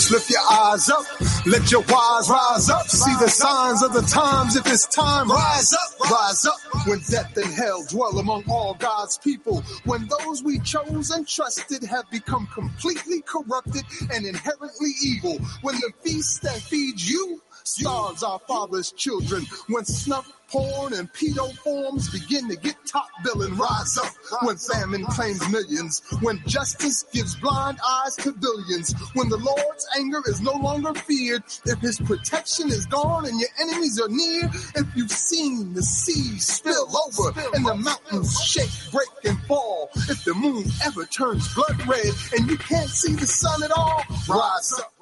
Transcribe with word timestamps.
Just 0.00 0.12
lift 0.12 0.30
your 0.30 0.40
eyes 0.50 0.88
up, 0.88 1.04
let 1.44 1.70
your 1.70 1.82
wise 1.82 2.30
rise 2.30 2.70
up. 2.70 2.88
See 2.88 3.12
the 3.20 3.28
signs 3.28 3.82
of 3.82 3.92
the 3.92 4.00
times. 4.00 4.56
If 4.56 4.66
it's 4.66 4.86
time, 4.86 5.30
rise 5.30 5.74
up, 5.74 6.10
rise 6.10 6.46
up. 6.46 6.56
When 6.86 7.00
death 7.00 7.36
and 7.36 7.52
hell 7.52 7.84
dwell 7.86 8.18
among 8.18 8.44
all 8.48 8.72
God's 8.72 9.18
people, 9.18 9.62
when 9.84 10.08
those 10.08 10.42
we 10.42 10.58
chose 10.60 11.10
and 11.10 11.28
trusted 11.28 11.82
have 11.84 12.10
become 12.10 12.46
completely 12.46 13.20
corrupted 13.26 13.82
and 14.10 14.24
inherently 14.24 14.92
evil, 15.04 15.38
when 15.60 15.74
the 15.74 15.92
feast 16.02 16.40
that 16.44 16.56
feeds 16.62 17.06
you 17.06 17.42
starves 17.64 18.22
our 18.22 18.38
father's 18.40 18.92
children, 18.92 19.44
when 19.68 19.84
snuff 19.84 20.30
porn 20.50 20.92
and 20.94 21.12
pedo 21.12 21.52
forms 21.58 22.10
begin 22.10 22.48
to 22.48 22.56
get 22.56 22.74
top 22.84 23.08
billing, 23.22 23.56
rise 23.56 23.98
up. 23.98 24.12
When 24.42 24.56
famine 24.56 25.04
claims 25.06 25.48
millions, 25.48 26.02
when 26.20 26.42
justice 26.46 27.04
gives 27.12 27.36
blind 27.36 27.78
eyes 27.86 28.16
to 28.16 28.32
billions, 28.32 28.92
when 29.14 29.28
the 29.28 29.36
Lord's 29.36 29.86
anger 29.96 30.20
is 30.26 30.40
no 30.40 30.52
longer 30.52 30.92
feared, 30.94 31.42
if 31.66 31.78
his 31.78 31.98
protection 32.00 32.68
is 32.68 32.86
gone 32.86 33.26
and 33.26 33.38
your 33.38 33.48
enemies 33.60 34.00
are 34.00 34.08
near, 34.08 34.50
if 34.74 34.86
you've 34.96 35.10
seen 35.10 35.72
the 35.74 35.82
seas 35.82 36.46
spill 36.46 36.88
over 37.06 37.38
and 37.54 37.64
the 37.64 37.74
mountains 37.74 38.40
shake, 38.42 38.70
break, 38.90 39.08
and 39.24 39.38
fall, 39.42 39.90
if 40.08 40.24
the 40.24 40.34
moon 40.34 40.64
ever 40.84 41.04
turns 41.06 41.54
blood 41.54 41.86
red 41.86 42.12
and 42.36 42.50
you 42.50 42.58
can't 42.58 42.90
see 42.90 43.14
the 43.14 43.26
sun 43.26 43.62
at 43.62 43.70
all, 43.70 44.02
rise 44.28 44.72
up. 44.78 44.99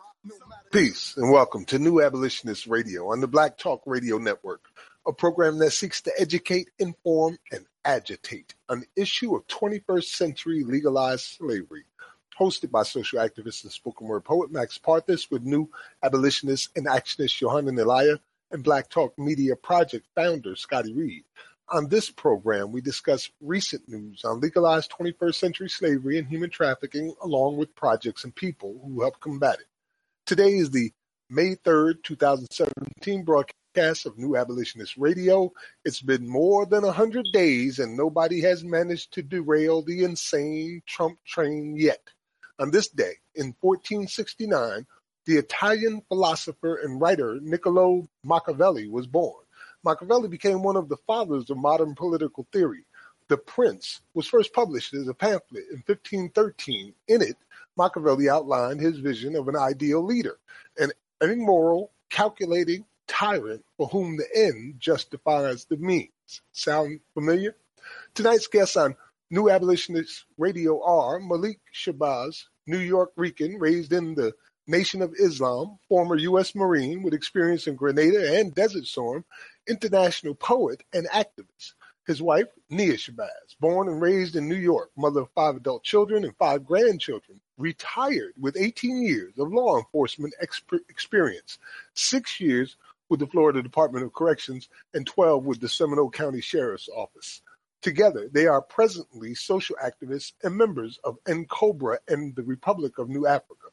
Peace 0.70 1.16
and 1.16 1.32
welcome 1.32 1.64
to 1.64 1.78
New 1.78 2.02
Abolitionist 2.02 2.66
Radio 2.66 3.10
on 3.10 3.22
the 3.22 3.26
Black 3.26 3.56
Talk 3.56 3.80
Radio 3.86 4.18
Network, 4.18 4.60
a 5.06 5.14
program 5.14 5.56
that 5.60 5.70
seeks 5.70 6.02
to 6.02 6.12
educate, 6.18 6.68
inform, 6.78 7.38
and 7.50 7.64
agitate 7.86 8.54
on 8.68 8.80
the 8.80 8.86
issue 8.94 9.34
of 9.34 9.46
21st 9.46 10.04
century 10.04 10.64
legalized 10.64 11.24
slavery. 11.24 11.84
Hosted 12.38 12.70
by 12.70 12.82
social 12.82 13.18
activist 13.18 13.62
and 13.62 13.72
spoken 13.72 14.06
word 14.06 14.26
poet 14.26 14.52
Max 14.52 14.76
Parthas 14.78 15.30
with 15.30 15.42
New 15.42 15.70
Abolitionist 16.02 16.68
and 16.76 16.86
Actionist 16.86 17.38
Johanna 17.38 17.72
Elia 17.72 18.20
and 18.50 18.62
Black 18.62 18.90
Talk 18.90 19.18
Media 19.18 19.56
Project 19.56 20.06
founder 20.14 20.54
Scotty 20.54 20.92
Reed. 20.92 21.24
On 21.70 21.88
this 21.88 22.10
program, 22.10 22.72
we 22.72 22.82
discuss 22.82 23.30
recent 23.40 23.88
news 23.88 24.22
on 24.22 24.40
legalized 24.40 24.92
21st 24.92 25.34
century 25.34 25.70
slavery 25.70 26.18
and 26.18 26.28
human 26.28 26.50
trafficking, 26.50 27.14
along 27.22 27.56
with 27.56 27.74
projects 27.74 28.24
and 28.24 28.34
people 28.34 28.78
who 28.84 29.00
help 29.00 29.18
combat 29.20 29.60
it. 29.60 29.66
Today 30.28 30.58
is 30.58 30.70
the 30.70 30.92
May 31.30 31.54
3rd, 31.54 32.02
2017 32.02 33.24
broadcast 33.24 34.04
of 34.04 34.18
New 34.18 34.36
Abolitionist 34.36 34.98
Radio. 34.98 35.50
It's 35.86 36.02
been 36.02 36.28
more 36.28 36.66
than 36.66 36.82
100 36.82 37.28
days 37.32 37.78
and 37.78 37.96
nobody 37.96 38.42
has 38.42 38.62
managed 38.62 39.14
to 39.14 39.22
derail 39.22 39.80
the 39.80 40.04
insane 40.04 40.82
Trump 40.84 41.18
train 41.24 41.76
yet. 41.78 42.10
On 42.58 42.70
this 42.70 42.88
day, 42.88 43.14
in 43.36 43.56
1469, 43.62 44.86
the 45.24 45.36
Italian 45.38 46.02
philosopher 46.08 46.74
and 46.74 47.00
writer 47.00 47.38
Niccolo 47.40 48.06
Machiavelli 48.22 48.86
was 48.86 49.06
born. 49.06 49.46
Machiavelli 49.82 50.28
became 50.28 50.62
one 50.62 50.76
of 50.76 50.90
the 50.90 50.98
fathers 51.06 51.48
of 51.48 51.56
modern 51.56 51.94
political 51.94 52.46
theory. 52.52 52.84
The 53.28 53.38
Prince 53.38 54.02
was 54.12 54.26
first 54.26 54.52
published 54.52 54.92
as 54.92 55.08
a 55.08 55.14
pamphlet 55.14 55.64
in 55.70 55.82
1513. 55.86 56.92
In 57.08 57.22
it, 57.22 57.38
Machiavelli 57.78 58.28
outlined 58.28 58.80
his 58.80 58.98
vision 58.98 59.36
of 59.36 59.46
an 59.46 59.56
ideal 59.56 60.04
leader, 60.04 60.38
an 60.76 60.90
immoral, 61.22 61.92
calculating 62.10 62.84
tyrant 63.06 63.64
for 63.76 63.86
whom 63.86 64.16
the 64.16 64.26
end 64.34 64.74
justifies 64.80 65.64
the 65.64 65.76
means. 65.76 66.42
Sound 66.52 67.00
familiar? 67.14 67.54
Tonight's 68.14 68.48
guests 68.48 68.76
on 68.76 68.96
New 69.30 69.48
Abolitionist 69.48 70.24
Radio 70.36 70.82
are 70.82 71.20
Malik 71.20 71.60
Shabazz, 71.72 72.44
New 72.66 72.78
York 72.78 73.12
Rican, 73.16 73.58
raised 73.58 73.92
in 73.92 74.14
the 74.14 74.34
Nation 74.66 75.00
of 75.00 75.14
Islam, 75.18 75.78
former 75.88 76.16
U.S. 76.16 76.54
Marine 76.54 77.02
with 77.02 77.14
experience 77.14 77.66
in 77.66 77.76
Grenada 77.76 78.38
and 78.38 78.54
Desert 78.54 78.86
Storm, 78.86 79.24
international 79.68 80.34
poet 80.34 80.82
and 80.92 81.08
activist. 81.08 81.74
His 82.06 82.20
wife, 82.20 82.48
Nia 82.70 82.94
Shabazz, 82.94 83.56
born 83.60 83.88
and 83.88 84.00
raised 84.00 84.34
in 84.34 84.48
New 84.48 84.56
York, 84.56 84.90
mother 84.96 85.20
of 85.20 85.30
five 85.34 85.56
adult 85.56 85.84
children 85.84 86.24
and 86.24 86.36
five 86.36 86.64
grandchildren, 86.64 87.40
retired 87.58 88.32
with 88.40 88.56
18 88.56 89.02
years 89.02 89.34
of 89.38 89.52
law 89.52 89.76
enforcement 89.76 90.34
exp- 90.42 90.80
experience, 90.88 91.58
six 91.94 92.40
years 92.40 92.76
with 93.08 93.20
the 93.20 93.26
Florida 93.26 93.62
Department 93.62 94.04
of 94.04 94.12
Corrections, 94.12 94.68
and 94.94 95.06
12 95.06 95.44
with 95.44 95.60
the 95.60 95.68
Seminole 95.68 96.10
County 96.10 96.40
Sheriff's 96.40 96.88
Office. 96.88 97.42
Together, 97.82 98.28
they 98.32 98.46
are 98.46 98.62
presently 98.62 99.34
social 99.34 99.76
activists 99.82 100.32
and 100.42 100.56
members 100.56 100.98
of 101.04 101.16
NCOBRA 101.24 101.98
and 102.08 102.34
the 102.34 102.42
Republic 102.42 102.98
of 102.98 103.08
New 103.08 103.26
Africa. 103.26 103.66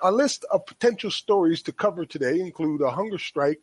Our 0.00 0.12
list 0.12 0.44
of 0.50 0.66
potential 0.66 1.10
stories 1.10 1.62
to 1.62 1.72
cover 1.72 2.04
today 2.04 2.40
include 2.40 2.82
a 2.82 2.90
hunger 2.90 3.18
strike 3.18 3.60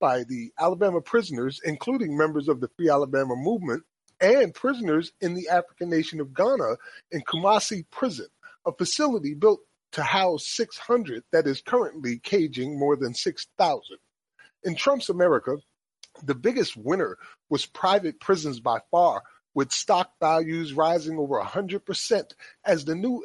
by 0.00 0.24
the 0.24 0.52
Alabama 0.58 1.00
prisoners, 1.00 1.60
including 1.64 2.16
members 2.16 2.48
of 2.48 2.60
the 2.60 2.68
Free 2.76 2.88
Alabama 2.88 3.36
movement 3.36 3.84
and 4.20 4.52
prisoners 4.54 5.12
in 5.20 5.34
the 5.34 5.48
African 5.48 5.90
nation 5.90 6.20
of 6.20 6.34
Ghana 6.34 6.76
in 7.12 7.20
Kumasi 7.22 7.84
Prison, 7.90 8.26
a 8.68 8.72
facility 8.72 9.34
built 9.34 9.60
to 9.92 10.02
house 10.02 10.46
600 10.48 11.24
that 11.32 11.46
is 11.46 11.62
currently 11.62 12.18
caging 12.18 12.78
more 12.78 12.96
than 12.96 13.14
6,000. 13.14 13.82
In 14.64 14.74
Trump's 14.74 15.08
America, 15.08 15.56
the 16.22 16.34
biggest 16.34 16.76
winner 16.76 17.16
was 17.48 17.66
private 17.66 18.20
prisons 18.20 18.60
by 18.60 18.80
far, 18.90 19.22
with 19.54 19.72
stock 19.72 20.12
values 20.20 20.72
rising 20.72 21.18
over 21.18 21.40
100% 21.40 22.32
as 22.64 22.84
the 22.84 22.94
new 22.94 23.24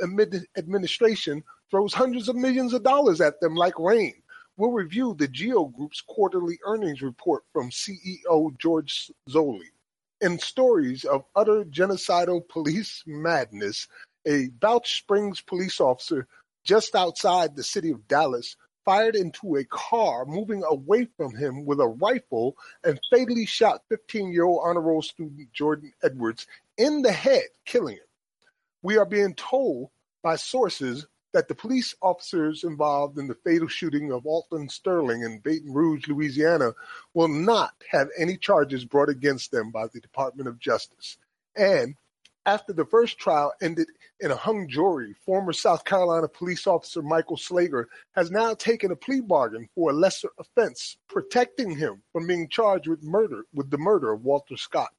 administration 0.58 1.44
throws 1.70 1.94
hundreds 1.94 2.30
of 2.30 2.36
millions 2.36 2.74
of 2.74 2.84
dollars 2.84 3.22
at 3.22 3.40
them 3.42 3.56
like 3.56 3.78
rain 3.78 4.24
we'll 4.58 4.72
review 4.72 5.16
the 5.18 5.28
GEO 5.28 5.66
Group's 5.66 6.02
quarterly 6.02 6.60
earnings 6.66 7.02
report 7.02 7.44
from 7.52 7.70
CEO 7.70 8.58
George 8.60 9.12
Zoley. 9.30 9.72
In 10.22 10.40
stories 10.40 11.04
of 11.04 11.26
utter 11.36 11.66
genocidal 11.66 12.48
police 12.48 13.04
madness, 13.06 13.88
a 14.26 14.48
Balch 14.60 14.98
Springs 14.98 15.42
police 15.42 15.80
officer 15.80 16.28
just 16.64 16.96
outside 16.96 17.56
the 17.56 17.64
city 17.64 17.92
of 17.92 18.08
Dallas 18.08 18.56
fired 18.86 19.16
into 19.16 19.56
a 19.56 19.66
car 19.66 20.26
moving 20.26 20.64
away 20.64 21.08
from 21.18 21.36
him 21.36 21.66
with 21.66 21.80
a 21.80 21.88
rifle 21.88 22.56
and 22.84 23.00
fatally 23.10 23.46
shot 23.46 23.84
15 23.90 24.32
year 24.34 24.46
old 24.46 24.62
honor 24.64 24.82
roll 24.82 25.02
student 25.02 25.52
Jordan 25.54 25.94
Edwards 26.04 26.48
in 26.78 27.02
the 27.02 27.12
head, 27.12 27.44
killing 27.66 27.96
him. 27.96 28.04
We 28.82 28.98
are 28.98 29.06
being 29.06 29.34
told 29.36 29.90
by 30.22 30.36
sources 30.36 31.06
that 31.34 31.48
the 31.48 31.56
police 31.56 31.96
officers 32.02 32.64
involved 32.64 33.18
in 33.18 33.28
the 33.28 33.38
fatal 33.44 33.68
shooting 33.68 34.12
of 34.12 34.26
Alton 34.26 34.70
Sterling 34.70 35.24
in 35.24 35.40
Baton 35.40 35.74
Rouge, 35.74 36.08
Louisiana, 36.08 36.74
will 37.14 37.28
not 37.28 37.74
have 37.90 38.10
any 38.18 38.38
charges 38.38 38.86
brought 38.86 39.10
against 39.10 39.52
them 39.52 39.72
by 39.72 39.88
the 39.88 40.00
Department 40.00 40.48
of 40.48 40.60
Justice. 40.60 41.18
And 41.56 41.96
after 42.46 42.74
the 42.74 42.86
first 42.86 43.18
trial 43.18 43.54
ended 43.62 43.88
in 44.20 44.32
a 44.32 44.36
hung 44.36 44.68
jury, 44.68 45.16
former 45.26 45.54
South 45.54 45.86
Carolina 45.86 46.28
police 46.28 46.68
officer 46.68 47.02
Michael 47.02 47.38
Slager 47.38 47.86
has 48.16 48.32
now 48.32 48.54
taken 48.54 48.92
a 48.92 48.96
plea 48.96 49.22
bargain 49.22 49.70
for 49.76 49.92
a 49.92 49.94
lesser 49.94 50.30
offense, 50.38 50.98
protecting 51.08 51.76
him 51.76 52.02
from 52.12 52.28
being 52.28 52.50
charged 52.50 52.88
with 52.88 53.04
murder 53.04 53.46
with 53.54 53.70
the 53.70 53.78
murder 53.78 54.12
of 54.12 54.24
Walter 54.24 54.58
Scott. 54.58 54.92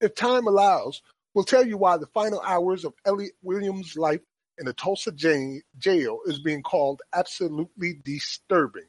If 0.00 0.14
time 0.14 0.46
allows, 0.46 1.02
we'll 1.34 1.44
tell 1.44 1.66
you 1.66 1.76
why 1.76 1.98
the 1.98 2.06
final 2.06 2.40
hours 2.40 2.84
of 2.84 2.94
Elliot 3.04 3.34
Williams' 3.42 3.96
life 3.96 4.20
in 4.58 4.66
the 4.66 4.72
Tulsa 4.72 5.12
jail 5.12 6.20
is 6.26 6.38
being 6.38 6.62
called 6.62 7.02
absolutely 7.14 8.00
disturbing. 8.04 8.86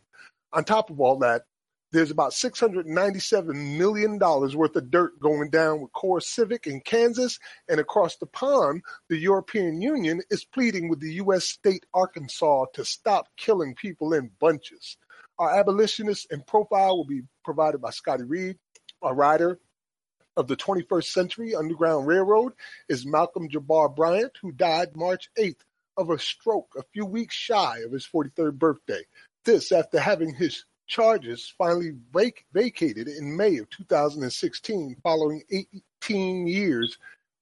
On 0.54 0.64
top 0.64 0.90
of 0.90 1.00
all 1.00 1.18
that, 1.20 1.44
there's 1.92 2.12
about 2.12 2.32
$697 2.32 3.78
million 3.78 4.18
worth 4.18 4.76
of 4.76 4.92
dirt 4.92 5.20
going 5.20 5.50
down 5.50 5.82
with 5.82 5.92
Core 5.92 6.22
Civic 6.22 6.68
in 6.68 6.80
Kansas, 6.82 7.38
and 7.68 7.80
across 7.80 8.16
the 8.18 8.26
pond, 8.28 8.82
the 9.10 9.18
European 9.18 9.82
Union 9.82 10.22
is 10.30 10.46
pleading 10.46 10.90
with 10.90 11.02
the 11.02 11.14
U.S. 11.16 11.46
state 11.46 11.86
Arkansas 11.94 12.66
to 12.74 12.86
stop 12.86 13.28
killing 13.38 13.76
people 13.76 14.14
in 14.14 14.32
bunches. 14.40 14.98
Our 15.38 15.60
abolitionist 15.60 16.28
and 16.32 16.46
profile 16.46 16.98
will 16.98 17.06
be 17.06 17.24
provided 17.44 17.82
by 17.82 17.90
Scotty 17.90 18.24
Reed, 18.24 18.58
a 19.04 19.14
writer 19.14 19.60
of 20.38 20.48
the 20.48 20.56
21st 20.56 21.06
Century 21.06 21.56
Underground 21.56 22.08
Railroad 22.08 22.54
is 22.88 23.06
Malcolm 23.06 23.50
Jabbar 23.50 23.94
Bryant, 23.94 24.32
who 24.42 24.52
died 24.54 24.96
March 24.96 25.30
8th 25.38 25.60
of 25.98 26.10
a 26.10 26.18
stroke 26.18 26.74
a 26.78 26.84
few 26.94 27.06
weeks 27.06 27.36
shy 27.36 27.80
of 27.80 27.92
his 27.92 28.08
43rd 28.08 28.58
birthday. 28.58 29.02
This 29.44 29.72
after 29.72 30.00
having 30.00 30.34
his 30.34 30.64
charges 30.92 31.54
finally 31.58 31.94
vac- 32.14 32.46
vacated 32.54 33.08
in 33.08 33.38
May 33.38 33.58
of 33.60 33.70
2016 33.72 34.98
following 35.02 35.42
18 36.04 36.48
years 36.48 36.98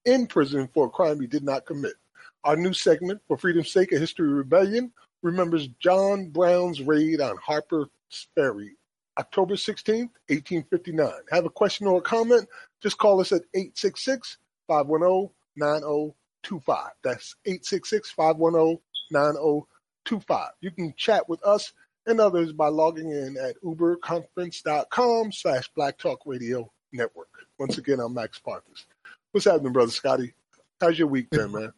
in 0.05 0.27
prison 0.27 0.69
for 0.71 0.85
a 0.85 0.91
crime 0.91 1.19
he 1.19 1.27
did 1.27 1.43
not 1.43 1.65
commit. 1.65 1.95
Our 2.43 2.55
new 2.55 2.73
segment, 2.73 3.21
For 3.27 3.37
Freedom's 3.37 3.71
Sake, 3.71 3.91
A 3.91 3.99
History 3.99 4.29
Rebellion, 4.29 4.93
remembers 5.23 5.67
John 5.79 6.29
Brown's 6.29 6.81
raid 6.83 7.21
on 7.21 7.37
Harper's 7.37 7.89
Ferry 8.35 8.77
October 9.19 9.55
16th, 9.55 10.11
1859. 10.29 11.11
Have 11.31 11.45
a 11.45 11.49
question 11.49 11.87
or 11.87 11.97
a 11.97 12.03
comment? 12.03 12.47
Just 12.83 12.99
call 12.99 13.19
us 13.19 13.31
at 13.31 13.41
866 13.55 14.37
510 14.67 15.31
9025. 15.57 16.89
That's 17.03 17.35
866 17.45 18.11
510 18.11 18.79
9025. 19.11 20.49
You 20.61 20.71
can 20.71 20.93
chat 20.95 21.27
with 21.27 21.43
us 21.43 21.73
and 22.05 22.19
others 22.19 22.51
by 22.51 22.67
logging 22.67 23.11
in 23.11 23.37
at 23.37 23.61
uberconference.com 23.63 25.31
slash 25.31 25.69
Black 25.75 25.97
Talk 25.97 26.21
Radio 26.25 26.71
Network. 26.91 27.29
Once 27.57 27.77
again, 27.77 27.99
I'm 27.99 28.13
Max 28.13 28.39
Parthas. 28.39 28.85
What's 29.31 29.45
happening, 29.45 29.73
brother 29.73 29.91
Scotty? 29.91 30.33
How's 30.81 30.97
your 30.97 31.07
week 31.07 31.27
there, 31.31 31.47
man? 31.47 31.73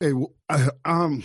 Hey, 0.00 0.12
I'm 0.84 1.22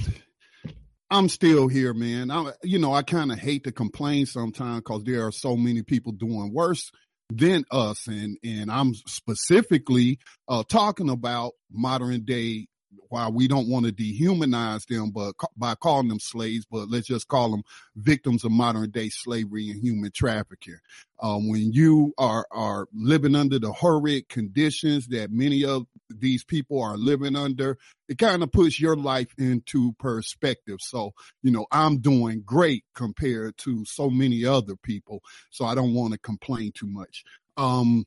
I'm 1.09 1.27
still 1.27 1.67
here, 1.67 1.93
man. 1.93 2.31
I, 2.31 2.53
you 2.63 2.79
know, 2.79 2.93
I 2.93 3.03
kind 3.03 3.31
of 3.31 3.37
hate 3.37 3.65
to 3.65 3.71
complain 3.71 4.25
sometimes 4.25 4.79
because 4.79 5.03
there 5.03 5.27
are 5.27 5.31
so 5.31 5.57
many 5.57 5.83
people 5.83 6.13
doing 6.13 6.53
worse 6.53 6.89
than 7.29 7.65
us, 7.69 8.07
and 8.07 8.37
and 8.43 8.71
I'm 8.71 8.93
specifically 8.93 10.19
uh, 10.47 10.63
talking 10.67 11.09
about 11.09 11.53
modern 11.69 12.23
day 12.23 12.67
while 13.09 13.31
we 13.31 13.47
don't 13.47 13.67
want 13.67 13.85
to 13.85 13.91
dehumanize 13.91 14.85
them, 14.87 15.11
but 15.11 15.33
by 15.57 15.75
calling 15.75 16.07
them 16.07 16.19
slaves, 16.19 16.65
but 16.69 16.89
let's 16.89 17.07
just 17.07 17.27
call 17.27 17.51
them 17.51 17.63
victims 17.95 18.43
of 18.43 18.51
modern 18.51 18.89
day 18.89 19.09
slavery 19.09 19.69
and 19.69 19.81
human 19.81 20.11
trafficking. 20.11 20.77
Um, 21.21 21.49
when 21.49 21.71
you 21.73 22.13
are 22.17 22.47
are 22.51 22.87
living 22.93 23.35
under 23.35 23.59
the 23.59 23.71
horrid 23.71 24.29
conditions 24.29 25.07
that 25.07 25.29
many 25.29 25.65
of 25.65 25.85
these 26.09 26.43
people 26.43 26.81
are 26.81 26.97
living 26.97 27.35
under, 27.35 27.77
it 28.07 28.17
kind 28.17 28.43
of 28.43 28.51
puts 28.51 28.79
your 28.79 28.95
life 28.95 29.29
into 29.37 29.93
perspective. 29.99 30.77
So, 30.79 31.11
you 31.43 31.51
know, 31.51 31.65
I'm 31.71 31.99
doing 31.99 32.43
great 32.45 32.85
compared 32.95 33.57
to 33.59 33.85
so 33.85 34.09
many 34.09 34.45
other 34.45 34.75
people. 34.75 35.21
So 35.51 35.65
I 35.65 35.75
don't 35.75 35.93
want 35.93 36.13
to 36.13 36.19
complain 36.19 36.71
too 36.73 36.87
much. 36.87 37.23
Um, 37.57 38.05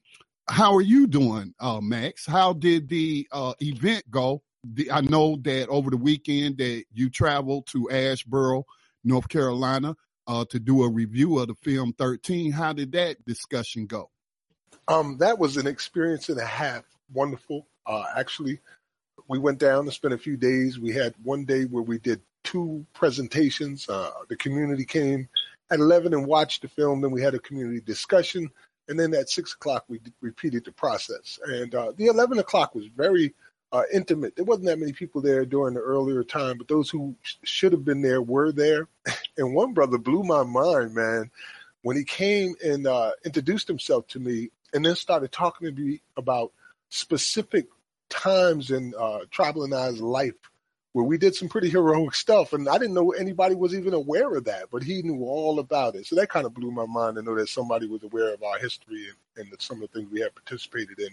how 0.48 0.74
are 0.74 0.82
you 0.82 1.06
doing, 1.06 1.54
uh, 1.60 1.80
Max? 1.80 2.26
How 2.26 2.52
did 2.52 2.88
the 2.88 3.26
uh, 3.32 3.54
event 3.60 4.10
go 4.10 4.42
the, 4.64 4.90
I 4.90 5.00
know 5.00 5.36
that 5.42 5.68
over 5.68 5.90
the 5.90 5.96
weekend 5.96 6.58
that 6.58 6.84
you 6.92 7.10
traveled 7.10 7.66
to 7.68 7.88
Asheboro, 7.90 8.64
North 9.02 9.28
Carolina, 9.28 9.96
uh, 10.26 10.44
to 10.46 10.58
do 10.58 10.82
a 10.82 10.88
review 10.88 11.38
of 11.38 11.48
the 11.48 11.54
film 11.56 11.92
13. 11.98 12.52
How 12.52 12.72
did 12.72 12.92
that 12.92 13.24
discussion 13.24 13.86
go? 13.86 14.10
Um, 14.88 15.18
that 15.18 15.38
was 15.38 15.56
an 15.56 15.66
experience 15.66 16.28
and 16.28 16.38
a 16.38 16.44
half. 16.44 16.84
Wonderful. 17.12 17.66
Uh, 17.86 18.04
actually, 18.16 18.60
we 19.28 19.38
went 19.38 19.58
down 19.58 19.80
and 19.80 19.92
spent 19.92 20.14
a 20.14 20.18
few 20.18 20.36
days. 20.36 20.78
We 20.78 20.92
had 20.92 21.14
one 21.22 21.44
day 21.44 21.64
where 21.64 21.82
we 21.82 21.98
did 21.98 22.20
two 22.42 22.86
presentations. 22.92 23.88
Uh, 23.88 24.10
the 24.28 24.36
community 24.36 24.84
came 24.84 25.28
at 25.70 25.80
11 25.80 26.12
and 26.12 26.26
watched 26.26 26.62
the 26.62 26.68
film. 26.68 27.00
Then 27.00 27.10
we 27.10 27.22
had 27.22 27.34
a 27.34 27.38
community 27.38 27.80
discussion. 27.80 28.50
And 28.88 29.00
then 29.00 29.14
at 29.14 29.30
six 29.30 29.54
o'clock, 29.54 29.84
we 29.88 30.00
repeated 30.20 30.64
the 30.64 30.72
process. 30.72 31.38
And 31.46 31.74
uh, 31.74 31.92
the 31.96 32.06
11 32.06 32.38
o'clock 32.38 32.74
was 32.74 32.86
very 32.94 33.34
uh, 33.74 33.82
intimate. 33.92 34.36
There 34.36 34.44
wasn't 34.44 34.66
that 34.66 34.78
many 34.78 34.92
people 34.92 35.20
there 35.20 35.44
during 35.44 35.74
the 35.74 35.80
earlier 35.80 36.22
time, 36.22 36.58
but 36.58 36.68
those 36.68 36.88
who 36.88 37.16
sh- 37.22 37.34
should 37.42 37.72
have 37.72 37.84
been 37.84 38.02
there 38.02 38.22
were 38.22 38.52
there. 38.52 38.88
And 39.36 39.52
one 39.52 39.72
brother 39.72 39.98
blew 39.98 40.22
my 40.22 40.44
mind, 40.44 40.94
man, 40.94 41.28
when 41.82 41.96
he 41.96 42.04
came 42.04 42.54
and 42.64 42.86
uh, 42.86 43.10
introduced 43.24 43.66
himself 43.66 44.06
to 44.08 44.20
me 44.20 44.50
and 44.72 44.84
then 44.86 44.94
started 44.94 45.32
talking 45.32 45.74
to 45.74 45.82
me 45.82 46.02
about 46.16 46.52
specific 46.88 47.66
times 48.08 48.70
in 48.70 48.94
uh, 48.96 49.20
Tribal 49.32 49.64
and 49.64 49.74
I's 49.74 50.00
life 50.00 50.36
where 50.92 51.04
we 51.04 51.18
did 51.18 51.34
some 51.34 51.48
pretty 51.48 51.68
heroic 51.68 52.14
stuff. 52.14 52.52
And 52.52 52.68
I 52.68 52.78
didn't 52.78 52.94
know 52.94 53.10
anybody 53.10 53.56
was 53.56 53.74
even 53.74 53.92
aware 53.92 54.32
of 54.36 54.44
that, 54.44 54.66
but 54.70 54.84
he 54.84 55.02
knew 55.02 55.24
all 55.24 55.58
about 55.58 55.96
it. 55.96 56.06
So 56.06 56.14
that 56.14 56.28
kind 56.28 56.46
of 56.46 56.54
blew 56.54 56.70
my 56.70 56.86
mind 56.86 57.16
to 57.16 57.22
know 57.22 57.34
that 57.34 57.48
somebody 57.48 57.88
was 57.88 58.04
aware 58.04 58.32
of 58.32 58.44
our 58.44 58.58
history 58.60 59.08
and, 59.36 59.50
and 59.50 59.60
some 59.60 59.82
of 59.82 59.90
the 59.90 59.98
things 59.98 60.12
we 60.12 60.20
had 60.20 60.32
participated 60.32 61.00
in 61.00 61.08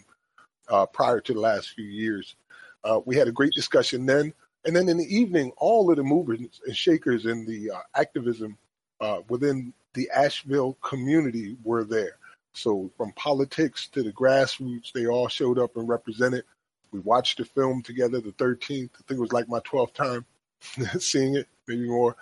uh, 0.72 0.86
prior 0.88 1.20
to 1.20 1.34
the 1.34 1.40
last 1.40 1.70
few 1.70 1.86
years. 1.86 2.36
Uh, 2.84 3.00
we 3.06 3.16
had 3.16 3.28
a 3.28 3.32
great 3.32 3.54
discussion 3.54 4.06
then. 4.06 4.34
And 4.66 4.76
then 4.76 4.90
in 4.90 4.98
the 4.98 5.16
evening, 5.16 5.52
all 5.58 5.90
of 5.92 5.98
the 5.98 6.04
movers 6.04 6.40
and 6.66 6.76
shakers 6.76 7.26
in 7.26 7.46
the 7.46 7.72
uh, 7.72 7.80
activism 7.96 8.58
uh, 9.00 9.22
within 9.30 9.74
the 9.94 10.10
Asheville 10.16 10.78
community 10.82 11.58
were 11.64 11.84
there. 11.84 12.18
So 12.54 12.92
from 12.98 13.12
politics 13.14 13.88
to 13.90 14.04
the 14.04 14.12
grassroots, 14.12 14.92
they 14.94 15.08
all 15.08 15.28
showed 15.28 15.60
up 15.60 15.78
and 15.78 15.88
represented. 15.88 16.44
We 16.92 17.00
watched 17.00 17.38
the 17.38 17.46
film 17.46 17.82
together, 17.82 18.20
the 18.20 18.32
13th. 18.34 18.90
I 18.94 19.02
think 19.08 19.18
it 19.18 19.20
was 19.20 19.34
like 19.34 19.48
my 19.48 19.60
12th 19.60 19.94
time 19.94 20.26
seeing 21.00 21.36
it, 21.36 21.48
maybe 21.68 21.88
more. 21.88 22.16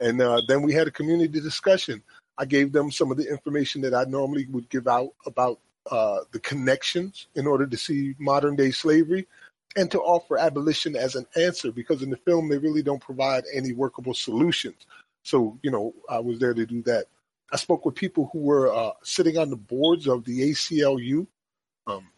And 0.00 0.20
uh, 0.20 0.42
then 0.46 0.62
we 0.62 0.74
had 0.74 0.88
a 0.88 0.92
community 0.92 1.40
discussion. 1.40 2.02
I 2.38 2.44
gave 2.44 2.72
them 2.72 2.90
some 2.90 3.10
of 3.10 3.16
the 3.16 3.28
information 3.28 3.80
that 3.82 3.94
I 3.94 4.04
normally 4.04 4.46
would 4.50 4.68
give 4.68 4.86
out 4.86 5.10
about 5.24 5.60
uh, 5.90 6.18
the 6.32 6.40
connections 6.40 7.28
in 7.34 7.46
order 7.46 7.66
to 7.66 7.76
see 7.76 8.14
modern 8.18 8.56
day 8.56 8.70
slavery 8.70 9.26
and 9.76 9.90
to 9.90 10.00
offer 10.00 10.38
abolition 10.38 10.96
as 10.96 11.14
an 11.14 11.26
answer 11.36 11.70
because 11.70 12.02
in 12.02 12.10
the 12.10 12.16
film 12.16 12.48
they 12.48 12.58
really 12.58 12.82
don't 12.82 13.02
provide 13.02 13.44
any 13.52 13.72
workable 13.72 14.14
solutions. 14.14 14.86
So, 15.22 15.58
you 15.62 15.70
know, 15.70 15.94
I 16.08 16.20
was 16.20 16.38
there 16.38 16.54
to 16.54 16.66
do 16.66 16.82
that. 16.82 17.06
I 17.52 17.56
spoke 17.56 17.84
with 17.84 17.94
people 17.94 18.30
who 18.32 18.40
were 18.40 18.74
uh, 18.74 18.92
sitting 19.02 19.38
on 19.38 19.50
the 19.50 19.56
boards 19.56 20.06
of 20.08 20.24
the 20.24 20.50
ACLU, 20.50 21.26
um, 21.86 22.08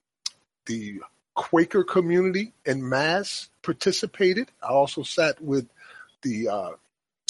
the 0.67 1.01
Quaker 1.35 1.85
community 1.85 2.53
en 2.67 2.87
Mass 2.87 3.49
participated. 3.63 4.51
I 4.63 4.69
also 4.69 5.03
sat 5.03 5.41
with 5.41 5.69
the 6.23 6.49
uh, 6.49 6.71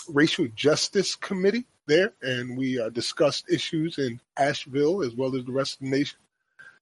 Racial 0.09 0.49
Justice 0.55 1.15
Committee 1.17 1.67
there, 1.87 2.13
and 2.23 2.57
we 2.57 2.81
uh, 2.81 2.91
discussed 2.91 3.51
issues 3.51 3.99
in 3.99 4.21
Asheville 4.37 5.03
as 5.03 5.15
well 5.15 5.35
as 5.37 5.45
the 5.45 5.53
rest 5.53 5.75
of 5.75 5.81
the 5.81 5.91
nation 5.91 6.19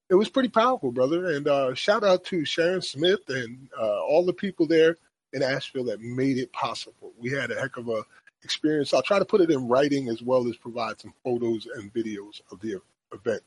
it 0.09 0.15
was 0.15 0.29
pretty 0.29 0.49
powerful, 0.49 0.91
brother. 0.91 1.31
And 1.31 1.47
uh, 1.47 1.73
shout 1.73 2.03
out 2.03 2.23
to 2.25 2.45
Sharon 2.45 2.81
Smith 2.81 3.29
and 3.29 3.69
uh, 3.77 4.01
all 4.03 4.25
the 4.25 4.33
people 4.33 4.67
there 4.67 4.97
in 5.33 5.43
Asheville 5.43 5.85
that 5.85 6.01
made 6.01 6.37
it 6.37 6.51
possible. 6.53 7.11
We 7.17 7.31
had 7.31 7.51
a 7.51 7.59
heck 7.59 7.77
of 7.77 7.89
a 7.89 8.03
experience. 8.43 8.93
I'll 8.93 9.01
try 9.01 9.19
to 9.19 9.25
put 9.25 9.41
it 9.41 9.51
in 9.51 9.67
writing 9.67 10.07
as 10.09 10.21
well 10.21 10.47
as 10.47 10.55
provide 10.55 10.99
some 10.99 11.13
photos 11.23 11.67
and 11.75 11.93
videos 11.93 12.41
of 12.51 12.59
the 12.61 12.79
event. 13.13 13.43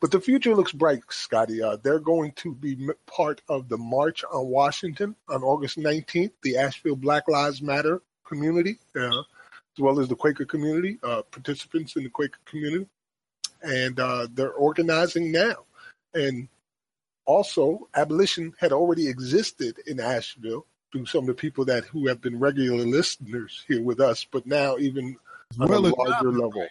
But 0.00 0.10
the 0.10 0.20
future 0.20 0.54
looks 0.54 0.72
bright, 0.72 1.02
Scotty. 1.08 1.62
Uh, 1.62 1.76
they're 1.82 1.98
going 1.98 2.32
to 2.32 2.54
be 2.54 2.88
part 3.06 3.40
of 3.48 3.68
the 3.68 3.78
March 3.78 4.22
on 4.30 4.48
Washington 4.48 5.16
on 5.28 5.42
August 5.42 5.78
19th, 5.78 6.32
the 6.42 6.58
Asheville 6.58 6.96
Black 6.96 7.26
Lives 7.28 7.62
Matter 7.62 8.02
community, 8.26 8.78
uh, 8.96 9.20
as 9.20 9.78
well 9.78 9.98
as 9.98 10.08
the 10.08 10.16
Quaker 10.16 10.44
community, 10.44 10.98
uh, 11.02 11.22
participants 11.22 11.96
in 11.96 12.04
the 12.04 12.10
Quaker 12.10 12.38
community. 12.44 12.86
And 13.62 13.98
uh, 13.98 14.28
they're 14.32 14.52
organizing 14.52 15.32
now. 15.32 15.64
And 16.14 16.48
also, 17.26 17.88
abolition 17.94 18.54
had 18.58 18.72
already 18.72 19.08
existed 19.08 19.78
in 19.86 20.00
Asheville 20.00 20.66
through 20.92 21.06
some 21.06 21.22
of 21.22 21.26
the 21.26 21.34
people 21.34 21.64
that 21.64 21.84
who 21.84 22.06
have 22.06 22.20
been 22.20 22.38
regular 22.38 22.84
listeners 22.84 23.64
here 23.66 23.82
with 23.82 24.00
us, 24.00 24.24
but 24.30 24.46
now 24.46 24.76
even 24.78 25.16
on 25.58 25.68
well, 25.68 25.86
a 25.86 25.88
larger 25.88 26.30
Robin, 26.30 26.38
level. 26.38 26.66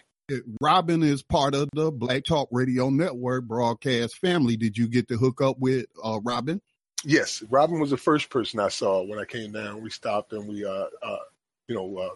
Robin 0.60 1.02
is 1.02 1.22
part 1.22 1.54
of 1.54 1.68
the 1.74 1.90
Black 1.90 2.24
Talk 2.24 2.48
Radio 2.50 2.88
Network 2.88 3.44
broadcast 3.44 4.16
family. 4.18 4.56
Did 4.56 4.78
you 4.78 4.88
get 4.88 5.08
to 5.08 5.16
hook 5.16 5.42
up 5.42 5.58
with 5.58 5.86
uh, 6.02 6.20
Robin? 6.22 6.60
Yes, 7.04 7.42
Robin 7.50 7.80
was 7.80 7.90
the 7.90 7.98
first 7.98 8.30
person 8.30 8.60
I 8.60 8.68
saw 8.68 9.04
when 9.04 9.18
I 9.18 9.26
came 9.26 9.52
down. 9.52 9.82
We 9.82 9.90
stopped 9.90 10.32
and 10.32 10.48
we, 10.48 10.64
uh, 10.64 10.86
uh, 11.02 11.18
you 11.68 11.74
know, 11.74 11.98
uh, 11.98 12.14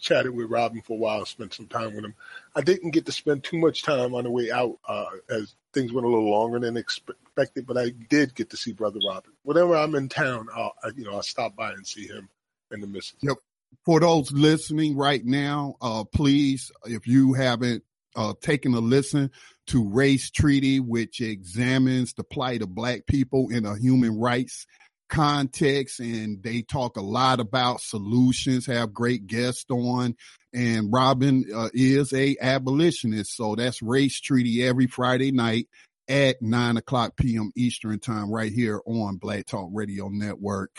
chatted 0.00 0.34
with 0.34 0.50
Robin 0.50 0.80
for 0.80 0.94
a 0.94 0.96
while, 0.96 1.24
spent 1.24 1.54
some 1.54 1.68
time 1.68 1.94
with 1.94 2.04
him. 2.04 2.14
I 2.56 2.62
didn't 2.62 2.90
get 2.90 3.06
to 3.06 3.12
spend 3.12 3.44
too 3.44 3.58
much 3.58 3.84
time 3.84 4.14
on 4.14 4.24
the 4.24 4.30
way 4.30 4.50
out 4.50 4.78
uh, 4.88 5.06
as 5.28 5.54
things 5.74 5.92
went 5.92 6.06
a 6.06 6.10
little 6.10 6.30
longer 6.30 6.58
than 6.58 6.76
expected, 6.76 7.66
but 7.66 7.76
I 7.76 7.90
did 7.90 8.34
get 8.34 8.50
to 8.50 8.56
see 8.56 8.72
Brother 8.72 9.00
Robin. 9.06 9.32
Whenever 9.42 9.76
I'm 9.76 9.94
in 9.94 10.08
town, 10.08 10.46
I'll, 10.54 10.74
I, 10.82 10.90
you 10.96 11.04
know, 11.04 11.14
I'll 11.14 11.22
stop 11.22 11.56
by 11.56 11.72
and 11.72 11.86
see 11.86 12.06
him 12.06 12.28
and 12.70 12.82
the 12.82 12.86
missus. 12.86 13.16
Yep. 13.20 13.36
For 13.84 14.00
those 14.00 14.32
listening 14.32 14.96
right 14.96 15.24
now, 15.24 15.74
uh, 15.82 16.04
please, 16.04 16.70
if 16.84 17.06
you 17.06 17.34
haven't 17.34 17.82
uh, 18.16 18.34
taken 18.40 18.72
a 18.74 18.78
listen 18.78 19.30
to 19.66 19.88
Race 19.88 20.30
Treaty, 20.30 20.80
which 20.80 21.20
examines 21.20 22.14
the 22.14 22.24
plight 22.24 22.62
of 22.62 22.74
Black 22.74 23.06
people 23.06 23.48
in 23.50 23.66
a 23.66 23.76
human 23.76 24.18
rights 24.18 24.66
context 25.14 26.00
and 26.00 26.42
they 26.42 26.62
talk 26.62 26.96
a 26.96 27.02
lot 27.02 27.40
about 27.40 27.80
solutions 27.80 28.66
have 28.66 28.92
great 28.92 29.26
guests 29.26 29.66
on 29.70 30.16
and 30.52 30.92
robin 30.92 31.44
uh, 31.54 31.68
is 31.72 32.12
a 32.12 32.36
abolitionist 32.40 33.36
so 33.36 33.54
that's 33.54 33.82
race 33.82 34.20
treaty 34.20 34.64
every 34.66 34.86
friday 34.86 35.30
night 35.30 35.68
at 36.08 36.40
9 36.42 36.76
o'clock 36.76 37.16
p.m 37.16 37.50
eastern 37.56 37.98
time 37.98 38.30
right 38.30 38.52
here 38.52 38.80
on 38.86 39.16
black 39.16 39.46
talk 39.46 39.68
radio 39.72 40.08
network. 40.08 40.70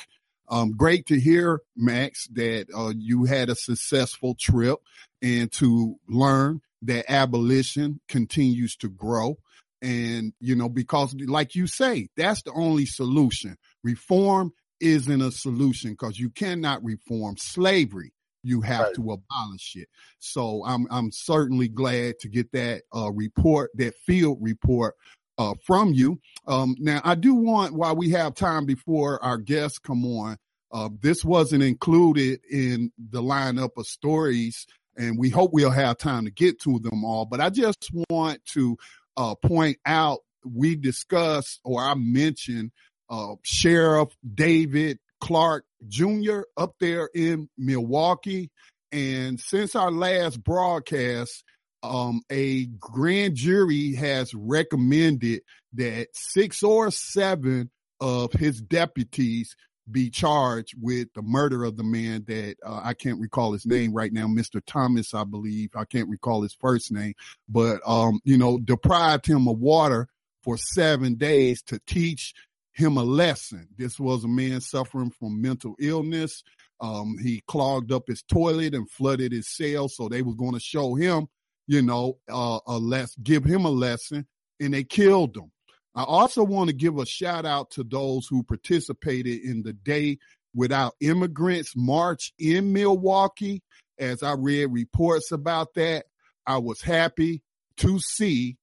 Um, 0.47 0.73
great 0.77 1.07
to 1.07 1.19
hear 1.19 1.61
max 1.75 2.27
that 2.33 2.67
uh, 2.75 2.93
you 2.95 3.25
had 3.25 3.49
a 3.49 3.55
successful 3.55 4.35
trip 4.39 4.77
and 5.21 5.51
to 5.53 5.95
learn 6.07 6.61
that 6.83 7.11
abolition 7.11 7.99
continues 8.07 8.75
to 8.77 8.89
grow 8.89 9.37
and, 9.85 10.33
you 10.39 10.55
know, 10.55 10.69
because 10.69 11.15
like 11.27 11.55
you 11.55 11.67
say, 11.67 12.09
that's 12.17 12.41
the 12.43 12.51
only 12.51 12.85
solution. 12.85 13.55
Reform 13.83 14.51
isn't 14.79 15.21
a 15.21 15.31
solution 15.31 15.91
because 15.91 16.19
you 16.19 16.29
cannot 16.29 16.83
reform 16.83 17.35
slavery. 17.37 18.11
You 18.43 18.61
have 18.61 18.85
right. 18.85 18.95
to 18.95 19.01
abolish 19.11 19.75
it. 19.75 19.87
So 20.19 20.63
I'm, 20.65 20.87
I'm 20.89 21.11
certainly 21.11 21.69
glad 21.69 22.19
to 22.21 22.27
get 22.27 22.51
that, 22.51 22.83
uh, 22.93 23.11
report, 23.11 23.69
that 23.75 23.93
field 24.05 24.39
report, 24.41 24.95
uh, 25.37 25.53
from 25.65 25.93
you. 25.93 26.19
Um, 26.47 26.75
now 26.79 27.01
I 27.03 27.15
do 27.15 27.35
want, 27.35 27.75
while 27.75 27.95
we 27.95 28.09
have 28.11 28.33
time 28.33 28.65
before 28.65 29.23
our 29.23 29.37
guests 29.37 29.79
come 29.79 30.03
on, 30.05 30.37
Uh, 30.71 30.89
this 31.01 31.23
wasn't 31.23 31.63
included 31.63 32.39
in 32.51 32.91
the 32.97 33.21
lineup 33.21 33.77
of 33.77 33.85
stories, 33.85 34.65
and 34.97 35.17
we 35.17 35.29
hope 35.29 35.53
we'll 35.53 35.83
have 35.85 35.97
time 35.97 36.25
to 36.25 36.31
get 36.31 36.59
to 36.59 36.79
them 36.79 37.05
all. 37.05 37.25
But 37.25 37.39
I 37.39 37.49
just 37.49 37.89
want 38.09 38.39
to 38.53 38.75
uh, 39.17 39.35
point 39.35 39.77
out 39.85 40.19
we 40.45 40.75
discussed 40.75 41.59
or 41.63 41.81
I 41.81 41.95
mentioned 41.95 42.71
uh, 43.09 43.35
Sheriff 43.43 44.09
David 44.33 44.99
Clarke 45.19 45.65
Jr. 45.87 46.41
up 46.57 46.75
there 46.79 47.09
in 47.13 47.49
Milwaukee. 47.57 48.51
And 48.91 49.39
since 49.39 49.75
our 49.75 49.91
last 49.91 50.43
broadcast, 50.43 51.43
um, 51.83 52.21
a 52.31 52.65
grand 52.65 53.35
jury 53.35 53.93
has 53.95 54.33
recommended 54.33 55.41
that 55.73 56.07
six 56.13 56.63
or 56.63 56.91
seven 56.91 57.69
of 57.99 58.33
his 58.33 58.61
deputies 58.61 59.55
be 59.89 60.09
charged 60.09 60.73
with 60.81 61.07
the 61.13 61.21
murder 61.21 61.63
of 61.63 61.77
the 61.77 61.83
man 61.83 62.23
that 62.27 62.55
uh, 62.65 62.81
I 62.83 62.93
can't 62.93 63.19
recall 63.19 63.53
his 63.53 63.65
name 63.65 63.93
right 63.93 64.11
now, 64.11 64.25
Mr. 64.25 64.61
Thomas, 64.65 65.13
I 65.13 65.23
believe. 65.23 65.69
I 65.75 65.85
can't 65.85 66.09
recall 66.09 66.41
his 66.41 66.53
first 66.53 66.91
name, 66.91 67.13
but 67.47 67.81
um, 67.85 68.19
you 68.23 68.37
know, 68.37 68.57
deprived 68.57 69.25
him 69.25 69.47
of 69.47 69.59
water 69.59 70.07
for 70.43 70.57
seven 70.57 71.15
days 71.15 71.61
to 71.63 71.79
teach 71.85 72.33
him 72.73 72.97
a 72.97 73.03
lesson. 73.03 73.67
This 73.77 73.99
was 73.99 74.23
a 74.23 74.27
man 74.27 74.61
suffering 74.61 75.11
from 75.11 75.41
mental 75.41 75.75
illness. 75.79 76.43
Um, 76.81 77.17
he 77.21 77.41
clogged 77.47 77.91
up 77.91 78.07
his 78.07 78.21
toilet 78.23 78.73
and 78.73 78.89
flooded 78.89 79.31
his 79.31 79.47
cell, 79.47 79.87
so 79.87 80.09
they 80.09 80.21
was 80.21 80.35
going 80.35 80.53
to 80.53 80.59
show 80.59 80.95
him, 80.95 81.27
you 81.67 81.81
know, 81.81 82.17
uh, 82.29 82.59
a 82.67 82.77
less, 82.77 83.15
give 83.15 83.45
him 83.45 83.65
a 83.65 83.69
lesson, 83.69 84.27
and 84.59 84.73
they 84.73 84.83
killed 84.83 85.37
him. 85.37 85.51
I 85.95 86.03
also 86.03 86.43
want 86.43 86.69
to 86.69 86.75
give 86.75 86.97
a 86.97 87.05
shout 87.05 87.45
out 87.45 87.71
to 87.71 87.83
those 87.83 88.27
who 88.27 88.43
participated 88.43 89.41
in 89.41 89.63
the 89.63 89.73
Day 89.73 90.17
Without 90.53 90.93
Immigrants 90.99 91.73
March 91.75 92.33
in 92.37 92.73
Milwaukee. 92.73 93.61
As 93.97 94.23
I 94.23 94.33
read 94.33 94.65
reports 94.67 95.31
about 95.31 95.73
that, 95.75 96.05
I 96.45 96.57
was 96.57 96.81
happy 96.81 97.41
to 97.77 97.99
see 97.99 98.57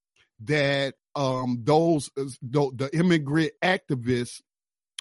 that 0.44 0.94
um, 1.14 1.60
those 1.64 2.10
the, 2.16 2.70
the 2.74 2.90
immigrant 2.92 3.52
activists 3.62 4.40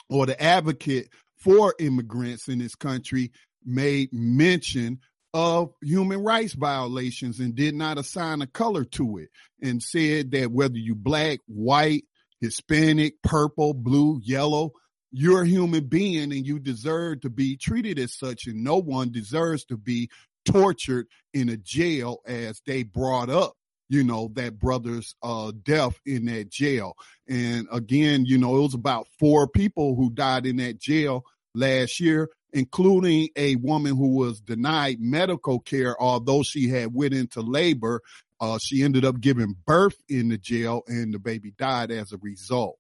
or 0.10 0.26
the 0.26 0.42
advocate 0.42 1.10
for 1.38 1.74
immigrants 1.80 2.48
in 2.48 2.60
this 2.60 2.76
country 2.76 3.32
made 3.66 4.10
mention 4.14 5.00
of 5.34 5.74
human 5.82 6.22
rights 6.22 6.54
violations 6.54 7.40
and 7.40 7.56
did 7.56 7.74
not 7.74 7.98
assign 7.98 8.42
a 8.42 8.48
color 8.48 8.84
to 8.84 9.18
it 9.18 9.30
and 9.62 9.82
said 9.82 10.32
that 10.32 10.52
whether 10.52 10.78
you 10.78 10.94
black, 10.94 11.40
white, 11.48 12.04
Hispanic, 12.42 13.22
purple, 13.22 13.74
blue, 13.74 14.20
yellow. 14.24 14.74
You're 15.12 15.44
a 15.44 15.48
human 15.48 15.86
being 15.86 16.32
and 16.32 16.46
you 16.46 16.60
deserve 16.60 17.22
to 17.22 17.30
be 17.30 17.58
treated 17.58 18.00
as 18.00 18.14
such 18.14 18.48
and 18.48 18.64
no 18.64 18.78
one 18.78 19.12
deserves 19.12 19.66
to 19.66 19.78
be 19.78 20.10
tortured 20.46 21.08
in 21.34 21.50
a 21.50 21.58
jail 21.58 22.22
as 22.26 22.62
they 22.66 22.84
brought 22.84 23.30
up 23.30 23.54
you 23.90 24.04
know 24.04 24.32
that 24.34 24.58
brother's 24.58 25.16
uh 25.22 25.52
death 25.64 26.00
in 26.06 26.26
that 26.26 26.50
jail 26.50 26.96
and 27.28 27.68
again 27.72 28.26
you 28.26 28.38
know 28.38 28.56
it 28.58 28.62
was 28.62 28.74
about 28.74 29.06
four 29.20 29.48
people 29.48 29.96
who 29.96 30.10
died 30.10 30.46
in 30.46 30.56
that 30.56 30.80
jail 30.80 31.24
last 31.54 32.00
year 32.00 32.30
including 32.54 33.30
a 33.36 33.56
woman 33.58 33.96
who 33.96 34.16
was 34.16 34.42
denied 34.42 35.00
medical 35.00 35.60
care 35.60 36.02
although 36.02 36.42
she 36.42 36.70
had 36.70 36.94
went 36.94 37.14
into 37.14 37.42
labor 37.42 38.02
uh, 38.42 38.58
she 38.62 38.84
ended 38.84 39.06
up 39.06 39.22
giving 39.22 39.56
birth 39.66 39.96
in 40.10 40.30
the 40.30 40.38
jail 40.38 40.82
and 40.88 41.14
the 41.14 41.20
baby 41.20 41.54
died 41.58 41.92
as 41.92 42.12
a 42.12 42.18
result. 42.18 42.78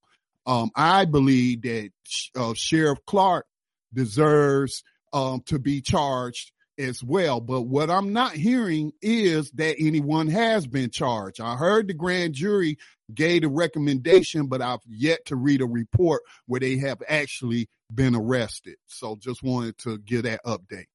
Um, 0.47 0.71
I 0.75 1.05
believe 1.05 1.61
that 1.61 1.91
uh, 2.35 2.53
Sheriff 2.55 2.97
Clarke 3.05 3.45
deserves 3.93 4.83
um, 5.13 5.41
to 5.45 5.59
be 5.59 5.81
charged 5.81 6.51
as 6.79 7.03
well. 7.03 7.39
But 7.39 7.61
what 7.61 7.91
I'm 7.91 8.11
not 8.11 8.33
hearing 8.33 8.91
is 9.03 9.51
that 9.51 9.75
anyone 9.77 10.27
has 10.29 10.65
been 10.65 10.89
charged. 10.89 11.39
I 11.39 11.55
heard 11.55 11.87
the 11.87 11.93
grand 11.93 12.33
jury 12.33 12.77
gave 13.13 13.43
a 13.43 13.47
recommendation, 13.49 14.47
but 14.47 14.63
I've 14.63 14.79
yet 14.87 15.25
to 15.25 15.35
read 15.35 15.61
a 15.61 15.67
report 15.67 16.23
where 16.47 16.59
they 16.59 16.77
have 16.77 17.03
actually 17.07 17.69
been 17.93 18.15
arrested. 18.15 18.77
So 18.87 19.15
just 19.15 19.43
wanted 19.43 19.77
to 19.79 19.99
give 19.99 20.23
that 20.23 20.43
update. 20.43 20.87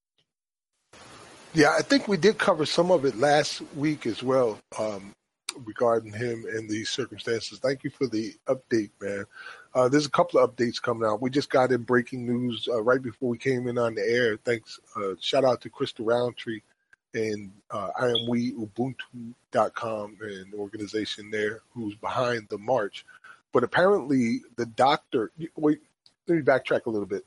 Yeah, 1.56 1.74
I 1.74 1.80
think 1.80 2.06
we 2.06 2.18
did 2.18 2.36
cover 2.36 2.66
some 2.66 2.90
of 2.90 3.06
it 3.06 3.16
last 3.16 3.62
week 3.74 4.04
as 4.04 4.22
well 4.22 4.58
um, 4.78 5.12
regarding 5.64 6.12
him 6.12 6.44
and 6.52 6.68
these 6.68 6.90
circumstances. 6.90 7.58
Thank 7.60 7.82
you 7.82 7.88
for 7.88 8.06
the 8.06 8.34
update, 8.46 8.90
man. 9.00 9.24
Uh, 9.74 9.88
there's 9.88 10.04
a 10.04 10.10
couple 10.10 10.38
of 10.38 10.54
updates 10.54 10.82
coming 10.82 11.08
out. 11.08 11.22
We 11.22 11.30
just 11.30 11.48
got 11.48 11.72
in 11.72 11.82
breaking 11.84 12.26
news 12.26 12.68
uh, 12.70 12.82
right 12.82 13.00
before 13.00 13.30
we 13.30 13.38
came 13.38 13.68
in 13.68 13.78
on 13.78 13.94
the 13.94 14.02
air. 14.02 14.36
Thanks. 14.44 14.78
Uh, 14.94 15.14
shout 15.18 15.46
out 15.46 15.62
to 15.62 15.70
Crystal 15.70 16.04
Roundtree 16.04 16.60
and 17.14 17.50
uh, 17.70 17.88
I 17.98 18.08
am 18.08 18.28
we 18.28 18.52
Ubuntu.com, 18.52 20.18
and 20.20 20.54
organization 20.54 21.30
there 21.30 21.62
who's 21.72 21.94
behind 21.94 22.48
the 22.50 22.58
march. 22.58 23.06
But 23.54 23.64
apparently, 23.64 24.42
the 24.56 24.66
doctor. 24.66 25.30
Wait, 25.56 25.80
let 26.28 26.36
me 26.36 26.42
backtrack 26.42 26.84
a 26.84 26.90
little 26.90 27.06
bit 27.06 27.24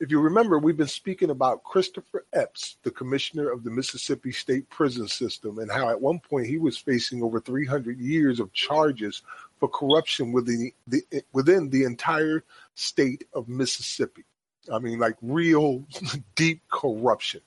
if 0.00 0.10
you 0.12 0.20
remember, 0.20 0.58
we've 0.58 0.76
been 0.76 0.86
speaking 0.86 1.30
about 1.30 1.64
Christopher 1.64 2.24
Epps, 2.32 2.76
the 2.84 2.90
commissioner 2.90 3.50
of 3.50 3.64
the 3.64 3.70
Mississippi 3.70 4.30
State 4.30 4.68
Prison 4.70 5.08
System, 5.08 5.58
and 5.58 5.70
how 5.70 5.88
at 5.88 6.00
one 6.00 6.20
point 6.20 6.46
he 6.46 6.58
was 6.58 6.78
facing 6.78 7.22
over 7.22 7.40
300 7.40 7.98
years 7.98 8.38
of 8.38 8.52
charges 8.52 9.22
for 9.58 9.68
corruption 9.68 10.30
within 10.32 10.70
the, 10.86 11.02
within 11.32 11.70
the 11.70 11.82
entire 11.82 12.44
state 12.74 13.24
of 13.32 13.48
Mississippi. 13.48 14.24
I 14.72 14.78
mean, 14.78 15.00
like 15.00 15.16
real 15.20 15.84
deep 16.36 16.62
corruption. 16.70 17.40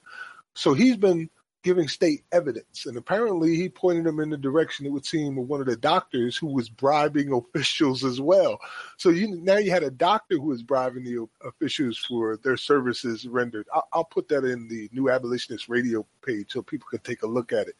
So 0.53 0.73
he's 0.73 0.97
been 0.97 1.29
giving 1.63 1.87
state 1.87 2.23
evidence. 2.31 2.85
And 2.85 2.97
apparently 2.97 3.55
he 3.55 3.69
pointed 3.69 4.05
them 4.05 4.19
in 4.19 4.29
the 4.29 4.37
direction 4.37 4.85
it 4.85 4.91
would 4.91 5.05
seem 5.05 5.37
of 5.37 5.47
one 5.47 5.59
of 5.59 5.67
the 5.67 5.75
doctors 5.75 6.35
who 6.35 6.47
was 6.47 6.69
bribing 6.69 7.31
officials 7.55 8.03
as 8.03 8.19
well. 8.19 8.59
So 8.97 9.09
you 9.09 9.35
now 9.41 9.57
you 9.57 9.71
had 9.71 9.83
a 9.83 9.91
doctor 9.91 10.35
who 10.35 10.47
was 10.47 10.63
bribing 10.63 11.03
the 11.03 11.27
officials 11.45 11.97
for 11.97 12.37
their 12.37 12.57
services 12.57 13.27
rendered. 13.27 13.67
I'll, 13.73 13.87
I'll 13.93 14.05
put 14.05 14.29
that 14.29 14.43
in 14.43 14.67
the 14.67 14.89
new 14.91 15.09
abolitionist 15.09 15.69
radio 15.69 16.05
page 16.25 16.51
so 16.51 16.61
people 16.61 16.87
can 16.89 16.99
take 16.99 17.23
a 17.23 17.27
look 17.27 17.53
at 17.53 17.67
it. 17.67 17.75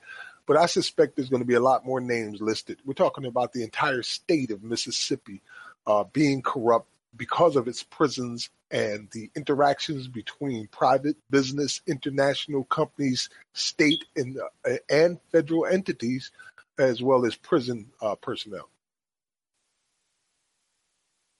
But 0.46 0.58
I 0.58 0.66
suspect 0.66 1.16
there's 1.16 1.30
going 1.30 1.42
to 1.42 1.48
be 1.48 1.54
a 1.54 1.62
lot 1.62 1.86
more 1.86 2.02
names 2.02 2.42
listed. 2.42 2.80
We're 2.84 2.94
talking 2.94 3.26
about 3.26 3.54
the 3.54 3.64
entire 3.64 4.04
state 4.04 4.52
of 4.52 4.64
Mississippi 4.64 5.42
uh, 5.86 6.04
being 6.04 6.42
corrupt 6.42 6.88
because 7.16 7.56
of 7.56 7.68
its 7.68 7.84
prisons 7.84 8.50
and 8.70 9.10
the 9.12 9.30
interactions 9.36 10.08
between 10.08 10.68
private 10.68 11.18
business, 11.30 11.82
international 11.88 12.64
companies, 12.66 13.30
state 13.54 14.06
and, 14.16 14.38
uh, 14.66 14.76
and 14.90 15.20
federal 15.32 15.66
entities, 15.66 16.32
as 16.78 17.02
well 17.02 17.26
as 17.26 17.36
prison 17.36 17.88
uh, 18.02 18.16
personnel. 18.16 18.70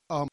Um, 0.10 0.28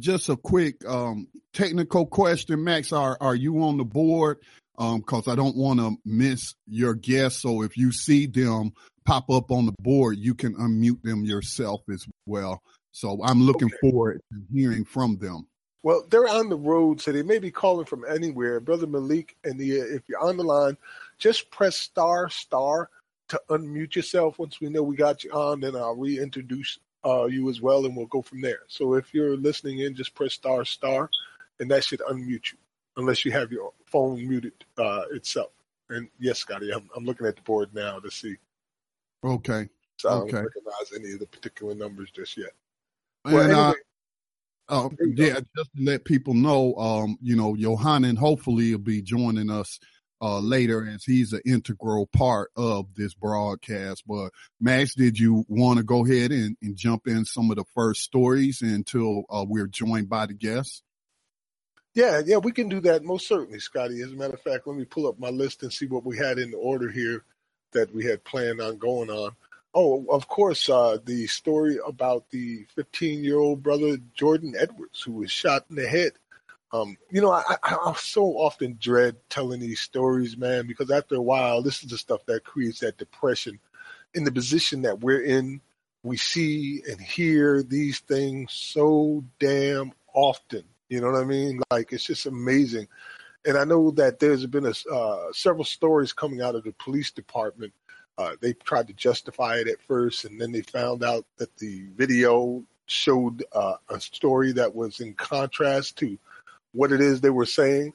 just 0.00 0.28
a 0.28 0.36
quick 0.36 0.84
um, 0.86 1.28
technical 1.54 2.04
question, 2.04 2.62
Max. 2.62 2.92
Are 2.92 3.16
are 3.20 3.34
you 3.34 3.62
on 3.62 3.78
the 3.78 3.84
board? 3.84 4.38
Because 4.76 5.26
um, 5.28 5.32
I 5.32 5.34
don't 5.34 5.56
want 5.56 5.80
to 5.80 5.96
miss 6.04 6.54
your 6.66 6.94
guests. 6.94 7.40
So 7.40 7.62
if 7.62 7.76
you 7.76 7.90
see 7.90 8.26
them 8.26 8.72
pop 9.06 9.30
up 9.30 9.50
on 9.50 9.64
the 9.64 9.74
board, 9.78 10.18
you 10.18 10.34
can 10.34 10.54
unmute 10.56 11.00
them 11.02 11.24
yourself 11.24 11.80
as 11.90 12.06
well. 12.26 12.60
So 12.94 13.18
I'm 13.24 13.42
looking 13.42 13.66
okay. 13.66 13.90
forward 13.90 14.22
to 14.32 14.40
hearing 14.52 14.84
from 14.84 15.18
them. 15.18 15.48
Well, 15.82 16.06
they're 16.08 16.28
on 16.28 16.48
the 16.48 16.56
road, 16.56 17.00
so 17.00 17.10
they 17.10 17.24
may 17.24 17.40
be 17.40 17.50
calling 17.50 17.86
from 17.86 18.04
anywhere. 18.08 18.60
Brother 18.60 18.86
Malik, 18.86 19.36
and 19.42 19.58
the, 19.58 19.72
if 19.72 20.08
you're 20.08 20.24
on 20.24 20.36
the 20.36 20.44
line, 20.44 20.76
just 21.18 21.50
press 21.50 21.74
star 21.74 22.30
star 22.30 22.88
to 23.30 23.40
unmute 23.50 23.96
yourself. 23.96 24.38
Once 24.38 24.60
we 24.60 24.68
know 24.68 24.84
we 24.84 24.94
got 24.94 25.24
you 25.24 25.32
on, 25.32 25.58
then 25.58 25.74
I'll 25.74 25.96
reintroduce 25.96 26.78
uh, 27.04 27.24
you 27.24 27.50
as 27.50 27.60
well, 27.60 27.84
and 27.84 27.96
we'll 27.96 28.06
go 28.06 28.22
from 28.22 28.40
there. 28.40 28.60
So 28.68 28.94
if 28.94 29.12
you're 29.12 29.36
listening 29.36 29.80
in, 29.80 29.96
just 29.96 30.14
press 30.14 30.32
star 30.32 30.64
star, 30.64 31.10
and 31.58 31.68
that 31.72 31.82
should 31.82 32.00
unmute 32.08 32.52
you, 32.52 32.58
unless 32.96 33.24
you 33.24 33.32
have 33.32 33.50
your 33.50 33.72
phone 33.86 34.26
muted 34.26 34.64
uh, 34.78 35.02
itself. 35.10 35.50
And 35.90 36.08
yes, 36.20 36.38
Scotty, 36.38 36.72
I'm, 36.72 36.88
I'm 36.96 37.04
looking 37.04 37.26
at 37.26 37.34
the 37.34 37.42
board 37.42 37.74
now 37.74 37.98
to 37.98 38.10
see. 38.10 38.36
Okay. 39.24 39.68
So 39.96 40.08
I 40.08 40.12
don't 40.12 40.32
recognize 40.32 40.92
any 40.96 41.12
of 41.14 41.18
the 41.18 41.26
particular 41.26 41.74
numbers 41.74 42.12
just 42.12 42.36
yet. 42.36 42.50
Well, 43.24 43.40
and, 43.40 43.52
uh, 43.52 43.74
uh, 44.68 44.88
yeah, 45.14 45.40
just 45.56 45.70
to 45.76 45.82
let 45.82 46.04
people 46.04 46.34
know, 46.34 46.74
um, 46.76 47.18
you 47.20 47.36
know, 47.36 47.56
Johannan 47.56 48.16
hopefully 48.16 48.72
will 48.72 48.78
be 48.78 49.02
joining 49.02 49.50
us 49.50 49.78
uh, 50.20 50.38
later 50.38 50.88
as 50.88 51.04
he's 51.04 51.32
an 51.32 51.42
integral 51.44 52.06
part 52.06 52.50
of 52.56 52.86
this 52.94 53.14
broadcast. 53.14 54.04
But 54.06 54.30
Max, 54.60 54.94
did 54.94 55.18
you 55.18 55.44
want 55.48 55.78
to 55.78 55.84
go 55.84 56.04
ahead 56.04 56.32
and, 56.32 56.56
and, 56.62 56.76
jump 56.76 57.06
in 57.06 57.24
some 57.24 57.50
of 57.50 57.56
the 57.56 57.64
first 57.74 58.02
stories 58.02 58.62
until 58.62 59.24
uh, 59.28 59.44
we're 59.46 59.66
joined 59.66 60.08
by 60.08 60.26
the 60.26 60.34
guests? 60.34 60.82
Yeah, 61.94 62.22
yeah, 62.24 62.38
we 62.38 62.52
can 62.52 62.68
do 62.68 62.80
that 62.80 63.04
most 63.04 63.28
certainly, 63.28 63.60
Scotty. 63.60 64.00
As 64.00 64.12
a 64.12 64.16
matter 64.16 64.34
of 64.34 64.40
fact, 64.40 64.66
let 64.66 64.76
me 64.76 64.84
pull 64.84 65.06
up 65.06 65.18
my 65.18 65.28
list 65.28 65.62
and 65.62 65.72
see 65.72 65.86
what 65.86 66.04
we 66.04 66.16
had 66.16 66.38
in 66.38 66.50
the 66.50 66.56
order 66.56 66.90
here 66.90 67.24
that 67.72 67.94
we 67.94 68.04
had 68.04 68.24
planned 68.24 68.60
on 68.60 68.78
going 68.78 69.10
on. 69.10 69.32
Oh, 69.74 70.06
of 70.10 70.28
course, 70.28 70.68
uh, 70.68 70.98
the 71.04 71.26
story 71.26 71.78
about 71.86 72.30
the 72.30 72.64
15 72.76 73.24
year 73.24 73.38
old 73.38 73.62
brother 73.62 73.96
Jordan 74.14 74.54
Edwards, 74.58 75.02
who 75.02 75.12
was 75.14 75.32
shot 75.32 75.66
in 75.70 75.76
the 75.76 75.88
head 75.88 76.12
Um, 76.72 76.98
you 77.10 77.22
know, 77.22 77.32
I, 77.32 77.42
I, 77.62 77.76
I 77.86 77.94
so 77.96 78.24
often 78.38 78.78
dread 78.80 79.16
telling 79.30 79.60
these 79.60 79.80
stories, 79.80 80.36
man, 80.36 80.66
because 80.66 80.90
after 80.90 81.16
a 81.16 81.22
while, 81.22 81.62
this 81.62 81.82
is 81.84 81.90
the 81.90 81.98
stuff 81.98 82.26
that 82.26 82.44
creates 82.44 82.80
that 82.80 82.98
depression. 82.98 83.60
In 84.14 84.24
the 84.24 84.32
position 84.32 84.82
that 84.82 85.00
we're 85.00 85.22
in, 85.22 85.60
we 86.04 86.16
see 86.18 86.82
and 86.90 87.00
hear 87.00 87.62
these 87.62 88.00
things 88.00 88.52
so 88.52 89.24
damn 89.40 89.92
often. 90.14 90.64
You 90.90 91.00
know 91.00 91.10
what 91.12 91.22
I 91.22 91.24
mean? 91.24 91.62
Like 91.70 91.92
it's 91.92 92.04
just 92.06 92.26
amazing. 92.26 92.88
And 93.46 93.58
I 93.58 93.64
know 93.64 93.90
that 93.92 94.20
there's 94.20 94.46
been 94.46 94.66
a, 94.66 94.74
uh, 94.94 95.32
several 95.32 95.64
stories 95.64 96.12
coming 96.12 96.40
out 96.42 96.54
of 96.54 96.64
the 96.64 96.72
police 96.72 97.10
department. 97.10 97.72
Uh, 98.16 98.36
they 98.40 98.52
tried 98.52 98.86
to 98.86 98.92
justify 98.92 99.56
it 99.56 99.68
at 99.68 99.82
first, 99.82 100.24
and 100.24 100.40
then 100.40 100.52
they 100.52 100.62
found 100.62 101.02
out 101.02 101.26
that 101.38 101.56
the 101.56 101.86
video 101.96 102.62
showed 102.86 103.44
uh, 103.52 103.74
a 103.88 104.00
story 104.00 104.52
that 104.52 104.74
was 104.74 105.00
in 105.00 105.14
contrast 105.14 105.98
to 105.98 106.18
what 106.72 106.92
it 106.92 107.00
is 107.00 107.20
they 107.20 107.30
were 107.30 107.46
saying. 107.46 107.92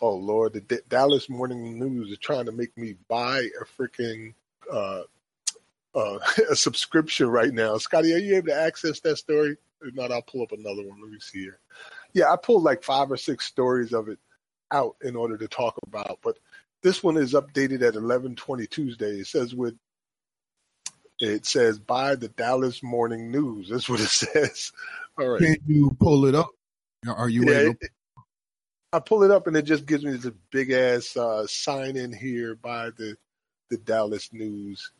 Oh 0.00 0.14
Lord, 0.14 0.52
the 0.52 0.60
D- 0.60 0.78
Dallas 0.88 1.28
Morning 1.28 1.78
News 1.78 2.10
is 2.10 2.18
trying 2.18 2.46
to 2.46 2.52
make 2.52 2.76
me 2.76 2.96
buy 3.08 3.48
a 3.60 3.64
freaking 3.64 4.34
uh, 4.70 5.02
uh, 5.94 6.18
a 6.50 6.56
subscription 6.56 7.28
right 7.28 7.52
now. 7.52 7.78
Scotty, 7.78 8.14
are 8.14 8.18
you 8.18 8.36
able 8.36 8.48
to 8.48 8.60
access 8.60 9.00
that 9.00 9.16
story? 9.16 9.56
If 9.82 9.94
not, 9.94 10.12
I'll 10.12 10.22
pull 10.22 10.42
up 10.42 10.52
another 10.52 10.82
one. 10.86 11.00
Let 11.00 11.10
me 11.10 11.18
see 11.20 11.40
here. 11.40 11.58
Yeah, 12.12 12.32
I 12.32 12.36
pulled 12.36 12.62
like 12.62 12.82
five 12.82 13.10
or 13.10 13.16
six 13.16 13.44
stories 13.46 13.92
of 13.92 14.08
it 14.08 14.18
out 14.72 14.96
in 15.02 15.14
order 15.16 15.36
to 15.36 15.48
talk 15.48 15.78
about, 15.86 16.18
but 16.22 16.38
this 16.84 17.02
one 17.02 17.16
is 17.16 17.32
updated 17.32 17.82
at 17.82 17.94
11:20 17.94 18.68
Tuesday. 18.70 19.18
It 19.20 19.26
says 19.26 19.54
with 19.54 19.74
it 21.18 21.46
says 21.46 21.78
by 21.78 22.14
the 22.14 22.28
Dallas 22.28 22.82
Morning 22.82 23.30
News. 23.32 23.70
That's 23.70 23.88
what 23.88 24.00
it 24.00 24.06
says. 24.08 24.70
All 25.18 25.28
right. 25.28 25.40
Can 25.40 25.56
you 25.66 25.90
pull 25.98 26.26
it 26.26 26.34
up? 26.36 26.50
Are 27.08 27.28
you 27.28 27.50
Yeah, 27.50 27.58
able? 27.60 27.74
it- 27.80 27.90
I 28.92 29.00
pull 29.00 29.24
it 29.24 29.32
up 29.32 29.48
and 29.48 29.56
it 29.56 29.62
just 29.62 29.86
gives 29.86 30.04
me 30.04 30.12
this 30.12 30.30
big 30.52 30.70
ass 30.70 31.16
uh, 31.16 31.48
sign 31.48 31.96
in 31.96 32.12
here 32.12 32.54
by 32.54 32.90
the 32.90 33.16
the 33.70 33.76
Dallas 33.78 34.32
News. 34.32 34.92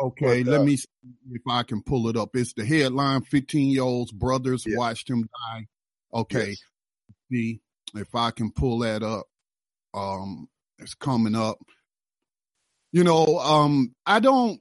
Okay, 0.00 0.42
but, 0.42 0.50
let 0.52 0.60
uh, 0.62 0.64
me 0.64 0.76
see 0.76 0.86
if 1.32 1.42
I 1.46 1.62
can 1.64 1.82
pull 1.82 2.08
it 2.08 2.16
up. 2.16 2.34
It's 2.34 2.54
the 2.54 2.64
headline 2.64 3.20
15 3.22 3.68
year 3.68 3.82
old's 3.82 4.10
brothers 4.12 4.64
Yeah. 4.66 4.78
watched 4.78 5.10
him 5.10 5.28
die. 5.52 5.66
Okay, 6.14 6.48
Yes. 6.50 6.62
see 7.30 7.60
if 7.94 8.14
I 8.14 8.30
can 8.30 8.50
pull 8.52 8.78
that 8.78 9.02
up. 9.02 9.26
Um, 9.92 10.48
it's 10.78 10.94
coming 10.94 11.34
up. 11.34 11.58
You 12.92 13.04
know, 13.04 13.38
um, 13.38 13.94
I 14.04 14.20
don't, 14.20 14.60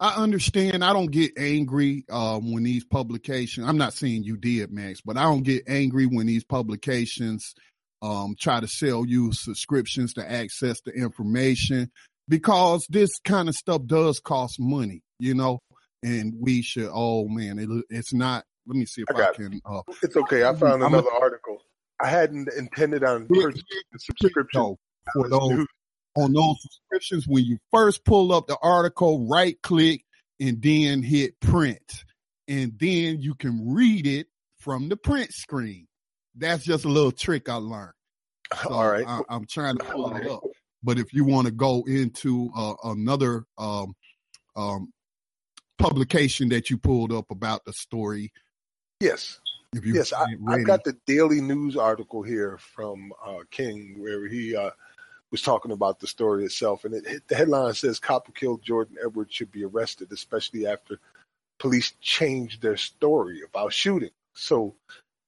I 0.00 0.22
understand. 0.22 0.84
I 0.84 0.92
don't 0.92 1.10
get 1.10 1.32
angry, 1.36 2.04
um, 2.10 2.52
when 2.52 2.62
these 2.62 2.84
publications, 2.84 3.66
I'm 3.66 3.78
not 3.78 3.92
saying 3.92 4.24
you 4.24 4.36
did, 4.36 4.72
Max, 4.72 5.00
but 5.00 5.16
I 5.16 5.24
don't 5.24 5.42
get 5.42 5.64
angry 5.68 6.06
when 6.06 6.26
these 6.26 6.44
publications, 6.44 7.54
um, 8.00 8.36
try 8.38 8.60
to 8.60 8.68
sell 8.68 9.04
you 9.04 9.32
subscriptions 9.32 10.14
to 10.14 10.30
access 10.30 10.80
the 10.82 10.92
information 10.92 11.90
because 12.28 12.86
this 12.88 13.10
kind 13.24 13.48
of 13.48 13.54
stuff 13.54 13.82
does 13.86 14.20
cost 14.20 14.60
money, 14.60 15.02
you 15.18 15.34
know, 15.34 15.58
and 16.02 16.34
we 16.38 16.62
should, 16.62 16.88
oh 16.92 17.26
man, 17.28 17.58
it, 17.58 17.68
it's 17.90 18.14
not, 18.14 18.44
let 18.66 18.76
me 18.76 18.86
see 18.86 19.02
if 19.02 19.16
I 19.16 19.28
I, 19.28 19.32
can, 19.32 19.60
uh, 19.64 19.82
It's 20.02 20.16
okay. 20.16 20.44
I 20.44 20.54
found 20.54 20.84
I'm 20.84 20.94
another 20.94 21.10
article. 21.10 21.58
I 22.00 22.06
hadn't 22.06 22.48
intended 22.56 23.02
on 23.02 23.26
purchasing 23.26 23.64
the 23.92 23.98
subscription. 23.98 24.60
No, 24.60 24.78
for 25.12 25.28
those 25.28 25.66
on 26.16 26.32
those 26.32 26.56
subscriptions 26.60 27.28
when 27.28 27.44
you 27.44 27.58
first 27.70 28.04
pull 28.04 28.32
up 28.32 28.46
the 28.46 28.56
article, 28.62 29.26
right 29.28 29.60
click 29.62 30.02
and 30.40 30.60
then 30.62 31.02
hit 31.02 31.38
print. 31.40 32.04
And 32.48 32.72
then 32.78 33.20
you 33.20 33.34
can 33.34 33.74
read 33.74 34.06
it 34.06 34.26
from 34.58 34.88
the 34.88 34.96
print 34.96 35.32
screen. 35.32 35.86
That's 36.34 36.64
just 36.64 36.84
a 36.84 36.88
little 36.88 37.12
trick 37.12 37.48
I 37.48 37.56
learned. 37.56 37.92
So 38.62 38.70
All 38.70 38.88
right. 38.88 39.06
I, 39.06 39.20
I'm 39.28 39.46
trying 39.46 39.76
to 39.76 39.84
pull 39.84 40.14
it 40.16 40.26
up. 40.26 40.42
But 40.80 41.00
if 41.00 41.12
you 41.12 41.24
want 41.24 41.46
to 41.46 41.52
go 41.52 41.82
into 41.88 42.50
uh, 42.56 42.74
another 42.84 43.44
um, 43.58 43.96
um, 44.54 44.92
publication 45.76 46.50
that 46.50 46.70
you 46.70 46.78
pulled 46.78 47.12
up 47.12 47.32
about 47.32 47.64
the 47.64 47.72
story, 47.72 48.32
Yes. 49.00 49.40
if 49.74 49.84
you 49.84 49.94
Yes, 49.94 50.12
I, 50.12 50.24
I've 50.46 50.64
got 50.64 50.84
the 50.84 50.96
Daily 51.04 51.40
News 51.40 51.76
article 51.76 52.22
here 52.22 52.58
from 52.58 53.12
uh, 53.26 53.40
King 53.50 53.96
where 53.98 54.28
he 54.28 54.54
uh, 54.54 54.70
was 55.30 55.42
talking 55.42 55.72
about 55.72 56.00
the 56.00 56.06
story 56.06 56.44
itself. 56.44 56.84
And 56.84 56.94
it, 56.94 57.28
the 57.28 57.34
headline 57.34 57.74
says 57.74 57.98
Cop 57.98 58.26
who 58.26 58.32
killed 58.32 58.62
Jordan 58.62 58.96
Edwards 59.04 59.34
should 59.34 59.52
be 59.52 59.64
arrested, 59.64 60.12
especially 60.12 60.66
after 60.66 60.98
police 61.58 61.92
changed 62.00 62.62
their 62.62 62.76
story 62.76 63.42
about 63.46 63.72
shooting. 63.72 64.10
So 64.34 64.74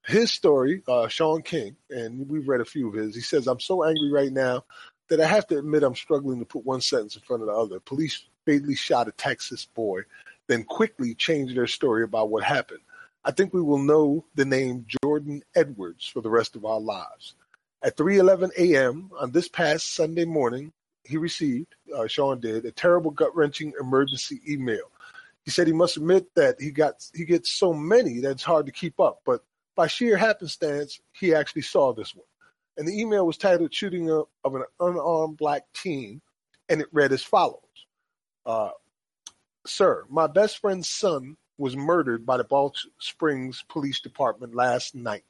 his 0.07 0.33
story, 0.33 0.83
uh, 0.89 1.09
Shaun 1.09 1.43
King, 1.43 1.77
and 1.91 2.29
we've 2.29 2.49
read 2.49 2.61
a 2.61 2.65
few 2.65 2.89
of 2.89 2.95
his, 2.95 3.15
he 3.15 3.21
says, 3.21 3.47
I'm 3.47 3.61
so 3.61 3.85
angry 3.85 4.11
right 4.11 4.33
now 4.33 4.65
that 5.09 5.21
I 5.21 5.27
have 5.27 5.47
to 5.49 5.59
admit 5.59 5.83
I'm 5.83 5.97
struggling 5.97 6.39
to 6.39 6.45
put 6.45 6.65
one 6.65 6.81
sentence 6.81 7.17
in 7.17 7.23
front 7.23 7.43
of 7.43 7.49
the 7.49 7.55
other. 7.55 7.81
Police 7.81 8.25
fatally 8.47 8.77
shot 8.77 9.09
a 9.09 9.13
Texas 9.13 9.67
boy, 9.67 10.03
then 10.47 10.65
quickly 10.65 11.15
changed 11.15 11.57
their 11.57 11.67
story 11.67 12.05
about 12.05 12.31
what 12.31 12.45
happened. 12.45 12.81
I 13.25 13.33
think 13.33 13.53
we 13.53 13.61
will 13.61 13.79
know 13.79 14.25
the 14.35 14.45
name 14.47 14.87
Jordan 15.03 15.43
Edwards 15.55 16.07
for 16.07 16.23
the 16.23 16.31
rest 16.31 16.57
of 16.57 16.65
our 16.65 16.81
lives. 16.81 17.35
At 17.83 17.97
3:11 17.97 18.51
a.m. 18.59 19.11
on 19.19 19.31
this 19.33 19.49
past 19.49 19.95
Sunday 19.95 20.27
morning, 20.27 20.71
he 21.03 21.17
received, 21.17 21.75
uh, 21.97 22.07
Shaun 22.07 22.39
did, 22.39 22.67
a 22.67 22.71
terrible 22.71 23.11
gut-wrenching 23.11 23.73
emergency 23.81 24.43
email. 24.47 24.91
He 25.45 25.51
said 25.51 25.67
he 25.67 25.73
must 25.73 25.97
admit 25.97 26.27
that 26.35 26.61
he 26.61 26.73
got 26.73 27.03
he 27.15 27.25
gets 27.25 27.51
so 27.51 27.73
many 27.73 28.21
that 28.21 28.33
it's 28.33 28.43
hard 28.43 28.67
to 28.67 28.73
keep 28.73 29.01
up, 29.01 29.23
but 29.25 29.43
by 29.77 29.87
sheer 29.87 30.19
happenstance, 30.19 31.01
he 31.13 31.35
actually 31.35 31.63
saw 31.63 31.95
this 31.95 32.15
one. 32.15 32.27
And 32.77 32.87
the 32.87 33.01
email 33.01 33.27
was 33.27 33.39
titled 33.39 33.73
"Shooting 33.73 34.11
of 34.11 34.55
an 34.55 34.65
Unarmed 34.79 35.39
Black 35.39 35.63
Teen," 35.73 36.21
and 36.69 36.83
it 36.83 36.89
read 36.93 37.13
as 37.13 37.23
follows: 37.23 37.87
uh, 38.45 38.73
"Sir, 39.67 40.05
my 40.11 40.27
best 40.27 40.59
friend's 40.59 40.89
son 40.89 41.39
was 41.57 41.77
murdered 41.77 42.27
by 42.27 42.37
the 42.37 42.45
Balch 42.45 42.87
Springs 42.99 43.65
Police 43.71 44.01
Department 44.01 44.55
last 44.55 44.95
night, 44.95 45.25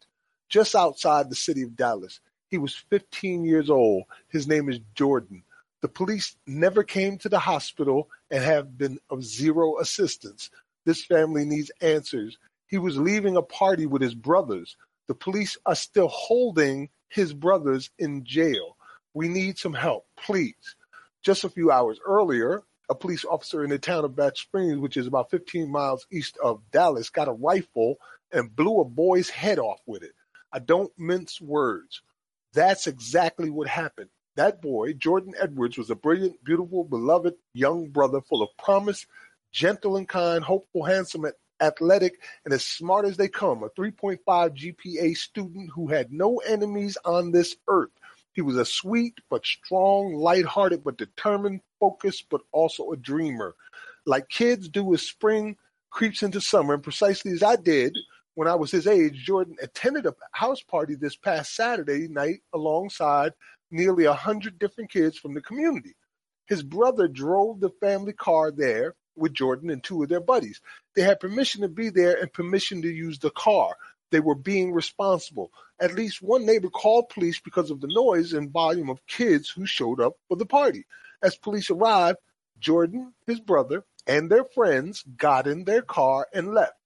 just 0.49 0.75
outside 0.75 1.31
the 1.31 1.37
city 1.37 1.63
of 1.63 1.77
Dallas. 1.77 2.19
He 2.51 2.59
was 2.59 2.75
15 2.75 3.45
years 3.45 3.71
old. 3.71 4.05
His 4.29 4.49
name 4.49 4.69
is 4.69 4.81
Jordan. 4.95 5.45
The 5.83 5.89
police 5.89 6.37
never 6.47 6.83
came 6.83 7.17
to 7.19 7.29
the 7.29 7.39
hospital 7.39 8.11
and 8.31 8.43
have 8.43 8.77
been 8.77 8.99
of 9.09 9.25
zero 9.25 9.79
assistance. 9.79 10.51
This 10.85 11.05
family 11.05 11.45
needs 11.45 11.71
answers. 11.81 12.39
He 12.67 12.77
was 12.77 12.99
leaving 12.99 13.37
a 13.37 13.43
party 13.43 13.87
with 13.87 14.03
his 14.03 14.15
brothers. 14.15 14.77
The 15.07 15.15
police 15.15 15.57
are 15.65 15.77
still 15.77 16.09
holding 16.09 16.91
his 17.09 17.33
brothers 17.33 17.91
in 17.99 18.25
jail. 18.25 18.77
We 19.15 19.29
need 19.29 19.59
some 19.59 19.75
help, 19.75 20.07
please. 20.17 20.77
Just 21.23 21.45
a 21.45 21.51
few 21.51 21.71
hours 21.71 21.99
earlier, 22.05 22.63
a 22.89 22.95
police 22.95 23.25
officer 23.25 23.63
in 23.63 23.71
the 23.71 23.79
town 23.79 24.05
of 24.05 24.17
Balch 24.17 24.43
Springs, 24.43 24.79
which 24.79 24.97
is 24.97 25.07
about 25.07 25.31
15 25.31 25.71
miles 25.71 26.07
east 26.11 26.37
of 26.43 26.63
Dallas, 26.73 27.11
got 27.11 27.29
a 27.29 27.33
rifle 27.33 27.97
and 28.33 28.55
blew 28.55 28.81
a 28.81 28.85
boy's 28.85 29.31
head 29.31 29.59
off 29.59 29.81
with 29.87 30.03
it. 30.03 30.13
I 30.53 30.59
don't 30.59 30.93
mince 30.99 31.41
words. 31.41 32.03
That's 32.53 32.87
exactly 32.87 33.51
what 33.51 33.69
happened. 33.69 34.11
That 34.37 34.63
boy, 34.63 34.95
Jordan 34.95 35.35
Edwards, 35.39 35.79
was 35.79 35.91
a 35.91 35.95
brilliant, 35.95 36.43
beautiful, 36.45 36.85
beloved 36.85 37.35
young 37.53 37.89
brother 37.91 38.21
full 38.21 38.43
of 38.43 38.49
promise, 38.59 39.07
gentle 39.53 39.97
and 39.97 40.09
kind, 40.09 40.43
hopeful, 40.43 40.85
handsome, 40.85 41.25
and 41.25 41.35
athletic, 41.61 42.15
and 42.45 42.55
as 42.55 42.65
smart 42.65 43.05
as 43.05 43.17
they 43.17 43.29
come. 43.29 43.63
A 43.63 43.71
3.5 43.71 44.19
GPA 44.27 45.17
student 45.17 45.71
who 45.75 45.89
had 45.89 46.13
no 46.13 46.39
enemies 46.39 46.97
on 47.05 47.33
this 47.33 47.57
earth. 47.69 47.91
He 48.33 48.41
was 48.41 48.57
a 48.57 48.65
sweet 48.65 49.19
but 49.29 49.45
strong, 49.45 50.15
lighthearted 50.15 50.85
but 50.85 50.97
determined, 50.97 51.61
focused 51.79 52.27
but 52.31 52.41
also 52.53 52.93
a 52.93 52.97
dreamer. 52.97 53.55
Like 54.07 54.29
kids 54.29 54.69
do 54.69 54.95
as 54.95 55.03
spring 55.03 55.57
creeps 55.91 56.23
into 56.23 56.41
summer, 56.41 56.75
and 56.75 56.83
precisely 56.83 57.33
as 57.33 57.43
I 57.43 57.57
did 57.57 57.97
when 58.41 58.49
I 58.49 58.55
was 58.55 58.71
his 58.71 58.87
age, 58.87 59.23
Jordan 59.27 59.57
attended 59.61 60.07
a 60.07 60.15
house 60.33 60.63
party 60.63 60.95
this 60.95 61.15
past 61.15 61.55
Saturday 61.55 62.09
night 62.09 62.41
alongside 62.55 63.35
nearly 63.71 64.07
a 64.07 64.15
hundred 64.15 64.59
different 64.59 64.91
kids 64.91 65.19
from 65.19 65.35
the 65.35 65.43
community. 65.43 65.95
His 66.47 66.63
brother 66.63 67.07
drove 67.07 67.61
the 67.61 67.69
family 67.83 68.15
car 68.15 68.51
there 68.51 68.95
with 69.15 69.35
Jordan 69.35 69.69
and 69.69 69.85
two 69.85 70.03
of 70.03 70.09
their 70.09 70.23
buddies. 70.23 70.63
They 70.97 71.03
had 71.03 71.21
permission 71.21 71.61
to 71.61 71.69
be 71.69 71.91
there 71.91 72.19
and 72.19 72.33
permission 72.33 72.81
to 72.81 72.89
use 72.89 73.19
the 73.19 73.29
car. 73.29 73.77
They 74.11 74.21
were 74.21 74.35
being 74.35 74.73
responsible. 74.73 75.53
At 75.79 75.93
least 75.93 76.23
one 76.23 76.47
neighbor 76.47 76.71
called 76.71 77.11
police 77.11 77.41
because 77.41 77.71
of 77.71 77.83
the 77.83 77.93
noise 77.93 78.33
and 78.33 78.51
volume 78.51 78.89
of 78.89 79.07
kids 79.07 79.51
who 79.51 79.67
showed 79.67 80.01
up 80.01 80.15
for 80.29 80.39
the 80.39 80.47
party. 80.47 80.87
As 81.23 81.37
police 81.37 81.69
arrived, 81.69 82.17
Jordan, 82.59 83.13
his 83.27 83.39
brother, 83.39 83.85
and 84.07 84.31
their 84.31 84.45
friends 84.45 85.05
got 85.19 85.47
in 85.47 85.65
their 85.65 85.83
car 85.83 86.27
and 86.33 86.55
left. 86.55 86.80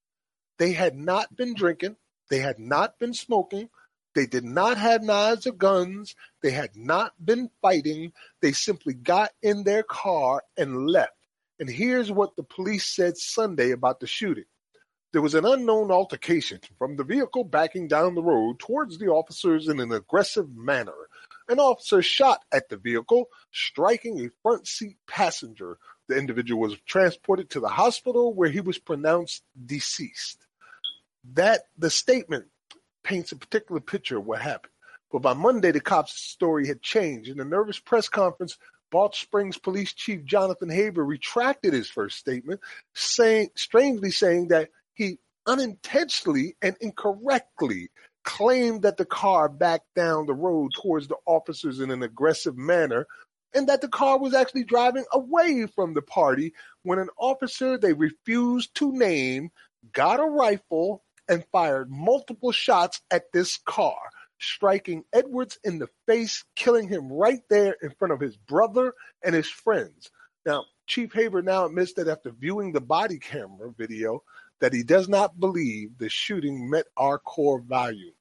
They 0.58 0.72
had 0.72 0.96
not 0.96 1.36
been 1.36 1.54
drinking, 1.54 1.96
they 2.30 2.38
had 2.38 2.58
not 2.58 2.98
been 2.98 3.14
smoking, 3.14 3.68
they 4.14 4.26
did 4.26 4.44
not 4.44 4.78
have 4.78 5.02
knives 5.02 5.46
or 5.46 5.52
guns, 5.52 6.14
they 6.42 6.52
had 6.52 6.76
not 6.76 7.12
been 7.24 7.50
fighting. 7.60 8.12
They 8.40 8.52
simply 8.52 8.94
got 8.94 9.32
in 9.42 9.64
their 9.64 9.82
car 9.82 10.42
and 10.56 10.86
left. 10.88 11.12
And 11.58 11.68
here's 11.68 12.12
what 12.12 12.36
the 12.36 12.42
police 12.44 12.86
said 12.86 13.16
Sunday 13.16 13.70
about 13.72 14.00
the 14.00 14.06
shooting. 14.06 14.44
there 15.12 15.22
was 15.22 15.34
an 15.34 15.44
unknown 15.46 15.90
altercation 15.92 16.60
from 16.78 16.96
the 16.96 17.04
vehicle 17.04 17.44
backing 17.44 17.88
down 17.88 18.14
the 18.14 18.22
road 18.22 18.58
towards 18.58 18.98
the 18.98 19.08
officers 19.08 19.68
in 19.68 19.80
an 19.80 19.92
aggressive 19.92 20.48
manner. 20.54 21.08
An 21.48 21.60
officer 21.60 22.02
shot 22.02 22.40
at 22.52 22.68
the 22.68 22.76
vehicle, 22.76 23.26
striking 23.52 24.20
a 24.20 24.30
front 24.42 24.66
seat 24.66 24.96
passenger. 25.06 25.78
The 26.08 26.16
individual 26.16 26.60
was 26.60 26.76
transported 26.86 27.50
to 27.50 27.60
the 27.60 27.68
hospital 27.68 28.34
where 28.34 28.50
he 28.50 28.60
was 28.60 28.78
pronounced 28.78 29.42
deceased. 29.66 30.46
That 31.32 31.62
the 31.78 31.90
statement 31.90 32.46
paints 33.02 33.32
a 33.32 33.36
particular 33.36 33.80
picture 33.80 34.18
of 34.18 34.26
what 34.26 34.42
happened. 34.42 34.72
But 35.10 35.22
by 35.22 35.34
Monday, 35.34 35.70
the 35.70 35.80
cops' 35.80 36.20
story 36.20 36.66
had 36.66 36.82
changed. 36.82 37.30
In 37.30 37.40
a 37.40 37.44
nervous 37.44 37.78
press 37.78 38.08
conference, 38.08 38.58
Balch 38.90 39.20
Springs 39.20 39.58
Police 39.58 39.92
Chief 39.92 40.24
Jonathan 40.24 40.68
Haber 40.68 41.04
retracted 41.04 41.72
his 41.72 41.88
first 41.88 42.18
statement, 42.18 42.60
saying 42.94 43.50
strangely 43.54 44.10
saying 44.10 44.48
that 44.48 44.70
he 44.92 45.18
unintentionally 45.46 46.56
and 46.62 46.76
incorrectly 46.80 47.90
claimed 48.24 48.82
that 48.82 48.96
the 48.96 49.04
car 49.04 49.48
backed 49.48 49.94
down 49.94 50.26
the 50.26 50.34
road 50.34 50.70
towards 50.80 51.08
the 51.08 51.16
officers 51.26 51.80
in 51.80 51.90
an 51.90 52.02
aggressive 52.02 52.56
manner 52.56 53.06
and 53.54 53.68
that 53.68 53.80
the 53.80 53.88
car 53.88 54.18
was 54.18 54.34
actually 54.34 54.64
driving 54.64 55.04
away 55.12 55.66
from 55.66 55.94
the 55.94 56.02
party 56.02 56.52
when 56.82 56.98
an 56.98 57.08
officer 57.16 57.78
they 57.78 57.92
refused 57.92 58.74
to 58.74 58.92
name 58.92 59.50
got 59.92 60.20
a 60.20 60.24
rifle 60.24 61.02
and 61.28 61.44
fired 61.52 61.90
multiple 61.90 62.52
shots 62.52 63.00
at 63.10 63.32
this 63.32 63.58
car, 63.64 63.96
striking 64.38 65.04
Edwards 65.12 65.58
in 65.64 65.78
the 65.78 65.88
face, 66.06 66.44
killing 66.56 66.88
him 66.88 67.12
right 67.12 67.40
there 67.48 67.76
in 67.82 67.90
front 67.98 68.12
of 68.12 68.20
his 68.20 68.36
brother 68.36 68.94
and 69.22 69.34
his 69.34 69.48
friends. 69.48 70.10
Now, 70.44 70.64
Chief 70.86 71.12
Haber 71.12 71.42
now 71.42 71.66
admits 71.66 71.94
that 71.94 72.08
after 72.08 72.30
viewing 72.30 72.72
the 72.72 72.80
body 72.80 73.18
camera 73.18 73.72
video, 73.76 74.22
that 74.60 74.72
he 74.72 74.82
does 74.82 75.08
not 75.08 75.40
believe 75.40 75.98
the 75.98 76.08
shooting 76.08 76.70
met 76.70 76.86
our 76.96 77.18
core 77.18 77.60
values. 77.60 78.14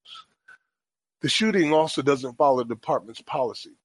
The 1.21 1.29
shooting 1.29 1.73
also 1.73 2.01
doesn't 2.01 2.37
follow 2.37 2.63
the 2.63 2.75
department's 2.75 3.21
policy. 3.21 3.77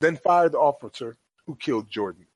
Then 0.00 0.16
fired 0.16 0.52
the 0.52 0.58
officer 0.58 1.16
who 1.46 1.56
killed 1.56 1.90
Jordan. 1.90 2.26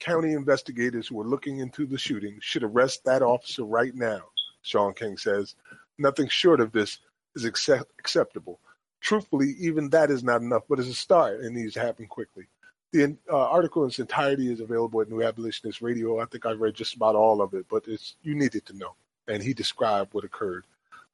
County 0.00 0.32
investigators 0.32 1.08
who 1.08 1.20
are 1.20 1.26
looking 1.26 1.58
into 1.58 1.86
the 1.86 1.96
shooting 1.98 2.38
should 2.40 2.64
arrest 2.64 3.04
that 3.04 3.22
officer 3.22 3.64
right 3.64 3.94
now, 3.94 4.22
Shaun 4.62 4.94
King 4.94 5.16
says. 5.16 5.54
Nothing 5.98 6.28
short 6.28 6.60
of 6.60 6.72
this 6.72 6.98
is 7.36 7.44
accept- 7.44 7.92
acceptable. 7.98 8.58
Truthfully, 9.00 9.54
even 9.58 9.90
that 9.90 10.10
is 10.10 10.24
not 10.24 10.40
enough, 10.40 10.62
but 10.68 10.78
it's 10.78 10.88
a 10.88 10.94
start 10.94 11.40
and 11.40 11.54
needs 11.54 11.74
to 11.74 11.80
happen 11.80 12.06
quickly. 12.06 12.46
The 12.92 13.16
uh, 13.30 13.36
article 13.48 13.82
in 13.82 13.88
its 13.88 13.98
entirety 13.98 14.52
is 14.52 14.60
available 14.60 15.00
at 15.00 15.10
New 15.10 15.22
Abolitionist 15.22 15.82
Radio. 15.82 16.20
I 16.20 16.26
think 16.26 16.46
I've 16.46 16.60
read 16.60 16.74
just 16.74 16.94
about 16.94 17.16
all 17.16 17.42
of 17.42 17.54
it, 17.54 17.66
but 17.68 17.84
it's 17.86 18.16
you 18.22 18.34
needed 18.34 18.66
to 18.66 18.76
know. 18.76 18.94
And 19.28 19.42
he 19.42 19.52
described 19.52 20.14
what 20.14 20.24
occurred. 20.24 20.64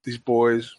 These 0.05 0.19
boys, 0.19 0.75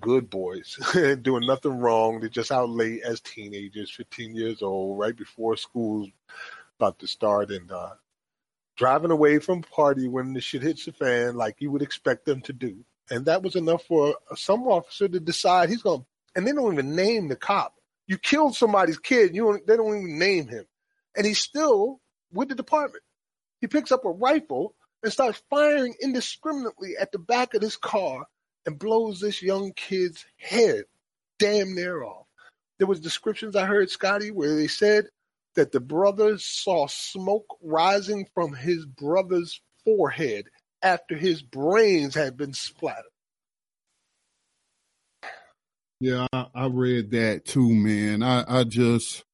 good 0.00 0.30
boys, 0.30 0.78
doing 1.22 1.46
nothing 1.46 1.78
wrong. 1.78 2.20
They're 2.20 2.28
just 2.28 2.52
out 2.52 2.70
late 2.70 3.02
as 3.02 3.20
teenagers, 3.20 3.90
15 3.90 4.34
years 4.34 4.62
old, 4.62 4.98
right 4.98 5.16
before 5.16 5.56
school's 5.56 6.08
about 6.78 6.98
to 7.00 7.06
start, 7.06 7.50
and 7.50 7.70
uh, 7.70 7.94
driving 8.76 9.10
away 9.10 9.38
from 9.38 9.62
party 9.62 10.08
when 10.08 10.32
the 10.32 10.40
shit 10.40 10.62
hits 10.62 10.84
the 10.84 10.92
fan, 10.92 11.34
like 11.34 11.56
you 11.60 11.70
would 11.70 11.82
expect 11.82 12.24
them 12.24 12.40
to 12.42 12.52
do. 12.52 12.84
And 13.10 13.24
that 13.26 13.42
was 13.42 13.56
enough 13.56 13.84
for 13.84 14.14
some 14.36 14.62
officer 14.68 15.08
to 15.08 15.20
decide 15.20 15.68
he's 15.68 15.82
going. 15.82 16.00
to 16.00 16.06
And 16.36 16.46
they 16.46 16.52
don't 16.52 16.72
even 16.72 16.94
name 16.94 17.28
the 17.28 17.36
cop. 17.36 17.74
You 18.06 18.18
killed 18.18 18.54
somebody's 18.54 18.98
kid. 18.98 19.34
You 19.34 19.44
don't, 19.44 19.66
they 19.66 19.76
don't 19.76 19.98
even 19.98 20.18
name 20.18 20.48
him, 20.48 20.64
and 21.16 21.26
he's 21.26 21.40
still 21.40 22.00
with 22.32 22.48
the 22.48 22.54
department. 22.54 23.02
He 23.60 23.66
picks 23.66 23.90
up 23.90 24.04
a 24.04 24.10
rifle 24.10 24.74
and 25.02 25.12
starts 25.12 25.42
firing 25.50 25.94
indiscriminately 26.00 26.96
at 26.98 27.12
the 27.12 27.18
back 27.18 27.54
of 27.54 27.60
this 27.60 27.76
car 27.76 28.26
and 28.66 28.78
blows 28.78 29.20
this 29.20 29.42
young 29.42 29.72
kid's 29.72 30.24
head 30.36 30.84
damn 31.38 31.74
near 31.74 32.02
off. 32.02 32.26
There 32.78 32.86
was 32.86 33.00
descriptions 33.00 33.56
I 33.56 33.66
heard, 33.66 33.90
Scotty, 33.90 34.30
where 34.30 34.54
they 34.54 34.68
said 34.68 35.06
that 35.54 35.72
the 35.72 35.80
brothers 35.80 36.44
saw 36.44 36.86
smoke 36.86 37.56
rising 37.62 38.26
from 38.34 38.52
his 38.52 38.86
brother's 38.86 39.60
forehead 39.84 40.46
after 40.82 41.16
his 41.16 41.42
brains 41.42 42.14
had 42.14 42.36
been 42.36 42.52
splattered. 42.52 43.04
Yeah, 46.00 46.26
I, 46.32 46.46
I 46.54 46.66
read 46.66 47.10
that 47.10 47.44
too, 47.44 47.74
man. 47.74 48.22
I, 48.22 48.44
I 48.60 48.64
just, 48.64 49.24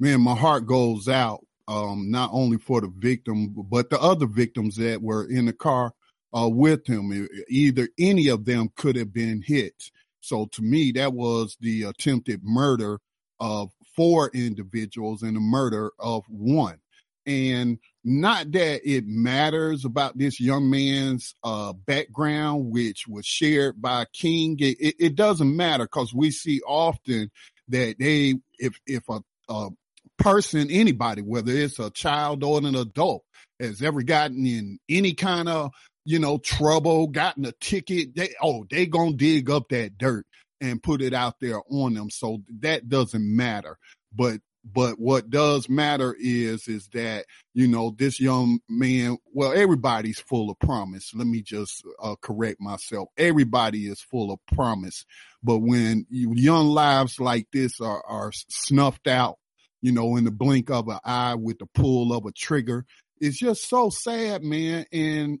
man, 0.00 0.20
my 0.20 0.34
heart 0.34 0.66
goes 0.66 1.08
out, 1.08 1.46
um, 1.68 2.10
not 2.10 2.30
only 2.32 2.58
for 2.58 2.80
the 2.80 2.88
victim, 2.88 3.54
but 3.56 3.90
the 3.90 4.00
other 4.00 4.26
victims 4.26 4.74
that 4.76 5.00
were 5.00 5.24
in 5.24 5.46
the 5.46 5.52
car 5.52 5.92
uh, 6.36 6.48
with 6.48 6.86
him. 6.86 7.28
Either 7.48 7.88
any 7.98 8.28
of 8.28 8.44
them 8.44 8.70
could 8.76 8.96
have 8.96 9.12
been 9.12 9.42
hit. 9.42 9.90
So 10.20 10.46
to 10.52 10.62
me, 10.62 10.92
that 10.92 11.12
was 11.12 11.56
the 11.60 11.84
attempted 11.84 12.42
murder 12.42 12.98
of 13.40 13.70
four 13.94 14.30
individuals 14.34 15.22
and 15.22 15.36
the 15.36 15.40
murder 15.40 15.92
of 15.98 16.24
one. 16.28 16.78
And 17.26 17.78
not 18.04 18.52
that 18.52 18.80
it 18.90 19.04
matters 19.06 19.84
about 19.84 20.16
this 20.16 20.40
young 20.40 20.70
man's 20.70 21.34
uh, 21.44 21.74
background, 21.74 22.70
which 22.72 23.06
was 23.06 23.26
shared 23.26 23.80
by 23.82 24.06
King. 24.14 24.56
It, 24.60 24.96
it 24.98 25.14
doesn't 25.14 25.54
matter 25.54 25.84
because 25.84 26.14
we 26.14 26.30
see 26.30 26.60
often 26.66 27.30
that 27.68 27.96
they, 27.98 28.36
if 28.58 28.80
if 28.86 29.02
a, 29.10 29.20
a 29.50 29.68
person, 30.16 30.70
anybody, 30.70 31.20
whether 31.20 31.52
it's 31.52 31.78
a 31.78 31.90
child 31.90 32.42
or 32.44 32.58
an 32.58 32.74
adult, 32.74 33.24
has 33.60 33.82
ever 33.82 34.02
gotten 34.02 34.46
in 34.46 34.78
any 34.88 35.12
kind 35.12 35.48
of 35.48 35.72
you 36.08 36.18
know 36.18 36.38
trouble, 36.38 37.06
gotten 37.06 37.44
a 37.44 37.52
ticket, 37.52 38.16
they 38.16 38.30
oh 38.40 38.64
they 38.70 38.86
gonna 38.86 39.12
dig 39.12 39.50
up 39.50 39.68
that 39.68 39.98
dirt 39.98 40.24
and 40.58 40.82
put 40.82 41.02
it 41.02 41.12
out 41.12 41.34
there 41.38 41.60
on 41.70 41.92
them. 41.92 42.08
So 42.08 42.38
that 42.60 42.88
doesn't 42.88 43.36
matter. 43.36 43.76
But 44.14 44.40
but 44.64 44.98
what 44.98 45.28
does 45.28 45.68
matter 45.68 46.16
is, 46.18 46.66
is 46.66 46.88
that, 46.94 47.26
you 47.54 47.68
know, 47.68 47.94
this 47.96 48.20
young 48.20 48.58
man, 48.68 49.18
well, 49.32 49.52
everybody's 49.52 50.18
full 50.18 50.50
of 50.50 50.58
promise. 50.58 51.12
Let 51.14 51.26
me 51.26 51.42
just 51.42 51.84
uh, 52.02 52.16
correct 52.20 52.60
myself. 52.60 53.08
Everybody 53.16 53.86
is 53.86 54.00
full 54.00 54.32
of 54.32 54.40
promise. 54.46 55.04
But 55.42 55.58
when 55.58 56.06
you, 56.10 56.32
young 56.34 56.68
lives 56.68 57.20
like 57.20 57.46
this 57.52 57.80
are, 57.80 58.02
are 58.06 58.32
snuffed 58.32 59.06
out, 59.06 59.36
you 59.80 59.92
know, 59.92 60.16
in 60.16 60.24
the 60.24 60.30
blink 60.30 60.70
of 60.70 60.88
an 60.88 60.98
eye 61.04 61.36
with 61.36 61.58
the 61.58 61.66
pull 61.66 62.12
of 62.12 62.26
a 62.26 62.32
trigger, 62.32 62.84
it's 63.20 63.38
just 63.38 63.68
so 63.68 63.90
sad, 63.90 64.42
man. 64.42 64.86
And 64.92 65.40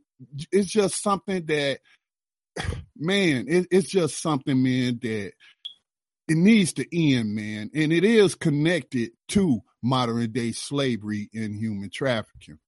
it's 0.52 0.70
just 0.70 1.02
something 1.02 1.46
that, 1.46 1.78
man, 2.96 3.46
it, 3.48 3.66
it's 3.70 3.88
just 3.88 4.20
something, 4.20 4.62
man, 4.62 4.98
that 5.02 5.32
it 6.28 6.36
needs 6.36 6.74
to 6.74 6.86
end, 6.92 7.34
man. 7.34 7.70
And 7.74 7.92
it 7.92 8.04
is 8.04 8.34
connected 8.34 9.12
to 9.28 9.62
modern 9.82 10.30
day 10.32 10.52
slavery 10.52 11.30
and 11.32 11.54
human 11.54 11.90
trafficking. 11.90 12.58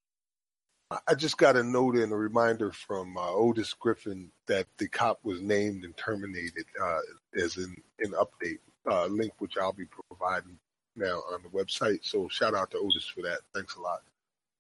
I 1.06 1.14
just 1.14 1.36
got 1.36 1.56
a 1.56 1.62
note 1.62 1.96
and 1.96 2.12
a 2.12 2.16
reminder 2.16 2.72
from 2.72 3.16
uh, 3.16 3.30
Otis 3.30 3.74
Griffin 3.74 4.32
that 4.46 4.66
the 4.78 4.88
cop 4.88 5.20
was 5.22 5.40
named 5.40 5.84
and 5.84 5.96
terminated 5.96 6.64
uh, 6.82 6.98
as 7.36 7.56
an, 7.58 7.76
an 8.00 8.12
update 8.12 8.58
uh, 8.90 9.06
link, 9.06 9.32
which 9.38 9.56
I'll 9.56 9.72
be 9.72 9.86
providing 10.08 10.58
now 10.96 11.22
on 11.32 11.42
the 11.42 11.48
website. 11.48 12.00
So 12.02 12.28
shout 12.28 12.54
out 12.54 12.72
to 12.72 12.78
Otis 12.78 13.06
for 13.06 13.22
that. 13.22 13.38
Thanks 13.54 13.76
a 13.76 13.80
lot. 13.80 14.00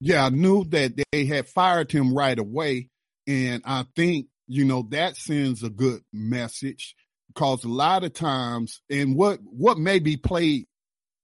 Yeah, 0.00 0.24
I 0.24 0.30
knew 0.30 0.64
that 0.70 0.92
they 1.12 1.26
had 1.26 1.46
fired 1.46 1.92
him 1.92 2.14
right 2.14 2.38
away. 2.38 2.88
And 3.26 3.62
I 3.66 3.84
think, 3.94 4.26
you 4.46 4.64
know, 4.64 4.86
that 4.90 5.16
sends 5.16 5.62
a 5.62 5.70
good 5.70 6.00
message 6.12 6.96
because 7.28 7.64
a 7.64 7.68
lot 7.68 8.02
of 8.02 8.14
times, 8.14 8.80
and 8.90 9.14
what 9.14 9.38
what 9.42 9.78
may 9.78 9.98
be 9.98 10.16
played 10.16 10.66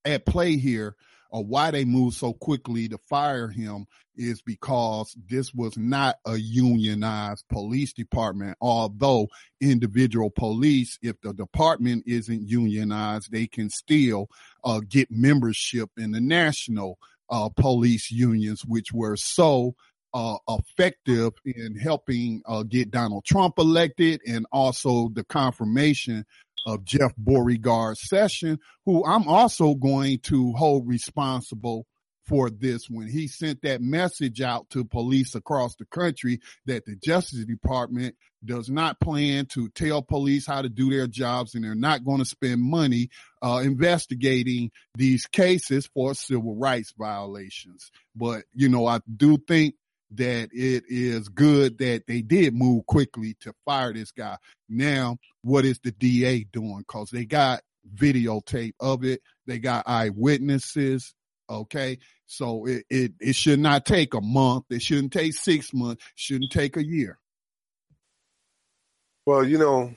at 0.05 0.27
play 0.27 0.57
here, 0.57 0.95
or 1.31 1.45
why 1.45 1.71
they 1.71 1.85
move 1.85 2.15
so 2.15 2.33
quickly 2.33 2.89
to 2.89 2.99
fire 3.09 3.49
him, 3.49 3.87
is 4.15 4.43
because 4.43 5.17
this 5.29 5.53
was 5.53 5.77
not 5.77 6.17
a 6.27 6.37
unionized 6.37 7.45
police 7.51 7.93
department. 7.93 8.57
Although 8.61 9.29
individual 9.61 10.31
police, 10.31 10.99
if 11.03 11.21
the 11.23 11.33
department 11.33 12.05
isn't 12.07 12.49
unionized, 12.49 13.33
they 13.33 13.47
can 13.47 13.71
still 13.71 14.29
uh, 14.65 14.81
get 14.87 15.11
membership 15.11 15.91
in 15.97 16.13
the 16.13 16.21
national 16.21 16.99
uh, 17.31 17.49
police 17.57 18.11
unions, 18.11 18.65
which 18.65 18.93
were 18.93 19.17
so 19.17 19.75
uh, 20.15 20.37
effective 20.49 21.33
in 21.45 21.77
helping 21.77 22.43
uh, 22.47 22.63
get 22.63 22.91
Donald 22.91 23.25
Trump 23.25 23.59
elected 23.59 24.21
and 24.27 24.47
also 24.53 25.11
the 25.11 25.25
confirmation 25.25 26.25
of 26.67 26.85
Jeff 26.85 27.13
Beauregard 27.17 27.99
Session, 27.99 28.59
who 28.85 29.05
I'm 29.05 29.29
also 29.29 29.75
going 29.75 30.19
to 30.21 30.53
hold 30.53 30.89
responsible 30.89 31.87
for 32.27 32.51
this 32.51 32.91
when 32.91 33.09
he 33.09 33.29
sent 33.29 33.63
that 33.63 33.81
message 33.81 34.41
out 34.41 34.69
to 34.71 34.85
police 34.85 35.35
across 35.35 35.77
the 35.77 35.87
country 35.87 36.41
that 36.67 36.85
the 36.85 36.97
Justice 36.97 37.45
Department 37.45 38.17
does 38.45 38.69
not 38.69 39.01
plan 39.01 39.47
to 39.47 39.69
tell 39.71 40.03
police 40.03 40.47
how 40.47 40.63
to 40.63 40.69
do 40.69 40.91
their 40.91 41.07
jobs 41.07 41.55
and 41.55 41.65
they're 41.65 41.75
not 41.75 42.05
going 42.05 42.19
to 42.19 42.25
spend 42.25 42.61
money 42.61 43.09
uh, 43.43 43.61
investigating 43.65 44.71
these 44.97 45.27
cases 45.27 45.89
for 45.93 46.15
civil 46.15 46.57
rights 46.57 46.93
violations. 46.97 47.91
But, 48.15 48.45
you 48.55 48.69
know, 48.69 48.87
I 48.87 49.01
do 49.15 49.39
think 49.39 49.75
that 50.13 50.51
it 50.53 50.85
is 50.89 51.29
good 51.29 51.79
that 51.79 52.07
they 52.07 52.23
did 52.23 52.55
move 52.55 52.87
quickly 52.87 53.37
to 53.41 53.53
fire 53.65 53.93
this 53.93 54.13
guy. 54.13 54.37
Now, 54.69 55.19
what 55.43 55.65
is 55.65 55.81
the 55.81 55.91
DA 55.91 56.45
doing? 56.45 56.85
Cause 56.87 57.11
they 57.11 57.25
got 57.25 57.63
videotape 57.95 58.75
of 58.81 59.05
it. 59.05 59.21
They 59.47 59.59
got 59.59 59.89
eyewitnesses. 59.89 61.15
Okay. 61.49 61.99
So 62.27 62.67
it, 62.67 62.85
it, 62.91 63.13
it 63.21 63.37
should 63.37 63.61
not 63.61 63.87
take 63.87 64.15
a 64.15 64.21
month. 64.21 64.65
It 64.71 64.83
shouldn't 64.83 65.13
take 65.13 65.35
six 65.35 65.73
months. 65.73 66.05
Shouldn't 66.15 66.51
take 66.51 66.77
a 66.77 66.85
year. 66.85 67.19
Well, 69.27 69.45
you 69.45 69.59
know, 69.59 69.93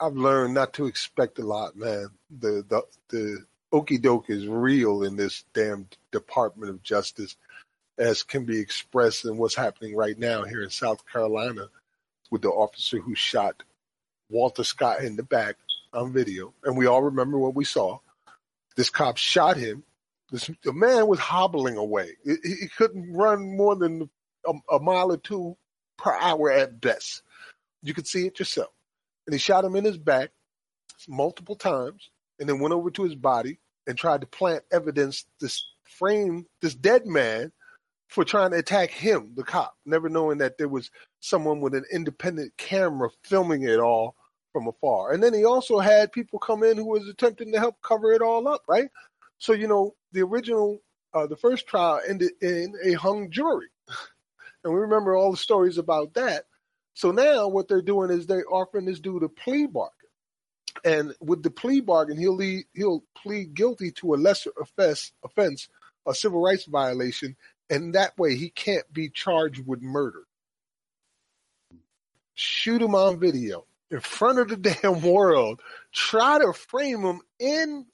I've 0.00 0.16
learned 0.16 0.54
not 0.54 0.74
to 0.74 0.86
expect 0.86 1.38
a 1.38 1.46
lot, 1.46 1.76
man. 1.76 2.08
The 2.30 2.64
the 2.68 2.82
the 3.08 3.44
okey 3.72 3.98
doke 3.98 4.30
is 4.30 4.46
real 4.46 5.02
in 5.02 5.16
this 5.16 5.44
damn 5.52 5.88
Department 6.12 6.70
of 6.70 6.82
Justice, 6.82 7.36
as 7.98 8.22
can 8.22 8.44
be 8.44 8.58
expressed 8.58 9.24
in 9.24 9.36
what's 9.36 9.54
happening 9.54 9.94
right 9.94 10.18
now 10.18 10.44
here 10.44 10.62
in 10.62 10.70
South 10.70 11.04
Carolina 11.06 11.68
with 12.30 12.42
the 12.42 12.48
officer 12.48 12.98
who 12.98 13.14
shot 13.14 13.62
Walter 14.30 14.64
Scott 14.64 15.02
in 15.02 15.16
the 15.16 15.22
back 15.22 15.56
on 15.92 16.12
video, 16.12 16.52
and 16.64 16.76
we 16.76 16.86
all 16.86 17.02
remember 17.02 17.38
what 17.38 17.54
we 17.54 17.64
saw. 17.64 17.98
This 18.76 18.90
cop 18.90 19.16
shot 19.16 19.56
him. 19.56 19.84
This, 20.30 20.50
the 20.62 20.72
man 20.72 21.06
was 21.06 21.18
hobbling 21.18 21.76
away. 21.76 22.10
He, 22.24 22.36
he 22.42 22.68
couldn't 22.76 23.12
run 23.12 23.56
more 23.56 23.76
than 23.76 24.08
a, 24.46 24.52
a 24.74 24.80
mile 24.80 25.12
or 25.12 25.16
two 25.16 25.56
per 25.98 26.12
hour 26.12 26.50
at 26.50 26.80
best. 26.80 27.22
You 27.82 27.94
could 27.94 28.06
see 28.06 28.26
it 28.26 28.38
yourself. 28.38 28.70
And 29.26 29.34
he 29.34 29.38
shot 29.38 29.64
him 29.64 29.76
in 29.76 29.84
his 29.84 29.98
back 29.98 30.30
multiple 31.08 31.56
times 31.56 32.10
and 32.38 32.48
then 32.48 32.58
went 32.58 32.74
over 32.74 32.90
to 32.90 33.04
his 33.04 33.14
body 33.14 33.58
and 33.86 33.96
tried 33.96 34.22
to 34.22 34.26
plant 34.26 34.64
evidence 34.72 35.24
this 35.40 35.64
frame 35.84 36.46
this 36.60 36.74
dead 36.74 37.06
man 37.06 37.52
for 38.08 38.24
trying 38.24 38.50
to 38.52 38.58
attack 38.58 38.90
him, 38.90 39.32
the 39.34 39.42
cop, 39.42 39.74
never 39.84 40.08
knowing 40.08 40.38
that 40.38 40.58
there 40.58 40.68
was 40.68 40.90
someone 41.20 41.60
with 41.60 41.74
an 41.74 41.84
independent 41.92 42.56
camera 42.56 43.08
filming 43.24 43.62
it 43.62 43.80
all 43.80 44.14
from 44.52 44.68
afar. 44.68 45.12
And 45.12 45.22
then 45.22 45.34
he 45.34 45.44
also 45.44 45.78
had 45.80 46.12
people 46.12 46.38
come 46.38 46.62
in 46.62 46.76
who 46.76 46.86
was 46.86 47.08
attempting 47.08 47.52
to 47.52 47.58
help 47.58 47.76
cover 47.82 48.12
it 48.12 48.22
all 48.22 48.46
up, 48.46 48.62
right? 48.68 48.88
So, 49.38 49.52
you 49.52 49.68
know, 49.68 49.94
the 50.12 50.22
original, 50.22 50.80
uh, 51.12 51.26
the 51.26 51.36
first 51.36 51.66
trial 51.66 52.00
ended 52.06 52.32
in 52.40 52.74
a 52.84 52.92
hung 52.94 53.30
jury. 53.30 53.68
and 54.64 54.72
we 54.72 54.80
remember 54.80 55.14
all 55.14 55.30
the 55.30 55.36
stories 55.36 55.78
about 55.78 56.14
that. 56.14 56.44
So 56.94 57.10
now 57.10 57.48
what 57.48 57.68
they're 57.68 57.82
doing 57.82 58.10
is 58.10 58.26
they're 58.26 58.46
offering 58.50 58.84
this 58.84 59.00
dude 59.00 59.22
a 59.22 59.28
plea 59.28 59.66
bargain. 59.66 59.90
And 60.84 61.14
with 61.20 61.42
the 61.42 61.50
plea 61.50 61.80
bargain, 61.80 62.18
he'll 62.18 62.36
lead, 62.36 62.64
he'll 62.72 63.04
plead 63.16 63.54
guilty 63.54 63.90
to 63.92 64.14
a 64.14 64.16
lesser 64.16 64.50
offense, 64.60 65.12
offense, 65.24 65.68
a 66.06 66.14
civil 66.14 66.40
rights 66.40 66.64
violation, 66.66 67.36
and 67.70 67.94
that 67.94 68.16
way 68.18 68.36
he 68.36 68.50
can't 68.50 68.90
be 68.92 69.08
charged 69.08 69.66
with 69.66 69.80
murder. 69.80 70.24
Shoot 72.34 72.82
him 72.82 72.94
on 72.94 73.18
video 73.18 73.66
in 73.90 74.00
front 74.00 74.38
of 74.38 74.48
the 74.48 74.56
damn 74.82 75.00
world, 75.00 75.60
try 75.92 76.38
to 76.38 76.52
frame 76.52 77.02
him 77.02 77.20
in 77.38 77.86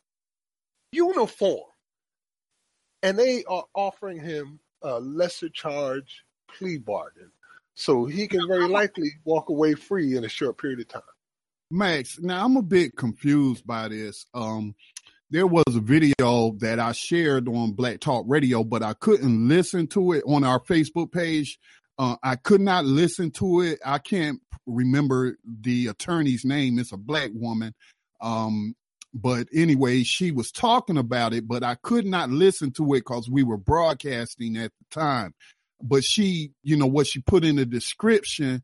uniform. 0.92 1.64
And 3.02 3.18
they 3.18 3.44
are 3.44 3.64
offering 3.74 4.20
him 4.20 4.60
a 4.82 5.00
lesser 5.00 5.48
charge 5.48 6.24
plea 6.48 6.78
bargain. 6.78 7.30
So 7.74 8.04
he 8.04 8.28
can 8.28 8.46
very 8.46 8.68
likely 8.68 9.12
walk 9.24 9.48
away 9.48 9.74
free 9.74 10.16
in 10.16 10.24
a 10.24 10.28
short 10.28 10.58
period 10.58 10.80
of 10.80 10.88
time. 10.88 11.02
Max, 11.70 12.18
now 12.18 12.44
I'm 12.44 12.56
a 12.56 12.62
bit 12.62 12.96
confused 12.96 13.66
by 13.66 13.88
this. 13.88 14.26
Um, 14.34 14.74
there 15.30 15.46
was 15.46 15.64
a 15.68 15.80
video 15.80 16.56
that 16.58 16.80
I 16.80 16.92
shared 16.92 17.48
on 17.48 17.72
Black 17.72 18.00
Talk 18.00 18.24
Radio, 18.28 18.64
but 18.64 18.82
I 18.82 18.94
couldn't 18.94 19.48
listen 19.48 19.86
to 19.88 20.12
it 20.12 20.24
on 20.26 20.42
our 20.42 20.60
Facebook 20.60 21.12
page. 21.12 21.58
Uh, 21.98 22.16
I 22.22 22.36
could 22.36 22.60
not 22.60 22.84
listen 22.84 23.30
to 23.32 23.60
it. 23.60 23.78
I 23.86 23.98
can't 23.98 24.40
remember 24.66 25.36
the 25.44 25.86
attorney's 25.86 26.44
name. 26.44 26.78
It's 26.78 26.92
a 26.92 26.96
black 26.96 27.30
woman. 27.32 27.74
Um, 28.20 28.74
but 29.12 29.48
anyway, 29.52 30.02
she 30.02 30.30
was 30.30 30.52
talking 30.52 30.96
about 30.96 31.34
it, 31.34 31.48
but 31.48 31.64
I 31.64 31.74
could 31.74 32.06
not 32.06 32.30
listen 32.30 32.70
to 32.72 32.94
it 32.94 33.00
because 33.00 33.28
we 33.28 33.42
were 33.42 33.56
broadcasting 33.56 34.56
at 34.56 34.72
the 34.78 35.00
time. 35.00 35.34
But 35.82 36.04
she, 36.04 36.52
you 36.62 36.76
know, 36.76 36.86
what 36.86 37.06
she 37.06 37.20
put 37.20 37.44
in 37.44 37.56
the 37.56 37.66
description 37.66 38.62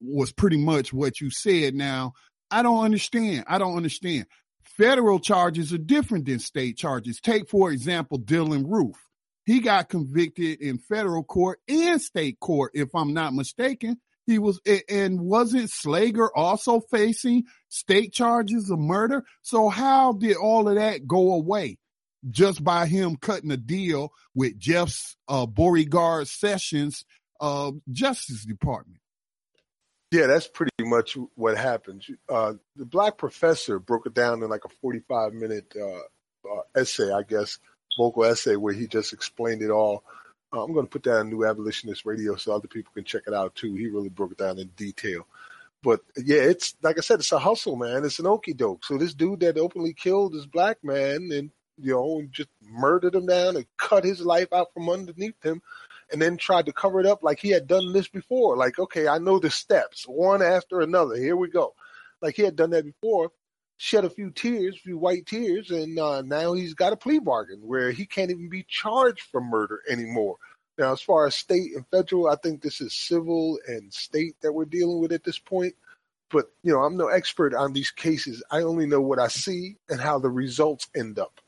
was 0.00 0.32
pretty 0.32 0.56
much 0.56 0.92
what 0.92 1.20
you 1.20 1.30
said. 1.30 1.74
Now, 1.74 2.14
I 2.50 2.62
don't 2.62 2.84
understand. 2.84 3.44
I 3.46 3.58
don't 3.58 3.76
understand. 3.76 4.26
Federal 4.64 5.20
charges 5.20 5.72
are 5.72 5.78
different 5.78 6.26
than 6.26 6.40
state 6.40 6.76
charges. 6.76 7.20
Take, 7.20 7.48
for 7.48 7.70
example, 7.70 8.18
Dylann 8.18 8.64
Roof. 8.66 8.96
He 9.46 9.60
got 9.60 9.90
convicted 9.90 10.60
in 10.60 10.78
federal 10.78 11.22
court 11.22 11.60
and 11.68 12.00
state 12.00 12.40
court, 12.40 12.72
if 12.74 12.88
I'm 12.94 13.12
not 13.12 13.34
mistaken. 13.34 14.00
He 14.26 14.38
was, 14.38 14.58
and 14.88 15.20
wasn't 15.20 15.70
Slager 15.70 16.30
also 16.34 16.80
facing 16.80 17.44
state 17.74 18.12
charges 18.12 18.70
of 18.70 18.78
murder? 18.78 19.24
So 19.42 19.68
how 19.68 20.12
did 20.12 20.36
all 20.36 20.68
of 20.68 20.76
that 20.76 21.06
go 21.06 21.32
away? 21.34 21.78
Just 22.30 22.64
by 22.64 22.86
him 22.86 23.16
cutting 23.16 23.50
a 23.50 23.56
deal 23.56 24.12
with 24.34 24.58
Jeff's 24.58 25.16
uh, 25.28 25.44
Beauregard 25.44 26.26
Sessions 26.26 27.04
uh, 27.40 27.72
Justice 27.90 28.44
Department. 28.44 29.00
Yeah, 30.10 30.28
that's 30.28 30.46
pretty 30.46 30.70
much 30.80 31.18
what 31.34 31.58
happened. 31.58 32.04
Uh, 32.28 32.54
the 32.76 32.86
black 32.86 33.18
professor 33.18 33.78
broke 33.78 34.06
it 34.06 34.14
down 34.14 34.42
in 34.42 34.48
like 34.48 34.64
a 34.64 34.68
45 34.80 35.34
minute 35.34 35.74
uh, 35.78 36.48
uh, 36.48 36.62
essay, 36.76 37.12
I 37.12 37.22
guess, 37.22 37.58
vocal 37.98 38.24
essay 38.24 38.56
where 38.56 38.72
he 38.72 38.86
just 38.86 39.12
explained 39.12 39.62
it 39.62 39.70
all. 39.70 40.04
Uh, 40.52 40.62
I'm 40.62 40.72
going 40.72 40.86
to 40.86 40.90
put 40.90 41.02
that 41.02 41.18
on 41.18 41.30
New 41.30 41.44
Abolitionist 41.44 42.06
Radio 42.06 42.36
so 42.36 42.54
other 42.54 42.68
people 42.68 42.92
can 42.94 43.04
check 43.04 43.22
it 43.26 43.34
out 43.34 43.56
too. 43.56 43.74
He 43.74 43.88
really 43.88 44.08
broke 44.08 44.32
it 44.32 44.38
down 44.38 44.58
in 44.58 44.68
detail. 44.76 45.26
But 45.84 46.00
yeah, 46.16 46.40
it's 46.40 46.74
like 46.82 46.96
I 46.98 47.02
said, 47.02 47.20
it's 47.20 47.32
a 47.32 47.38
hustle, 47.38 47.76
man. 47.76 48.04
It's 48.04 48.18
an 48.18 48.26
okey 48.26 48.54
doke. 48.54 48.84
So 48.84 48.96
this 48.96 49.14
dude 49.14 49.40
that 49.40 49.58
openly 49.58 49.92
killed 49.92 50.32
this 50.32 50.46
black 50.46 50.78
man 50.82 51.28
and 51.30 51.50
you 51.76 51.92
know 51.92 52.22
just 52.30 52.48
murdered 52.62 53.14
him 53.14 53.26
down 53.26 53.56
and 53.56 53.66
cut 53.76 54.02
his 54.02 54.20
life 54.22 54.52
out 54.52 54.68
from 54.72 54.88
underneath 54.88 55.40
him 55.44 55.60
and 56.10 56.22
then 56.22 56.38
tried 56.38 56.66
to 56.66 56.72
cover 56.72 57.00
it 57.00 57.06
up 57.06 57.22
like 57.22 57.38
he 57.38 57.50
had 57.50 57.66
done 57.66 57.92
this 57.92 58.08
before. 58.08 58.56
Like, 58.56 58.78
okay, 58.78 59.06
I 59.08 59.18
know 59.18 59.38
the 59.38 59.50
steps, 59.50 60.04
one 60.08 60.42
after 60.42 60.80
another. 60.80 61.16
Here 61.16 61.36
we 61.36 61.48
go. 61.48 61.74
Like 62.22 62.36
he 62.36 62.42
had 62.42 62.56
done 62.56 62.70
that 62.70 62.84
before, 62.84 63.30
shed 63.76 64.06
a 64.06 64.10
few 64.10 64.30
tears, 64.30 64.76
a 64.76 64.80
few 64.80 64.96
white 64.96 65.26
tears, 65.26 65.70
and 65.70 65.98
uh, 65.98 66.22
now 66.22 66.54
he's 66.54 66.74
got 66.74 66.94
a 66.94 66.96
plea 66.96 67.18
bargain 67.18 67.60
where 67.62 67.90
he 67.90 68.06
can't 68.06 68.30
even 68.30 68.48
be 68.48 68.64
charged 68.66 69.28
for 69.30 69.42
murder 69.42 69.80
anymore. 69.88 70.36
Now, 70.76 70.92
as 70.92 71.00
far 71.00 71.26
as 71.26 71.36
state 71.36 71.72
and 71.74 71.86
federal, 71.88 72.28
I 72.28 72.36
think 72.36 72.62
this 72.62 72.80
is 72.80 72.94
civil 72.94 73.58
and 73.66 73.92
state 73.92 74.36
that 74.42 74.52
we're 74.52 74.64
dealing 74.64 75.00
with 75.00 75.12
at 75.12 75.24
this 75.24 75.38
point. 75.38 75.74
But, 76.30 76.46
you 76.62 76.72
know, 76.72 76.82
I'm 76.82 76.96
no 76.96 77.08
expert 77.08 77.54
on 77.54 77.72
these 77.72 77.90
cases. 77.90 78.42
I 78.50 78.62
only 78.62 78.86
know 78.86 79.00
what 79.00 79.20
I 79.20 79.28
see 79.28 79.76
and 79.88 80.00
how 80.00 80.18
the 80.18 80.30
results 80.30 80.88
end 80.96 81.18
up. 81.18 81.40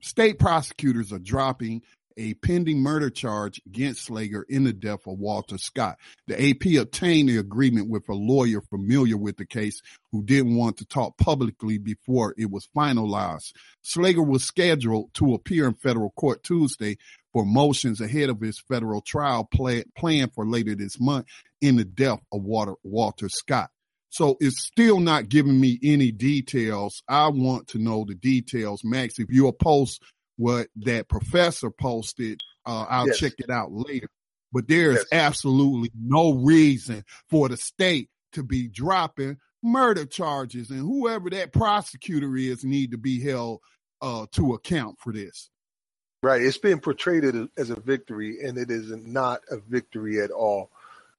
State 0.00 0.38
prosecutors 0.38 1.12
are 1.12 1.18
dropping 1.20 1.82
a 2.18 2.34
pending 2.34 2.80
murder 2.80 3.08
charge 3.08 3.62
against 3.66 4.08
Slager 4.08 4.42
in 4.48 4.64
the 4.64 4.72
death 4.72 5.06
of 5.06 5.18
Walter 5.18 5.56
Scott. 5.56 5.96
The 6.26 6.50
AP 6.50 6.80
obtained 6.82 7.28
the 7.28 7.38
agreement 7.38 7.88
with 7.88 8.08
a 8.08 8.14
lawyer 8.14 8.60
familiar 8.60 9.16
with 9.16 9.36
the 9.36 9.46
case 9.46 9.80
who 10.12 10.22
didn't 10.22 10.56
want 10.56 10.78
to 10.78 10.84
talk 10.84 11.16
publicly 11.16 11.78
before 11.78 12.34
it 12.36 12.50
was 12.50 12.68
finalized. 12.76 13.52
Slager 13.84 14.26
was 14.26 14.44
scheduled 14.44 15.14
to 15.14 15.34
appear 15.34 15.66
in 15.66 15.74
federal 15.74 16.10
court 16.10 16.42
Tuesday 16.42 16.98
for 17.32 17.46
motions 17.46 18.00
ahead 18.00 18.30
of 18.30 18.40
his 18.40 18.58
federal 18.58 19.00
trial 19.00 19.44
plan, 19.44 19.84
planned 19.96 20.32
for 20.34 20.46
later 20.46 20.74
this 20.74 20.98
month 20.98 21.26
in 21.60 21.76
the 21.76 21.84
death 21.84 22.20
of 22.32 22.42
Walter, 22.42 22.74
Walter 22.82 23.28
Scott. 23.28 23.70
So 24.10 24.36
it's 24.40 24.64
still 24.64 25.00
not 25.00 25.28
giving 25.28 25.60
me 25.60 25.78
any 25.82 26.10
details. 26.12 27.02
I 27.08 27.28
want 27.28 27.68
to 27.68 27.78
know 27.78 28.04
the 28.08 28.14
details. 28.14 28.82
Max, 28.82 29.18
if 29.18 29.26
you'll 29.30 29.52
post 29.52 30.02
what 30.38 30.68
that 30.76 31.08
professor 31.08 31.70
posted, 31.70 32.40
uh, 32.64 32.86
I'll 32.88 33.08
yes. 33.08 33.18
check 33.18 33.34
it 33.38 33.50
out 33.50 33.72
later. 33.72 34.08
But 34.52 34.68
there 34.68 34.92
is 34.92 35.06
yes. 35.10 35.26
absolutely 35.26 35.90
no 35.94 36.32
reason 36.32 37.04
for 37.28 37.48
the 37.50 37.58
state 37.58 38.08
to 38.32 38.42
be 38.42 38.68
dropping 38.68 39.36
murder 39.62 40.06
charges 40.06 40.70
and 40.70 40.78
whoever 40.78 41.28
that 41.30 41.52
prosecutor 41.52 42.34
is 42.36 42.64
need 42.64 42.92
to 42.92 42.98
be 42.98 43.20
held 43.20 43.60
uh, 44.00 44.26
to 44.32 44.54
account 44.54 44.98
for 45.00 45.12
this. 45.12 45.50
Right. 46.22 46.40
It's 46.40 46.58
being 46.58 46.80
portrayed 46.80 47.24
as 47.56 47.70
a 47.70 47.78
victory, 47.80 48.38
and 48.42 48.58
it 48.58 48.70
is 48.70 48.90
not 48.90 49.40
a 49.50 49.58
victory 49.58 50.20
at 50.20 50.30
all. 50.30 50.70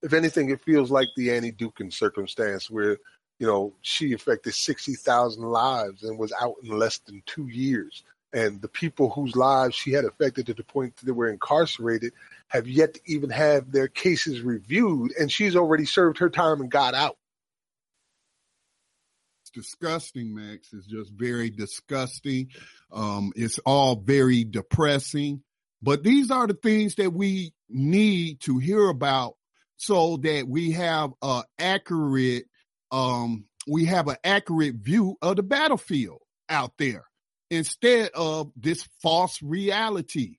If 0.02 0.14
anything, 0.14 0.50
it 0.50 0.62
feels 0.62 0.92
like 0.92 1.08
the 1.16 1.32
Annie 1.32 1.52
Dookhan 1.52 1.92
circumstance 1.92 2.70
where, 2.70 2.98
you 3.38 3.48
know, 3.48 3.74
she 3.82 4.14
affected 4.14 4.54
60,000 4.54 5.44
lives 5.44 6.04
and 6.04 6.18
was 6.18 6.34
out 6.42 6.56
in 6.64 6.78
less 6.78 7.00
than 7.00 7.22
two 7.26 7.48
years. 7.48 8.04
And 8.32 8.62
the 8.62 8.68
people 8.68 9.10
whose 9.10 9.36
lives 9.36 9.76
she 9.76 9.92
had 9.92 10.06
affected 10.06 10.46
to 10.48 10.54
the 10.54 10.64
point 10.64 10.96
that 10.98 11.06
they 11.06 11.12
were 11.12 11.30
incarcerated 11.30 12.14
have 12.48 12.68
yet 12.68 12.96
to 12.96 13.02
even 13.06 13.30
have 13.30 13.72
their 13.72 13.88
cases 13.88 14.42
reviewed, 14.42 15.14
and 15.20 15.32
she's 15.32 15.56
already 15.56 15.86
served 15.86 16.20
her 16.20 16.30
time 16.30 16.62
and 16.62 16.70
got 16.70 16.94
out. 16.94 17.18
It's 19.42 19.52
disgusting, 19.52 20.36
Max. 20.36 20.72
It's 20.74 20.86
just 20.86 21.12
very 21.12 21.50
disgusting. 21.50 22.50
Um, 22.92 23.34
it's 23.36 23.60
all 23.60 23.96
very 23.96 24.44
depressing. 24.44 25.44
But 25.82 26.04
these 26.04 26.30
are 26.30 26.46
the 26.46 26.54
things 26.54 26.96
that 26.96 27.14
we 27.14 27.54
need 27.70 28.42
to 28.42 28.58
hear 28.58 28.90
about 28.90 29.36
so 29.78 30.18
that 30.18 30.48
we 30.48 30.72
have 30.72 31.12
a 31.22 31.44
accurate 31.58 32.46
um, 32.92 33.46
we 33.68 33.86
have 33.86 34.08
an 34.08 34.18
accurate 34.24 34.76
view 34.76 35.16
of 35.22 35.36
the 35.36 35.44
battlefield 35.44 36.22
out 36.50 36.74
there 36.78 37.06
instead 37.50 38.12
of 38.14 38.52
this 38.56 38.88
false 39.02 39.42
reality. 39.42 40.38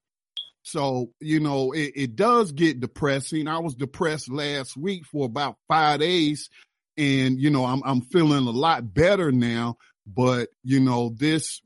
So, 0.63 1.11
you 1.21 1.41
know, 1.41 1.73
it, 1.73 1.93
it 1.97 2.17
does 2.17 2.53
get 2.53 2.81
depressing. 2.81 3.49
I 3.49 3.59
was 3.59 3.75
depressed 3.75 4.31
last 4.31 4.77
week 4.77 5.05
for 5.07 5.27
about 5.27 5.57
five 5.69 6.01
days 6.01 6.49
and, 6.97 7.41
you 7.41 7.51
know, 7.51 7.65
I'm, 7.65 7.83
I'm 7.85 8.03
feeling 8.03 8.47
a 8.47 8.51
lot 8.51 8.93
better 8.93 9.33
now, 9.33 9.77
but 10.07 10.49
you 10.63 10.81
know, 10.81 11.15
this 11.17 11.63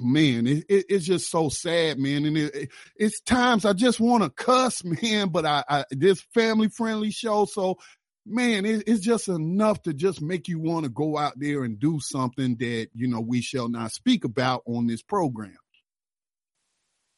man, 0.00 0.46
it, 0.46 0.64
it, 0.68 0.86
it's 0.88 1.06
just 1.06 1.30
so 1.30 1.48
sad, 1.48 1.98
man. 1.98 2.24
And 2.24 2.36
it, 2.36 2.70
it's 2.96 3.20
times 3.20 3.64
I 3.64 3.72
just 3.72 4.00
want 4.00 4.24
to 4.24 4.30
cuss, 4.30 4.84
man, 5.02 5.28
but 5.30 5.46
I, 5.46 5.64
I 5.68 5.84
this 5.90 6.20
family 6.34 6.68
friendly 6.68 7.10
show. 7.10 7.46
So 7.46 7.78
man, 8.28 8.64
it's 8.64 9.00
just 9.00 9.28
enough 9.28 9.82
to 9.82 9.94
just 9.94 10.20
make 10.20 10.48
you 10.48 10.58
want 10.58 10.84
to 10.84 10.90
go 10.90 11.16
out 11.16 11.34
there 11.36 11.64
and 11.64 11.78
do 11.78 12.00
something 12.00 12.56
that, 12.56 12.88
you 12.94 13.08
know, 13.08 13.20
we 13.20 13.40
shall 13.40 13.68
not 13.68 13.92
speak 13.92 14.24
about 14.24 14.62
on 14.66 14.86
this 14.86 15.02
program. 15.02 15.56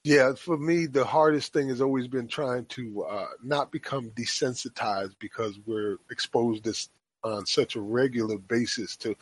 Yeah, 0.03 0.33
for 0.35 0.57
me, 0.57 0.87
the 0.87 1.05
hardest 1.05 1.53
thing 1.53 1.69
has 1.69 1.83
always 1.83 2.09
been 2.09 2.27
trying 2.27 2.65
to 2.67 3.05
uh, 3.05 3.27
not 3.43 3.71
become 3.71 4.11
desensitized 4.11 5.17
because 5.19 5.59
we're 5.67 5.99
exposed 6.11 6.65
this 6.65 6.89
on 7.23 7.45
such 7.45 7.77
a 7.77 7.81
regular 7.81 8.39
basis 8.39 8.97
to 8.97 9.15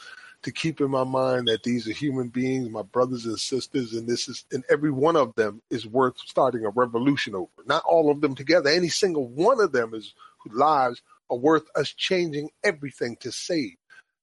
to 0.43 0.53
keep 0.53 0.81
in 0.81 0.89
my 0.89 1.03
mind 1.03 1.49
that 1.49 1.65
these 1.65 1.89
are 1.89 1.93
human 1.93 2.29
beings, 2.29 2.71
my 2.71 2.83
brothers 2.83 3.27
and 3.27 3.41
sisters, 3.41 3.93
and 3.93 4.07
this 4.07 4.29
is 4.29 4.45
and 4.53 4.63
every 4.71 4.93
one 4.93 5.17
of 5.17 5.35
them 5.35 5.61
is 5.69 5.85
worth 5.85 6.17
starting 6.19 6.65
a 6.65 6.71
revolution 6.71 7.35
over. 7.35 7.51
Not 7.67 7.83
all 7.85 8.09
of 8.09 8.21
them 8.21 8.37
together. 8.37 8.71
Any 8.71 8.89
single 8.89 9.27
one 9.27 9.61
of 9.61 9.73
them 9.73 9.95
is 9.95 10.15
lives 10.53 11.03
are 11.31 11.37
worth 11.37 11.65
us 11.75 11.93
changing 11.93 12.51
everything 12.65 13.17
to 13.21 13.33
save. 13.33 13.77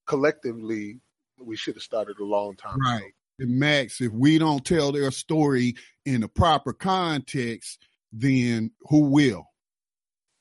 Collectively, 0.06 1.00
we 1.40 1.56
should 1.56 1.76
have 1.76 1.84
started 1.84 2.20
a 2.20 2.24
long 2.24 2.56
time 2.56 2.80
right. 2.80 2.98
ago. 2.98 3.08
And 3.40 3.60
Max, 3.60 4.00
if 4.00 4.12
we 4.12 4.38
don't 4.38 4.64
tell 4.64 4.92
their 4.92 5.12
story 5.12 5.76
in 6.06 6.22
the 6.22 6.28
proper 6.28 6.74
context, 6.74 7.86
then 8.12 8.72
who 8.90 9.02
will? 9.10 9.48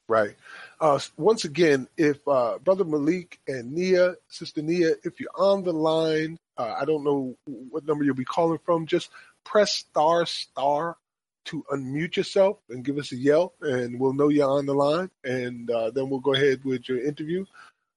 Right. 0.08 0.36
Uh, 0.80 1.00
once 1.16 1.44
again, 1.44 1.88
if 1.96 2.26
uh, 2.28 2.58
Brother 2.58 2.84
Malik 2.84 3.40
and 3.48 3.72
Nia, 3.72 4.14
Sister 4.28 4.62
Nia, 4.62 4.92
if 5.02 5.18
you're 5.18 5.30
on 5.34 5.64
the 5.64 5.72
line, 5.72 6.36
uh, 6.58 6.74
I 6.78 6.84
don't 6.84 7.04
know 7.04 7.36
what 7.46 7.86
number 7.86 8.04
you'll 8.04 8.14
be 8.14 8.24
calling 8.24 8.58
from, 8.64 8.86
just 8.86 9.08
press 9.44 9.72
star 9.72 10.26
star 10.26 10.96
to 11.46 11.64
unmute 11.72 12.16
yourself 12.16 12.58
and 12.70 12.84
give 12.84 12.98
us 12.98 13.12
a 13.12 13.16
yell, 13.16 13.54
and 13.60 13.98
we'll 13.98 14.12
know 14.12 14.28
you're 14.28 14.48
on 14.48 14.66
the 14.66 14.74
line, 14.74 15.10
and 15.24 15.70
uh, 15.70 15.90
then 15.90 16.08
we'll 16.08 16.20
go 16.20 16.34
ahead 16.34 16.64
with 16.64 16.88
your 16.88 17.04
interview. 17.04 17.44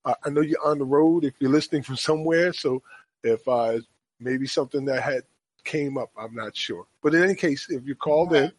Uh, 0.05 0.15
I 0.23 0.29
know 0.29 0.41
you're 0.41 0.65
on 0.65 0.79
the 0.79 0.85
road 0.85 1.23
if 1.23 1.33
you're 1.39 1.51
listening 1.51 1.83
from 1.83 1.97
somewhere, 1.97 2.53
so 2.53 2.81
if 3.23 3.47
uh, 3.47 3.79
maybe 4.19 4.47
something 4.47 4.85
that 4.85 5.03
had 5.03 5.23
came 5.63 5.97
up, 5.97 6.11
I'm 6.17 6.33
not 6.33 6.55
sure. 6.55 6.85
But 7.01 7.13
in 7.15 7.23
any 7.23 7.35
case, 7.35 7.67
if 7.69 7.85
you 7.85 7.95
called 7.95 8.33
in, 8.33 8.51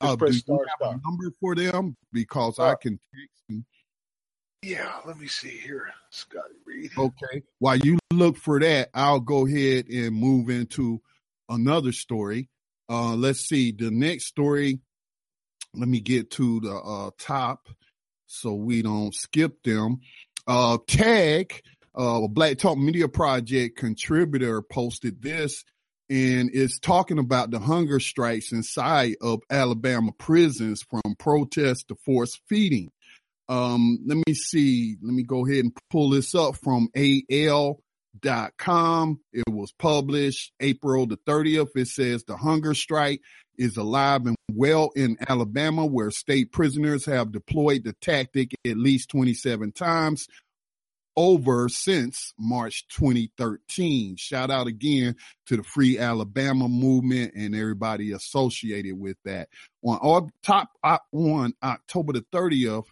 uh, 0.00 0.16
do 0.16 0.26
you 0.26 0.64
have 0.80 0.94
a 0.94 1.00
number 1.04 1.30
for 1.40 1.54
them? 1.54 1.96
Because 2.12 2.58
uh, 2.58 2.64
I 2.64 2.74
can 2.74 2.98
text 3.14 3.42
them. 3.48 3.64
Yeah, 4.62 4.92
let 5.06 5.18
me 5.18 5.26
see 5.26 5.58
here, 5.58 5.90
Scotty 6.10 6.54
Reed. 6.64 6.90
Okay. 6.96 7.42
While 7.58 7.76
you 7.78 7.98
look 8.10 8.36
for 8.36 8.58
that, 8.60 8.88
I'll 8.94 9.20
go 9.20 9.46
ahead 9.46 9.88
and 9.88 10.14
move 10.14 10.48
into 10.48 11.02
another 11.48 11.92
story. 11.92 12.48
Uh, 12.88 13.14
let's 13.14 13.40
see. 13.40 13.72
The 13.72 13.90
next 13.90 14.26
story, 14.26 14.80
let 15.74 15.88
me 15.88 16.00
get 16.00 16.30
to 16.32 16.60
the 16.60 16.74
uh, 16.74 17.10
top 17.18 17.68
so 18.26 18.54
we 18.54 18.82
don't 18.82 19.14
skip 19.14 19.62
them. 19.62 20.00
Uh, 20.46 20.78
Tag, 20.86 21.60
uh, 21.94 22.26
Black 22.28 22.58
Talk 22.58 22.78
Media 22.78 23.08
Project 23.08 23.78
contributor 23.78 24.62
posted 24.62 25.22
this 25.22 25.64
and 26.10 26.50
it's 26.52 26.78
talking 26.78 27.18
about 27.18 27.50
the 27.50 27.58
hunger 27.58 27.98
strikes 27.98 28.52
inside 28.52 29.16
of 29.22 29.40
Alabama 29.50 30.12
prisons 30.18 30.82
from 30.82 31.14
protest 31.18 31.88
to 31.88 31.96
forced 32.04 32.40
feeding. 32.48 32.90
Um, 33.48 33.98
let 34.06 34.18
me 34.26 34.34
see. 34.34 34.96
Let 35.02 35.14
me 35.14 35.22
go 35.22 35.46
ahead 35.46 35.64
and 35.64 35.76
pull 35.90 36.10
this 36.10 36.34
up 36.34 36.56
from 36.56 36.88
AL.com. 38.22 39.20
It 39.32 39.44
was 39.48 39.72
published 39.72 40.52
April 40.60 41.06
the 41.06 41.16
30th. 41.16 41.70
It 41.76 41.88
says 41.88 42.24
the 42.24 42.36
hunger 42.36 42.74
strike 42.74 43.20
is 43.56 43.76
alive 43.76 44.26
and 44.26 44.36
well 44.52 44.90
in 44.96 45.16
Alabama, 45.28 45.86
where 45.86 46.10
state 46.10 46.52
prisoners 46.52 47.04
have 47.06 47.32
deployed 47.32 47.84
the 47.84 47.94
tactic 48.00 48.52
at 48.66 48.76
least 48.76 49.10
27 49.10 49.72
times 49.72 50.28
over 51.16 51.68
since 51.68 52.32
March 52.36 52.88
2013. 52.88 54.16
Shout 54.16 54.50
out 54.50 54.66
again 54.66 55.14
to 55.46 55.56
the 55.56 55.62
Free 55.62 55.98
Alabama 55.98 56.68
movement 56.68 57.34
and 57.36 57.54
everybody 57.54 58.10
associated 58.10 58.98
with 58.98 59.16
that. 59.24 59.48
On 59.84 60.30
top 60.42 60.70
on 61.12 61.54
October 61.62 62.14
the 62.14 62.24
30th. 62.32 62.86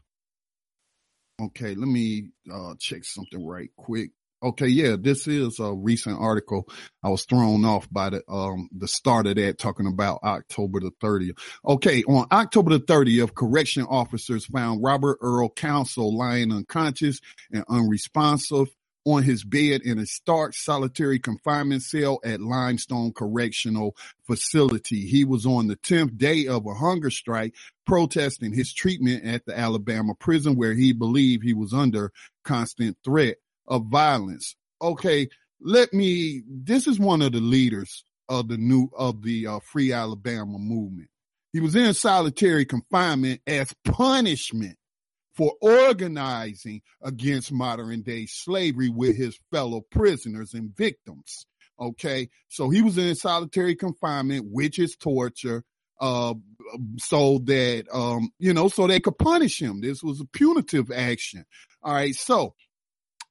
Okay, 1.40 1.74
let 1.74 1.88
me 1.88 2.28
uh, 2.52 2.74
check 2.78 3.04
something 3.04 3.44
right 3.44 3.70
quick. 3.76 4.10
Okay, 4.42 4.66
yeah, 4.66 4.96
this 4.98 5.28
is 5.28 5.60
a 5.60 5.72
recent 5.72 6.18
article. 6.18 6.68
I 7.04 7.10
was 7.10 7.24
thrown 7.26 7.64
off 7.64 7.88
by 7.90 8.10
the 8.10 8.22
um 8.28 8.68
the 8.76 8.88
start 8.88 9.28
of 9.28 9.36
that 9.36 9.58
talking 9.58 9.86
about 9.86 10.20
October 10.24 10.80
the 10.80 10.90
30th. 11.02 11.38
Okay, 11.64 12.02
on 12.04 12.26
October 12.32 12.70
the 12.70 12.84
30th, 12.84 13.34
correction 13.34 13.84
officers 13.84 14.46
found 14.46 14.82
Robert 14.82 15.18
Earl 15.20 15.48
Council 15.50 16.16
lying 16.16 16.52
unconscious 16.52 17.20
and 17.52 17.64
unresponsive 17.68 18.68
on 19.04 19.22
his 19.22 19.44
bed 19.44 19.82
in 19.82 19.98
a 19.98 20.06
stark 20.06 20.54
solitary 20.54 21.18
confinement 21.20 21.82
cell 21.82 22.20
at 22.24 22.40
Limestone 22.40 23.12
Correctional 23.12 23.96
Facility. 24.26 25.06
He 25.06 25.24
was 25.24 25.46
on 25.46 25.68
the 25.68 25.76
10th 25.76 26.16
day 26.16 26.46
of 26.46 26.66
a 26.66 26.74
hunger 26.74 27.10
strike 27.10 27.54
protesting 27.86 28.52
his 28.52 28.72
treatment 28.72 29.24
at 29.24 29.44
the 29.46 29.58
Alabama 29.58 30.14
prison 30.18 30.56
where 30.56 30.74
he 30.74 30.92
believed 30.92 31.44
he 31.44 31.54
was 31.54 31.72
under 31.72 32.12
constant 32.44 32.96
threat 33.04 33.36
of 33.72 33.86
violence. 33.86 34.54
Okay, 34.82 35.28
let 35.60 35.94
me. 35.94 36.42
This 36.46 36.86
is 36.86 37.00
one 37.00 37.22
of 37.22 37.32
the 37.32 37.40
leaders 37.40 38.04
of 38.28 38.48
the 38.48 38.58
new 38.58 38.90
of 38.96 39.22
the 39.22 39.46
uh, 39.46 39.60
Free 39.60 39.92
Alabama 39.92 40.58
movement. 40.58 41.08
He 41.54 41.60
was 41.60 41.74
in 41.74 41.94
solitary 41.94 42.66
confinement 42.66 43.40
as 43.46 43.74
punishment 43.84 44.76
for 45.34 45.54
organizing 45.62 46.82
against 47.02 47.50
modern 47.50 48.02
day 48.02 48.26
slavery 48.26 48.90
with 48.90 49.16
his 49.16 49.38
fellow 49.50 49.80
prisoners 49.80 50.52
and 50.52 50.76
victims. 50.76 51.46
Okay, 51.80 52.28
so 52.48 52.68
he 52.68 52.82
was 52.82 52.98
in 52.98 53.14
solitary 53.14 53.74
confinement, 53.74 54.46
which 54.50 54.78
is 54.78 54.96
torture. 54.96 55.64
Uh, 55.98 56.34
so 56.98 57.38
that 57.44 57.84
um, 57.92 58.30
you 58.38 58.52
know, 58.52 58.68
so 58.68 58.86
they 58.86 59.00
could 59.00 59.16
punish 59.16 59.62
him. 59.62 59.80
This 59.80 60.02
was 60.02 60.20
a 60.20 60.26
punitive 60.26 60.90
action. 60.90 61.46
All 61.82 61.94
right, 61.94 62.14
so 62.14 62.54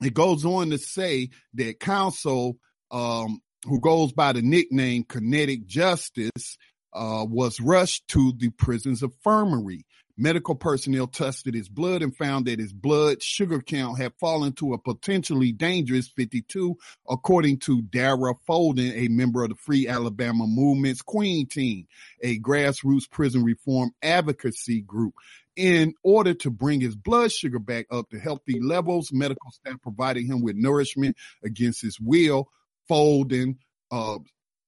it 0.02 0.14
goes 0.14 0.46
on 0.46 0.70
to 0.72 0.78
say 0.78 1.30
that 1.56 1.80
Council, 1.80 2.58
um, 2.90 3.42
who 3.66 3.80
goes 3.80 4.12
by 4.12 4.34
the 4.34 4.42
nickname 4.42 5.04
Kinetic 5.04 5.66
Justice, 5.66 6.58
uh, 6.94 7.26
was 7.28 7.60
rushed 7.60 8.08
to 8.10 8.34
the 8.38 8.50
prison's 8.50 9.04
infirmary. 9.04 9.86
Medical 10.22 10.54
personnel 10.54 11.08
tested 11.08 11.56
his 11.56 11.68
blood 11.68 12.04
and 12.04 12.16
found 12.16 12.46
that 12.46 12.60
his 12.60 12.72
blood 12.72 13.24
sugar 13.24 13.60
count 13.60 13.98
had 13.98 14.14
fallen 14.20 14.54
to 14.54 14.72
a 14.74 14.78
potentially 14.78 15.52
dangerous 15.52 16.10
52, 16.10 16.78
according 17.10 17.58
to 17.58 17.82
Dara 17.82 18.36
Folden, 18.48 18.94
a 18.96 19.08
member 19.08 19.42
of 19.44 19.50
the 19.50 19.56
Free 19.56 19.88
Alabama 19.88 20.46
Movement's 20.46 21.02
Queen 21.02 21.48
Team, 21.48 21.88
a 22.22 22.40
grassroots 22.40 23.10
prison 23.10 23.44
reform 23.44 23.96
advocacy 24.04 24.82
group. 24.82 25.16
In 25.56 25.96
order 26.04 26.36
to 26.36 26.52
bring 26.52 26.82
his 26.82 26.96
blood 26.96 27.32
sugar 27.32 27.58
back 27.58 27.88
up 27.90 28.12
to 28.12 28.20
healthy 28.20 28.60
levels, 28.60 29.12
medical 29.12 29.50
staff 29.50 29.82
provided 29.82 30.24
him 30.28 30.44
with 30.44 30.56
nourishment 30.56 31.18
against 31.44 31.82
his 31.82 32.00
will. 32.00 32.48
Folden, 32.88 33.56
uh, 33.90 34.20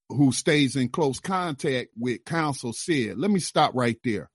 who 0.10 0.32
stays 0.32 0.76
in 0.76 0.90
close 0.90 1.20
contact 1.20 1.90
with 1.96 2.26
Council, 2.26 2.74
said, 2.74 3.20
Let 3.20 3.30
me 3.30 3.40
stop 3.40 3.76
right 3.76 4.00
there. 4.04 4.32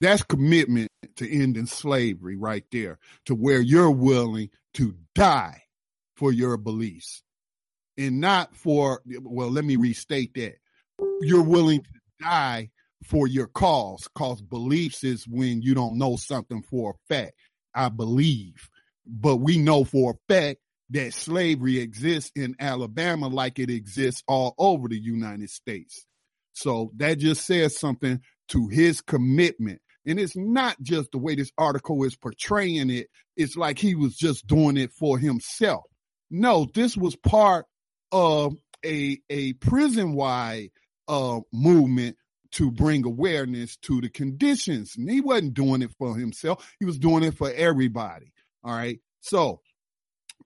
That's 0.00 0.22
commitment 0.22 0.90
to 1.16 1.30
ending 1.30 1.66
slavery 1.66 2.36
right 2.36 2.64
there, 2.72 2.98
to 3.26 3.34
where 3.34 3.60
you're 3.60 3.90
willing 3.90 4.50
to 4.74 4.94
die 5.14 5.62
for 6.16 6.32
your 6.32 6.56
beliefs 6.56 7.22
and 7.98 8.20
not 8.20 8.56
for, 8.56 9.02
well, 9.22 9.50
let 9.50 9.64
me 9.64 9.76
restate 9.76 10.34
that. 10.34 10.54
You're 11.20 11.42
willing 11.42 11.82
to 11.82 11.88
die 12.22 12.70
for 13.04 13.26
your 13.26 13.46
cause, 13.46 14.08
cause 14.14 14.42
beliefs 14.42 15.04
is 15.04 15.26
when 15.26 15.62
you 15.62 15.74
don't 15.74 15.98
know 15.98 16.16
something 16.16 16.62
for 16.62 16.92
a 16.92 17.14
fact. 17.14 17.32
I 17.74 17.88
believe, 17.88 18.68
but 19.06 19.36
we 19.36 19.58
know 19.58 19.84
for 19.84 20.12
a 20.12 20.32
fact 20.32 20.58
that 20.90 21.14
slavery 21.14 21.78
exists 21.78 22.32
in 22.34 22.56
Alabama 22.58 23.28
like 23.28 23.58
it 23.58 23.70
exists 23.70 24.22
all 24.26 24.54
over 24.58 24.88
the 24.88 24.98
United 25.00 25.50
States. 25.50 26.04
So 26.52 26.90
that 26.96 27.18
just 27.18 27.46
says 27.46 27.78
something 27.78 28.20
to 28.48 28.68
his 28.68 29.00
commitment. 29.00 29.80
And 30.10 30.18
it's 30.18 30.36
not 30.36 30.76
just 30.82 31.12
the 31.12 31.18
way 31.18 31.36
this 31.36 31.52
article 31.56 32.02
is 32.02 32.16
portraying 32.16 32.90
it. 32.90 33.06
It's 33.36 33.56
like 33.56 33.78
he 33.78 33.94
was 33.94 34.16
just 34.16 34.44
doing 34.46 34.76
it 34.76 34.90
for 34.90 35.18
himself. 35.18 35.84
No, 36.30 36.66
this 36.74 36.96
was 36.96 37.14
part 37.14 37.66
of 38.10 38.54
a, 38.84 39.20
a 39.30 39.52
prison 39.54 40.14
wide 40.14 40.70
uh, 41.06 41.40
movement 41.52 42.16
to 42.52 42.72
bring 42.72 43.06
awareness 43.06 43.76
to 43.82 44.00
the 44.00 44.08
conditions. 44.08 44.94
And 44.96 45.08
he 45.08 45.20
wasn't 45.20 45.54
doing 45.54 45.82
it 45.82 45.92
for 45.96 46.16
himself. 46.16 46.68
He 46.80 46.86
was 46.86 46.98
doing 46.98 47.22
it 47.22 47.36
for 47.36 47.48
everybody. 47.52 48.32
All 48.64 48.74
right. 48.74 48.98
So, 49.20 49.60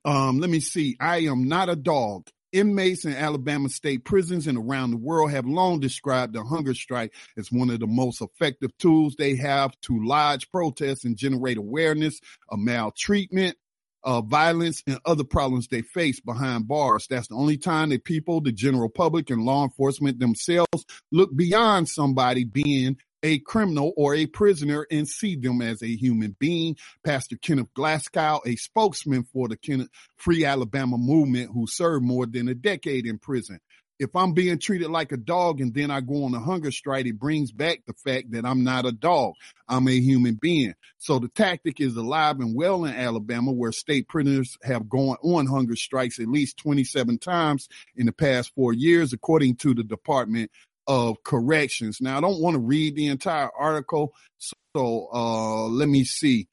um, 0.05 0.41
let 0.41 0.51
me 0.51 0.61
see. 0.61 0.97
I 1.01 1.21
am 1.21 1.49
not 1.49 1.71
a 1.71 1.77
dog. 1.77 2.29
Inmates 2.55 3.05
in 3.05 3.13
Alabama 3.13 3.69
state 3.69 4.05
prisons 4.05 4.47
and 4.47 4.57
around 4.57 4.93
the 4.93 4.97
world 4.97 5.33
have 5.33 5.45
long 5.45 5.81
described 5.81 6.33
the 6.33 6.45
hunger 6.45 6.73
strike 6.73 7.13
as 7.37 7.51
one 7.51 7.69
of 7.69 7.81
the 7.81 7.87
most 7.89 8.23
effective 8.23 8.71
tools 8.79 9.17
they 9.17 9.35
have 9.35 9.79
to 9.83 10.05
lodge 10.05 10.49
protests 10.51 11.05
and 11.05 11.17
generate 11.17 11.59
awareness 11.59 12.21
of 12.49 12.61
maltreatment, 12.61 13.57
uh, 14.05 14.21
violence, 14.21 14.85
and 14.87 15.01
other 15.05 15.25
problems 15.25 15.67
they 15.67 15.83
face 15.83 16.21
behind 16.21 16.69
bars. 16.69 17.09
That's 17.11 17.27
the 17.27 17.35
only 17.35 17.57
time 17.57 17.89
that 17.89 18.05
people, 18.05 18.41
the 18.41 18.53
general 18.53 18.89
public, 18.89 19.31
and 19.31 19.43
law 19.43 19.65
enforcement 19.65 20.21
themselves 20.21 20.87
look 21.11 21.35
beyond 21.35 21.89
somebody 21.89 22.45
being 22.45 22.99
a 23.25 23.39
criminal 23.39 23.93
or 23.97 24.15
a 24.15 24.27
prisoner 24.27 24.87
and 24.91 25.09
see 25.09 25.35
them 25.35 25.63
as 25.63 25.83
a 25.83 25.97
human 25.97 26.37
being. 26.39 26.77
Pastor 27.05 27.37
Kenneth 27.37 27.73
Glasgow, 27.75 28.41
a 28.47 28.55
spokesman 28.57 29.25
for 29.25 29.49
the 29.49 29.89
Free 30.17 30.45
Alabama 30.45 30.99
movement 30.99 31.51
who 31.53 31.67
served 31.67 32.05
more 32.05 32.27
than 32.27 32.49
a 32.49 32.55
decade 32.55 33.07
in 33.07 33.19
prison. 33.19 33.59
If 33.99 34.15
I'm 34.17 34.35
being 34.35 34.59
treated 34.59 34.91
like 34.91 35.13
a 35.13 35.17
dog 35.17 35.61
and 35.61 35.73
then 35.73 35.91
I 35.91 36.01
go 36.01 36.25
on 36.25 36.35
a 36.35 36.41
hunger 36.41 36.73
strike, 36.73 37.07
it 37.07 37.19
brings 37.19 37.53
back 37.53 37.83
the 37.87 37.95
fact 37.95 38.33
that 38.33 38.45
I'm 38.45 38.65
not 38.65 38.87
a 38.87 38.93
dog. 38.93 39.35
I'm 39.69 39.87
a 39.87 39.99
human 40.01 40.35
being. 40.35 40.75
So 40.99 41.21
the 41.21 41.29
tactic 41.29 41.81
is 41.81 41.97
alive 41.97 42.41
and 42.41 42.57
well 42.57 42.85
in 42.85 42.93
Alabama, 42.93 43.53
where 43.53 43.71
state 43.73 44.09
prisoners 44.09 44.59
have 44.65 44.89
gone 44.89 45.17
on 45.23 45.47
hunger 45.47 45.77
strikes 45.77 46.19
at 46.19 46.27
least 46.27 46.59
27 46.59 47.19
times 47.19 47.69
in 47.97 48.07
the 48.07 48.13
past 48.13 48.53
four 48.55 48.73
years, 48.73 49.13
according 49.13 49.57
to 49.57 49.75
the 49.75 49.85
Department 49.85 50.51
of 50.87 51.23
corrections. 51.23 52.01
Now, 52.01 52.19
I 52.19 52.21
don't 52.21 52.41
want 52.41 52.55
to 52.55 52.61
read 52.61 52.97
the 52.97 53.07
entire 53.07 53.51
article, 53.57 54.15
so 54.39 55.09
uh, 55.13 55.67
let 55.67 55.89
me 55.89 56.05
see. 56.05 56.49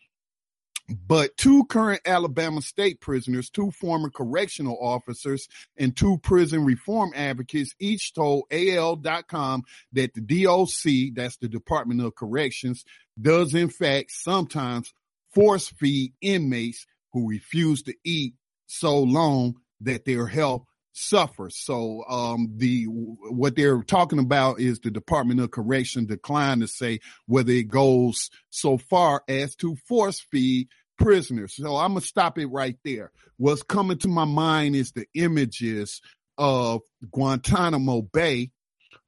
But 1.08 1.38
two 1.38 1.66
current 1.66 2.02
Alabama 2.06 2.62
state 2.62 3.00
prisoners, 3.00 3.50
two 3.50 3.72
former 3.72 4.10
correctional 4.10 4.78
officers, 4.82 5.48
and 5.78 5.96
two 5.96 6.18
prison 6.18 6.66
reform 6.66 7.14
advocates 7.16 7.74
each 7.80 8.14
told 8.14 8.46
AL.com 8.52 9.64
that 9.94 10.14
the 10.14 10.44
DOC, 10.44 11.16
that's 11.16 11.38
the 11.38 11.48
Department 11.48 12.02
of 12.02 12.16
Corrections, 12.16 12.84
does 13.20 13.54
in 13.54 13.70
fact 13.70 14.12
sometimes 14.12 14.94
force 15.34 15.70
feed 15.70 16.14
inmates 16.22 16.86
who 17.14 17.30
refuse 17.30 17.84
to 17.84 17.94
eat 18.04 18.34
so 18.68 19.00
long 19.00 19.56
that 19.82 20.06
their 20.06 20.28
health 20.28 20.66
suffer. 20.94 21.50
So 21.50 22.04
um, 22.08 22.54
the 22.58 22.86
what 22.86 23.56
they're 23.56 23.84
talking 23.84 24.20
about 24.20 24.60
is 24.60 24.80
the 24.80 24.92
Department 24.92 25.40
of 25.40 25.52
Correction 25.52 26.06
declined 26.06 26.62
to 26.62 26.68
say 26.68 27.00
whether 27.28 27.52
it 27.52 27.70
goes 27.70 28.30
so 28.50 28.78
far 28.78 29.24
as 29.28 29.56
to 29.58 29.76
force 29.88 30.20
feed 30.20 30.68
prisoners. 30.98 31.56
So 31.56 31.76
I'm 31.78 31.92
gonna 31.92 32.02
stop 32.02 32.38
it 32.38 32.48
right 32.48 32.78
there. 32.84 33.12
What's 33.38 33.64
coming 33.64 33.98
to 34.00 34.08
my 34.08 34.26
mind 34.26 34.76
is 34.76 34.92
the 34.92 35.06
images 35.14 36.02
of 36.38 36.82
Guantanamo 37.12 38.02
Bay, 38.02 38.52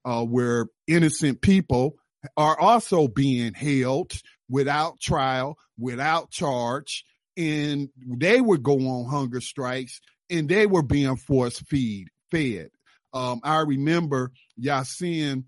uh, 0.05 0.23
where 0.23 0.67
innocent 0.87 1.41
people 1.41 1.95
are 2.37 2.59
also 2.59 3.07
being 3.07 3.53
held 3.53 4.13
without 4.49 4.99
trial, 4.99 5.57
without 5.77 6.31
charge, 6.31 7.05
and 7.35 7.89
they 7.97 8.39
would 8.39 8.63
go 8.63 8.75
on 8.77 9.09
hunger 9.09 9.41
strikes 9.41 9.99
and 10.33 10.49
they 10.49 10.65
were 10.65 10.83
being 10.83 11.15
force 11.15 11.59
feed 11.59 12.09
fed. 12.31 12.69
Um, 13.13 13.41
I 13.43 13.59
remember 13.59 14.31
Yasiin 14.59 15.45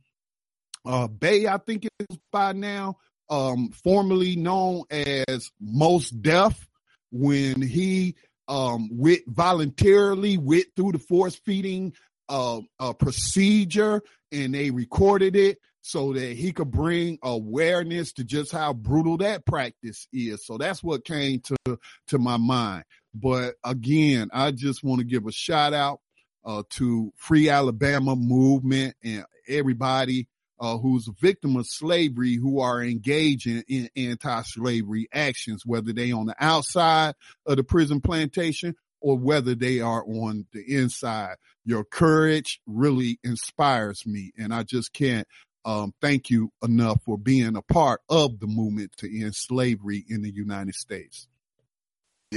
uh, 0.85 1.07
Bey, 1.07 1.47
I 1.47 1.57
think 1.57 1.85
it 1.85 1.91
is 2.09 2.17
by 2.31 2.53
now, 2.53 2.97
um, 3.29 3.69
formerly 3.83 4.35
known 4.35 4.83
as 4.91 5.51
Mos 5.59 6.09
Def, 6.09 6.67
when 7.11 7.61
he 7.61 8.15
um, 8.47 8.89
went 8.91 9.21
voluntarily 9.27 10.37
went 10.37 10.65
through 10.75 10.91
the 10.91 10.99
force 10.99 11.35
feeding 11.35 11.93
uh, 12.29 12.59
uh, 12.79 12.93
procedure 12.93 14.01
and 14.31 14.53
they 14.53 14.69
recorded 14.69 15.35
it 15.35 15.57
so 15.81 16.13
that 16.13 16.35
he 16.35 16.51
could 16.51 16.71
bring 16.71 17.17
awareness 17.23 18.11
to 18.13 18.23
just 18.23 18.51
how 18.51 18.73
brutal 18.73 19.17
that 19.17 19.45
practice 19.45 20.07
is. 20.11 20.45
So 20.45 20.57
that's 20.57 20.83
what 20.83 21.05
came 21.05 21.41
to 21.41 21.79
to 22.07 22.17
my 22.17 22.37
mind. 22.37 22.83
But 23.15 23.55
again, 23.63 24.29
I 24.33 24.51
just 24.51 24.83
want 24.83 24.99
to 24.99 25.05
give 25.05 25.25
a 25.25 25.31
shout 25.31 25.73
out 25.73 26.01
uh, 26.43 26.63
to 26.71 27.11
Free 27.15 27.49
Alabama 27.49 28.15
movement 28.15 28.95
and 29.03 29.25
everybody 29.47 30.27
uh, 30.59 30.77
who's 30.77 31.07
a 31.07 31.13
victim 31.19 31.55
of 31.55 31.67
slavery 31.67 32.35
who 32.35 32.59
are 32.59 32.81
engaging 32.81 33.63
in 33.67 33.89
anti-slavery 33.95 35.07
actions, 35.13 35.65
whether 35.65 35.91
they 35.91 36.11
on 36.11 36.27
the 36.27 36.35
outside 36.39 37.13
of 37.45 37.57
the 37.57 37.63
prison 37.63 38.01
plantation 38.01 38.75
or 39.01 39.17
whether 39.17 39.55
they 39.55 39.79
are 39.79 40.03
on 40.05 40.45
the 40.53 40.63
inside. 40.67 41.35
Your 41.65 41.83
courage 41.83 42.61
really 42.65 43.19
inspires 43.23 44.05
me, 44.05 44.31
and 44.37 44.53
I 44.53 44.63
just 44.63 44.93
can't 44.93 45.27
um, 45.65 45.93
thank 46.01 46.29
you 46.29 46.51
enough 46.63 47.01
for 47.05 47.17
being 47.17 47.55
a 47.55 47.61
part 47.61 48.01
of 48.07 48.39
the 48.39 48.47
movement 48.47 48.91
to 48.97 49.21
end 49.21 49.35
slavery 49.35 50.05
in 50.07 50.21
the 50.21 50.31
United 50.31 50.75
States. 50.75 51.27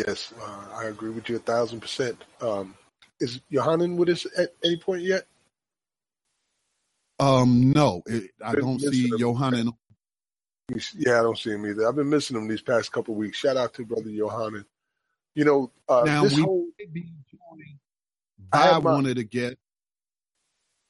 Yes, 0.06 0.32
uh, 0.40 0.76
I 0.76 0.84
agree 0.84 1.10
with 1.10 1.28
you 1.28 1.36
a 1.36 1.40
thousand 1.40 1.80
percent. 1.80 2.22
Um, 2.40 2.76
is 3.18 3.40
Yohanan 3.48 3.96
with 3.96 4.10
us 4.10 4.26
at 4.36 4.50
any 4.62 4.76
point 4.76 5.02
yet? 5.02 5.26
Um, 7.18 7.72
no, 7.72 8.02
it, 8.06 8.30
I 8.44 8.54
don't 8.54 8.80
see 8.80 9.10
Yohanan. 9.16 9.72
Yeah, 10.94 11.18
I 11.18 11.22
don't 11.22 11.36
see 11.36 11.50
him 11.50 11.66
either. 11.66 11.88
I've 11.88 11.96
been 11.96 12.10
missing 12.10 12.36
him 12.36 12.46
these 12.46 12.62
past 12.62 12.92
couple 12.92 13.16
weeks. 13.16 13.38
Shout 13.38 13.56
out 13.56 13.74
to 13.74 13.84
brother 13.84 14.10
Yohanan. 14.10 14.66
You 15.34 15.44
know, 15.44 15.72
uh, 15.88 16.02
now 16.04 16.24
we 16.24 16.42
whole, 16.42 16.66
be 16.92 17.10
joined 17.32 17.78
by 18.50 18.78
one 18.78 19.06
of 19.06 19.16
the 19.16 19.24
guests. 19.24 19.56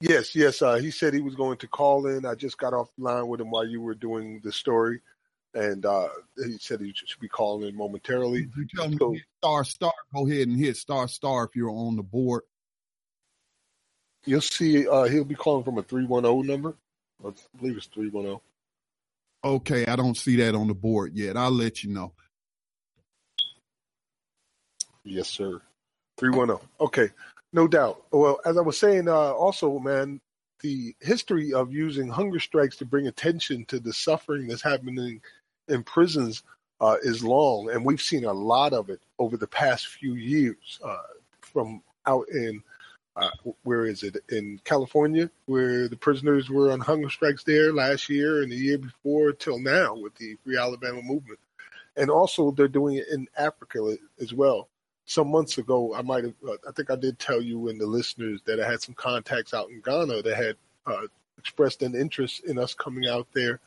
Yes, 0.00 0.36
yes. 0.36 0.60
Uh, 0.60 0.74
he 0.74 0.90
said 0.90 1.14
he 1.14 1.22
was 1.22 1.34
going 1.34 1.56
to 1.58 1.66
call 1.66 2.06
in. 2.06 2.26
I 2.26 2.34
just 2.34 2.58
got 2.58 2.74
off 2.74 2.90
the 2.98 3.04
line 3.04 3.26
with 3.26 3.40
him 3.40 3.50
while 3.50 3.66
you 3.66 3.80
were 3.80 3.94
doing 3.94 4.42
the 4.44 4.52
story 4.52 5.00
and 5.58 5.84
uh, 5.84 6.08
he 6.36 6.56
said 6.58 6.80
he 6.80 6.92
should 6.94 7.20
be 7.20 7.28
calling 7.28 7.68
in 7.68 7.76
momentarily. 7.76 8.48
You 8.56 8.66
tell 8.74 8.92
so, 8.96 9.10
me 9.10 9.22
star 9.38 9.64
star. 9.64 9.92
Go 10.14 10.26
ahead 10.26 10.48
and 10.48 10.58
hit 10.58 10.76
star 10.76 11.08
star 11.08 11.44
if 11.44 11.56
you're 11.56 11.70
on 11.70 11.96
the 11.96 12.02
board. 12.02 12.42
You'll 14.24 14.40
see. 14.40 14.86
Uh, 14.86 15.04
he'll 15.04 15.24
be 15.24 15.34
calling 15.34 15.64
from 15.64 15.78
a 15.78 15.82
three 15.82 16.04
one 16.04 16.22
zero 16.22 16.42
number. 16.42 16.74
I 17.24 17.32
believe 17.58 17.76
it's 17.76 17.86
three 17.86 18.08
one 18.08 18.24
zero. 18.24 18.42
Oh. 19.42 19.54
Okay, 19.54 19.86
I 19.86 19.94
don't 19.94 20.16
see 20.16 20.36
that 20.36 20.54
on 20.54 20.66
the 20.66 20.74
board 20.74 21.14
yet. 21.14 21.36
I'll 21.36 21.50
let 21.50 21.84
you 21.84 21.90
know. 21.90 22.12
Yes, 25.04 25.28
sir. 25.28 25.60
Three 26.16 26.30
one 26.30 26.48
zero. 26.48 26.60
Oh. 26.78 26.86
Okay, 26.86 27.10
no 27.52 27.66
doubt. 27.66 28.02
Well, 28.12 28.40
as 28.44 28.56
I 28.56 28.60
was 28.60 28.78
saying, 28.78 29.08
uh, 29.08 29.32
also, 29.32 29.78
man, 29.78 30.20
the 30.60 30.94
history 31.00 31.52
of 31.52 31.72
using 31.72 32.08
hunger 32.08 32.40
strikes 32.40 32.76
to 32.78 32.84
bring 32.84 33.06
attention 33.06 33.64
to 33.66 33.78
the 33.78 33.92
suffering 33.92 34.48
that's 34.48 34.62
happening 34.62 35.20
in 35.68 35.82
prisons 35.82 36.42
uh, 36.80 36.96
is 37.02 37.24
long, 37.24 37.70
and 37.70 37.84
we've 37.84 38.00
seen 38.00 38.24
a 38.24 38.32
lot 38.32 38.72
of 38.72 38.88
it 38.90 39.00
over 39.18 39.36
the 39.36 39.46
past 39.46 39.88
few 39.88 40.14
years. 40.14 40.80
Uh, 40.84 40.96
from 41.40 41.82
out 42.06 42.28
in 42.28 42.62
uh, 43.16 43.30
where 43.64 43.84
is 43.84 44.02
it 44.02 44.16
in 44.28 44.60
California, 44.64 45.28
where 45.46 45.88
the 45.88 45.96
prisoners 45.96 46.48
were 46.48 46.70
on 46.70 46.80
hunger 46.80 47.10
strikes 47.10 47.42
there 47.42 47.72
last 47.72 48.08
year 48.08 48.42
and 48.42 48.52
the 48.52 48.56
year 48.56 48.78
before 48.78 49.32
till 49.32 49.58
now 49.58 49.94
with 49.96 50.14
the 50.16 50.36
Free 50.44 50.56
Alabama 50.56 51.02
movement, 51.02 51.40
and 51.96 52.10
also 52.10 52.52
they're 52.52 52.68
doing 52.68 52.96
it 52.96 53.08
in 53.12 53.26
Africa 53.36 53.96
as 54.20 54.32
well. 54.32 54.68
Some 55.04 55.30
months 55.30 55.58
ago, 55.58 55.94
I 55.94 56.02
might 56.02 56.24
have, 56.24 56.34
uh, 56.46 56.52
I 56.68 56.72
think 56.72 56.90
I 56.90 56.96
did 56.96 57.18
tell 57.18 57.40
you 57.40 57.68
and 57.68 57.80
the 57.80 57.86
listeners 57.86 58.40
that 58.44 58.60
I 58.60 58.70
had 58.70 58.82
some 58.82 58.94
contacts 58.94 59.54
out 59.54 59.70
in 59.70 59.80
Ghana 59.80 60.22
that 60.22 60.36
had 60.36 60.56
uh, 60.86 61.06
expressed 61.38 61.82
an 61.82 61.94
interest 61.94 62.44
in 62.44 62.58
us 62.58 62.74
coming 62.74 63.08
out 63.08 63.26
there 63.32 63.58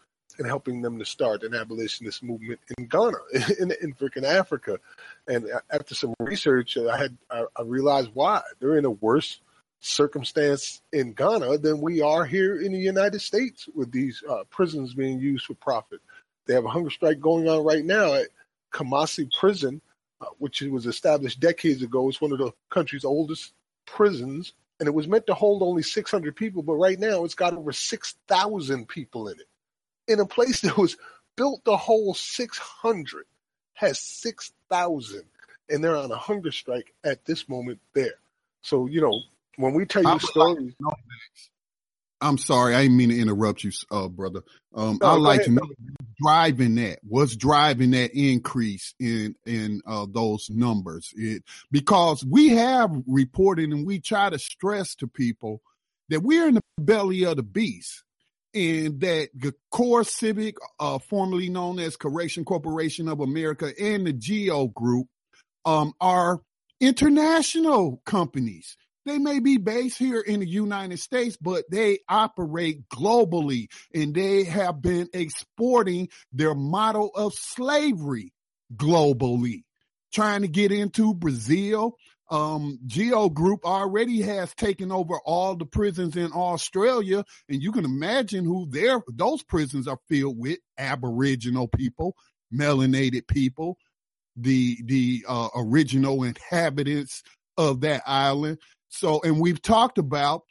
and 0.42 0.48
helping 0.48 0.82
them 0.82 0.98
to 0.98 1.06
start 1.06 1.44
an 1.44 1.54
abolitionist 1.54 2.24
movement 2.24 2.60
in 2.76 2.88
Ghana, 2.88 3.18
in, 3.60 3.72
in 3.80 3.94
freaking 3.94 4.24
Africa. 4.24 4.80
And 5.28 5.48
after 5.72 5.94
some 5.94 6.16
research, 6.20 6.78
I 6.78 6.98
had 6.98 7.16
I, 7.30 7.46
I 7.56 7.62
realized 7.62 8.10
why 8.16 8.42
they're 8.60 8.78
in 8.78 8.86
a 8.86 8.89
worse 8.89 9.39
circumstance 9.82 10.82
in 10.92 11.14
Ghana 11.14 11.60
than 11.60 11.80
we 11.80 12.02
are 12.02 12.26
here 12.26 12.60
in 12.60 12.72
the 12.72 12.80
United 12.80 13.22
States 13.22 13.70
with 13.76 13.92
these 13.92 14.24
uh, 14.28 14.44
prisons 14.50 14.96
being 14.96 15.20
used 15.20 15.46
for 15.46 15.54
profit. 15.54 16.00
They 16.48 16.56
have 16.56 16.66
a 16.66 16.70
hunger 16.70 16.89
strike 16.89 17.20
going 17.20 17.48
on 17.48 17.64
right 17.64 17.86
now 17.86 18.16
at 18.16 18.30
Kumasi 18.74 19.32
Prison, 19.32 19.80
uh, 20.22 20.26
which 20.39 20.62
was 20.62 20.88
established 20.88 21.39
decades 21.39 21.84
ago. 21.84 22.10
It's 22.10 22.20
one 22.20 22.32
of 22.32 22.39
the 22.39 22.52
country's 22.72 23.06
oldest 23.06 23.54
prisons, 23.86 24.54
and 24.80 24.88
it 24.88 24.94
was 24.94 25.08
meant 25.08 25.28
to 25.28 25.36
hold 25.36 25.62
only 25.62 25.84
600 25.84 26.36
people, 26.36 26.64
but 26.64 26.74
right 26.74 26.98
now 26.98 27.26
it's 27.26 27.36
got 27.36 27.54
over 27.54 27.72
6,000 27.72 28.88
people 28.88 29.28
in 29.28 29.39
it 29.39 29.46
in 30.08 30.20
a 30.20 30.26
place 30.26 30.62
that 30.62 30.78
was 30.78 30.97
built 31.36 31.64
the 31.64 31.78
whole 31.78 32.14
600 32.14 33.26
has 33.74 33.99
6,000 33.99 35.24
and 35.70 35.84
they're 35.84 35.95
on 35.95 36.12
a 36.12 36.18
hunger 36.18 36.52
strike 36.52 36.93
at 37.04 37.26
this 37.26 37.47
moment 37.47 37.80
there. 37.93 38.16
So, 38.62 38.88
you 38.88 39.02
know, 39.02 39.22
when 39.56 39.74
we 39.74 39.86
tell 39.86 40.04
you 40.04 40.20
stories. 40.20 40.74
Like 40.80 40.93
I'm 42.22 42.38
sorry, 42.38 42.76
I 42.76 42.84
didn't 42.84 42.97
mean 42.97 43.10
to 43.10 43.20
interrupt 43.20 43.64
you, 43.64 43.72
uh, 43.89 44.08
brother. 44.08 44.43
Um, 44.76 44.99
no, 45.02 45.08
I'd 45.08 45.22
like 45.22 45.39
ahead, 45.39 45.45
to 45.47 45.52
know 45.54 45.70
driving 46.22 46.76
that. 46.76 46.99
What's 47.02 47.36
driving 47.36 47.91
that 47.91 48.12
increase 48.14 48.93
in 48.99 49.36
in 49.45 49.82
uh, 49.88 50.06
those 50.08 50.47
numbers? 50.49 51.12
It 51.16 51.43
because 51.72 52.24
we 52.24 52.49
have 52.49 52.91
reported 53.08 53.72
and 53.72 53.88
we 53.88 53.99
try 53.99 54.30
to 54.30 54.38
stress 54.38 54.93
to 54.95 55.08
people 55.08 55.62
that 56.10 56.22
we're 56.22 56.47
in 56.47 56.56
the 56.56 56.64
belly 56.78 57.26
of 57.26 57.38
the 57.38 57.43
beast 57.43 58.04
and 58.54 58.99
that 59.02 59.30
the 59.34 59.54
CoreCivic, 59.74 60.56
uh, 60.80 60.99
formerly 60.99 61.49
known 61.49 61.80
as 61.80 61.95
Correction 61.95 62.45
Corporation 62.45 63.08
of 63.08 63.20
America, 63.20 63.72
and 63.80 64.06
the 64.06 64.14
Geo 64.14 64.68
Group 64.68 65.08
um, 65.66 65.93
are 66.02 66.41
international 66.80 68.02
companies. 68.06 68.76
They 69.06 69.18
may 69.18 69.39
be 69.39 69.58
based 69.58 69.97
here 69.97 70.22
in 70.22 70.41
the 70.41 70.47
United 70.47 70.99
States, 70.99 71.38
but 71.38 71.66
they 71.72 71.99
operate 72.08 72.88
globally 72.89 73.68
and 73.93 74.14
they 74.14 74.43
have 74.43 74.82
been 74.82 75.08
exporting 75.14 76.10
their 76.32 76.54
model 76.54 77.10
of 77.16 77.34
slavery 77.34 78.32
globally, 78.76 79.64
trying 80.14 80.41
to 80.41 80.47
get 80.47 80.72
into 80.72 81.16
Brazil, 81.16 81.95
um, 82.32 82.79
Geo 82.88 83.29
Group 83.29 83.65
already 83.65 84.21
has 84.21 84.55
taken 84.55 84.91
over 84.91 85.19
all 85.25 85.55
the 85.55 85.65
prisons 85.65 86.15
in 86.15 86.32
Australia, 86.34 87.25
and 87.49 87.61
you 87.61 87.73
can 87.73 87.84
imagine 87.84 88.45
who 88.45 88.67
their 88.69 89.01
those 89.13 89.43
prisons 89.43 89.88
are 89.88 89.99
filled 90.07 90.39
with: 90.39 90.59
Aboriginal 90.77 91.67
people, 91.67 92.15
melanated 92.53 93.27
people, 93.27 93.77
the 94.38 94.77
the 94.86 95.25
uh, 95.27 95.49
original 95.55 96.23
inhabitants 96.23 97.21
of 97.57 97.82
that 97.82 98.01
island. 98.07 98.59
So, 98.88 99.21
and 99.21 99.39
we've 99.39 99.61
talked 99.61 99.97
about 99.97 100.43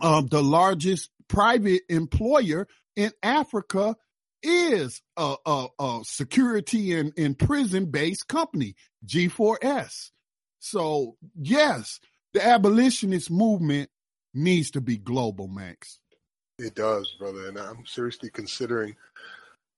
um, 0.00 0.26
the 0.26 0.42
largest 0.42 1.10
private 1.28 1.82
employer 1.88 2.68
in 2.94 3.12
Africa 3.22 3.96
is 4.42 5.00
a, 5.16 5.34
a, 5.46 5.66
a 5.78 6.00
security 6.04 6.94
and, 6.94 7.12
and 7.16 7.38
prison 7.38 7.86
based 7.86 8.28
company, 8.28 8.74
G4S. 9.06 10.10
So, 10.68 11.16
yes, 11.40 12.00
the 12.34 12.44
abolitionist 12.44 13.30
movement 13.30 13.88
needs 14.34 14.72
to 14.72 14.80
be 14.80 14.96
global, 14.96 15.46
Max. 15.46 16.00
It 16.58 16.74
does, 16.74 17.08
brother. 17.20 17.46
And 17.46 17.56
I'm 17.56 17.86
seriously 17.86 18.30
considering 18.30 18.96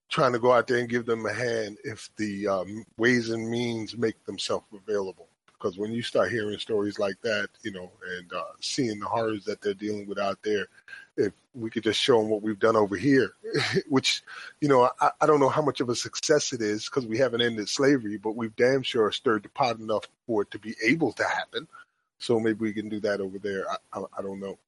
trying 0.09 0.32
to 0.32 0.39
go 0.39 0.51
out 0.51 0.66
there 0.66 0.78
and 0.78 0.89
give 0.89 1.05
them 1.05 1.26
a 1.26 1.32
hand 1.32 1.76
if 1.84 2.09
the 2.16 2.49
um, 2.49 2.86
ways 2.97 3.28
and 3.28 3.51
means 3.51 3.99
make 3.99 4.24
themselves 4.24 4.64
available. 4.72 5.28
Because 5.59 5.77
when 5.77 5.93
you 5.93 6.03
start 6.03 6.31
hearing 6.31 6.59
stories 6.59 6.99
like 6.99 7.21
that, 7.23 7.49
you 7.63 7.73
know, 7.73 7.91
and 8.17 8.33
uh, 8.33 8.45
seeing 8.61 9.01
the 9.01 9.07
horrors 9.07 9.45
that 9.45 9.61
they're 9.61 9.75
dealing 9.75 10.07
with 10.07 10.19
out 10.19 10.39
there, 10.43 10.67
if 11.17 11.33
we 11.55 11.69
could 11.69 11.83
just 11.83 12.01
show 12.01 12.21
them 12.21 12.31
what 12.31 12.43
we've 12.43 12.61
done 12.61 12.77
over 12.77 12.97
here, 12.97 13.33
which, 13.89 14.23
you 14.61 14.69
know, 14.69 14.89
I, 15.01 15.11
I, 15.21 15.27
don't 15.27 15.41
know 15.41 15.49
how 15.49 15.63
much 15.63 15.81
of 15.81 15.89
a 15.89 15.97
success 15.97 16.53
it 16.53 16.63
is 16.63 16.85
because 16.85 17.07
we 17.07 17.19
haven't 17.19 17.43
ended 17.43 17.69
slavery, 17.69 18.19
but 18.19 18.37
we've 18.37 18.55
damn 18.55 18.83
sure 18.83 19.11
stirred 19.11 19.43
the 19.43 19.49
pot 19.49 19.81
enough 19.81 20.05
for 20.27 20.43
it 20.43 20.51
to 20.53 20.61
be 20.61 20.77
able 20.85 21.13
to 21.15 21.25
happen. 21.25 21.67
So 22.19 22.39
maybe 22.39 22.61
we 22.61 22.73
can 22.73 22.89
do 22.89 23.01
that 23.01 23.21
over 23.21 23.39
there. 23.39 23.69
I, 23.69 23.77
I, 23.93 24.03
I 24.19 24.23
don't 24.23 24.41
know. 24.41 24.59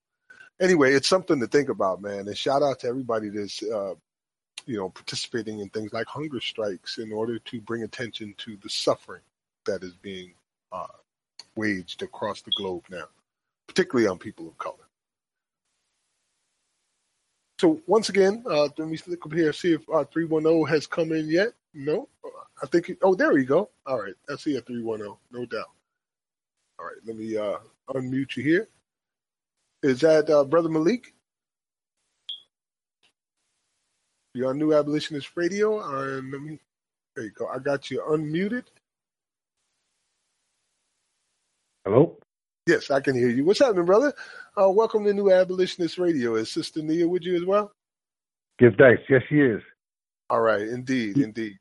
Anyway, 0.61 0.93
it's 0.93 1.09
something 1.09 1.39
to 1.41 1.47
think 1.47 1.69
about, 1.69 2.03
man. 2.03 2.27
And 2.27 2.37
shout 2.37 2.63
out 2.63 2.81
to 2.81 2.89
everybody 2.89 3.29
that's, 3.29 3.63
uh, 3.63 3.95
you 4.67 4.77
know, 4.77 4.91
participating 4.91 5.61
in 5.61 5.69
things 5.69 5.93
like 5.93 6.07
hunger 6.07 6.41
strikes 6.41 6.99
in 6.99 7.13
order 7.13 7.39
to 7.39 7.61
bring 7.61 7.83
attention 7.83 8.35
to 8.39 8.57
the 8.63 8.69
suffering 8.69 9.23
that 9.65 9.83
is 9.83 9.95
being 9.95 10.33
uh, 10.73 10.87
waged 11.57 12.03
across 12.03 12.43
the 12.43 12.53
globe 12.57 12.85
now, 12.91 13.07
particularly 13.67 14.09
on 14.09 14.19
people 14.19 14.49
of 14.49 14.59
color. 14.59 14.77
So 17.61 17.81
once 17.87 18.09
again, 18.09 18.43
uh, 18.49 18.69
let 18.79 18.89
me 18.89 18.99
look 19.07 19.27
up 19.27 19.33
here 19.33 19.53
see 19.53 19.75
if 19.75 19.83
uh, 19.93 20.05
310 20.05 20.67
has 20.73 20.87
come 20.87 21.13
in 21.13 21.29
yet. 21.29 21.53
No, 21.75 22.09
I 22.63 22.67
think. 22.67 22.91
oh, 23.03 23.15
there 23.15 23.33
we 23.33 23.45
go. 23.45 23.71
All 23.87 24.01
right, 24.01 24.15
I 24.31 24.37
see 24.37 24.57
a 24.57 24.61
310, 24.61 25.17
no 25.31 25.47
doubt. 25.47 25.71
All 26.79 26.87
right, 26.87 26.97
let 27.05 27.17
me 27.17 27.37
uh, 27.37 27.59
unmute 27.91 28.37
you 28.37 28.43
here. 28.43 28.69
Is 29.83 30.01
that 30.01 30.31
uh, 30.31 30.45
Brother 30.45 30.69
Malik? 30.69 31.15
You're 34.35 34.51
on 34.51 34.59
New 34.59 34.75
Abolitionist 34.75 35.31
Radio. 35.37 35.81
And 35.81 36.31
let 36.31 36.41
me, 36.41 36.59
there 37.17 37.25
you 37.25 37.31
go. 37.33 37.49
I 37.49 37.59
got 37.59 37.91
you 37.91 38.03
unmuted. 38.09 38.65
Hello? 41.91 42.17
Yes, 42.69 42.93
I 42.93 43.01
can 43.01 43.17
hear 43.17 43.31
you. 43.31 43.45
What's 43.45 43.59
happening, 43.59 43.85
brother? 43.85 44.15
Uh, 44.57 44.71
welcome 44.71 45.05
to 45.05 45.13
New 45.13 45.33
Abolitionist 45.33 45.99
Radio. 45.99 46.37
Is 46.37 46.49
Sister 46.49 46.83
Nia 46.83 47.09
with 47.09 47.25
you 47.25 47.35
as 47.35 47.45
well? 47.45 47.73
Give 48.61 48.73
thanks. 48.77 49.03
Yes, 49.09 49.23
she 49.29 49.41
is. 49.41 49.61
All 50.29 50.41
right, 50.41 50.61
indeed, 50.61 51.19
indeed. 51.19 51.59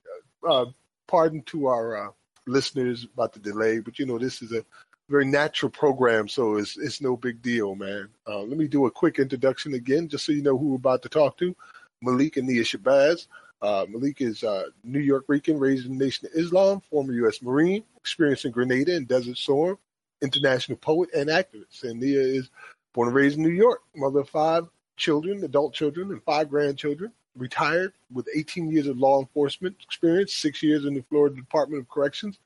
Uh, 0.48 0.68
pardon 1.08 1.42
to 1.48 1.66
our 1.66 2.10
uh, 2.10 2.12
listeners 2.46 3.08
about 3.12 3.34
the 3.34 3.40
delay, 3.40 3.80
but 3.80 3.98
you 3.98 4.06
know 4.06 4.20
this 4.20 4.44
is 4.44 4.52
a 4.52 4.64
very 5.10 5.26
natural 5.26 5.72
program, 5.72 6.28
so 6.28 6.58
it's 6.58 6.78
it's 6.78 7.02
no 7.02 7.18
big 7.18 7.42
deal, 7.42 7.74
man. 7.74 8.08
Uh, 8.28 8.42
let 8.42 8.60
me 8.60 8.68
do 8.68 8.86
a 8.86 8.92
quick 8.92 9.18
introduction 9.18 9.74
again, 9.74 10.08
just 10.08 10.28
so 10.28 10.32
you 10.32 10.44
know 10.44 10.60
who 10.60 10.70
we're 10.70 10.76
about 10.76 11.02
to 11.02 11.10
talk 11.10 11.40
to. 11.40 11.56
Malik 12.04 12.38
and 12.38 12.48
Nia 12.48 12.62
Shabazz. 12.62 13.26
Uh, 13.64 13.88
Malik 13.90 14.22
is 14.22 14.44
uh, 14.44 14.66
New 14.84 15.00
York 15.00 15.26
Rican, 15.28 15.58
raised 15.58 15.88
in 15.88 15.98
the 15.98 16.06
Nation 16.06 16.28
of 16.28 16.40
Islam, 16.40 16.82
former 16.82 17.14
U.S. 17.14 17.42
Marine, 17.42 17.84
experienced 17.98 18.46
in 18.46 18.52
Grenada 18.52 18.96
and 18.96 19.08
Desert 19.08 19.36
Storm, 19.36 19.80
international 20.22 20.78
poet 20.78 21.10
and 21.16 21.30
activist. 21.30 21.84
And 21.84 22.00
Nia 22.00 22.20
is 22.20 22.50
born 22.94 23.08
and 23.08 23.16
raised 23.16 23.38
in 23.38 23.44
New 23.44 23.50
York, 23.50 23.82
mother 23.96 24.20
of 24.20 24.30
five 24.30 24.68
children, 24.98 25.44
adult 25.44 25.74
children, 25.74 26.12
and 26.12 26.24
five 26.24 26.50
grandchildren. 26.50 27.12
Retired 27.36 27.94
with 28.12 28.28
18 28.36 28.72
years 28.72 28.88
of 28.88 28.98
law 28.98 29.20
enforcement 29.20 29.76
experience, 29.84 30.34
six 30.34 30.62
years 30.62 30.86
in 30.86 30.96
the 30.96 31.04
Florida 31.10 31.36
Department 31.36 31.82
of 31.82 31.90
Corrections, 31.90 32.40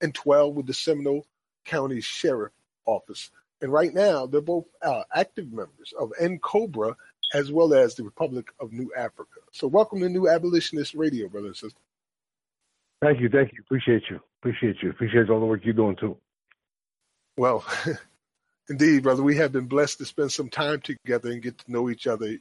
and 0.00 0.14
12 0.14 0.54
with 0.54 0.66
the 0.66 0.74
Seminole 0.74 1.26
County 1.64 2.00
Sheriff 2.00 2.52
Office. 2.84 3.30
And 3.60 3.72
right 3.72 3.92
now, 3.92 4.26
they're 4.26 4.42
both 4.42 4.66
uh, 4.82 5.02
active 5.14 5.52
members 5.52 5.92
of 5.98 6.12
NCOBRA 6.20 6.94
as 7.34 7.50
well 7.50 7.74
as 7.74 7.94
the 7.94 8.04
Republic 8.04 8.48
of 8.60 8.72
New 8.72 8.92
Africa. 8.96 9.40
So, 9.52 9.66
welcome 9.66 10.00
to 10.00 10.08
New 10.08 10.28
Abolitionist 10.28 10.94
Radio, 10.94 11.28
brother 11.28 11.48
and 11.48 11.56
sister. 11.56 11.80
Thank 13.02 13.20
you, 13.20 13.28
thank 13.28 13.52
you. 13.52 13.58
Appreciate 13.64 14.02
you. 14.10 14.20
Appreciate 14.40 14.76
you. 14.82 14.90
Appreciate 14.90 15.28
all 15.30 15.40
the 15.40 15.46
work 15.46 15.62
you're 15.64 15.74
doing 15.74 15.96
too. 15.96 16.16
Well, 17.36 17.64
indeed, 18.70 19.04
brother, 19.04 19.22
we 19.22 19.36
have 19.36 19.52
been 19.52 19.66
blessed 19.66 19.98
to 19.98 20.06
spend 20.06 20.32
some 20.32 20.50
time 20.50 20.80
together 20.82 21.30
and 21.30 21.42
get 21.42 21.58
to 21.58 21.72
know 21.72 21.90
each 21.90 22.06
other 22.06 22.38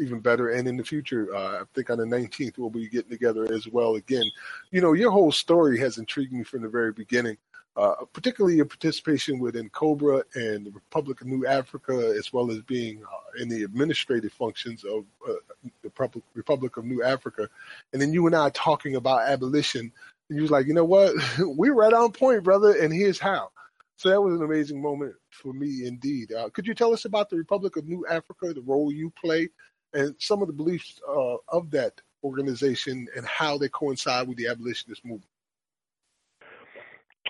even 0.00 0.20
better. 0.20 0.50
And 0.50 0.68
in 0.68 0.76
the 0.76 0.84
future, 0.84 1.34
uh, 1.34 1.62
I 1.62 1.64
think 1.74 1.90
on 1.90 1.98
the 1.98 2.04
19th, 2.04 2.58
we'll 2.58 2.70
be 2.70 2.88
getting 2.88 3.10
together 3.10 3.52
as 3.52 3.68
well 3.68 3.96
again. 3.96 4.24
You 4.72 4.80
know, 4.82 4.92
your 4.94 5.10
whole 5.12 5.32
story 5.32 5.78
has 5.80 5.98
intrigued 5.98 6.32
me 6.32 6.44
from 6.44 6.62
the 6.62 6.68
very 6.68 6.92
beginning. 6.92 7.38
uh, 7.76 7.94
particularly 8.12 8.56
your 8.56 8.66
participation 8.66 9.38
within 9.38 9.68
Cobra 9.70 10.24
and 10.34 10.66
the 10.66 10.70
Republic 10.72 11.20
of 11.20 11.26
New 11.28 11.46
Africa, 11.46 12.14
as 12.18 12.32
well 12.32 12.50
as 12.50 12.60
being 12.62 13.02
uh, 13.04 13.42
in 13.42 13.48
the 13.48 13.64
administrative 13.64 14.32
functions 14.32 14.84
of 14.84 15.04
uh, 15.28 15.34
the 15.64 15.70
Republic, 15.84 16.24
Republic 16.34 16.76
of 16.78 16.86
New 16.86 17.02
Africa. 17.02 17.48
And 17.92 18.00
then 18.02 18.12
you 18.12 18.26
and 18.26 18.36
I 18.36 18.50
talking 18.50 18.96
about 18.96 19.28
abolition, 19.28 19.92
and 20.30 20.36
you 20.36 20.42
was 20.42 20.50
like, 20.52 20.66
you 20.66 20.74
know 20.74 20.84
what, 20.84 21.14
we're 21.38 21.74
right 21.74 21.92
on 21.92 22.12
point, 22.12 22.44
brother, 22.44 22.72
and 22.80 22.92
here's 22.94 23.18
how. 23.20 23.50
So 23.96 24.10
that 24.10 24.20
was 24.20 24.34
an 24.34 24.44
amazing 24.44 24.80
moment 24.80 25.14
for 25.30 25.52
me, 25.54 25.86
indeed. 25.86 26.32
Uh, 26.32 26.50
could 26.50 26.66
you 26.66 26.74
tell 26.74 26.92
us 26.92 27.06
about 27.06 27.30
the 27.30 27.36
Republic 27.36 27.76
of 27.76 27.86
New 27.86 28.06
Africa, 28.06 28.52
the 28.52 28.60
role 28.60 28.92
you 28.92 29.10
play, 29.22 29.48
and 29.94 30.14
some 30.18 30.42
of 30.42 30.48
the 30.48 30.52
beliefs 30.52 31.00
uh, 31.08 31.36
of 31.48 31.70
that 31.70 32.00
organization 32.22 33.06
and 33.16 33.26
how 33.26 33.56
they 33.56 33.68
coincide 33.70 34.28
with 34.28 34.36
the 34.36 34.48
abolitionist 34.48 35.04
movement? 35.04 35.30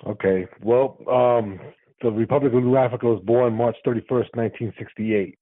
Okay. 0.07 0.47
Well, 0.63 0.99
um, 1.09 1.61
the 2.03 2.11
Republic 2.11 2.53
of 2.53 2.63
New 2.63 2.77
Africa 2.77 3.07
was 3.07 3.23
born 3.25 3.55
March 3.55 3.77
31st, 3.87 4.35
1968. 4.35 5.39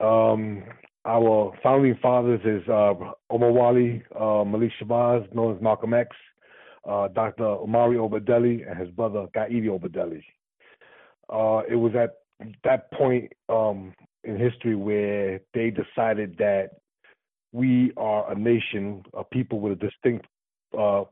Um, 0.00 0.62
our 1.04 1.52
founding 1.62 1.98
fathers 2.00 2.40
is 2.44 2.66
uh, 2.68 2.94
Omar 3.30 3.52
Wali, 3.52 4.02
uh, 4.18 4.44
Malik 4.44 4.70
Shabazz, 4.80 5.34
known 5.34 5.56
as 5.56 5.62
Malcolm 5.62 5.94
X, 5.94 6.14
uh, 6.88 7.08
Dr. 7.08 7.44
Omari 7.44 7.96
Obadele, 7.96 8.68
and 8.68 8.78
his 8.78 8.90
brother 8.90 9.26
Gaidi 9.34 9.66
Obadele. 9.66 10.22
Uh, 11.28 11.62
it 11.70 11.76
was 11.76 11.92
at 11.94 12.16
that 12.64 12.90
point 12.92 13.32
um, 13.48 13.94
in 14.24 14.38
history 14.38 14.74
where 14.74 15.40
they 15.54 15.70
decided 15.70 16.36
that 16.38 16.70
we 17.52 17.92
are 17.96 18.30
a 18.30 18.34
nation, 18.34 19.02
a 19.14 19.24
people 19.24 19.60
with 19.60 19.72
a 19.72 19.76
distinct, 19.76 20.26
uh, 20.78 21.04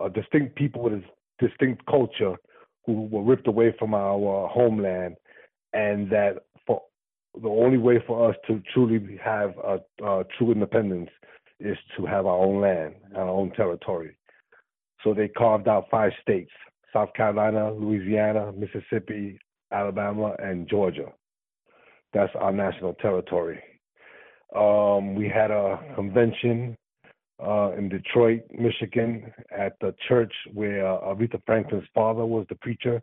a 0.00 0.10
distinct 0.10 0.56
people 0.56 0.82
with 0.82 0.94
a 0.94 1.02
distinct 1.46 1.84
culture 1.86 2.34
who 2.86 3.06
were 3.06 3.22
ripped 3.22 3.46
away 3.46 3.74
from 3.78 3.94
our 3.94 4.48
homeland, 4.48 5.16
and 5.72 6.10
that 6.10 6.44
for 6.66 6.82
the 7.40 7.48
only 7.48 7.78
way 7.78 8.02
for 8.06 8.28
us 8.30 8.36
to 8.46 8.62
truly 8.72 9.18
have 9.22 9.54
a, 9.58 9.78
a 10.04 10.24
true 10.36 10.52
independence 10.52 11.10
is 11.60 11.76
to 11.96 12.04
have 12.06 12.26
our 12.26 12.38
own 12.38 12.60
land, 12.60 12.94
our 13.14 13.28
own 13.28 13.50
territory. 13.52 14.16
So 15.02 15.14
they 15.14 15.28
carved 15.28 15.68
out 15.68 15.86
five 15.90 16.12
states: 16.22 16.50
South 16.92 17.12
Carolina, 17.14 17.72
Louisiana, 17.72 18.52
Mississippi, 18.52 19.38
Alabama, 19.72 20.34
and 20.38 20.68
Georgia. 20.68 21.12
That's 22.12 22.32
our 22.38 22.52
national 22.52 22.94
territory. 22.94 23.60
Um, 24.54 25.14
we 25.14 25.28
had 25.28 25.50
a 25.50 25.80
convention 25.94 26.76
uh, 27.44 27.72
in 27.76 27.88
Detroit, 27.88 28.42
Michigan, 28.56 29.32
at 29.56 29.72
the 29.80 29.94
church 30.08 30.32
where 30.52 30.86
uh, 30.86 31.00
Aretha 31.00 31.40
Franklin's 31.46 31.88
father 31.94 32.24
was 32.26 32.46
the 32.48 32.54
preacher, 32.56 33.02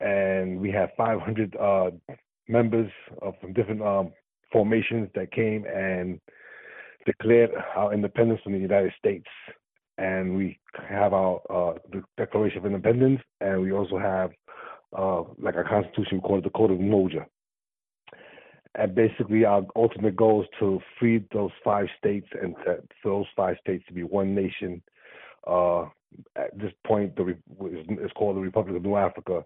and 0.00 0.60
we 0.60 0.70
had 0.70 0.90
500 0.96 1.56
uh, 1.56 1.90
members 2.48 2.90
from 3.40 3.52
different 3.54 3.82
um, 3.82 4.12
formations 4.52 5.08
that 5.14 5.32
came 5.32 5.64
and 5.66 6.20
declared 7.06 7.50
our 7.74 7.92
independence 7.94 8.40
from 8.42 8.52
the 8.52 8.58
United 8.58 8.92
States. 8.98 9.26
And 10.00 10.34
we 10.34 10.58
have 10.88 11.12
our 11.12 11.40
uh, 11.50 11.74
the 11.92 12.02
Declaration 12.16 12.58
of 12.58 12.66
Independence, 12.66 13.20
and 13.42 13.60
we 13.60 13.70
also 13.70 13.98
have 13.98 14.30
uh, 14.96 15.22
like 15.38 15.56
a 15.56 15.64
constitution 15.64 16.20
called 16.22 16.44
the 16.44 16.50
Code 16.50 16.70
of 16.70 16.78
Moja. 16.78 17.26
and 18.76 18.94
basically 18.94 19.44
our 19.44 19.62
ultimate 19.76 20.16
goal 20.16 20.42
is 20.42 20.48
to 20.58 20.80
free 20.98 21.22
those 21.32 21.50
five 21.62 21.86
states 21.98 22.26
and 22.40 22.54
for 22.64 22.80
those 23.04 23.26
five 23.36 23.56
states 23.60 23.84
to 23.88 23.92
be 23.92 24.02
one 24.02 24.34
nation. 24.34 24.82
Uh, 25.46 25.82
at 26.34 26.56
this 26.58 26.72
point, 26.86 27.14
the 27.16 27.36
it's 27.60 28.12
called 28.14 28.36
the 28.36 28.40
Republic 28.40 28.76
of 28.76 28.82
New 28.82 28.96
Africa, 28.96 29.44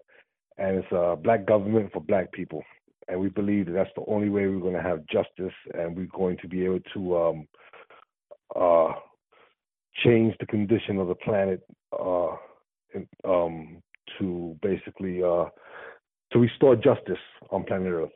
and 0.57 0.77
it's 0.77 0.91
a 0.91 1.17
black 1.21 1.45
government 1.45 1.91
for 1.91 1.99
black 2.01 2.31
people. 2.31 2.63
And 3.07 3.19
we 3.19 3.29
believe 3.29 3.67
that 3.67 3.73
that's 3.73 3.95
the 3.95 4.05
only 4.07 4.29
way 4.29 4.47
we're 4.47 4.59
going 4.59 4.73
to 4.73 4.81
have 4.81 5.05
justice, 5.07 5.53
and 5.73 5.95
we're 5.95 6.07
going 6.07 6.37
to 6.41 6.47
be 6.47 6.65
able 6.65 6.79
to 6.95 7.17
um, 7.17 7.47
uh, 8.55 8.93
change 10.03 10.35
the 10.39 10.45
condition 10.45 10.97
of 10.97 11.07
the 11.07 11.15
planet 11.15 11.61
uh, 11.97 12.35
um, 13.23 13.81
to 14.19 14.57
basically 14.61 15.23
uh, 15.23 15.45
to 16.31 16.39
restore 16.39 16.75
justice 16.75 17.17
on 17.51 17.63
planet 17.63 17.91
Earth 17.91 18.11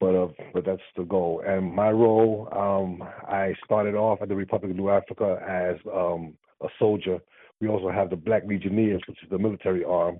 but 0.00 0.14
uh, 0.14 0.28
but 0.54 0.64
that's 0.64 0.82
the 0.96 1.04
goal. 1.04 1.42
And 1.46 1.72
my 1.74 1.90
role, 1.90 2.48
um, 2.52 3.02
I 3.26 3.54
started 3.64 3.94
off 3.94 4.22
at 4.22 4.28
the 4.28 4.36
Republic 4.36 4.70
of 4.70 4.76
New 4.76 4.90
Africa 4.90 5.38
as 5.48 5.76
um, 5.92 6.34
a 6.62 6.68
soldier. 6.78 7.18
We 7.60 7.68
also 7.68 7.90
have 7.90 8.10
the 8.10 8.16
Black 8.16 8.42
Legionnaires, 8.46 9.02
which 9.08 9.22
is 9.22 9.30
the 9.30 9.38
military 9.38 9.84
arm, 9.84 10.18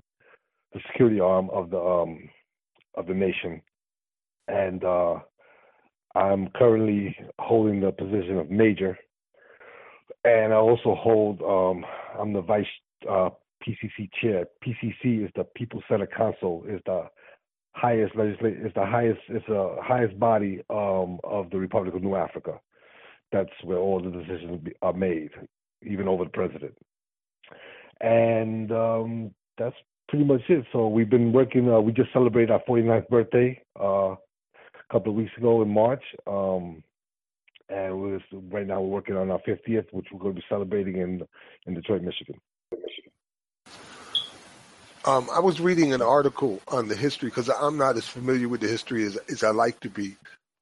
the 0.73 0.81
security 0.87 1.19
arm 1.19 1.49
of 1.51 1.69
the 1.69 1.79
um, 1.79 2.29
of 2.95 3.07
the 3.07 3.13
nation. 3.13 3.61
And 4.47 4.83
uh, 4.83 5.19
I'm 6.15 6.49
currently 6.55 7.15
holding 7.39 7.79
the 7.79 7.91
position 7.91 8.37
of 8.37 8.49
major, 8.49 8.97
and 10.23 10.53
I 10.53 10.57
also 10.57 10.95
hold. 10.95 11.41
Um, 11.41 11.85
I'm 12.19 12.33
the 12.33 12.41
vice 12.41 12.65
uh, 13.09 13.29
PCC 13.65 14.09
chair. 14.21 14.45
PCC 14.65 15.25
is 15.25 15.31
the 15.35 15.45
People's 15.55 15.83
Centered 15.89 16.13
Council. 16.13 16.63
Is 16.67 16.81
the 16.85 17.05
highest 17.73 18.15
legislature 18.15 18.67
is 18.67 18.73
the 18.73 18.85
highest 18.85 19.19
it's 19.29 19.45
the 19.47 19.77
highest 19.81 20.19
body 20.19 20.61
um, 20.69 21.19
of 21.23 21.49
the 21.51 21.57
Republic 21.57 21.95
of 21.95 22.03
New 22.03 22.15
Africa. 22.15 22.59
That's 23.31 23.49
where 23.63 23.77
all 23.77 24.01
the 24.01 24.09
decisions 24.09 24.67
are 24.81 24.93
made, 24.93 25.29
even 25.83 26.07
over 26.07 26.23
the 26.23 26.31
president. 26.31 26.75
And 28.01 28.71
um, 28.71 29.31
that's 29.57 29.75
pretty 30.07 30.25
much 30.25 30.41
it. 30.49 30.65
So 30.71 30.87
we've 30.87 31.09
been 31.09 31.31
working. 31.31 31.71
Uh, 31.71 31.79
we 31.79 31.91
just 31.91 32.11
celebrated 32.11 32.51
our 32.51 32.61
49th 32.67 33.07
birthday 33.09 33.61
uh, 33.79 34.13
a 34.13 34.17
couple 34.91 35.11
of 35.11 35.17
weeks 35.17 35.31
ago 35.37 35.61
in 35.61 35.69
March. 35.69 36.03
Um, 36.25 36.83
and 37.69 38.01
we're 38.01 38.19
right 38.49 38.65
now 38.65 38.81
we're 38.81 38.87
working 38.89 39.15
on 39.15 39.31
our 39.31 39.39
50th, 39.39 39.91
which 39.91 40.07
we're 40.11 40.19
going 40.19 40.35
to 40.35 40.41
be 40.41 40.45
celebrating 40.49 40.97
in 40.97 41.21
in 41.65 41.73
Detroit, 41.73 42.01
Michigan. 42.01 42.39
Um, 45.05 45.29
I 45.33 45.39
was 45.39 45.61
reading 45.61 45.93
an 45.93 46.01
article 46.01 46.61
on 46.67 46.87
the 46.87 46.95
history 46.95 47.29
because 47.29 47.49
I'm 47.49 47.77
not 47.77 47.95
as 47.95 48.07
familiar 48.07 48.49
with 48.49 48.61
the 48.61 48.67
history 48.67 49.05
as, 49.05 49.17
as 49.29 49.43
I 49.43 49.51
like 49.51 49.79
to 49.81 49.89
be. 49.89 50.15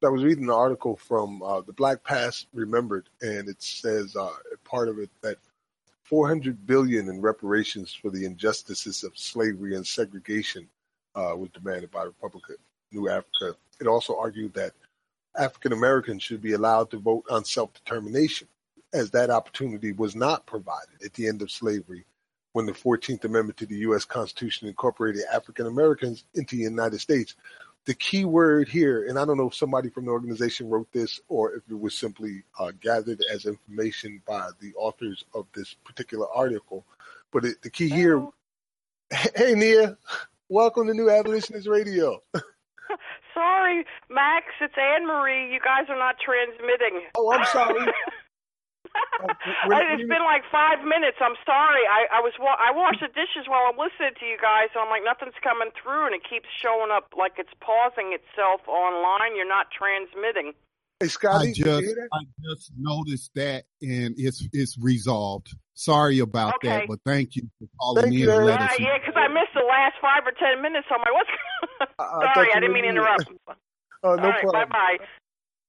I 0.04 0.08
was 0.08 0.22
reading 0.22 0.44
an 0.44 0.50
article 0.50 0.96
from 0.96 1.42
uh, 1.42 1.60
the 1.62 1.72
Black 1.72 2.04
Past 2.04 2.46
Remembered, 2.54 3.08
and 3.20 3.48
it 3.48 3.60
says 3.60 4.14
uh, 4.14 4.30
part 4.64 4.88
of 4.88 5.00
it 5.00 5.10
that 5.22 5.38
400 6.04 6.66
billion 6.66 7.08
in 7.08 7.20
reparations 7.20 7.92
for 7.92 8.10
the 8.10 8.24
injustices 8.24 9.02
of 9.02 9.18
slavery 9.18 9.74
and 9.74 9.84
segregation 9.84 10.68
uh, 11.16 11.34
was 11.36 11.50
demanded 11.50 11.90
by 11.90 12.04
the 12.04 12.10
Republic 12.10 12.44
of 12.50 12.56
New 12.92 13.08
Africa. 13.08 13.56
It 13.80 13.88
also 13.88 14.16
argued 14.16 14.54
that 14.54 14.72
African 15.38 15.72
Americans 15.72 16.22
should 16.22 16.42
be 16.42 16.52
allowed 16.52 16.90
to 16.90 16.98
vote 16.98 17.24
on 17.30 17.44
self 17.44 17.72
determination, 17.72 18.48
as 18.92 19.10
that 19.12 19.30
opportunity 19.30 19.92
was 19.92 20.16
not 20.16 20.46
provided 20.46 21.02
at 21.04 21.14
the 21.14 21.28
end 21.28 21.42
of 21.42 21.50
slavery 21.50 22.04
when 22.52 22.66
the 22.66 22.72
14th 22.72 23.24
Amendment 23.24 23.56
to 23.58 23.66
the 23.66 23.76
U.S. 23.76 24.04
Constitution 24.04 24.66
incorporated 24.66 25.22
African 25.32 25.66
Americans 25.66 26.24
into 26.34 26.56
the 26.56 26.62
United 26.62 26.98
States. 26.98 27.36
The 27.84 27.94
key 27.94 28.24
word 28.24 28.68
here, 28.68 29.06
and 29.08 29.18
I 29.18 29.24
don't 29.24 29.38
know 29.38 29.48
if 29.48 29.54
somebody 29.54 29.88
from 29.88 30.06
the 30.06 30.10
organization 30.10 30.68
wrote 30.68 30.90
this 30.92 31.20
or 31.28 31.54
if 31.54 31.62
it 31.70 31.78
was 31.78 31.94
simply 31.94 32.42
uh, 32.58 32.72
gathered 32.80 33.22
as 33.32 33.46
information 33.46 34.20
by 34.26 34.50
the 34.60 34.74
authors 34.74 35.24
of 35.34 35.46
this 35.54 35.74
particular 35.84 36.26
article, 36.34 36.84
but 37.32 37.44
it, 37.44 37.62
the 37.62 37.70
key 37.70 37.88
here. 37.88 38.26
Hey, 39.34 39.54
Nia, 39.54 39.96
welcome 40.50 40.86
to 40.86 40.92
New 40.92 41.08
Abolitionist 41.08 41.66
Radio. 41.66 42.22
sorry, 43.38 43.86
Max, 44.10 44.46
it's 44.60 44.74
Anne 44.74 45.06
Marie. 45.06 45.52
You 45.52 45.60
guys 45.62 45.86
are 45.88 45.98
not 45.98 46.16
transmitting. 46.18 47.06
Oh, 47.16 47.30
I'm 47.30 47.46
sorry. 47.46 47.86
Oh, 49.20 49.28
it's 49.70 50.08
been 50.08 50.24
like 50.24 50.42
five 50.50 50.82
minutes. 50.82 51.18
I'm 51.20 51.36
sorry. 51.44 51.82
I, 51.86 52.18
I 52.18 52.20
was 52.20 52.32
I 52.40 52.70
wash 52.72 52.98
the 53.00 53.08
dishes 53.08 53.46
while 53.46 53.70
I'm 53.70 53.76
listening 53.76 54.14
to 54.18 54.26
you 54.26 54.38
guys, 54.40 54.70
and 54.74 54.82
I'm 54.82 54.90
like 54.90 55.02
nothing's 55.04 55.38
coming 55.42 55.70
through, 55.76 56.06
and 56.06 56.14
it 56.14 56.22
keeps 56.28 56.48
showing 56.62 56.90
up 56.90 57.12
like 57.16 57.32
it's 57.36 57.52
pausing 57.60 58.16
itself 58.16 58.66
online. 58.66 59.36
You're 59.36 59.48
not 59.48 59.70
transmitting. 59.70 60.54
Hey 60.98 61.08
Scotty, 61.08 61.50
I 61.50 61.52
just 61.52 61.94
I 62.12 62.22
just 62.42 62.72
noticed 62.78 63.30
that, 63.34 63.64
and 63.82 64.14
it's 64.16 64.48
it's 64.52 64.78
resolved. 64.78 65.54
Sorry 65.78 66.18
about 66.18 66.56
okay. 66.56 66.80
that, 66.80 66.88
but 66.88 66.98
thank 67.06 67.36
you 67.36 67.48
for 67.56 67.68
calling 67.78 68.02
thank 68.02 68.14
in. 68.14 68.20
You, 68.22 68.32
and 68.32 68.50
uh, 68.50 68.68
yeah, 68.80 68.98
because 68.98 69.14
I 69.14 69.28
missed 69.28 69.54
the 69.54 69.60
last 69.60 69.94
five 70.02 70.26
or 70.26 70.32
ten 70.32 70.60
minutes. 70.60 70.88
So 70.88 70.96
I'm 70.96 71.02
like, 71.02 71.14
what's? 71.14 71.30
I 72.00 72.32
sorry, 72.34 72.52
I 72.52 72.58
didn't 72.58 72.72
mean 72.72 72.82
to 72.82 72.90
interrupt. 72.90 73.30
Oh, 74.02 74.14
no 74.16 74.22
right, 74.22 74.40
problem. 74.40 74.68
Bye 74.70 74.96
bye. 74.98 75.06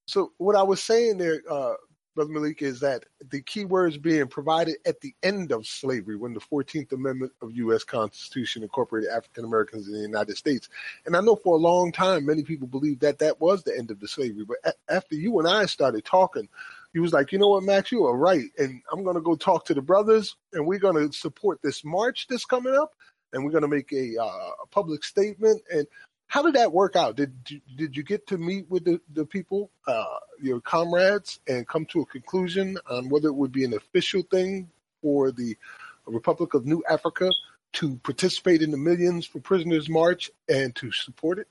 So 0.08 0.32
what 0.40 0.56
I 0.56 0.64
was 0.64 0.82
saying 0.82 1.20
there, 1.20 1.44
uh, 1.48 1.74
Brother 2.16 2.32
Malik, 2.32 2.64
is 2.64 2.80
that 2.80 3.04
the 3.30 3.44
key 3.44 3.66
words 3.66 4.00
being 4.00 4.26
provided 4.26 4.78
at 4.88 5.00
the 5.02 5.14
end 5.22 5.52
of 5.52 5.68
slavery 5.68 6.16
when 6.16 6.34
the 6.34 6.40
14th 6.40 6.92
Amendment 6.92 7.32
of 7.44 7.56
U.S. 7.58 7.84
Constitution 7.84 8.64
incorporated 8.64 9.12
African 9.12 9.46
Americans 9.46 9.90
in 9.90 9.94
the 9.94 10.00
United 10.00 10.38
States. 10.38 10.70
And 11.06 11.16
I 11.16 11.22
know 11.22 11.36
for 11.36 11.54
a 11.54 11.62
long 11.62 11.92
time, 11.92 12.26
many 12.26 12.42
people 12.42 12.68
believed 12.68 13.02
that 13.02 13.20
that 13.20 13.40
was 13.40 13.62
the 13.62 13.78
end 13.78 13.92
of 13.92 14.00
the 14.00 14.08
slavery. 14.08 14.44
But 14.44 14.58
a- 14.66 14.92
after 14.92 15.14
you 15.14 15.38
and 15.38 15.48
I 15.48 15.68
started 15.68 16.04
talking, 16.04 16.50
he 16.94 17.00
was 17.00 17.14
like, 17.14 17.32
you 17.32 17.38
know 17.38 17.50
what, 17.50 17.64
Max, 17.64 17.92
you 17.92 18.06
are 18.06 18.18
right. 18.18 18.46
And 18.58 18.82
I'm 18.92 19.04
going 19.04 19.16
to 19.16 19.22
go 19.22 19.36
talk 19.36 19.66
to 19.66 19.74
the 19.74 19.82
brothers 19.82 20.36
and 20.54 20.66
we're 20.66 20.80
going 20.80 20.96
to 20.96 21.16
support 21.16 21.60
this 21.64 21.84
march 21.84 22.28
that's 22.28 22.46
coming 22.46 22.76
up 22.76 22.94
and 23.32 23.44
we're 23.44 23.52
going 23.52 23.62
to 23.62 23.68
make 23.68 23.92
a, 23.92 24.18
uh, 24.22 24.50
a 24.64 24.68
public 24.72 25.04
statement. 25.04 25.62
And 25.72 25.86
how 26.28 26.42
did 26.42 26.56
that 26.56 26.72
work 26.72 26.96
out? 26.96 27.16
Did 27.16 27.34
did 27.76 27.98
you 27.98 28.04
get 28.04 28.28
to 28.28 28.38
meet 28.38 28.70
with 28.70 28.86
the, 28.86 29.02
the 29.14 29.26
people, 29.26 29.72
uh, 29.88 30.04
your 30.42 30.62
comrades, 30.62 31.40
and 31.48 31.68
come 31.68 31.86
to 31.88 32.02
a 32.02 32.06
conclusion 32.06 32.78
on 32.90 33.10
whether 33.10 33.28
it 33.30 33.36
would 33.36 33.52
be 33.52 33.66
an 33.66 33.74
official 33.74 34.22
thing 34.22 34.70
for 35.02 35.32
the 35.32 35.58
Republic 36.06 36.54
of 36.54 36.66
New 36.66 36.84
Africa 36.90 37.32
to 37.74 37.96
participate 37.98 38.62
in 38.62 38.72
the 38.72 38.78
Millions 38.78 39.26
for 39.26 39.40
Prisoners 39.40 39.90
March 39.90 40.30
and 40.48 40.76
to 40.76 40.92
support 40.92 41.40
it? 41.40 41.48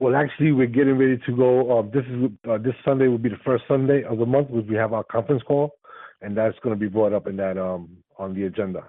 Well, 0.00 0.16
actually, 0.16 0.52
we're 0.52 0.66
getting 0.66 0.98
ready 0.98 1.18
to 1.18 1.36
go. 1.36 1.78
Uh, 1.78 1.82
this 1.82 2.04
is 2.06 2.30
uh, 2.48 2.58
this 2.58 2.74
Sunday 2.84 3.08
will 3.08 3.18
be 3.18 3.28
the 3.28 3.38
first 3.44 3.64
Sunday 3.68 4.02
of 4.02 4.18
the 4.18 4.26
month, 4.26 4.50
which 4.50 4.66
we 4.66 4.74
have 4.74 4.92
our 4.92 5.04
conference 5.04 5.42
call, 5.44 5.76
and 6.20 6.36
that's 6.36 6.58
going 6.60 6.74
to 6.74 6.80
be 6.80 6.88
brought 6.88 7.12
up 7.12 7.26
in 7.26 7.36
that 7.36 7.56
um 7.56 7.96
on 8.18 8.34
the 8.34 8.44
agenda. 8.44 8.84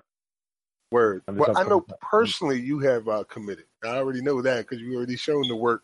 Word. 0.91 1.23
Well, 1.27 1.53
I 1.55 1.63
know 1.63 1.85
personally 2.01 2.59
you 2.59 2.79
have 2.79 3.07
uh, 3.07 3.23
committed. 3.25 3.65
I 3.83 3.97
already 3.97 4.21
know 4.21 4.41
that 4.41 4.67
because 4.67 4.81
you 4.81 4.95
already 4.95 5.17
shown 5.17 5.47
the 5.47 5.55
work. 5.55 5.83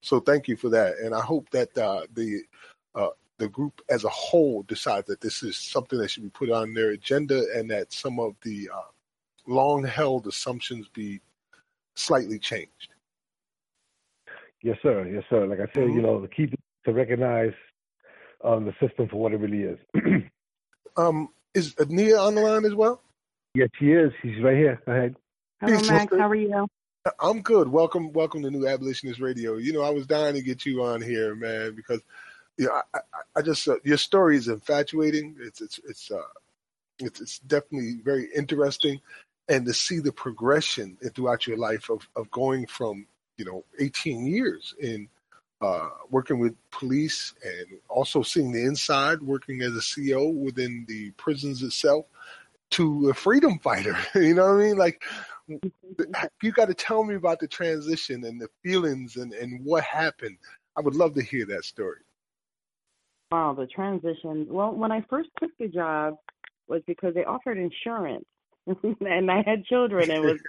So 0.00 0.20
thank 0.20 0.48
you 0.48 0.56
for 0.56 0.68
that, 0.70 0.96
and 0.98 1.14
I 1.14 1.20
hope 1.20 1.50
that 1.50 1.76
uh, 1.76 2.02
the 2.12 2.42
uh, 2.94 3.10
the 3.38 3.48
group 3.48 3.80
as 3.88 4.04
a 4.04 4.08
whole 4.08 4.62
decides 4.62 5.08
that 5.08 5.20
this 5.20 5.42
is 5.42 5.56
something 5.56 5.98
that 5.98 6.10
should 6.10 6.22
be 6.22 6.30
put 6.30 6.50
on 6.50 6.74
their 6.74 6.90
agenda, 6.90 7.44
and 7.54 7.68
that 7.70 7.92
some 7.92 8.20
of 8.20 8.34
the 8.42 8.70
uh, 8.72 8.90
long 9.46 9.84
held 9.84 10.26
assumptions 10.28 10.88
be 10.88 11.20
slightly 11.94 12.38
changed. 12.38 12.91
Yes, 14.62 14.78
sir. 14.82 15.06
Yes, 15.06 15.24
sir. 15.28 15.46
Like 15.46 15.58
I 15.58 15.72
said, 15.74 15.84
mm-hmm. 15.84 15.96
you 15.96 16.02
know, 16.02 16.20
the 16.20 16.28
key 16.28 16.52
to 16.84 16.92
recognize 16.92 17.52
um, 18.44 18.64
the 18.64 18.72
system 18.86 19.08
for 19.08 19.16
what 19.16 19.32
it 19.32 19.38
really 19.38 19.62
is. 19.62 19.78
um, 20.96 21.28
is 21.54 21.74
Nia 21.88 22.18
on 22.18 22.34
the 22.34 22.40
line 22.40 22.64
as 22.64 22.74
well? 22.74 23.02
Yes, 23.54 23.68
she 23.78 23.92
is. 23.92 24.12
She's 24.22 24.42
right 24.42 24.56
here. 24.56 24.80
Go 24.86 24.92
ahead. 24.92 25.16
Hello, 25.60 25.78
Peace, 25.78 25.90
Max. 25.90 26.16
How 26.16 26.28
are 26.28 26.34
you? 26.34 26.66
I'm 27.20 27.42
good. 27.42 27.68
Welcome, 27.68 28.12
welcome 28.12 28.42
to 28.42 28.50
New 28.50 28.66
Abolitionist 28.66 29.20
Radio. 29.20 29.56
You 29.56 29.72
know, 29.72 29.82
I 29.82 29.90
was 29.90 30.06
dying 30.06 30.34
to 30.34 30.42
get 30.42 30.64
you 30.64 30.84
on 30.84 31.02
here, 31.02 31.34
man, 31.34 31.74
because 31.74 32.00
you 32.56 32.66
know, 32.66 32.72
I, 32.72 32.98
I, 32.98 33.20
I 33.36 33.42
just 33.42 33.66
uh, 33.66 33.76
your 33.82 33.98
story 33.98 34.36
is 34.36 34.46
infatuating. 34.46 35.36
It's 35.40 35.60
it's 35.60 35.80
it's 35.88 36.10
uh, 36.10 36.22
it's, 37.00 37.20
it's 37.20 37.38
definitely 37.40 37.96
very 38.04 38.28
interesting, 38.34 39.00
and 39.48 39.66
to 39.66 39.74
see 39.74 39.98
the 39.98 40.12
progression 40.12 40.96
throughout 41.14 41.46
your 41.46 41.56
life 41.56 41.90
of 41.90 42.08
of 42.14 42.30
going 42.30 42.66
from 42.66 43.06
you 43.36 43.44
know 43.44 43.64
18 43.78 44.26
years 44.26 44.74
in 44.80 45.08
uh, 45.62 45.90
working 46.10 46.38
with 46.38 46.54
police 46.70 47.34
and 47.44 47.78
also 47.88 48.22
seeing 48.22 48.52
the 48.52 48.64
inside, 48.64 49.22
working 49.22 49.62
as 49.62 49.72
a 49.76 49.80
CO 49.80 50.28
within 50.28 50.84
the 50.88 51.10
prisons 51.12 51.62
itself, 51.62 52.06
to 52.70 53.10
a 53.10 53.14
freedom 53.14 53.58
fighter. 53.60 53.96
you 54.14 54.34
know 54.34 54.54
what 54.54 54.62
I 54.62 54.66
mean? 54.66 54.76
Like, 54.76 55.02
you 55.46 56.52
got 56.52 56.66
to 56.66 56.74
tell 56.74 57.04
me 57.04 57.14
about 57.14 57.38
the 57.38 57.46
transition 57.46 58.24
and 58.24 58.40
the 58.40 58.48
feelings 58.62 59.16
and, 59.16 59.32
and 59.32 59.64
what 59.64 59.84
happened. 59.84 60.36
I 60.76 60.80
would 60.80 60.96
love 60.96 61.14
to 61.14 61.22
hear 61.22 61.46
that 61.46 61.64
story. 61.64 62.00
Wow, 63.30 63.54
the 63.56 63.66
transition. 63.66 64.46
Well, 64.50 64.72
when 64.72 64.92
I 64.92 65.04
first 65.08 65.30
took 65.38 65.50
the 65.58 65.68
job 65.68 66.16
was 66.68 66.82
because 66.86 67.14
they 67.14 67.24
offered 67.24 67.58
insurance, 67.58 68.24
and 68.66 69.30
I 69.30 69.42
had 69.46 69.64
children. 69.64 70.10
And 70.10 70.24
was 70.24 70.40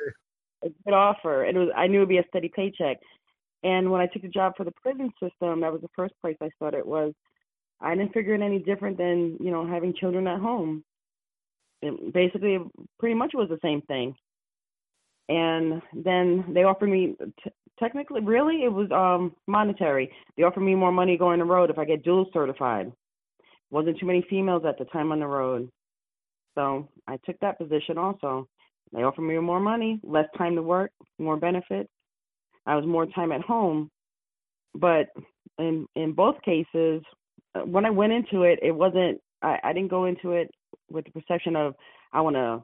a 0.63 0.69
good 0.85 0.93
offer. 0.93 1.45
It 1.45 1.55
was 1.55 1.69
I 1.75 1.87
knew 1.87 1.99
it'd 1.99 2.09
be 2.09 2.17
a 2.17 2.25
steady 2.29 2.51
paycheck. 2.55 2.97
And 3.63 3.91
when 3.91 4.01
I 4.01 4.07
took 4.07 4.23
the 4.23 4.27
job 4.27 4.53
for 4.57 4.65
the 4.65 4.73
prison 4.81 5.09
system, 5.21 5.61
that 5.61 5.71
was 5.71 5.81
the 5.81 5.89
first 5.95 6.13
place 6.21 6.35
I 6.41 6.49
thought 6.59 6.73
It 6.73 6.85
was 6.85 7.13
I 7.81 7.95
didn't 7.95 8.13
figure 8.13 8.35
it 8.35 8.41
any 8.41 8.59
different 8.59 8.97
than 8.97 9.37
you 9.39 9.51
know 9.51 9.65
having 9.67 9.93
children 9.93 10.27
at 10.27 10.39
home 10.39 10.83
it 11.83 12.13
basically 12.13 12.59
pretty 12.99 13.15
much 13.15 13.31
was 13.33 13.49
the 13.49 13.59
same 13.61 13.81
thing. 13.83 14.15
And 15.29 15.81
then 15.93 16.45
they 16.53 16.63
offered 16.63 16.89
me 16.89 17.15
t- 17.43 17.51
technically 17.79 18.21
really 18.21 18.63
it 18.63 18.71
was 18.71 18.89
um 18.91 19.35
monetary. 19.47 20.11
They 20.37 20.43
offered 20.43 20.61
me 20.61 20.75
more 20.75 20.91
money 20.91 21.17
going 21.17 21.39
the 21.39 21.45
road 21.45 21.69
if 21.69 21.77
I 21.77 21.85
get 21.85 22.03
dual 22.03 22.29
certified. 22.33 22.91
Wasn't 23.69 23.99
too 23.99 24.05
many 24.05 24.25
females 24.29 24.63
at 24.67 24.77
the 24.77 24.85
time 24.85 25.11
on 25.11 25.19
the 25.19 25.27
road. 25.27 25.69
So 26.55 26.87
I 27.07 27.17
took 27.25 27.39
that 27.39 27.57
position 27.57 27.97
also. 27.97 28.47
They 28.93 29.03
offered 29.03 29.23
me 29.23 29.37
more 29.39 29.59
money, 29.59 29.99
less 30.03 30.27
time 30.37 30.55
to 30.55 30.61
work, 30.61 30.91
more 31.17 31.37
benefits. 31.37 31.89
I 32.65 32.75
was 32.75 32.85
more 32.85 33.05
time 33.07 33.31
at 33.31 33.41
home. 33.41 33.89
But 34.75 35.07
in 35.57 35.87
in 35.95 36.13
both 36.13 36.41
cases, 36.43 37.03
uh, 37.55 37.61
when 37.61 37.85
I 37.85 37.89
went 37.89 38.13
into 38.13 38.43
it, 38.43 38.59
it 38.61 38.71
wasn't 38.71 39.19
I, 39.41 39.57
I 39.63 39.73
didn't 39.73 39.89
go 39.89 40.05
into 40.05 40.31
it 40.31 40.49
with 40.89 41.05
the 41.05 41.11
perception 41.11 41.55
of 41.55 41.75
I 42.11 42.21
want 42.21 42.35
to, 42.35 42.63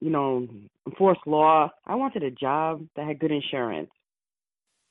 you 0.00 0.10
know, 0.10 0.48
enforce 0.86 1.18
law. 1.26 1.70
I 1.86 1.94
wanted 1.94 2.22
a 2.22 2.30
job 2.30 2.86
that 2.96 3.06
had 3.06 3.18
good 3.18 3.32
insurance, 3.32 3.90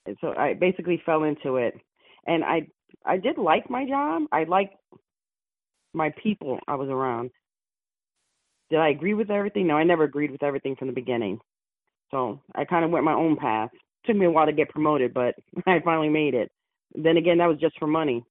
and 0.05 0.17
so 0.21 0.33
I 0.37 0.53
basically 0.53 1.01
fell 1.05 1.23
into 1.23 1.57
it. 1.57 1.75
And 2.25 2.43
I 2.43 2.67
I 3.05 3.17
did 3.17 3.37
like 3.37 3.69
my 3.69 3.85
job. 3.87 4.23
I 4.31 4.45
liked 4.45 4.75
my 5.93 6.11
people 6.21 6.59
I 6.67 6.75
was 6.75 6.89
around. 6.89 7.31
Did 8.73 8.79
I 8.79 8.89
agree 8.89 9.13
with 9.13 9.29
everything? 9.29 9.67
No, 9.67 9.77
I 9.77 9.83
never 9.83 10.03
agreed 10.03 10.31
with 10.31 10.41
everything 10.41 10.75
from 10.75 10.87
the 10.87 10.95
beginning. 10.95 11.39
So 12.09 12.41
I 12.55 12.65
kind 12.65 12.83
of 12.83 12.89
went 12.89 13.05
my 13.05 13.13
own 13.13 13.35
path. 13.35 13.69
took 14.03 14.15
me 14.15 14.25
a 14.25 14.31
while 14.31 14.47
to 14.47 14.51
get 14.51 14.69
promoted, 14.69 15.13
but 15.13 15.35
I 15.67 15.79
finally 15.85 16.09
made 16.09 16.33
it. 16.33 16.51
Then 16.95 17.17
again, 17.17 17.37
that 17.37 17.45
was 17.45 17.59
just 17.59 17.77
for 17.77 17.85
money. 17.85 18.25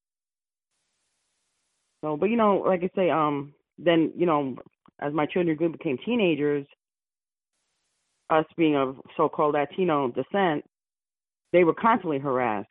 So, 2.01 2.17
but 2.17 2.29
you 2.29 2.37
know, 2.37 2.57
like 2.57 2.83
I 2.83 2.91
say, 2.97 3.09
um, 3.09 3.55
then 3.79 4.13
you 4.17 4.27
know, 4.27 4.57
as 5.01 5.13
my 5.13 5.27
children 5.27 5.57
grew 5.57 5.71
became 5.71 5.97
teenagers, 6.05 6.67
us 8.29 8.45
being 8.57 8.75
of 8.75 8.97
so-called 9.17 9.55
Latino 9.55 10.09
descent, 10.09 10.65
they 11.53 11.63
were 11.63 11.75
constantly 11.75 12.19
harassed. 12.19 12.67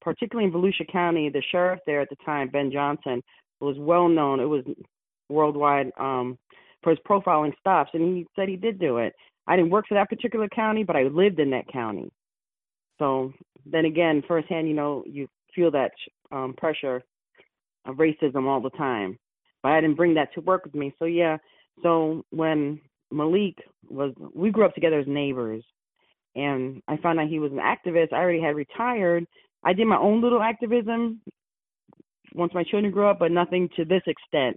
Particularly 0.00 0.48
in 0.48 0.54
Volusia 0.54 0.90
County, 0.90 1.28
the 1.28 1.42
sheriff 1.52 1.80
there 1.84 2.00
at 2.00 2.08
the 2.08 2.16
time, 2.24 2.48
Ben 2.48 2.72
Johnson, 2.72 3.20
was 3.60 3.76
well 3.78 4.08
known. 4.08 4.40
It 4.40 4.46
was 4.46 4.64
worldwide 5.28 5.90
um, 6.00 6.38
his 6.88 6.98
profiling 7.06 7.52
stops, 7.60 7.90
and 7.92 8.16
he 8.16 8.26
said 8.34 8.48
he 8.48 8.56
did 8.56 8.78
do 8.78 8.96
it. 8.96 9.12
I 9.46 9.56
didn't 9.56 9.70
work 9.70 9.84
for 9.88 9.94
that 9.94 10.08
particular 10.08 10.48
county, 10.48 10.84
but 10.84 10.96
I 10.96 11.02
lived 11.02 11.40
in 11.40 11.50
that 11.50 11.68
county. 11.70 12.10
So 12.98 13.32
then 13.66 13.84
again, 13.84 14.22
firsthand, 14.26 14.68
you 14.68 14.74
know, 14.74 15.04
you 15.06 15.28
feel 15.54 15.70
that 15.72 15.90
um, 16.32 16.54
pressure 16.56 17.02
of 17.84 17.96
racism 17.96 18.46
all 18.46 18.60
the 18.60 18.70
time. 18.70 19.18
But 19.62 19.72
I 19.72 19.80
didn't 19.80 19.96
bring 19.96 20.14
that 20.14 20.32
to 20.34 20.40
work 20.40 20.64
with 20.64 20.74
me. 20.74 20.94
So 20.98 21.04
yeah, 21.04 21.36
so 21.82 22.24
when 22.30 22.80
Malik 23.10 23.56
was, 23.88 24.14
we 24.34 24.50
grew 24.50 24.64
up 24.64 24.74
together 24.74 25.00
as 25.00 25.06
neighbors, 25.06 25.64
and 26.34 26.82
I 26.88 26.96
found 26.98 27.18
out 27.18 27.28
he 27.28 27.38
was 27.40 27.52
an 27.52 27.58
activist. 27.58 28.12
I 28.12 28.18
already 28.18 28.40
had 28.40 28.56
retired. 28.56 29.26
I 29.64 29.72
did 29.72 29.86
my 29.86 29.98
own 29.98 30.22
little 30.22 30.42
activism 30.42 31.20
once 32.34 32.54
my 32.54 32.64
children 32.64 32.92
grew 32.92 33.08
up, 33.08 33.18
but 33.18 33.32
nothing 33.32 33.68
to 33.76 33.84
this 33.84 34.02
extent. 34.06 34.56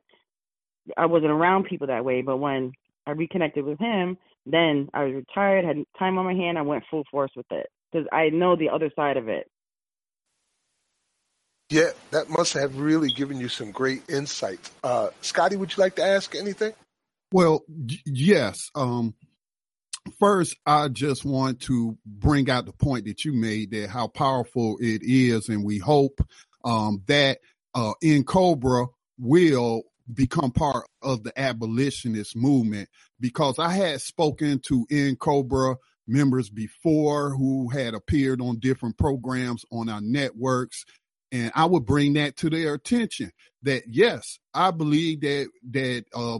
I 0.98 1.06
wasn't 1.06 1.32
around 1.32 1.66
people 1.66 1.88
that 1.88 2.06
way, 2.06 2.22
but 2.22 2.38
when 2.38 2.74
I 3.06 3.12
reconnected 3.12 3.66
with 3.66 3.80
him, 3.80 4.18
then 4.46 4.90
I 4.94 5.06
was 5.06 5.14
retired, 5.14 5.66
had 5.66 5.78
time 5.98 6.18
on 6.18 6.26
my 6.26 6.34
hand, 6.34 6.58
I 6.58 6.64
went 6.64 6.84
full 6.90 7.04
force 7.10 7.32
with 7.36 7.46
it 7.52 7.68
because 7.92 8.08
I 8.12 8.30
know 8.30 8.56
the 8.56 8.70
other 8.70 8.92
side 8.96 9.18
of 9.18 9.30
it. 9.30 9.50
Yeah, 11.70 11.90
that 12.12 12.30
must 12.30 12.54
have 12.54 12.78
really 12.78 13.10
given 13.10 13.40
you 13.40 13.48
some 13.48 13.72
great 13.72 14.08
insight. 14.10 14.60
Uh, 14.84 15.10
Scotty, 15.22 15.56
would 15.56 15.76
you 15.76 15.82
like 15.82 15.96
to 15.96 16.04
ask 16.04 16.36
anything? 16.36 16.74
Well, 17.32 17.64
yes. 18.06 18.70
Um, 18.76 19.16
first, 20.20 20.56
I 20.66 20.90
just 20.90 21.26
want 21.26 21.62
to 21.62 21.98
bring 22.06 22.50
out 22.50 22.66
the 22.66 22.74
point 22.74 23.06
that 23.06 23.26
you 23.26 23.34
made 23.34 23.72
that 23.72 23.90
how 23.90 24.08
powerful 24.08 24.78
it 24.80 25.02
is, 25.04 25.50
and 25.50 25.64
we 25.64 25.80
hope 25.80 26.22
um, 26.64 27.02
that 27.08 27.40
uh, 27.74 27.94
Cobra 28.28 28.88
will 29.18 29.84
become 30.12 30.52
part 30.52 30.88
of 31.02 31.24
the 31.24 31.38
abolitionist 31.40 32.36
movement 32.36 32.90
because 33.20 33.60
I 33.60 33.70
had 33.70 34.02
spoken 34.02 34.60
to 34.68 34.86
N'COBRA 34.92 35.78
members 36.08 36.50
before 36.50 37.30
who 37.30 37.70
had 37.70 37.94
appeared 37.94 38.42
on 38.42 38.60
different 38.60 38.98
programs 38.98 39.64
on 39.72 39.88
our 39.88 40.02
networks 40.02 40.84
and 41.34 41.52
I 41.56 41.66
would 41.66 41.86
bring 41.86 42.14
that 42.14 42.38
to 42.38 42.50
their 42.50 42.76
attention 42.76 43.32
that 43.64 43.84
yes, 43.88 44.38
I 44.54 44.70
believe 44.70 45.22
that 45.22 45.50
that 45.72 46.06
uh, 46.14 46.40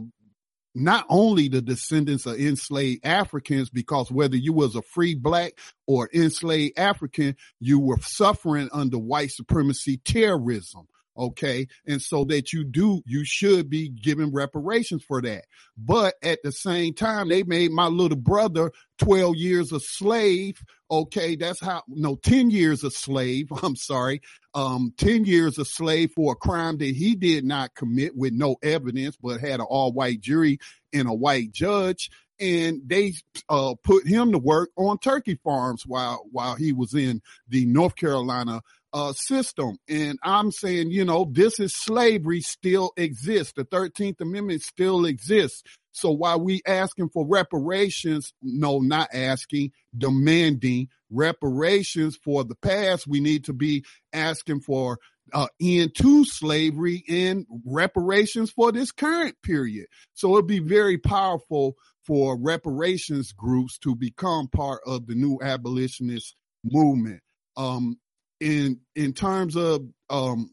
not 0.74 1.04
only 1.08 1.48
the 1.48 1.60
descendants 1.60 2.26
of 2.26 2.38
enslaved 2.38 3.04
Africans, 3.04 3.70
because 3.70 4.10
whether 4.10 4.36
you 4.36 4.52
was 4.52 4.76
a 4.76 4.82
free 4.82 5.16
black 5.16 5.54
or 5.88 6.08
enslaved 6.14 6.78
African, 6.78 7.36
you 7.58 7.80
were 7.80 7.98
suffering 8.00 8.68
under 8.72 8.98
white 8.98 9.32
supremacy 9.32 9.96
terrorism. 9.98 10.86
Okay. 11.16 11.68
And 11.86 12.02
so 12.02 12.24
that 12.24 12.52
you 12.52 12.64
do, 12.64 13.02
you 13.06 13.24
should 13.24 13.70
be 13.70 13.88
giving 13.88 14.32
reparations 14.32 15.04
for 15.04 15.22
that. 15.22 15.44
But 15.76 16.14
at 16.22 16.40
the 16.42 16.52
same 16.52 16.94
time, 16.94 17.28
they 17.28 17.44
made 17.44 17.70
my 17.70 17.86
little 17.86 18.18
brother 18.18 18.72
12 18.98 19.36
years 19.36 19.72
a 19.72 19.80
slave. 19.80 20.62
Okay. 20.90 21.36
That's 21.36 21.60
how, 21.60 21.82
no, 21.86 22.16
10 22.16 22.50
years 22.50 22.82
a 22.82 22.90
slave. 22.90 23.48
I'm 23.62 23.76
sorry. 23.76 24.22
Um, 24.54 24.92
10 24.98 25.24
years 25.24 25.58
a 25.58 25.64
slave 25.64 26.12
for 26.14 26.32
a 26.32 26.36
crime 26.36 26.78
that 26.78 26.94
he 26.94 27.14
did 27.14 27.44
not 27.44 27.74
commit 27.74 28.16
with 28.16 28.32
no 28.32 28.56
evidence, 28.62 29.16
but 29.20 29.40
had 29.40 29.60
an 29.60 29.66
all 29.68 29.92
white 29.92 30.20
jury 30.20 30.58
and 30.92 31.08
a 31.08 31.14
white 31.14 31.52
judge 31.52 32.10
and 32.40 32.80
they 32.86 33.12
uh, 33.48 33.74
put 33.84 34.06
him 34.06 34.32
to 34.32 34.38
work 34.38 34.70
on 34.76 34.98
turkey 34.98 35.38
farms 35.44 35.84
while 35.86 36.26
while 36.32 36.56
he 36.56 36.72
was 36.72 36.94
in 36.94 37.22
the 37.48 37.64
North 37.66 37.96
Carolina 37.96 38.60
uh, 38.94 39.12
system. 39.12 39.76
And 39.88 40.18
I'm 40.22 40.52
saying, 40.52 40.92
you 40.92 41.04
know, 41.04 41.28
this 41.30 41.58
is 41.58 41.74
slavery 41.74 42.40
still 42.40 42.92
exists. 42.96 43.52
The 43.54 43.64
13th 43.64 44.20
Amendment 44.20 44.62
still 44.62 45.04
exists. 45.04 45.64
So 45.90 46.12
while 46.12 46.40
we 46.40 46.62
asking 46.66 47.08
for 47.10 47.26
reparations, 47.26 48.32
no, 48.40 48.78
not 48.78 49.08
asking, 49.12 49.72
demanding 49.96 50.88
reparations 51.10 52.16
for 52.24 52.44
the 52.44 52.54
past, 52.54 53.06
we 53.06 53.20
need 53.20 53.44
to 53.44 53.52
be 53.52 53.84
asking 54.12 54.60
for 54.60 54.98
uh, 55.32 55.48
end 55.60 55.94
to 55.96 56.24
slavery 56.24 57.04
and 57.08 57.46
reparations 57.66 58.50
for 58.52 58.70
this 58.70 58.92
current 58.92 59.34
period. 59.42 59.86
So 60.12 60.28
it'll 60.28 60.42
be 60.42 60.60
very 60.60 60.98
powerful 60.98 61.74
for 62.04 62.38
reparations 62.38 63.32
groups 63.32 63.78
to 63.78 63.96
become 63.96 64.46
part 64.48 64.82
of 64.86 65.06
the 65.06 65.14
new 65.14 65.40
abolitionist 65.42 66.36
movement. 66.64 67.20
Um, 67.56 67.98
in 68.40 68.80
in 68.94 69.12
terms 69.12 69.56
of 69.56 69.86
um, 70.10 70.50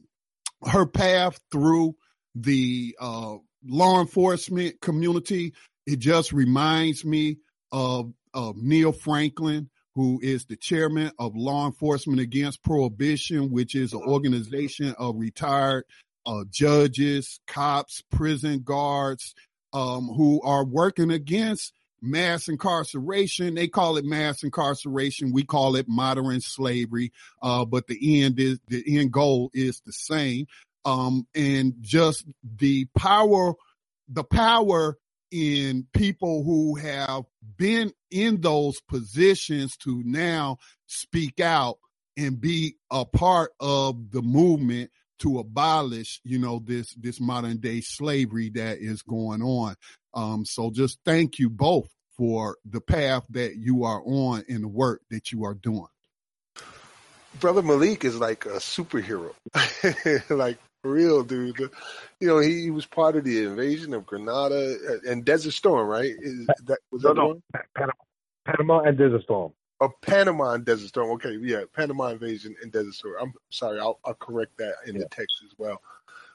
her 0.66 0.86
path 0.86 1.40
through 1.52 1.96
the 2.36 2.96
uh, 3.00 3.36
law 3.66 4.00
enforcement 4.00 4.82
community, 4.82 5.54
it 5.86 6.00
just 6.00 6.32
reminds 6.32 7.04
me 7.04 7.38
of, 7.72 8.14
of 8.34 8.58
Neill 8.58 8.92
Franklin, 8.92 9.70
who 9.96 10.20
is 10.22 10.46
the 10.46 10.56
chairman 10.56 11.12
of 11.20 11.36
Law 11.36 11.66
Enforcement 11.66 12.20
Against 12.20 12.64
Prohibition, 12.64 13.52
which 13.52 13.76
is 13.76 13.94
an 13.94 14.02
organization 14.02 14.96
of 14.98 15.16
retired 15.18 15.86
uh, 16.26 16.44
judges, 16.50 17.40
cops, 17.48 18.02
prison 18.12 18.62
guards, 18.64 19.34
um, 19.74 20.08
who 20.08 20.42
are 20.44 20.66
working 20.66 21.12
against 21.12 21.74
mass 22.02 22.48
incarceration. 22.48 23.56
They 23.56 23.68
call 23.68 23.98
it 23.98 24.06
mass 24.06 24.44
incarceration. 24.44 25.34
We 25.34 25.44
call 25.44 25.76
it 25.76 25.88
modern 25.88 26.42
slavery. 26.42 27.12
Uh, 27.42 27.66
but 27.66 27.88
the 27.88 28.24
end 28.24 28.40
is 28.40 28.60
the 28.68 28.84
end 29.00 29.12
goal 29.12 29.52
is 29.54 29.82
the 29.86 29.94
same. 29.94 30.48
Um, 30.84 31.28
and 31.36 31.76
just 31.82 32.26
the 32.58 32.88
power, 32.98 33.54
the 34.10 34.24
power 34.24 34.98
in 35.32 35.88
people 35.94 36.44
who 36.44 36.76
have 36.76 37.24
been 37.58 37.94
in 38.10 38.42
those 38.42 38.82
positions 38.82 39.78
to 39.78 40.02
now 40.06 40.58
speak 40.88 41.40
out 41.40 41.78
and 42.18 42.42
be 42.42 42.76
a 42.92 43.06
part 43.06 43.52
of 43.60 44.12
the 44.12 44.22
movement 44.22 44.92
to 45.22 45.40
abolish, 45.40 46.20
you 46.24 46.40
know, 46.40 46.62
this 46.64 46.94
this 46.96 47.20
modern 47.20 47.58
day 47.58 47.82
slavery 47.82 48.50
that 48.50 48.80
is 48.80 49.02
going 49.02 49.42
on. 49.42 49.76
Um, 50.14 50.46
so 50.46 50.72
just 50.72 51.00
thank 51.06 51.40
you 51.40 51.50
both 51.50 51.90
for 52.18 52.58
the 52.66 52.82
path 52.82 53.26
that 53.30 53.56
you 53.56 53.84
are 53.84 54.02
on 54.06 54.44
and 54.50 54.64
the 54.64 54.68
work 54.68 55.02
that 55.10 55.32
you 55.32 55.46
are 55.46 55.54
doing. 55.54 55.88
Brother 57.40 57.62
Malik 57.62 58.04
is 58.04 58.18
like 58.18 58.46
a 58.46 58.58
superhero, 58.58 59.34
like 60.30 60.58
real, 60.84 61.24
dude. 61.24 61.60
You 62.20 62.28
know, 62.28 62.40
he, 62.40 62.64
he, 62.64 62.72
was 62.72 62.86
part 62.86 63.16
of 63.16 63.24
the 63.24 63.46
invasion 63.46 63.94
of 63.94 64.06
Grenada 64.06 64.76
and 65.08 65.24
Desert 65.24 65.54
Storm, 65.54 65.88
right? 65.88 66.14
Is 66.20 66.46
that 66.66 66.80
was 66.92 67.04
no, 67.04 67.14
that 67.14 67.16
no, 67.16 67.42
Panama, 67.76 67.94
Panama 68.46 68.80
and 68.82 68.98
Desert 68.98 69.24
Storm. 69.24 69.54
Oh, 69.82 69.90
Panama 70.02 70.54
and 70.54 70.64
Desert 70.64 70.90
Storm. 70.90 71.10
Okay, 71.14 71.38
yeah, 71.42 71.64
Panama 71.76 72.10
invasion 72.10 72.56
and 72.62 72.72
Desert 72.72 72.94
Storm. 72.94 73.16
I'm 73.20 73.34
sorry, 73.50 73.80
I'll, 73.80 74.00
I'll 74.06 74.14
correct 74.14 74.56
that 74.60 74.76
in 74.86 74.94
yeah. 74.94 75.02
the 75.02 75.10
text 75.10 75.42
as 75.44 75.58
well. 75.58 75.82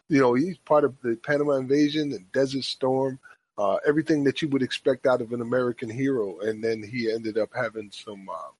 You 0.08 0.20
know, 0.20 0.34
he's 0.34 0.58
part 0.58 0.82
of 0.82 0.96
the 1.02 1.14
Panama 1.14 1.52
invasion 1.52 2.12
and 2.12 2.30
Desert 2.32 2.64
Storm. 2.64 3.20
Uh, 3.56 3.76
everything 3.86 4.24
that 4.24 4.42
you 4.42 4.48
would 4.48 4.62
expect 4.62 5.06
out 5.06 5.22
of 5.22 5.32
an 5.32 5.40
American 5.40 5.88
hero, 5.88 6.40
and 6.40 6.62
then 6.62 6.82
he 6.82 7.10
ended 7.10 7.38
up 7.38 7.50
having 7.54 7.88
some 7.92 8.28
uh, 8.28 8.50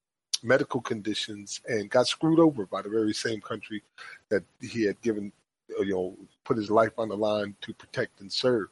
medical 0.44 0.80
conditions 0.80 1.60
and 1.66 1.90
got 1.90 2.06
screwed 2.06 2.38
over 2.38 2.64
by 2.64 2.80
the 2.80 2.88
very 2.88 3.12
same 3.12 3.40
country 3.40 3.82
that 4.28 4.44
he 4.62 4.84
had 4.84 5.00
given, 5.02 5.32
you 5.80 5.94
know, 5.94 6.16
put 6.44 6.56
his 6.56 6.70
life 6.70 6.92
on 6.96 7.08
the 7.08 7.16
line 7.16 7.56
to 7.60 7.74
protect 7.74 8.20
and 8.20 8.32
serve. 8.32 8.68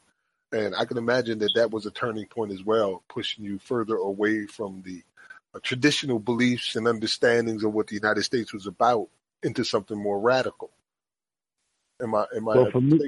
And 0.53 0.73
I 0.75 0.85
can 0.85 0.97
imagine 0.97 1.39
that 1.39 1.51
that 1.55 1.71
was 1.71 1.85
a 1.85 1.91
turning 1.91 2.25
point 2.27 2.53
as 2.53 2.63
well, 2.63 3.03
pushing 3.09 3.43
you 3.43 3.59
further 3.59 3.97
away 3.97 4.45
from 4.45 4.81
the 4.85 5.03
uh, 5.03 5.14
traditional 5.61 6.19
beliefs 6.19 6.75
and 6.75 6.87
understandings 6.87 7.63
of 7.63 7.73
what 7.73 7.87
the 7.87 7.95
United 7.95 8.23
States 8.23 8.53
was 8.53 8.67
about 8.67 9.07
into 9.43 9.63
something 9.63 9.97
more 9.97 10.19
radical. 10.19 10.71
Am 12.01 12.15
I 12.15 12.25
am 12.35 12.49
I 12.49 12.55
well, 12.55 12.71
for 12.71 12.81
me, 12.81 12.99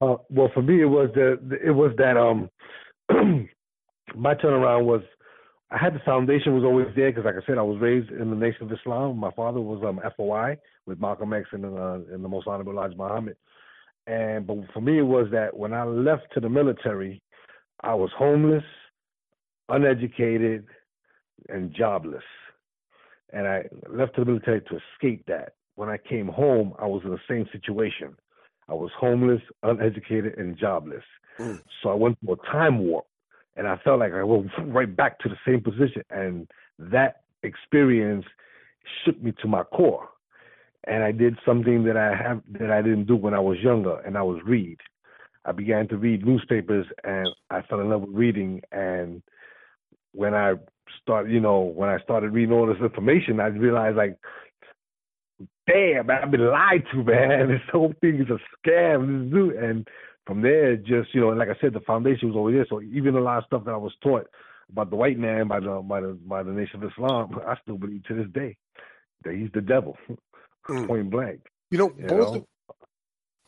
uh, 0.00 0.16
well, 0.30 0.50
for 0.54 0.62
me, 0.62 0.80
it 0.80 0.86
was 0.86 1.10
the 1.14 1.38
it 1.64 1.70
was 1.70 1.92
that 1.98 2.16
um 2.16 2.50
my 4.14 4.34
turnaround 4.34 4.84
was 4.84 5.02
I 5.70 5.78
had 5.78 5.94
the 5.94 6.00
foundation 6.04 6.54
was 6.54 6.64
always 6.64 6.86
there 6.94 7.10
because, 7.10 7.24
like 7.24 7.34
I 7.34 7.44
said, 7.46 7.58
I 7.58 7.62
was 7.62 7.80
raised 7.80 8.10
in 8.10 8.30
the 8.30 8.36
Nation 8.36 8.62
of 8.62 8.72
Islam. 8.72 9.18
My 9.18 9.32
father 9.32 9.60
was 9.60 9.82
um 9.84 10.00
FOI 10.16 10.56
with 10.86 11.00
Malcolm 11.00 11.32
X 11.32 11.48
and 11.52 11.64
uh, 11.64 11.98
and 12.12 12.24
the 12.24 12.28
Most 12.28 12.46
Honorable 12.46 12.72
Elijah 12.72 12.96
Muhammad. 12.96 13.36
And 14.06 14.46
but 14.46 14.58
for 14.72 14.80
me, 14.80 14.98
it 14.98 15.02
was 15.02 15.28
that 15.32 15.56
when 15.56 15.72
I 15.72 15.84
left 15.84 16.26
to 16.34 16.40
the 16.40 16.48
military, 16.48 17.20
I 17.82 17.94
was 17.94 18.10
homeless, 18.16 18.64
uneducated, 19.68 20.66
and 21.48 21.74
jobless. 21.74 22.24
And 23.32 23.46
I 23.46 23.64
left 23.88 24.16
the 24.16 24.24
military 24.24 24.60
to 24.62 24.78
escape 24.94 25.24
that. 25.26 25.54
When 25.74 25.88
I 25.88 25.98
came 25.98 26.28
home, 26.28 26.72
I 26.78 26.86
was 26.86 27.02
in 27.04 27.10
the 27.10 27.18
same 27.28 27.46
situation. 27.52 28.16
I 28.68 28.74
was 28.74 28.90
homeless, 28.98 29.42
uneducated, 29.62 30.38
and 30.38 30.56
jobless. 30.56 31.04
Mm. 31.38 31.60
So 31.82 31.90
I 31.90 31.94
went 31.94 32.18
through 32.20 32.34
a 32.34 32.46
time 32.50 32.78
warp, 32.78 33.06
and 33.56 33.68
I 33.68 33.76
felt 33.84 34.00
like 34.00 34.12
I 34.12 34.24
went 34.24 34.50
right 34.66 34.94
back 34.94 35.18
to 35.20 35.28
the 35.28 35.36
same 35.46 35.62
position. 35.62 36.02
And 36.10 36.48
that 36.78 37.22
experience 37.42 38.24
shook 39.04 39.22
me 39.22 39.32
to 39.42 39.48
my 39.48 39.62
core. 39.64 40.08
And 40.84 41.02
I 41.02 41.12
did 41.12 41.36
something 41.44 41.84
that 41.84 41.96
I 41.96 42.14
have 42.14 42.42
that 42.60 42.70
I 42.70 42.80
didn't 42.80 43.06
do 43.06 43.16
when 43.16 43.34
I 43.34 43.40
was 43.40 43.58
younger, 43.58 43.98
and 44.00 44.16
I 44.16 44.22
was 44.22 44.40
read. 44.44 44.78
I 45.44 45.52
began 45.52 45.88
to 45.88 45.96
read 45.96 46.24
newspapers, 46.24 46.86
and 47.04 47.28
I 47.50 47.62
fell 47.62 47.80
in 47.80 47.90
love 47.90 48.02
with 48.02 48.14
reading. 48.14 48.62
And 48.72 49.22
when 50.12 50.34
I 50.34 50.54
started, 51.00 51.32
you 51.32 51.40
know, 51.40 51.60
when 51.60 51.88
I 51.88 51.98
started 52.00 52.32
reading 52.32 52.54
all 52.54 52.66
this 52.66 52.82
information, 52.82 53.40
I 53.40 53.46
realized 53.46 53.96
like, 53.96 54.18
damn, 55.66 56.10
I've 56.10 56.30
been 56.30 56.46
lied 56.46 56.84
to, 56.92 57.04
man. 57.04 57.48
This 57.48 57.60
whole 57.70 57.94
thing 58.00 58.16
is 58.16 58.28
a 58.30 58.68
scam. 58.68 59.24
This 59.24 59.32
dude, 59.32 59.56
and 59.56 59.88
from 60.26 60.42
there, 60.42 60.76
just 60.76 61.14
you 61.14 61.20
know, 61.20 61.28
like 61.28 61.48
I 61.48 61.60
said, 61.60 61.72
the 61.72 61.80
foundation 61.80 62.28
was 62.28 62.36
over 62.36 62.52
there. 62.52 62.66
So 62.68 62.82
even 62.82 63.16
a 63.16 63.20
lot 63.20 63.38
of 63.38 63.44
stuff 63.46 63.64
that 63.64 63.72
I 63.72 63.76
was 63.76 63.94
taught 64.02 64.26
about 64.70 64.90
the 64.90 64.96
white 64.96 65.18
man 65.18 65.48
by 65.48 65.60
the 65.60 65.82
by 65.82 66.00
the 66.00 66.18
by 66.26 66.42
the 66.42 66.52
Nation 66.52 66.82
of 66.82 66.90
Islam, 66.90 67.38
I 67.46 67.56
still 67.62 67.78
believe 67.78 68.04
to 68.04 68.14
this 68.14 68.32
day 68.32 68.56
that 69.24 69.34
he's 69.34 69.50
the 69.54 69.60
devil, 69.60 69.96
mm. 70.68 70.86
point 70.86 71.10
blank. 71.10 71.40
You 71.70 71.78
know, 71.78 71.92
you 71.96 72.06
both 72.06 72.34
know? 72.34 72.40
Of, 72.40 72.46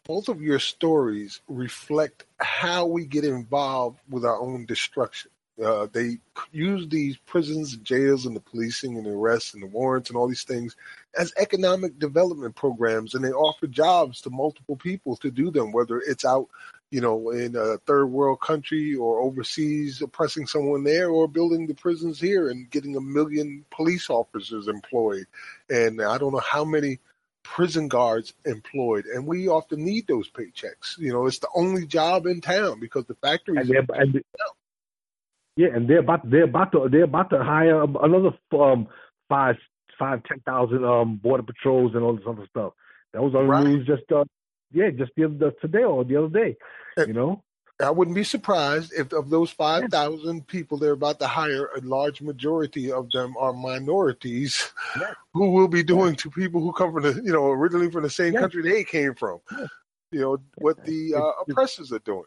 both 0.04 0.28
of 0.28 0.40
your 0.40 0.58
stories 0.58 1.42
reflect 1.48 2.24
how 2.38 2.86
we 2.86 3.04
get 3.04 3.24
involved 3.24 4.00
with 4.08 4.24
our 4.24 4.40
own 4.40 4.64
destruction. 4.64 5.30
Uh, 5.62 5.88
they 5.92 6.18
use 6.52 6.88
these 6.88 7.16
prisons 7.26 7.74
and 7.74 7.84
jails 7.84 8.26
and 8.26 8.36
the 8.36 8.40
policing 8.40 8.96
and 8.96 9.06
the 9.06 9.10
arrests 9.10 9.54
and 9.54 9.62
the 9.62 9.66
warrants 9.66 10.08
and 10.08 10.16
all 10.16 10.28
these 10.28 10.44
things 10.44 10.76
as 11.18 11.32
economic 11.36 11.98
development 11.98 12.54
programs, 12.54 13.14
and 13.14 13.24
they 13.24 13.32
offer 13.32 13.66
jobs 13.66 14.20
to 14.20 14.30
multiple 14.30 14.76
people 14.76 15.16
to 15.16 15.30
do 15.30 15.50
them, 15.50 15.72
whether 15.72 15.98
it's 15.98 16.24
out, 16.24 16.48
you 16.90 17.00
know, 17.00 17.30
in 17.30 17.56
a 17.56 17.78
third 17.78 18.06
world 18.06 18.40
country 18.40 18.94
or 18.94 19.20
overseas, 19.20 20.00
oppressing 20.00 20.46
someone 20.46 20.84
there, 20.84 21.10
or 21.10 21.26
building 21.26 21.66
the 21.66 21.74
prisons 21.74 22.20
here 22.20 22.50
and 22.50 22.70
getting 22.70 22.96
a 22.96 23.00
million 23.00 23.64
police 23.70 24.08
officers 24.10 24.68
employed, 24.68 25.26
and 25.68 26.00
I 26.00 26.18
don't 26.18 26.32
know 26.32 26.38
how 26.38 26.64
many 26.64 27.00
prison 27.42 27.88
guards 27.88 28.34
employed, 28.44 29.06
and 29.06 29.26
we 29.26 29.48
often 29.48 29.84
need 29.84 30.06
those 30.06 30.30
paychecks. 30.30 30.98
You 30.98 31.12
know, 31.12 31.26
it's 31.26 31.38
the 31.38 31.48
only 31.54 31.86
job 31.86 32.26
in 32.26 32.40
town 32.40 32.78
because 32.78 33.06
the 33.06 33.14
factories. 33.14 33.70
And, 33.70 33.90
and, 33.94 34.24
yeah, 35.58 35.74
and 35.74 35.90
they're 35.90 35.98
about 35.98 36.30
they're 36.30 36.44
about 36.44 36.70
to 36.70 36.88
they're 36.88 37.02
about 37.02 37.30
to 37.30 37.42
hire 37.42 37.82
another 37.82 38.30
um 38.52 38.86
five 39.28 39.56
five 39.98 40.22
ten 40.22 40.38
thousand 40.46 40.84
um 40.84 41.16
border 41.16 41.42
patrols 41.42 41.92
and 41.94 42.04
all 42.04 42.14
this 42.14 42.24
other 42.28 42.46
stuff. 42.48 42.74
That 43.12 43.22
was 43.22 43.34
on 43.34 43.48
right. 43.48 43.64
news 43.64 43.84
just 43.84 44.10
uh 44.12 44.24
yeah 44.72 44.90
just 44.90 45.10
the 45.16 45.24
other 45.24 45.50
today 45.60 45.82
or 45.82 46.04
the 46.04 46.14
other 46.16 46.28
day, 46.28 46.56
and, 46.96 47.08
you 47.08 47.12
know. 47.12 47.42
I 47.80 47.90
wouldn't 47.90 48.14
be 48.14 48.24
surprised 48.24 48.92
if 48.92 49.12
of 49.12 49.30
those 49.30 49.52
5,000 49.52 50.48
people 50.48 50.78
they're 50.78 50.92
about 50.92 51.20
to 51.20 51.28
hire, 51.28 51.66
a 51.76 51.80
large 51.82 52.20
majority 52.20 52.90
of 52.90 53.08
them 53.12 53.36
are 53.38 53.52
minorities 53.52 54.72
Yes. 54.98 55.14
who 55.32 55.50
will 55.52 55.68
be 55.68 55.84
doing 55.84 56.16
to 56.16 56.28
people 56.28 56.60
who 56.60 56.72
come 56.72 56.92
from 56.92 57.04
the, 57.04 57.22
you 57.24 57.32
know, 57.32 57.46
originally 57.46 57.88
from 57.88 58.02
the 58.02 58.10
same 58.10 58.32
Yes. 58.32 58.40
country 58.40 58.62
they 58.62 58.82
came 58.82 59.14
from. 59.14 59.38
You 60.10 60.20
know, 60.20 60.38
what 60.56 60.84
the 60.84 61.14
uh, 61.14 61.30
oppressors 61.46 61.92
are 61.92 62.00
doing. 62.00 62.24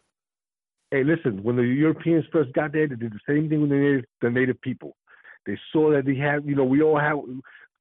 Hey, 0.92 1.04
listen, 1.04 1.42
when 1.42 1.56
the 1.56 1.64
Europeans 1.64 2.26
first 2.32 2.52
got 2.54 2.74
there, 2.74 2.88
they 2.88 2.96
did 2.96 3.14
the 3.14 3.20
same 3.28 3.48
thing 3.48 3.62
with 3.62 3.70
the 3.70 3.78
native, 3.78 4.06
the 4.22 4.30
native 4.30 4.60
people. 4.62 4.96
They 5.46 5.58
saw 5.72 5.92
that 5.92 6.06
they 6.06 6.16
had, 6.16 6.46
you 6.46 6.56
know, 6.56 6.66
we 6.66 6.82
all 6.82 7.00
have 7.00 7.18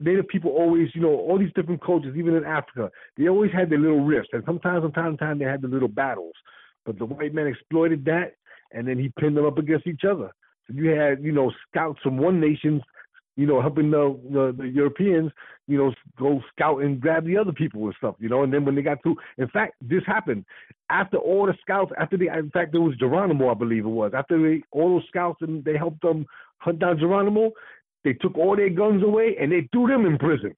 native 0.01 0.29
people 0.29 0.53
always, 0.53 0.89
you 0.95 1.01
know, 1.01 1.09
all 1.09 1.39
these 1.39 1.53
different 1.55 1.85
cultures, 1.85 2.17
even 2.17 2.35
in 2.35 2.45
Africa, 2.45 2.91
they 3.17 3.29
always 3.29 3.53
had 3.53 3.69
their 3.69 3.79
little 3.79 4.05
rifts, 4.05 4.31
and 4.33 4.43
sometimes, 4.47 4.83
from 4.83 4.93
time 4.93 5.17
to 5.17 5.19
time, 5.19 5.39
they 5.39 5.45
had 5.45 5.61
the 5.61 5.69
little 5.69 5.89
battles. 5.89 6.35
But 6.87 6.99
the 6.99 7.05
white 7.05 7.35
man 7.35 7.47
exploited 7.47 8.05
that, 8.07 8.35
and 8.73 8.89
then 8.89 8.99
he 8.99 9.13
pinned 9.21 9.37
them 9.37 9.45
up 9.45 9.59
against 9.59 9.87
each 9.87 10.05
other. 10.09 10.31
So 10.67 10.75
you 10.75 10.91
had, 10.91 11.23
you 11.23 11.33
know, 11.33 11.53
scouts 11.69 12.01
from 12.03 12.17
one 12.17 12.41
nation, 12.41 12.81
you 13.37 13.47
know, 13.47 13.61
helping 13.61 13.91
the, 13.91 14.19
the 14.31 14.55
the 14.57 14.69
Europeans, 14.69 15.31
you 15.71 15.79
know, 15.79 15.95
go 16.19 16.43
scout 16.55 16.83
and 16.83 17.01
grab 17.01 17.25
the 17.25 17.37
other 17.39 17.53
people 17.53 17.85
and 17.87 17.95
stuff, 17.97 18.17
you 18.19 18.29
know. 18.29 18.43
And 18.43 18.53
then 18.53 18.65
when 18.65 18.75
they 18.75 18.83
got 18.83 19.03
through, 19.03 19.17
in 19.39 19.49
fact, 19.49 19.75
this 19.81 20.03
happened 20.07 20.45
after 20.91 21.17
all 21.17 21.47
the 21.47 21.55
scouts, 21.61 21.93
after 21.99 22.17
the, 22.17 22.27
in 22.37 22.51
fact, 22.51 22.73
there 22.73 22.81
was 22.81 22.97
Geronimo, 22.97 23.51
I 23.51 23.55
believe 23.55 23.85
it 23.85 23.89
was. 23.89 24.13
After 24.15 24.41
they, 24.43 24.63
all 24.73 24.89
those 24.99 25.07
scouts 25.09 25.41
and 25.43 25.65
they 25.65 25.77
helped 25.77 26.03
them 26.03 26.27
hunt 26.59 26.81
down 26.81 26.99
Geronimo, 26.99 27.53
they 28.05 28.15
took 28.15 28.37
all 28.37 28.57
their 28.57 28.71
guns 28.71 29.03
away 29.05 29.37
and 29.41 29.53
they 29.53 29.69
threw 29.73 29.87
them 29.87 30.05
in 30.07 30.19
prison. 30.19 30.55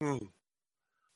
Hmm. 0.00 0.16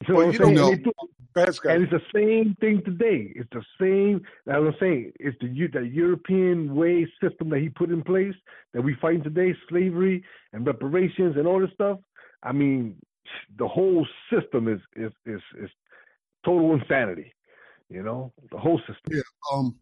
Know 0.08 0.14
Well, 0.16 0.32
you 0.32 0.38
saying? 0.38 0.54
know- 0.54 0.72
And 0.72 0.82
threw- 0.82 0.92
Go 1.34 1.40
ahead, 1.42 1.54
Scott. 1.54 1.72
and 1.76 1.84
it's 1.84 1.92
the 1.92 2.02
same 2.14 2.54
thing 2.60 2.82
today. 2.84 3.32
It's 3.34 3.48
the 3.52 3.64
same. 3.80 4.16
As 4.46 4.56
I'm 4.56 4.74
saying, 4.78 5.12
it's 5.18 5.38
the 5.40 5.48
the 5.68 5.86
European 5.86 6.74
way 6.74 7.06
system 7.22 7.48
that 7.50 7.60
he 7.60 7.70
put 7.70 7.88
in 7.90 8.02
place 8.02 8.34
that 8.74 8.82
we 8.82 8.94
fight 9.00 9.24
today, 9.24 9.54
slavery 9.70 10.22
and 10.52 10.66
reparations 10.66 11.36
and 11.38 11.46
all 11.46 11.58
this 11.60 11.70
stuff. 11.72 11.98
I 12.42 12.52
mean, 12.52 12.96
the 13.58 13.68
whole 13.68 14.06
system 14.32 14.68
is 14.68 14.80
is 14.96 15.12
is, 15.26 15.40
is 15.60 15.70
total 16.44 16.74
insanity. 16.74 17.32
You 17.88 18.02
know, 18.02 18.32
the 18.50 18.58
whole 18.58 18.78
system. 18.78 19.10
Yeah. 19.10 19.20
Um, 19.52 19.76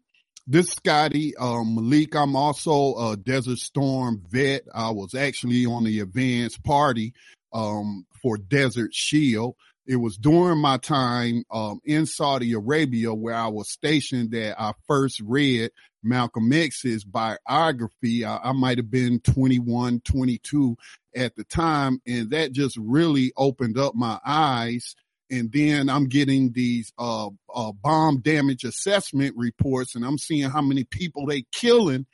this 0.47 0.71
Scotty 0.71 1.35
um, 1.37 1.75
Malik. 1.75 2.15
I'm 2.15 2.35
also 2.35 2.95
a 2.95 3.17
Desert 3.17 3.59
Storm 3.59 4.21
vet. 4.29 4.63
I 4.73 4.91
was 4.91 5.13
actually 5.13 5.65
on 5.65 5.83
the 5.83 5.99
advance 5.99 6.57
party 6.57 7.13
um, 7.53 8.05
for 8.21 8.37
Desert 8.37 8.93
Shield. 8.93 9.55
It 9.87 9.95
was 9.95 10.17
during 10.17 10.59
my 10.59 10.77
time 10.77 11.43
um, 11.51 11.79
in 11.85 12.05
Saudi 12.05 12.53
Arabia 12.53 13.13
where 13.13 13.35
I 13.35 13.47
was 13.47 13.69
stationed 13.69 14.31
that 14.31 14.61
I 14.61 14.73
first 14.87 15.21
read 15.21 15.71
Malcolm 16.03 16.51
X's 16.51 17.03
biography. 17.03 18.25
I, 18.25 18.37
I 18.37 18.51
might 18.51 18.77
have 18.77 18.89
been 18.91 19.19
21, 19.19 20.01
22 20.01 20.77
at 21.15 21.35
the 21.35 21.43
time, 21.43 22.01
and 22.07 22.29
that 22.31 22.51
just 22.53 22.77
really 22.77 23.31
opened 23.37 23.77
up 23.77 23.95
my 23.95 24.19
eyes 24.25 24.95
and 25.29 25.49
then 25.53 25.89
I'm 25.89 26.09
getting 26.09 26.51
these 26.51 26.91
uh, 26.99 27.29
uh, 27.55 27.71
bomb 27.71 28.19
damage 28.19 28.65
assessment 28.65 29.33
reports, 29.37 29.95
and 29.95 30.03
I'm 30.03 30.17
seeing 30.17 30.49
how 30.49 30.61
many 30.61 30.83
people 30.83 31.25
they 31.25 31.45
killing, 31.53 32.05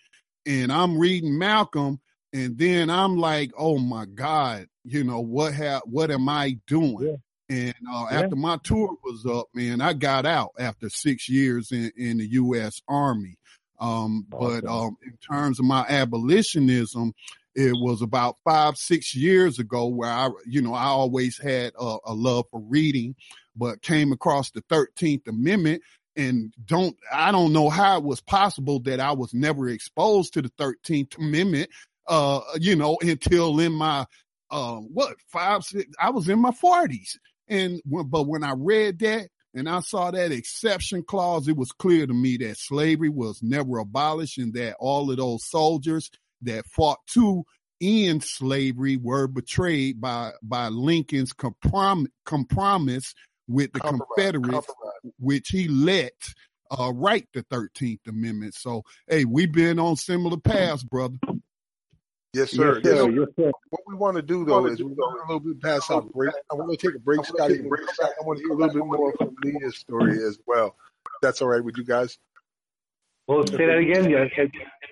and 0.46 0.72
I'm 0.72 1.00
reading 1.00 1.36
Malcolm, 1.38 2.00
and 2.32 2.60
then 2.60 2.92
I'm 2.92 3.18
like, 3.18 3.52
oh 3.58 3.80
my 3.80 4.06
God, 4.06 4.68
you 4.84 5.04
know 5.04 5.20
what? 5.22 5.56
Ha- 5.56 5.82
what 5.86 6.12
am 6.12 6.30
I 6.30 6.60
doing? 6.68 6.98
Yeah. 7.02 7.16
And 7.50 7.74
uh, 7.92 8.06
Yeah. 8.12 8.20
after 8.20 8.36
my 8.36 8.58
tour 8.64 8.96
was 9.04 9.26
up, 9.26 9.48
man, 9.52 9.82
I 9.82 9.94
got 9.94 10.28
out 10.28 10.52
after 10.60 10.88
six 10.88 11.28
years 11.28 11.72
in, 11.72 11.92
in 11.98 12.18
the 12.20 12.28
U.S. 12.34 12.84
Army. 12.88 13.37
Um, 13.80 14.26
but 14.30 14.66
um, 14.66 14.98
in 15.06 15.18
terms 15.18 15.60
of 15.60 15.66
my 15.66 15.86
abolitionism, 15.88 17.14
it 17.56 17.74
was 17.74 18.02
about 18.02 18.38
five, 18.44 18.78
six 18.78 19.16
years 19.16 19.58
ago 19.58 19.88
where 19.88 20.12
I, 20.12 20.30
you 20.46 20.62
know, 20.62 20.74
I 20.74 20.86
always 20.86 21.40
had 21.40 21.74
a, 21.80 21.98
a 22.06 22.14
love 22.14 22.46
for 22.52 22.62
reading, 22.62 23.16
but 23.56 23.82
came 23.82 24.12
across 24.12 24.52
the 24.52 24.62
13th 24.64 25.28
Amendment 25.28 25.82
and 26.16 26.54
don't, 26.66 26.96
I 27.12 27.32
don't 27.32 27.54
know 27.54 27.70
how 27.70 27.98
it 27.98 28.04
was 28.04 28.22
possible 28.22 28.80
that 28.82 29.00
I 29.00 29.12
was 29.12 29.34
never 29.34 29.70
exposed 29.70 30.34
to 30.34 30.42
the 30.42 30.52
13th 30.60 31.18
Amendment, 31.18 31.70
uh, 32.08 32.42
you 32.60 32.76
know, 32.76 32.98
until 33.02 33.60
in 33.60 33.74
my, 33.74 34.06
uh, 34.52 34.76
what, 34.76 35.16
five, 35.28 35.64
six, 35.64 35.90
I 36.00 36.12
was 36.12 36.30
in 36.30 36.40
my 36.40 36.52
forties. 36.52 37.20
And, 37.48 37.82
when, 37.86 38.08
but 38.08 38.28
when 38.28 38.44
I 38.44 38.54
read 38.56 39.00
that, 39.00 39.30
and 39.58 39.68
I 39.68 39.80
saw 39.80 40.12
that 40.12 40.32
exception 40.32 41.04
clause, 41.04 41.48
it 41.48 41.58
was 41.58 41.72
clear 41.72 42.06
to 42.06 42.14
me 42.14 42.38
that 42.38 42.58
slavery 42.58 43.10
was 43.10 43.42
never 43.42 43.80
abolished 43.80 44.38
and 44.38 44.54
that 44.54 44.76
all 44.80 45.10
of 45.10 45.18
those 45.18 45.46
soldiers 45.50 46.12
that 46.44 46.66
fought 46.68 47.00
to 47.14 47.44
end 47.82 48.24
slavery 48.24 48.98
were 48.98 49.28
betrayed 49.28 50.00
by 50.00 50.32
by 50.42 50.68
Lincoln's 50.70 51.34
comprom- 51.34 52.08
compromise 52.26 53.14
with 53.48 53.72
the 53.74 53.80
Compromise, 53.80 54.08
Confederates, 54.16 54.68
compromise. 54.68 55.14
which 55.20 55.50
he 55.50 55.68
let 55.68 56.14
uh, 56.70 56.92
write 56.94 57.28
the 57.34 57.44
Thirteenth 57.50 58.02
Amendment. 58.08 58.54
So, 58.56 58.84
hey, 59.08 59.26
we've 59.26 59.52
been 59.52 59.80
on 59.80 59.96
similar 59.96 60.38
paths, 60.38 60.84
brother. 60.84 61.18
Yes, 62.34 62.52
sir. 62.52 62.82
Yes, 62.84 62.98
sir. 63.00 63.10
Yes, 63.10 63.28
sir. 63.40 63.52
what 63.70 63.82
we 63.88 63.96
want 63.96 64.18
to 64.18 64.22
do 64.22 64.46
though 64.46 64.66
is 64.68 64.84
we're 64.84 64.96
going 64.96 65.16
a 65.18 65.34
little 65.34 65.40
bit 65.40 65.62
past 65.62 65.90
our 65.90 66.02
break. 66.02 66.34
I 66.52 66.56
want 66.56 66.78
to 66.78 66.88
take 66.88 66.96
a 66.96 67.00
break, 67.00 67.26
Scotty. 67.26 67.62
When 67.62 67.70
we 67.70 67.78
come 67.78 67.96
back, 68.00 68.12
I 68.22 68.26
want 68.26 68.40
to 68.40 68.44
hear 68.44 68.54
a 68.54 68.58
little 68.58 68.74
bit 68.74 68.86
more 69.00 69.14
from 69.14 69.36
Leah's 69.44 69.78
story 69.78 70.24
as 70.24 70.38
well. 70.46 70.76
That's 71.22 71.42
all 71.42 71.48
right 71.48 71.64
with 71.64 71.78
you 71.78 71.84
guys. 71.84 72.18
Well, 73.28 73.46
say 73.46 73.58
that 73.58 73.78
again. 73.78 74.10
Yeah. 74.10 74.26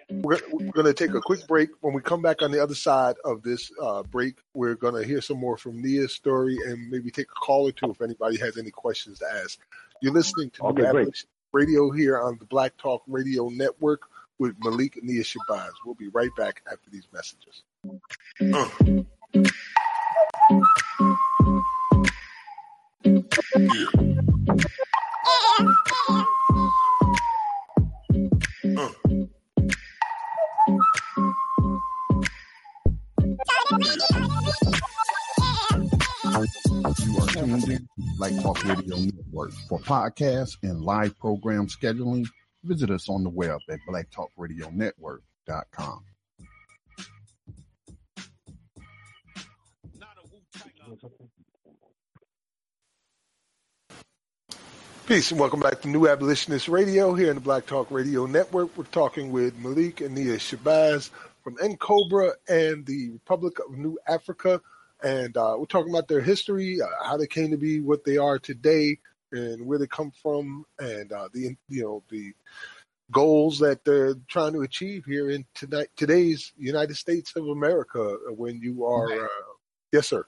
We're, 0.09 0.39
we're 0.51 0.71
going 0.71 0.85
to 0.87 0.93
take 0.93 1.15
a 1.15 1.21
quick 1.21 1.47
break. 1.47 1.69
When 1.79 1.93
we 1.93 2.01
come 2.01 2.21
back 2.21 2.41
on 2.41 2.51
the 2.51 2.61
other 2.61 2.75
side 2.75 3.15
of 3.23 3.43
this 3.43 3.71
uh, 3.81 4.03
break, 4.03 4.35
we're 4.53 4.75
going 4.75 4.93
to 4.93 5.07
hear 5.07 5.21
some 5.21 5.39
more 5.39 5.55
from 5.55 5.81
Nia's 5.81 6.13
story 6.13 6.57
and 6.65 6.89
maybe 6.89 7.11
take 7.11 7.27
a 7.27 7.45
call 7.45 7.67
or 7.67 7.71
two 7.71 7.91
if 7.91 8.01
anybody 8.01 8.37
has 8.37 8.57
any 8.57 8.71
questions 8.71 9.19
to 9.19 9.25
ask. 9.41 9.59
You're 10.01 10.13
listening 10.13 10.49
to 10.51 10.63
Okay, 10.65 10.81
New 10.81 10.91
great. 10.91 11.01
Abolition 11.01 11.29
Radio 11.53 11.91
here 11.91 12.19
on 12.19 12.37
the 12.39 12.45
Black 12.45 12.75
Talk 12.77 13.03
Radio 13.07 13.47
Network 13.47 14.01
with 14.39 14.55
Malik 14.59 15.01
Nia 15.01 15.23
Shabazz. 15.23 15.71
We'll 15.85 15.95
be 15.95 16.09
right 16.09 16.29
back 16.37 16.61
after 16.71 16.89
these 16.89 17.07
messages. 17.13 17.63
You 37.05 37.17
are 37.19 37.27
tuned 37.27 37.69
in 37.69 37.87
Black 38.17 38.33
Talk 38.41 38.63
Radio 38.65 38.97
Network. 38.97 39.51
For 39.69 39.79
podcasts 39.79 40.57
and 40.63 40.81
live 40.81 41.17
program 41.19 41.67
scheduling, 41.67 42.27
visit 42.65 42.89
us 42.89 43.09
on 43.09 43.23
the 43.23 43.29
web 43.29 43.59
at 43.69 43.79
blacktalkradionetwork.com. 43.87 46.03
Peace 55.07 55.29
and 55.29 55.39
welcome 55.39 55.59
back 55.59 55.81
to 55.81 55.87
New 55.87 56.07
Abolitionist 56.07 56.67
Radio 56.67 57.13
here 57.13 57.29
in 57.29 57.35
the 57.35 57.41
Black 57.41 57.67
Talk 57.67 57.91
Radio 57.91 58.25
Network. 58.25 58.75
We're 58.75 58.85
talking 58.85 59.31
with 59.31 59.55
Malik 59.59 60.01
and 60.01 60.15
Nia 60.15 60.37
Shabazz 60.37 61.11
from 61.43 61.57
N'COBRA 61.57 62.31
and 62.49 62.83
the 62.87 63.11
Republic 63.11 63.59
of 63.59 63.77
New 63.77 63.99
Afrika. 64.09 64.59
And 65.03 65.37
uh, 65.37 65.57
we're 65.59 65.67
talking 65.67 65.91
about 65.91 66.07
their 66.07 66.21
history, 66.21 66.81
uh, 66.81 66.87
how 67.03 67.17
they 67.17 67.27
came 67.27 67.51
to 67.51 67.57
be 67.57 67.81
what 67.81 68.03
they 68.03 68.17
are 68.17 68.39
today, 68.39 68.97
and 69.35 69.65
where 69.65 69.77
they 69.77 69.87
come 69.87 70.11
from, 70.21 70.65
and 70.79 71.11
uh, 71.11 71.29
the 71.33 71.55
you 71.69 71.83
know 71.83 72.03
the 72.09 72.33
goals 73.11 73.59
that 73.59 73.83
they're 73.85 74.15
trying 74.27 74.53
to 74.53 74.61
achieve 74.61 75.05
here 75.05 75.29
in 75.29 75.45
tonight 75.53 75.87
today's 75.95 76.53
United 76.57 76.95
States 76.95 77.35
of 77.35 77.47
America. 77.47 78.01
uh, 78.01 78.33
When 78.33 78.59
you 78.61 78.85
are, 78.85 79.25
uh, 79.25 79.27
yes, 79.91 80.07
sir. 80.07 80.25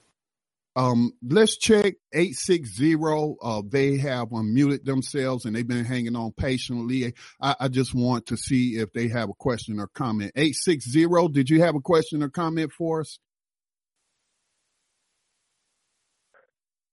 Um, 0.76 1.14
let's 1.28 1.58
check 1.58 1.96
860. 2.14 2.98
Uh, 3.42 3.64
they 3.68 3.98
have 3.98 4.30
unmuted 4.30 4.84
themselves 4.84 5.46
and 5.46 5.56
they've 5.56 5.68
been 5.68 5.86
hanging 5.86 6.16
on 6.16 6.34
patiently. 6.34 7.16
I, 7.42 7.56
I 7.62 7.68
just 7.68 7.96
want 7.96 8.28
to 8.28 8.38
see 8.38 8.78
if 8.78 8.94
they 8.94 9.08
have 9.08 9.30
a 9.30 9.34
question 9.34 9.80
or 9.80 9.88
comment. 9.88 10.34
860, 10.36 11.08
did 11.34 11.50
you 11.50 11.64
have 11.64 11.74
a 11.74 11.82
question 11.82 12.22
or 12.22 12.30
comment 12.30 12.72
for 12.72 13.02
us? 13.02 13.18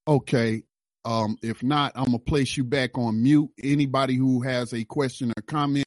Okay. 0.09 0.63
Um, 1.05 1.37
if 1.43 1.63
not, 1.63 1.93
I'm 1.95 2.07
gonna 2.07 2.19
place 2.19 2.57
you 2.57 2.65
back 2.65 2.97
on 2.97 3.23
mute. 3.23 3.51
Anybody 3.63 4.15
who 4.15 4.43
has 4.43 4.73
a 4.73 4.85
question 4.85 5.33
or 5.37 5.43
comment, 5.43 5.87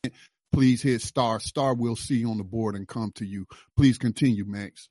please 0.52 0.82
hit 0.82 1.02
star 1.02 1.40
star. 1.40 1.74
We'll 1.74 1.96
see 1.96 2.18
you 2.18 2.30
on 2.30 2.38
the 2.38 2.44
board 2.44 2.76
and 2.76 2.88
come 2.88 3.12
to 3.16 3.26
you. 3.26 3.46
Please 3.76 3.98
continue, 3.98 4.46
Max. 4.46 4.90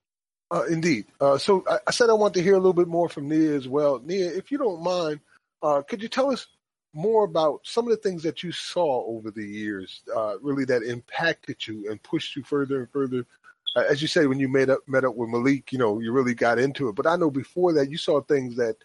Uh, 0.51 0.65
indeed. 0.71 1.07
Uh, 1.21 1.39
so 1.39 1.65
I, 1.69 1.79
I 1.89 1.91
said 1.91 2.11
I 2.11 2.15
want 2.15 2.35
to 2.35 2.43
hear 2.43 2.55
a 2.55 2.59
little 2.59 2.73
bit 2.73 2.89
more 2.89 3.09
from 3.09 3.29
Nia 3.29 3.55
as 3.55 3.67
well. 3.67 4.01
Nia, 4.05 4.31
if 4.31 4.51
you 4.53 4.59
don't 4.59 4.83
mind, 4.83 5.21
uh, 5.63 5.83
could 5.83 6.03
you 6.03 6.09
tell 6.09 6.31
us 6.31 6.47
more 6.97 7.25
about 7.25 7.61
some 7.63 7.85
of 7.85 7.91
the 7.91 7.97
things 7.97 8.23
that 8.23 8.43
you 8.43 8.51
saw 8.51 9.05
over 9.07 9.31
the 9.31 9.45
years, 9.45 10.03
uh, 10.17 10.39
really 10.41 10.65
that 10.65 10.83
impacted 10.83 11.65
you 11.67 11.91
and 11.91 12.03
pushed 12.03 12.35
you 12.35 12.43
further 12.43 12.81
and 12.81 12.91
further. 12.91 13.27
Uh, 13.77 13.85
as 13.91 14.01
you 14.01 14.09
say, 14.09 14.27
when 14.27 14.41
you 14.41 14.49
met 14.49 14.71
up 14.71 14.81
met 14.89 15.05
up 15.05 15.15
with 15.15 15.29
Malik, 15.29 15.71
you 15.73 15.79
know, 15.79 16.01
you 16.01 16.11
really 16.11 16.35
got 16.35 16.59
into 16.59 16.89
it. 16.89 16.95
But 16.95 17.07
I 17.07 17.17
know 17.17 17.31
before 17.31 17.75
that, 17.75 17.91
you 17.91 17.99
saw 17.99 18.23
things 18.23 18.57
that 18.57 18.77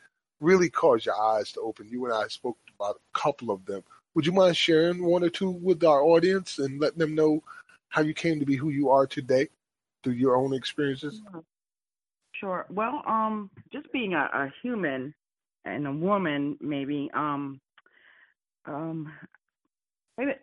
really 0.42 0.70
caused 0.70 1.06
your 1.06 1.16
eyes 1.16 1.54
to 1.54 1.62
open. 1.62 1.88
You 1.88 2.06
and 2.06 2.14
I 2.14 2.28
spoke 2.28 2.58
about 2.78 2.98
a 2.98 3.20
couple 3.20 3.52
of 3.52 3.66
them. 3.66 3.84
Would 4.16 4.26
you 4.26 4.34
mind 4.34 4.58
sharing 4.58 5.06
one 5.06 5.24
or 5.24 5.30
two 5.30 5.52
with 5.52 5.84
our 5.84 6.04
audience 6.04 6.60
and 6.60 6.82
letting 6.82 7.00
them 7.00 7.16
know 7.16 7.42
how 7.90 8.02
you 8.02 8.14
came 8.14 8.40
to 8.40 8.46
be 8.46 8.58
who 8.58 8.70
you 8.70 8.90
are 8.90 9.08
today 9.08 9.48
through 10.04 10.14
your 10.14 10.36
own 10.36 10.54
experiences? 10.54 11.22
Sure. 12.34 12.66
Well, 12.70 13.04
um, 13.08 13.50
just 13.72 13.92
being 13.94 14.14
a, 14.14 14.30
a 14.34 14.52
human 14.62 15.14
and 15.64 15.88
a 15.88 15.92
woman, 15.92 16.58
maybe, 16.60 17.10
um, 17.14 17.62
um, 18.66 19.12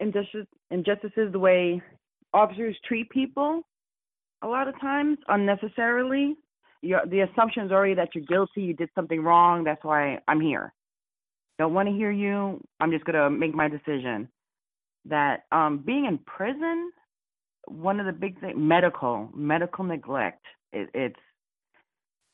injustice, 0.01 0.47
injustices 0.71 1.33
the 1.33 1.39
way 1.39 1.83
officers 2.33 2.77
treat 2.87 3.11
people 3.11 3.63
a 4.43 4.47
lot 4.47 4.69
of 4.69 4.81
times 4.81 5.19
unnecessarily. 5.29 6.37
You're, 6.81 7.05
the 7.07 7.21
assumption 7.21 7.67
is 7.67 7.73
already 7.73 7.95
that 7.95 8.11
you're 8.15 8.25
guilty, 8.25 8.63
you 8.63 8.75
did 8.75 8.91
something 8.95 9.23
wrong, 9.23 9.65
that's 9.65 9.83
why 9.83 10.19
I'm 10.29 10.41
here. 10.41 10.73
Don't 11.59 11.75
want 11.75 11.89
to 11.89 11.95
hear 11.95 12.13
you. 12.13 12.63
I'm 12.81 12.93
just 12.93 13.05
gonna 13.05 13.31
make 13.31 13.55
my 13.55 13.69
decision. 13.69 14.29
That 15.05 15.45
um, 15.51 15.79
being 15.85 16.05
in 16.05 16.19
prison, 16.19 16.93
one 17.67 18.01
of 18.01 18.07
the 18.07 18.13
big 18.13 18.41
things, 18.41 18.55
medical 18.57 19.29
medical 19.35 19.85
neglect. 19.85 20.45
It, 20.73 20.89
it's 20.95 21.19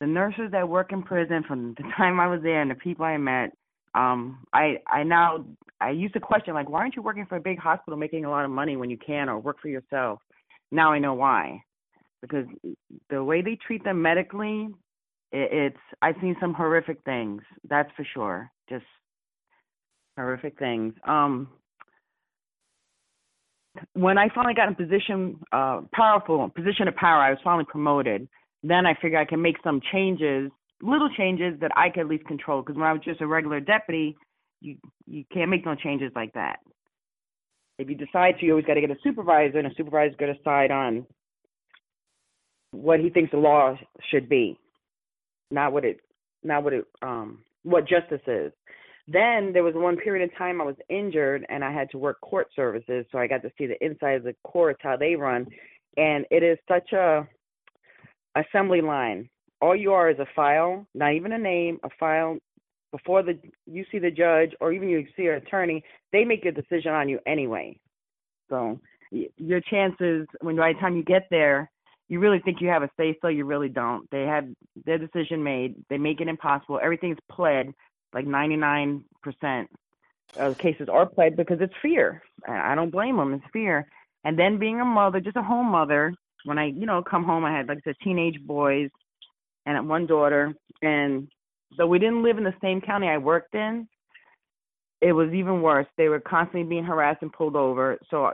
the 0.01 0.07
nurses 0.07 0.51
that 0.53 0.69
work 0.69 0.93
in 0.93 1.03
prison 1.03 1.45
from 1.47 1.75
the 1.75 1.85
time 1.97 2.21
I 2.21 2.27
was 2.27 2.41
there 2.43 2.61
and 2.61 2.71
the 2.71 2.75
people 2.75 3.05
I 3.05 3.17
met. 3.17 3.51
Um, 3.95 4.45
I 4.53 4.77
I 4.87 5.05
now 5.05 5.45
I 5.81 5.91
used 5.91 6.15
to 6.15 6.21
question 6.21 6.53
like, 6.55 6.69
why 6.69 6.81
aren't 6.81 6.97
you 6.97 7.03
working 7.03 7.27
for 7.27 7.37
a 7.37 7.41
big 7.41 7.59
hospital 7.59 7.99
making 7.99 8.25
a 8.25 8.31
lot 8.31 8.45
of 8.45 8.51
money 8.51 8.77
when 8.77 8.91
you 8.91 8.99
can, 8.99 9.29
or 9.29 9.39
work 9.39 9.57
for 9.61 9.69
yourself? 9.69 10.21
Now 10.71 10.93
I 10.93 10.99
know 10.99 11.15
why, 11.15 11.63
because 12.29 12.47
the 13.11 13.23
way 13.23 13.43
they 13.43 13.59
treat 13.67 13.85
them 13.85 14.01
medically, 14.01 14.69
it, 15.33 15.49
it's 15.53 15.83
I've 16.03 16.17
seen 16.21 16.37
some 16.41 16.55
horrific 16.55 16.99
things. 17.05 17.43
That's 17.69 17.91
for 17.97 18.07
sure. 18.15 18.51
Just 18.69 18.85
horrific 20.17 20.59
things. 20.59 20.95
Um, 21.07 21.49
when 23.95 24.19
I 24.19 24.29
finally 24.35 24.55
got 24.55 24.69
in 24.69 24.75
position, 24.75 25.41
uh, 25.53 25.83
powerful 25.93 26.49
position 26.55 26.89
of 26.89 26.95
power, 26.97 27.21
I 27.21 27.31
was 27.31 27.39
finally 27.43 27.67
promoted. 27.69 28.29
Then 28.63 28.87
I 28.87 28.95
figured 28.95 29.21
I 29.21 29.29
can 29.29 29.43
make 29.43 29.57
some 29.63 29.81
changes, 29.93 30.51
little 30.81 31.11
changes 31.17 31.59
that 31.61 31.73
I 31.77 31.91
could 31.91 32.01
at 32.01 32.09
least 32.09 32.25
control. 32.27 32.63
Because 32.63 32.77
when 32.77 32.87
I 32.87 32.93
was 32.93 33.03
just 33.05 33.21
a 33.21 33.27
regular 33.27 33.61
deputy, 33.61 34.17
you 34.61 34.77
you 35.07 35.25
can't 35.33 35.51
make 35.51 35.67
no 35.67 35.75
changes 35.75 36.13
like 36.15 36.33
that. 36.35 36.61
If 37.79 37.89
you 37.91 37.97
decide 37.97 38.39
to, 38.39 38.47
you 38.47 38.53
always 38.53 38.65
got 38.65 38.75
to 38.75 38.81
get 38.81 38.91
a 38.91 38.97
supervisor, 39.03 39.59
and 39.59 39.67
a 39.67 39.75
supervisor's 39.75 40.17
going 40.17 40.33
to 40.33 40.39
decide 40.39 40.71
on 40.71 41.05
what 42.75 43.01
he 43.01 43.11
thinks 43.11 43.31
the 43.31 43.39
law 43.39 43.77
should 44.11 44.29
be, 44.29 44.59
not 45.51 45.73
what 45.73 45.85
it, 45.85 46.01
not 46.43 46.65
what 46.65 46.73
it, 46.73 46.85
um, 47.03 47.41
what 47.63 47.89
justice 47.89 48.21
is. 48.27 48.53
Then 49.07 49.53
there 49.53 49.63
was 49.63 49.75
one 49.75 49.97
period 49.97 50.29
of 50.29 50.37
time 50.39 50.61
I 50.61 50.65
was 50.65 50.77
injured 50.89 51.45
and 51.51 51.63
I 51.63 51.73
had 51.73 51.91
to 51.91 51.99
work 51.99 52.21
court 52.21 52.49
services, 52.57 53.05
so 53.13 53.19
I 53.19 53.27
got 53.27 53.43
to 53.43 53.53
see 53.59 53.67
the 53.67 53.83
inside 53.85 54.15
of 54.17 54.25
the 54.25 54.35
courts, 54.45 54.81
how 54.83 54.97
they 54.97 55.15
run, 55.15 55.47
and 55.97 56.25
it 56.31 56.43
is 56.43 56.59
such 56.67 56.93
a 56.93 57.29
assembly 58.35 58.81
line. 58.81 59.29
All 59.61 59.77
you 59.77 59.93
are 59.93 60.11
is 60.11 60.19
a 60.19 60.27
file, 60.35 60.87
not 60.95 61.15
even 61.15 61.33
a 61.33 61.39
name, 61.39 61.79
a 61.85 61.89
file. 61.99 62.39
Before 62.93 63.23
the 63.23 63.39
you 63.67 63.85
see 63.91 63.99
the 63.99 64.11
judge 64.11 64.53
or 64.61 64.73
even 64.73 64.89
you 64.89 65.07
see 65.17 65.27
an 65.27 65.35
attorney, 65.35 65.83
they 66.13 66.25
make 66.25 66.45
a 66.45 66.53
decision 66.53 66.93
on 66.93 67.09
you 67.09 67.19
anyway. 67.27 67.79
So 68.49 68.81
your 69.11 69.61
chances 69.61 70.27
when 70.41 70.57
by 70.57 70.73
the 70.73 70.79
time 70.81 70.97
you 70.97 71.05
get 71.05 71.27
there, 71.31 71.71
you 72.09 72.21
really 72.21 72.39
think 72.41 72.61
you 72.61 72.69
have 72.69 72.83
a 72.83 72.91
say 72.99 73.17
so, 73.21 73.29
you 73.29 73.45
really 73.45 73.69
don't. 73.69 74.09
They 74.11 74.23
have 74.23 74.47
their 74.85 74.99
decision 74.99 75.43
made. 75.43 75.75
They 75.89 75.99
make 75.99 76.21
it 76.21 76.29
impossible. 76.29 76.81
Everything's 76.83 77.19
pled 77.31 77.73
like 78.15 78.27
99% 78.27 79.03
of 80.39 80.59
cases 80.59 80.89
are 80.91 81.07
pled 81.07 81.37
because 81.37 81.59
it's 81.61 81.75
fear. 81.83 82.23
I 82.49 82.75
don't 82.75 82.91
blame 82.91 83.17
them. 83.17 83.35
It's 83.35 83.45
fear. 83.53 83.87
And 84.25 84.39
then 84.39 84.59
being 84.59 84.81
a 84.81 84.85
mother, 84.85 85.21
just 85.21 85.37
a 85.37 85.43
home 85.43 85.67
mother, 85.67 86.15
when 86.45 86.59
I, 86.59 86.67
you 86.67 86.87
know, 86.87 87.03
come 87.03 87.25
home, 87.25 87.45
I 87.45 87.57
had 87.57 87.69
like 87.69 87.83
the 87.85 87.95
teenage 88.03 88.41
boys 88.47 88.91
and 89.67 89.89
one 89.89 90.07
daughter. 90.07 90.55
And 90.83 91.29
so 91.77 91.87
we 91.87 91.99
didn't 91.99 92.23
live 92.23 92.39
in 92.39 92.45
the 92.45 92.55
same 92.63 92.81
county 92.81 93.09
I 93.09 93.19
worked 93.19 93.55
in. 93.55 93.89
It 95.01 95.13
was 95.13 95.33
even 95.33 95.61
worse. 95.61 95.87
They 95.97 96.09
were 96.09 96.21
constantly 96.21 96.69
being 96.69 96.85
harassed 96.85 97.23
and 97.23 97.33
pulled 97.33 97.57
over. 97.57 97.99
So 98.11 98.33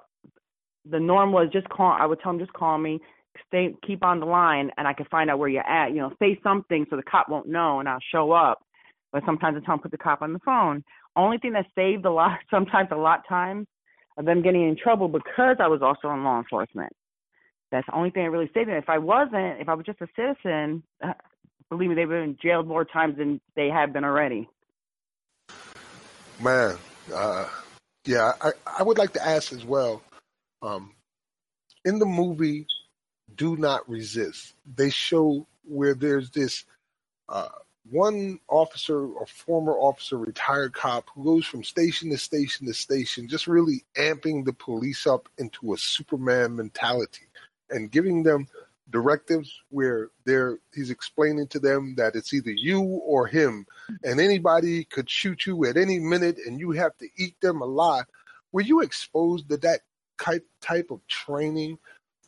the 0.89 1.01
norm 1.01 1.33
was 1.33 1.49
just 1.53 1.69
call. 1.69 1.93
I 1.93 2.07
would 2.07 2.21
tell 2.21 2.33
them 2.33 2.39
just 2.39 2.53
call 2.53 2.79
me, 2.79 3.01
stay, 3.47 3.75
keep 3.87 4.05
on 4.05 4.21
the 4.21 4.27
line, 4.27 4.71
and 4.77 4.87
I 4.87 4.93
can 4.93 5.07
find 5.07 5.31
out 5.31 5.39
where 5.39 5.49
you're 5.49 5.67
at. 5.67 5.91
You 5.91 5.99
know, 5.99 6.13
say 6.19 6.39
something 6.43 6.87
so 6.91 6.97
the 6.97 7.03
cop 7.03 7.29
won't 7.29 7.49
know, 7.49 7.81
and 7.81 7.89
I'll 7.89 7.99
show 8.13 8.33
up 8.33 8.63
but 9.13 9.23
sometimes 9.27 9.57
I 9.57 9.65
tell 9.65 9.75
them 9.75 9.83
put 9.83 9.91
the 9.91 9.99
cop 9.99 10.23
on 10.23 10.33
the 10.33 10.39
phone. 10.41 10.85
Only 11.17 11.39
thing 11.39 11.53
that 11.53 11.67
saved 11.75 12.05
a 12.05 12.11
lot, 12.11 12.39
sometimes 12.51 12.89
a 12.93 12.97
lot 12.97 13.27
times, 13.29 13.67
of 14.17 14.25
them 14.25 14.43
getting 14.43 14.69
in 14.69 14.77
trouble 14.77 15.09
because 15.09 15.57
I 15.61 15.69
was 15.69 15.81
also 15.83 16.13
in 16.13 16.25
law 16.25 16.39
enforcement. 16.39 16.93
That's 17.71 17.87
the 17.87 17.95
only 17.95 18.11
thing 18.11 18.25
that 18.25 18.31
really 18.31 18.51
saved 18.53 18.69
me. 18.69 18.75
If 18.75 18.89
I 18.89 18.99
wasn't, 18.99 19.61
if 19.61 19.69
I 19.69 19.75
was 19.75 19.87
just 19.87 20.01
a 20.01 20.09
citizen, 20.17 20.83
uh, 21.03 21.13
believe 21.69 21.91
me, 21.91 21.95
they've 21.95 22.09
been 22.09 22.37
jailed 22.43 22.67
more 22.67 22.85
times 22.85 23.17
than 23.17 23.41
they 23.55 23.69
have 23.69 23.93
been 23.93 24.05
already. 24.05 24.49
Man, 26.41 26.77
uh, 27.15 27.49
yeah, 28.05 28.33
I, 28.41 28.51
I 28.79 28.83
would 28.83 28.99
like 28.99 29.13
to 29.13 29.25
ask 29.25 29.53
as 29.53 29.65
well. 29.65 30.03
Um, 30.63 30.93
in 31.85 31.99
the 31.99 32.07
movie, 32.07 32.67
Do 33.37 33.57
Not 33.57 33.89
Resist, 33.89 34.55
they 34.75 34.91
show 34.91 35.47
where 35.65 35.95
there's 35.95 36.31
this 36.31 36.65
uh, 37.29 37.49
one 37.91 38.39
officer 38.49 39.07
or 39.07 39.27
former 39.27 39.73
officer, 39.73 40.19
retired 40.19 40.75
cop, 40.75 41.09
who 41.15 41.25
goes 41.25 41.47
from 41.47 41.65
station 41.65 42.11
to 42.11 42.19
station 42.19 42.67
to 42.67 42.75
station, 42.75 43.29
just 43.29 43.47
really 43.47 43.85
amping 43.97 44.45
the 44.45 44.53
police 44.53 45.07
up 45.07 45.29
into 45.39 45.73
a 45.73 45.79
Superman 45.79 46.57
mentality 46.57 47.27
and 47.71 47.91
giving 47.91 48.23
them 48.23 48.47
directives 48.91 49.63
where 49.71 50.09
they're 50.25 50.59
he's 50.75 50.91
explaining 50.91 51.47
to 51.47 51.61
them 51.61 51.95
that 51.97 52.17
it's 52.17 52.35
either 52.35 52.51
you 52.51 52.81
or 52.81 53.27
him. 53.27 53.67
And 54.05 54.21
anybody 54.21 54.85
could 54.85 55.09
shoot 55.09 55.47
you 55.47 55.65
at 55.65 55.77
any 55.77 55.99
minute 55.99 56.39
and 56.45 56.59
you 56.59 56.73
have 56.73 56.97
to 56.99 57.09
eat 57.17 57.41
them 57.41 57.63
alive. 57.63 58.05
Were 58.53 58.63
you 58.63 58.81
exposed 58.81 59.49
to 59.49 59.57
that 59.59 59.81
type 60.21 60.47
type 60.61 60.91
of 60.91 61.07
training 61.07 61.79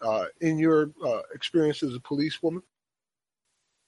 uh, 0.03 0.27
in 0.41 0.59
your 0.59 0.91
uh, 1.05 1.21
experience 1.35 1.83
as 1.83 1.95
a 1.95 2.01
policewoman 2.01 2.63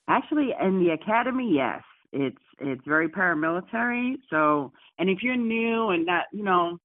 Actually, 0.09 0.51
in 0.61 0.85
the 0.85 0.91
academy, 0.91 1.51
yes, 1.55 1.83
it's 2.13 2.37
it's 2.61 2.83
very 2.87 3.09
paramilitary. 3.09 4.17
So, 4.29 4.71
and 4.99 5.09
if 5.09 5.23
you're 5.23 5.37
new 5.37 5.91
and 5.91 6.05
not, 6.05 6.25
you 6.31 6.45
know, 6.45 6.79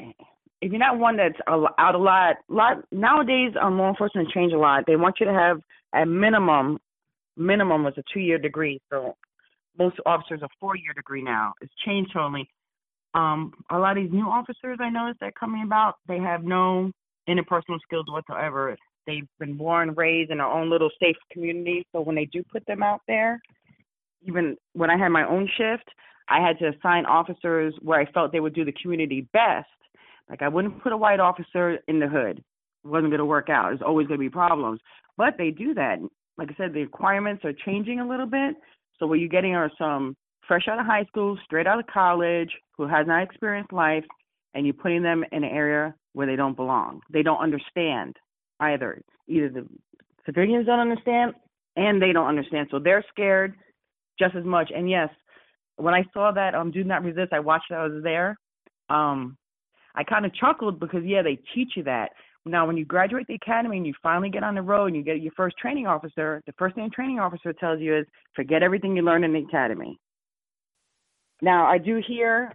if 0.00 0.70
you're 0.70 0.78
not 0.78 0.98
one 0.98 1.16
that's 1.18 1.38
out 1.46 1.94
a 1.94 1.98
lot, 1.98 2.36
lot 2.48 2.78
nowadays, 2.92 3.52
um, 3.60 3.78
law 3.78 3.90
enforcement 3.90 4.30
change 4.30 4.54
a 4.54 4.58
lot. 4.58 4.84
They 4.86 4.96
want 4.96 5.16
you 5.20 5.26
to 5.26 5.34
have 5.34 5.60
a 5.94 6.06
minimum, 6.06 6.78
minimum 7.36 7.84
was 7.84 7.94
a 7.98 8.02
two 8.12 8.20
year 8.20 8.38
degree. 8.38 8.80
So 8.90 9.16
most 9.78 9.96
officers 10.06 10.40
a 10.42 10.48
four 10.58 10.76
year 10.76 10.94
degree 10.94 11.22
now. 11.22 11.52
It's 11.60 11.74
changed 11.84 12.12
totally. 12.14 12.48
Um, 13.12 13.52
a 13.70 13.78
lot 13.78 13.98
of 13.98 14.04
these 14.04 14.12
new 14.12 14.26
officers 14.26 14.78
I 14.80 14.88
noticed 14.88 15.20
that 15.20 15.34
coming 15.38 15.62
about, 15.62 15.96
they 16.08 16.18
have 16.18 16.42
no 16.42 16.90
interpersonal 17.28 17.80
skills 17.82 18.06
whatsoever. 18.08 18.76
They've 19.06 19.26
been 19.38 19.56
born, 19.56 19.94
raised 19.94 20.30
in 20.30 20.38
their 20.38 20.46
own 20.46 20.70
little 20.70 20.90
safe 21.00 21.16
community. 21.32 21.86
So 21.92 22.00
when 22.00 22.16
they 22.16 22.26
do 22.26 22.42
put 22.50 22.64
them 22.66 22.82
out 22.82 23.00
there, 23.08 23.40
even 24.22 24.56
when 24.74 24.90
I 24.90 24.96
had 24.96 25.08
my 25.08 25.26
own 25.26 25.48
shift, 25.56 25.88
I 26.28 26.40
had 26.40 26.58
to 26.60 26.68
assign 26.68 27.04
officers 27.06 27.74
where 27.82 28.00
I 28.00 28.10
felt 28.12 28.32
they 28.32 28.40
would 28.40 28.54
do 28.54 28.64
the 28.64 28.74
community 28.80 29.28
best. 29.32 29.66
Like 30.30 30.42
I 30.42 30.48
wouldn't 30.48 30.82
put 30.82 30.92
a 30.92 30.96
white 30.96 31.20
officer 31.20 31.78
in 31.88 31.98
the 31.98 32.08
hood. 32.08 32.38
It 32.84 32.88
wasn't 32.88 33.10
going 33.10 33.18
to 33.18 33.24
work 33.24 33.48
out. 33.50 33.68
There's 33.68 33.82
always 33.82 34.06
going 34.06 34.18
to 34.18 34.24
be 34.24 34.30
problems. 34.30 34.80
But 35.16 35.34
they 35.36 35.50
do 35.50 35.74
that. 35.74 35.98
Like 36.38 36.50
I 36.50 36.54
said, 36.56 36.72
the 36.72 36.82
requirements 36.82 37.44
are 37.44 37.52
changing 37.52 38.00
a 38.00 38.08
little 38.08 38.26
bit. 38.26 38.54
So 38.98 39.06
what 39.06 39.18
you're 39.18 39.28
getting 39.28 39.54
are 39.54 39.70
some 39.76 40.16
fresh 40.46 40.68
out 40.68 40.78
of 40.78 40.86
high 40.86 41.04
school, 41.04 41.38
straight 41.44 41.66
out 41.66 41.78
of 41.78 41.86
college, 41.86 42.50
who 42.76 42.86
has 42.86 43.06
not 43.06 43.22
experienced 43.22 43.72
life, 43.72 44.04
and 44.54 44.66
you're 44.66 44.74
putting 44.74 45.02
them 45.02 45.24
in 45.32 45.44
an 45.44 45.50
area 45.50 45.94
where 46.12 46.26
they 46.26 46.36
don't 46.36 46.56
belong. 46.56 47.00
They 47.10 47.22
don't 47.22 47.40
understand 47.40 48.16
either. 48.60 49.00
Either 49.28 49.48
the 49.48 49.66
civilians 50.26 50.66
don't 50.66 50.80
understand 50.80 51.34
and 51.76 52.00
they 52.00 52.12
don't 52.12 52.28
understand. 52.28 52.68
So 52.70 52.78
they're 52.78 53.04
scared 53.10 53.54
just 54.18 54.34
as 54.36 54.44
much. 54.44 54.70
And 54.74 54.88
yes, 54.90 55.08
when 55.76 55.94
I 55.94 56.04
saw 56.12 56.32
that 56.32 56.54
um 56.54 56.70
Do 56.70 56.84
Not 56.84 57.02
Resist, 57.02 57.32
I 57.32 57.40
watched 57.40 57.70
it, 57.70 57.74
I 57.74 57.86
was 57.86 58.02
there. 58.02 58.36
Um 58.88 59.36
I 59.94 60.04
kind 60.04 60.24
of 60.24 60.34
chuckled 60.34 60.80
because 60.80 61.04
yeah, 61.04 61.22
they 61.22 61.38
teach 61.54 61.72
you 61.76 61.82
that. 61.84 62.10
Now 62.44 62.66
when 62.66 62.76
you 62.76 62.84
graduate 62.84 63.26
the 63.28 63.34
academy 63.34 63.76
and 63.76 63.86
you 63.86 63.94
finally 64.02 64.30
get 64.30 64.42
on 64.42 64.54
the 64.54 64.62
road 64.62 64.86
and 64.86 64.96
you 64.96 65.02
get 65.02 65.22
your 65.22 65.32
first 65.36 65.56
training 65.56 65.86
officer, 65.86 66.42
the 66.46 66.52
first 66.58 66.74
thing 66.74 66.84
a 66.84 66.90
training 66.90 67.20
officer 67.20 67.52
tells 67.52 67.80
you 67.80 67.96
is 67.96 68.06
forget 68.34 68.62
everything 68.62 68.96
you 68.96 69.02
learned 69.02 69.24
in 69.24 69.32
the 69.32 69.40
academy. 69.40 69.98
now 71.40 71.66
I 71.66 71.78
do 71.78 72.02
hear 72.06 72.52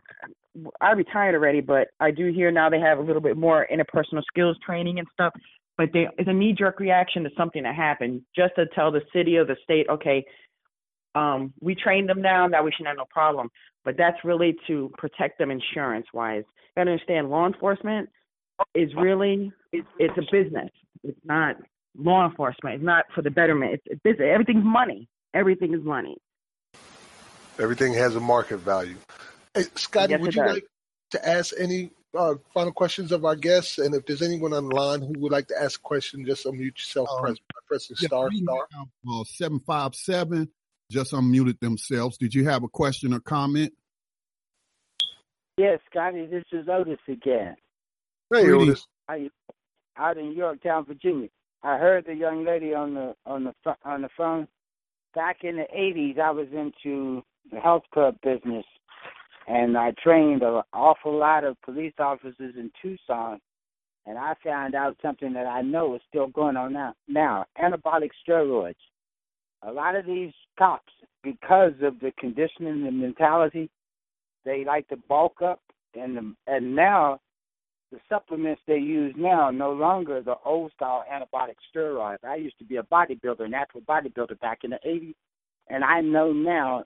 I 0.81 0.91
retired 0.91 1.35
already, 1.35 1.61
but 1.61 1.89
I 1.99 2.11
do 2.11 2.31
hear 2.31 2.51
now 2.51 2.69
they 2.69 2.79
have 2.79 2.99
a 2.99 3.01
little 3.01 3.21
bit 3.21 3.37
more 3.37 3.67
interpersonal 3.71 4.23
skills 4.27 4.57
training 4.65 4.99
and 4.99 5.07
stuff. 5.13 5.33
But 5.77 5.89
they, 5.93 6.07
it's 6.17 6.27
a 6.27 6.33
knee 6.33 6.55
jerk 6.57 6.79
reaction 6.79 7.23
to 7.23 7.29
something 7.37 7.63
that 7.63 7.75
happened, 7.75 8.23
just 8.35 8.55
to 8.55 8.65
tell 8.73 8.91
the 8.91 9.01
city 9.13 9.37
or 9.37 9.45
the 9.45 9.55
state, 9.63 9.87
okay, 9.89 10.25
um, 11.13 11.53
we 11.61 11.75
trained 11.75 12.09
them 12.09 12.21
now, 12.21 12.47
now 12.47 12.63
we 12.63 12.71
should 12.75 12.87
have 12.87 12.97
no 12.97 13.05
problem. 13.11 13.49
But 13.85 13.95
that's 13.97 14.17
really 14.23 14.55
to 14.67 14.91
protect 14.97 15.37
them 15.37 15.51
insurance 15.51 16.07
wise. 16.13 16.43
You 16.47 16.81
gotta 16.81 16.91
understand, 16.91 17.29
law 17.29 17.45
enforcement 17.45 18.09
is 18.73 18.89
really 18.95 19.51
it's, 19.71 19.87
a 19.99 20.21
business. 20.31 20.69
It's 21.03 21.19
not 21.23 21.55
law 21.95 22.27
enforcement. 22.27 22.75
It's 22.75 22.83
not 22.83 23.05
for 23.13 23.21
the 23.21 23.29
betterment. 23.29 23.73
It's, 23.73 23.83
it's 23.85 24.01
business. 24.03 24.27
Everything's 24.31 24.65
money. 24.65 25.07
Everything 25.33 25.73
is 25.73 25.83
money. 25.83 26.17
Everything 27.59 27.93
has 27.93 28.15
a 28.15 28.19
market 28.19 28.57
value. 28.57 28.95
Hey, 29.57 29.63
Scotty, 29.75 30.11
Yes, 30.11 30.21
would 30.21 30.35
you 30.35 30.43
does. 30.43 30.53
like 30.53 30.67
to 31.11 31.27
ask 31.27 31.53
any 31.59 31.91
uh, 32.17 32.35
final 32.53 32.71
questions 32.71 33.11
of 33.11 33.25
our 33.25 33.35
guests? 33.35 33.77
And 33.79 33.93
if 33.95 34.05
there's 34.05 34.21
anyone 34.21 34.53
online 34.53 35.01
who 35.01 35.13
would 35.19 35.31
like 35.31 35.47
to 35.47 35.55
ask 35.61 35.79
a 35.79 35.83
question, 35.83 36.25
just 36.25 36.45
unmute 36.45 36.77
yourself 36.77 37.09
Um, 37.11 37.21
press, 37.21 37.37
by 37.39 37.59
pressing 37.67 37.95
Yeah, 37.99 38.07
star 38.07 38.29
star. 38.31 38.67
have, 38.71 38.87
uh, 39.09 39.23
757 39.23 40.49
just 40.91 41.11
unmuted 41.11 41.59
themselves. 41.59 42.17
Did 42.17 42.33
you 42.33 42.45
have 42.45 42.63
a 42.63 42.69
question 42.69 43.13
or 43.13 43.19
comment? 43.19 43.73
Yes, 45.57 45.79
Scotty, 45.89 46.27
this 46.27 46.43
is 46.51 46.67
Otis 46.69 46.99
again. 47.07 47.55
Hey, 48.31 48.43
Greetings. 48.45 48.69
Otis. 48.69 48.87
How 49.07 49.15
you, 49.15 49.29
out 49.97 50.17
in 50.17 50.33
Yorktown, 50.33 50.85
Virginia. 50.85 51.29
I 51.63 51.77
heard 51.77 52.05
the 52.05 52.13
young 52.13 52.45
lady 52.45 52.73
on 52.75 52.93
the 52.93 53.15
on 53.25 53.45
the 53.45 53.75
on 53.83 54.03
the 54.03 54.09
phone. 54.15 54.47
Back 55.15 55.37
in 55.43 55.55
the 55.55 55.65
'80s, 55.75 56.19
I 56.19 56.29
was 56.29 56.47
into 56.53 57.23
the 57.51 57.59
health 57.59 57.83
club 57.91 58.15
business, 58.21 58.65
and 59.47 59.77
I 59.77 59.93
trained 60.03 60.43
an 60.43 60.61
awful 60.73 61.17
lot 61.17 61.43
of 61.43 61.59
police 61.61 61.93
officers 61.99 62.55
in 62.57 62.71
Tucson. 62.81 63.39
And 64.05 64.17
I 64.17 64.35
found 64.43 64.73
out 64.73 64.95
something 65.01 65.33
that 65.33 65.47
I 65.47 65.61
know 65.61 65.95
is 65.95 66.01
still 66.07 66.27
going 66.27 66.55
on 66.55 66.71
now. 66.71 66.93
Now, 67.09 67.45
anabolic 67.61 68.09
steroids. 68.27 68.75
A 69.63 69.71
lot 69.71 69.95
of 69.95 70.05
these 70.05 70.31
cops, 70.57 70.93
because 71.23 71.73
of 71.81 71.99
the 71.99 72.13
conditioning 72.17 72.87
and 72.87 73.01
mentality, 73.01 73.69
they 74.45 74.63
like 74.63 74.87
to 74.89 74.97
bulk 75.09 75.41
up, 75.41 75.59
and 75.93 76.15
the, 76.15 76.35
and 76.47 76.73
now 76.73 77.19
the 77.91 77.99
supplements 78.07 78.61
they 78.67 78.77
use 78.77 79.13
now 79.17 79.49
no 79.49 79.71
longer 79.71 80.21
the 80.21 80.35
old 80.45 80.71
style 80.73 81.03
anabolic 81.11 81.55
steroids. 81.75 82.23
I 82.23 82.35
used 82.35 82.57
to 82.59 82.65
be 82.65 82.77
a 82.77 82.83
bodybuilder, 82.83 83.49
natural 83.49 83.83
bodybuilder 83.83 84.39
back 84.39 84.59
in 84.63 84.71
the 84.71 84.79
80s, 84.85 85.15
and 85.69 85.83
I 85.83 86.01
know 86.01 86.31
now, 86.31 86.85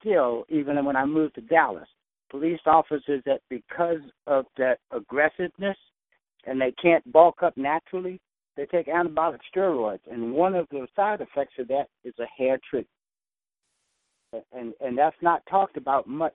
still, 0.00 0.44
even 0.48 0.84
when 0.84 0.96
I 0.96 1.04
moved 1.04 1.36
to 1.36 1.40
Dallas, 1.42 1.88
police 2.30 2.60
officers 2.66 3.22
that 3.26 3.40
because 3.48 4.00
of 4.26 4.46
that 4.56 4.78
aggressiveness 4.92 5.76
and 6.46 6.60
they 6.60 6.72
can't 6.80 7.10
bulk 7.12 7.42
up 7.42 7.56
naturally, 7.56 8.20
they 8.56 8.66
take 8.66 8.86
anabolic 8.86 9.38
steroids, 9.54 10.00
and 10.10 10.32
one 10.32 10.54
of 10.54 10.66
the 10.70 10.86
side 10.96 11.20
effects 11.20 11.54
of 11.58 11.68
that 11.68 11.86
is 12.04 12.14
a 12.18 12.26
hair 12.36 12.58
trigger. 12.68 12.88
And 14.52 14.74
and 14.80 14.96
that's 14.96 15.16
not 15.22 15.42
talked 15.48 15.76
about 15.76 16.06
much 16.06 16.34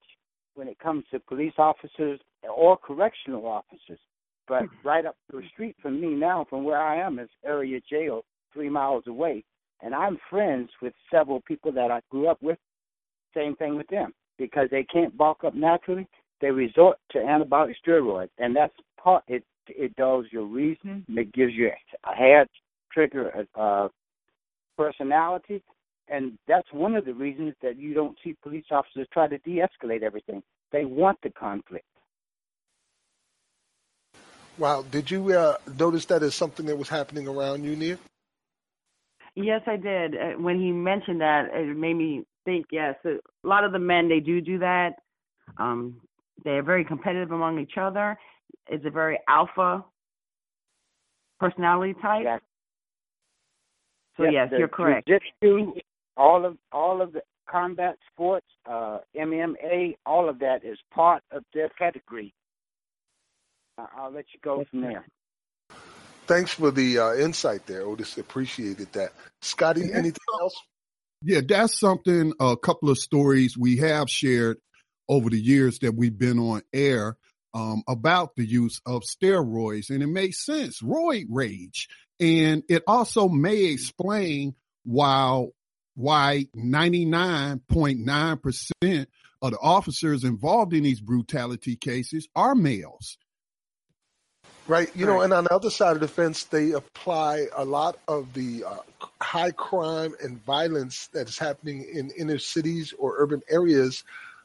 when 0.55 0.67
it 0.67 0.79
comes 0.79 1.05
to 1.11 1.19
police 1.19 1.53
officers 1.57 2.19
or 2.43 2.77
correctional 2.77 3.45
officers. 3.45 3.99
But 4.47 4.63
hmm. 4.63 4.87
right 4.87 5.05
up 5.05 5.15
the 5.29 5.41
street 5.53 5.75
from 5.81 6.01
me 6.01 6.09
now, 6.09 6.45
from 6.49 6.63
where 6.63 6.81
I 6.81 6.97
am, 6.97 7.19
is 7.19 7.29
area 7.45 7.79
jail, 7.89 8.23
three 8.53 8.69
miles 8.69 9.05
away, 9.07 9.43
and 9.81 9.93
I'm 9.93 10.17
friends 10.29 10.69
with 10.81 10.93
several 11.11 11.41
people 11.41 11.71
that 11.73 11.91
I 11.91 12.01
grew 12.09 12.27
up 12.27 12.41
with. 12.41 12.57
Same 13.35 13.55
thing 13.55 13.75
with 13.75 13.87
them 13.87 14.13
because 14.37 14.69
they 14.71 14.83
can't 14.83 15.15
bulk 15.17 15.43
up 15.43 15.55
naturally. 15.55 16.07
They 16.41 16.51
resort 16.51 16.97
to 17.11 17.19
anabolic 17.19 17.75
steroids, 17.85 18.29
and 18.37 18.55
that's 18.55 18.73
part. 19.01 19.23
It 19.27 19.43
it 19.67 19.95
dulls 19.95 20.25
your 20.31 20.45
reasoning. 20.45 21.05
It 21.09 21.33
gives 21.33 21.53
you 21.53 21.69
a 22.03 22.15
hair 22.15 22.45
trigger 22.91 23.45
uh, 23.55 23.87
personality, 24.77 25.63
and 26.07 26.37
that's 26.47 26.67
one 26.71 26.95
of 26.95 27.05
the 27.05 27.13
reasons 27.13 27.53
that 27.61 27.77
you 27.77 27.93
don't 27.93 28.17
see 28.23 28.35
police 28.43 28.65
officers 28.71 29.07
try 29.11 29.27
to 29.27 29.37
de-escalate 29.39 30.03
everything. 30.03 30.43
They 30.71 30.85
want 30.85 31.17
the 31.23 31.31
conflict. 31.31 31.85
Wow. 34.57 34.85
Did 34.89 35.11
you 35.11 35.31
uh, 35.33 35.57
notice 35.77 36.05
that 36.05 36.23
as 36.23 36.35
something 36.35 36.65
that 36.67 36.77
was 36.77 36.89
happening 36.89 37.27
around 37.27 37.63
you, 37.63 37.75
Nia? 37.75 37.97
Yes, 39.35 39.61
I 39.67 39.75
did. 39.75 40.15
Uh, 40.15 40.39
When 40.39 40.59
he 40.59 40.71
mentioned 40.71 41.19
that, 41.21 41.49
it 41.53 41.75
made 41.77 41.95
me 41.95 42.23
think. 42.45 42.67
Yes, 42.71 42.95
a 43.05 43.17
lot 43.43 43.63
of 43.63 43.71
the 43.71 43.79
men 43.79 44.07
they 44.07 44.19
do 44.19 44.39
do 44.41 44.59
that. 44.59 44.95
Um, 45.57 46.01
they're 46.43 46.63
very 46.63 46.85
competitive 46.85 47.31
among 47.31 47.59
each 47.59 47.77
other. 47.77 48.17
It's 48.67 48.85
a 48.85 48.89
very 48.89 49.19
alpha 49.27 49.83
personality 51.39 51.93
type. 52.01 52.23
Yes. 52.23 52.41
So 54.17 54.23
Yep, 54.23 54.33
yes, 54.33 54.49
you're 54.57 54.67
correct. 54.67 55.07
Jiu-jitsu, 55.07 55.73
all 56.15 56.45
of 56.45 56.57
all 56.71 57.01
of 57.01 57.11
the 57.11 57.21
combat 57.49 57.97
sports, 58.11 58.45
uh, 58.65 58.99
MMA, 59.15 59.97
all 60.05 60.29
of 60.29 60.39
that 60.39 60.63
is 60.63 60.77
part 60.93 61.21
of 61.31 61.43
their 61.53 61.69
pedigree. 61.77 62.33
I- 63.77 63.87
I'll 63.97 64.11
let 64.11 64.25
you 64.33 64.39
go 64.41 64.63
from 64.69 64.81
there. 64.81 65.05
Thanks 66.27 66.51
for 66.51 66.71
the 66.71 66.97
uh, 66.97 67.13
insight 67.15 67.67
there, 67.67 67.81
Otis. 67.81 68.17
Appreciated 68.17 68.91
that. 68.93 69.11
Scotty, 69.41 69.93
anything 69.93 70.23
else? 70.41 70.55
Yeah, 71.21 71.41
that's 71.47 71.79
something, 71.79 72.33
a 72.39 72.57
couple 72.57 72.89
of 72.89 72.97
stories 72.97 73.55
we 73.57 73.77
have 73.77 74.09
shared 74.09 74.57
over 75.09 75.29
the 75.29 75.39
years 75.39 75.79
that 75.79 75.95
we've 75.95 76.17
been 76.17 76.39
on 76.39 76.61
air 76.73 77.17
um, 77.53 77.83
about 77.87 78.35
the 78.35 78.45
use 78.45 78.81
of 78.85 79.03
steroids. 79.03 79.89
And 79.89 80.03
it 80.03 80.07
makes 80.07 80.45
sense, 80.45 80.81
roid 80.81 81.25
rage. 81.29 81.87
And 82.19 82.63
it 82.69 82.83
also 82.87 83.27
may 83.27 83.65
explain 83.65 84.55
why, 84.83 85.45
why 85.95 86.47
99.9% 86.55 89.07
of 89.41 89.51
the 89.51 89.59
officers 89.59 90.23
involved 90.23 90.73
in 90.73 90.83
these 90.83 91.01
brutality 91.01 91.75
cases 91.75 92.27
are 92.35 92.55
males. 92.55 93.17
Right. 94.67 94.89
You 94.95 95.05
know, 95.05 95.21
and 95.21 95.31
on 95.31 95.43
the 95.43 95.53
other 95.53 95.69
side 95.69 95.95
of 95.95 95.99
the 95.99 96.07
fence, 96.07 96.45
they 96.45 96.71
apply 96.71 97.45
a 97.55 97.63
lot 97.63 97.99
of 98.07 98.33
the 98.33 98.63
uh, 98.63 98.77
high 99.21 99.51
crime 99.51 100.15
and 100.23 100.43
violence 100.43 101.07
that 101.13 101.29
is 101.29 101.37
happening 101.37 101.85
in 101.93 102.09
inner 102.17 102.39
cities 102.39 102.93
or 102.97 103.15
urban 103.19 103.41
areas 103.47 104.03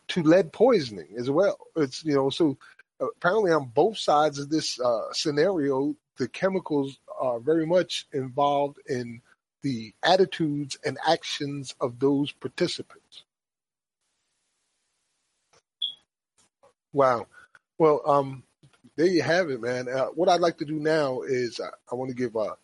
to 0.09 0.23
lead 0.23 0.53
poisoning 0.53 1.09
as 1.19 1.31
well. 1.31 1.57
It's, 1.75 2.05
you 2.05 2.15
know, 2.15 2.29
so 2.29 2.59
apparently 3.01 3.51
on 3.51 3.71
both 3.75 3.97
sides 3.97 4.39
of 4.39 4.51
this 4.51 4.79
uh, 4.79 5.13
scenario, 5.13 5.97
the 6.19 6.29
chemicals 6.29 6.99
are 7.19 7.41
very 7.41 7.65
much 7.65 8.07
involved 8.13 8.79
in 8.87 9.23
the 9.63 9.95
attitudes 10.03 10.77
and 10.85 10.99
actions 11.07 11.75
of 11.81 11.99
those 11.99 12.33
participants. 12.33 13.25
Wow. 16.93 17.27
Well, 17.79 18.03
um, 18.05 18.43
there 19.01 19.09
you 19.09 19.23
have 19.23 19.49
it, 19.49 19.63
man. 19.63 19.89
Uh, 19.89 20.07
what 20.09 20.29
I'd 20.29 20.43
like 20.43 20.59
to 20.59 20.67
do 20.67 20.79
now 20.79 21.23
is 21.23 21.59
uh, 21.59 21.71
I 21.91 21.95
want 21.95 22.11
to 22.11 22.15
give 22.15 22.37
uh, 22.37 22.55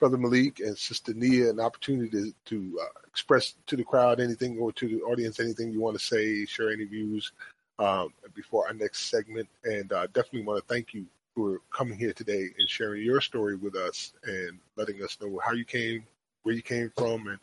Brother 0.00 0.16
Malik 0.16 0.60
and 0.60 0.78
Sister 0.78 1.12
Nia 1.12 1.50
an 1.50 1.60
opportunity 1.60 2.08
to, 2.10 2.32
to 2.46 2.80
uh, 2.80 3.00
express 3.06 3.54
to 3.66 3.76
the 3.76 3.84
crowd 3.84 4.18
anything 4.18 4.56
or 4.58 4.72
to 4.72 4.88
the 4.88 5.02
audience 5.02 5.40
anything 5.40 5.72
you 5.72 5.80
want 5.80 5.98
to 5.98 6.02
say, 6.02 6.46
share 6.46 6.72
any 6.72 6.84
views 6.84 7.32
um, 7.78 8.14
before 8.34 8.66
our 8.66 8.72
next 8.72 9.10
segment. 9.10 9.46
And 9.64 9.92
uh, 9.92 10.06
definitely 10.06 10.44
want 10.44 10.66
to 10.66 10.74
thank 10.74 10.94
you 10.94 11.04
for 11.34 11.60
coming 11.70 11.98
here 11.98 12.14
today 12.14 12.48
and 12.58 12.66
sharing 12.66 13.02
your 13.02 13.20
story 13.20 13.56
with 13.56 13.76
us 13.76 14.14
and 14.24 14.58
letting 14.76 15.02
us 15.02 15.18
know 15.20 15.38
how 15.44 15.52
you 15.52 15.66
came, 15.66 16.06
where 16.44 16.54
you 16.54 16.62
came 16.62 16.90
from, 16.96 17.26
and 17.26 17.38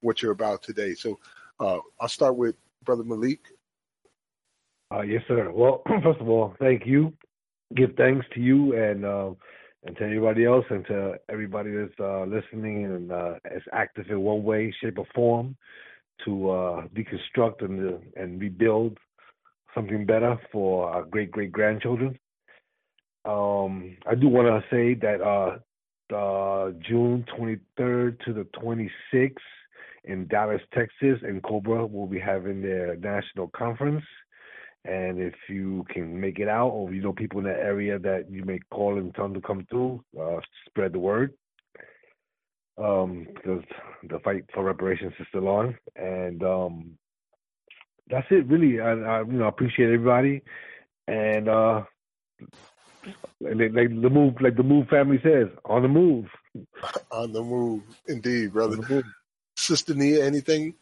what 0.00 0.22
you're 0.22 0.32
about 0.32 0.62
today. 0.62 0.94
So 0.94 1.18
I'll 1.60 2.08
start 2.08 2.36
with 2.36 2.56
Brother 2.82 3.04
Malik. 3.04 3.40
Yes, 5.06 5.22
sir. 5.28 5.50
Well, 5.50 5.82
first 6.02 6.20
of 6.20 6.30
all, 6.30 6.54
thank 6.58 6.86
you. 6.86 7.12
Give 7.76 7.90
thanks 7.96 8.26
to 8.34 8.40
you 8.40 8.76
and 8.76 9.04
uh, 9.04 9.30
and 9.84 9.96
to 9.96 10.04
everybody 10.04 10.44
else 10.44 10.64
and 10.70 10.86
to 10.86 11.14
everybody 11.28 11.70
that's 11.72 12.00
uh, 12.00 12.24
listening 12.24 12.84
and 12.84 13.12
uh, 13.12 13.34
is 13.54 13.62
active 13.72 14.06
in 14.08 14.20
one 14.20 14.42
way, 14.42 14.74
shape, 14.80 14.98
or 14.98 15.06
form 15.14 15.56
to 16.24 16.50
uh, 16.50 16.82
deconstruct 16.94 17.64
and 17.64 17.94
uh, 17.94 17.98
and 18.16 18.40
rebuild 18.40 18.96
something 19.74 20.06
better 20.06 20.38
for 20.52 20.88
our 20.88 21.04
great 21.04 21.30
great 21.30 21.52
grandchildren. 21.52 22.18
Um, 23.24 23.96
I 24.06 24.14
do 24.14 24.28
want 24.28 24.48
to 24.48 24.62
say 24.70 24.94
that 24.94 25.20
uh, 25.22 26.70
June 26.86 27.24
23rd 27.38 28.20
to 28.24 28.32
the 28.32 28.46
26th 28.62 29.36
in 30.04 30.26
Dallas, 30.26 30.60
Texas, 30.74 31.18
N'COBRA 31.22 31.90
will 31.90 32.06
be 32.06 32.18
having 32.18 32.60
their 32.60 32.96
national 32.96 33.48
conference. 33.48 34.04
And 34.84 35.18
if 35.18 35.34
you 35.48 35.84
can 35.88 36.20
make 36.20 36.38
it 36.38 36.48
out, 36.48 36.68
or 36.68 36.92
you 36.92 37.02
know 37.02 37.12
people 37.12 37.38
in 37.38 37.46
that 37.46 37.58
area 37.58 37.98
that 37.98 38.30
you 38.30 38.44
may 38.44 38.58
call 38.70 38.98
and 38.98 39.14
tell 39.14 39.24
them 39.24 39.34
to 39.34 39.40
come 39.40 39.66
through, 39.70 40.04
uh, 40.20 40.40
spread 40.68 40.92
the 40.92 40.98
word. 40.98 41.32
Um, 42.76 43.26
because 43.32 43.62
the 44.08 44.18
fight 44.18 44.44
for 44.52 44.64
reparations 44.64 45.12
is 45.18 45.26
still 45.28 45.48
on, 45.48 45.78
and 45.96 46.42
um, 46.42 46.98
that's 48.10 48.26
it, 48.30 48.46
really. 48.46 48.80
I, 48.80 48.90
I 48.90 49.20
you 49.20 49.32
know 49.32 49.46
appreciate 49.46 49.86
everybody, 49.86 50.42
and 51.06 51.48
uh, 51.48 51.82
like, 53.40 53.72
like 53.72 53.88
the 53.88 54.10
move, 54.10 54.34
like 54.40 54.56
the 54.56 54.62
move 54.62 54.88
family 54.88 55.20
says, 55.22 55.48
on 55.64 55.82
the 55.82 55.88
move. 55.88 56.26
on 57.10 57.32
the 57.32 57.42
move, 57.42 57.82
indeed, 58.06 58.52
brother. 58.52 59.04
Sister 59.56 59.94
Nia, 59.94 60.24
anything? 60.24 60.74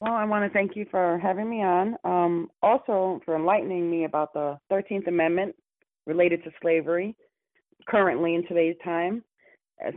Well, 0.00 0.14
I 0.14 0.24
want 0.24 0.44
to 0.44 0.56
thank 0.56 0.76
you 0.76 0.86
for 0.90 1.18
having 1.18 1.50
me 1.50 1.62
on. 1.62 1.96
Um, 2.04 2.50
also, 2.62 3.20
for 3.24 3.34
enlightening 3.34 3.90
me 3.90 4.04
about 4.04 4.32
the 4.32 4.58
13th 4.70 5.08
Amendment 5.08 5.56
related 6.06 6.44
to 6.44 6.50
slavery 6.62 7.16
currently 7.88 8.36
in 8.36 8.46
today's 8.46 8.76
time. 8.84 9.24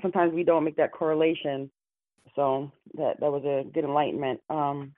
Sometimes 0.02 0.34
we 0.34 0.44
don't 0.44 0.64
make 0.64 0.76
that 0.78 0.92
correlation. 0.92 1.70
So 2.36 2.72
that, 2.96 3.20
that 3.20 3.32
was 3.32 3.44
a 3.46 3.70
good 3.72 3.84
enlightenment. 3.84 4.40
Um, 4.50 4.94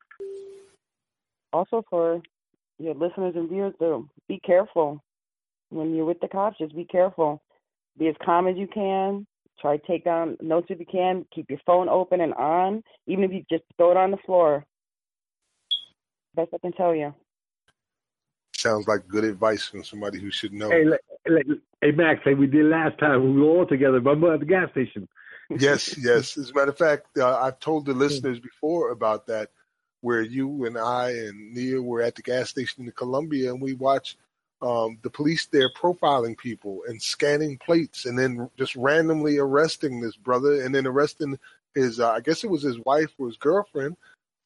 also, 1.52 1.84
for 1.90 2.22
your 2.80 2.94
listeners 2.94 3.34
and 3.36 3.50
viewers, 3.50 3.74
to 3.80 4.08
be 4.28 4.40
careful 4.46 5.04
when 5.70 5.94
you're 5.94 6.06
with 6.06 6.20
the 6.22 6.28
cops. 6.30 6.58
Just 6.60 6.76
be 6.76 6.86
careful. 6.86 7.42
Be 7.98 8.08
as 8.08 8.16
calm 8.24 8.48
as 8.48 8.56
you 8.56 8.68
can. 8.68 9.28
Try 9.60 9.78
to 9.78 9.88
take 9.88 10.06
down 10.06 10.38
notes 10.42 10.68
if 10.70 10.80
you 10.80 10.86
can. 10.86 11.26
Keep 11.34 11.50
your 11.50 11.60
phone 11.66 11.90
open 11.90 12.22
and 12.22 12.34
on, 12.36 12.84
even 13.08 13.24
if 13.24 13.32
you 13.32 13.44
just 13.50 13.64
throw 13.78 13.92
it 13.92 13.98
on 13.98 14.12
the 14.12 14.18
floor. 14.26 14.66
Best 16.36 16.52
I 16.54 16.58
can 16.58 16.74
tell 16.74 16.96
you. 16.96 17.14
Sounds 18.56 18.88
like 18.88 19.08
good 19.08 19.24
advice 19.24 19.66
from 19.66 19.84
somebody 19.84 20.20
who 20.20 20.32
should 20.32 20.54
know. 20.54 20.70
Hey, 20.70 20.86
like, 20.86 21.02
like, 21.28 21.46
hey, 21.82 21.92
Max, 21.92 22.22
like 22.26 22.38
we 22.38 22.48
did 22.48 22.66
last 22.66 22.98
time 23.00 23.36
we 23.36 23.42
were 23.42 23.48
all 23.48 23.66
together. 23.66 23.94
Remember 23.94 24.34
at 24.34 24.40
the 24.40 24.46
gas 24.46 24.70
station? 24.72 25.08
yes, 25.50 25.98
yes. 26.02 26.38
As 26.38 26.50
a 26.50 26.54
matter 26.54 26.72
of 26.72 26.78
fact, 26.78 27.18
uh, 27.18 27.38
I've 27.38 27.60
told 27.60 27.86
the 27.86 27.94
listeners 27.94 28.40
before 28.40 28.92
about 28.92 29.28
that, 29.28 29.50
where 30.02 30.22
you 30.22 30.66
and 30.66 30.78
I 30.78 31.12
and 31.12 31.54
Nia 31.54 31.82
were 31.82 32.02
at 32.02 32.16
the 32.16 32.22
gas 32.22 32.50
station 32.50 32.86
in 32.86 32.92
Columbia, 32.92 33.52
and 33.52 33.62
we 33.62 33.74
watched 33.74 34.18
um, 34.62 34.98
the 35.02 35.10
police 35.10 35.46
there 35.48 35.70
profiling 35.74 36.38
people 36.38 36.84
and 36.88 37.02
scanning 37.02 37.58
plates, 37.58 38.06
and 38.06 38.18
then 38.18 38.50
just 38.58 38.76
randomly 38.76 39.38
arresting 39.38 40.00
this 40.00 40.16
brother, 40.16 40.62
and 40.62 40.74
then 40.74 40.88
arresting 40.88 41.38
his, 41.76 42.00
uh, 42.00 42.12
I 42.12 42.22
guess 42.22 42.44
it 42.44 42.50
was 42.50 42.62
his 42.62 42.80
wife 42.80 43.12
or 43.18 43.28
his 43.28 43.38
girlfriend, 43.38 43.98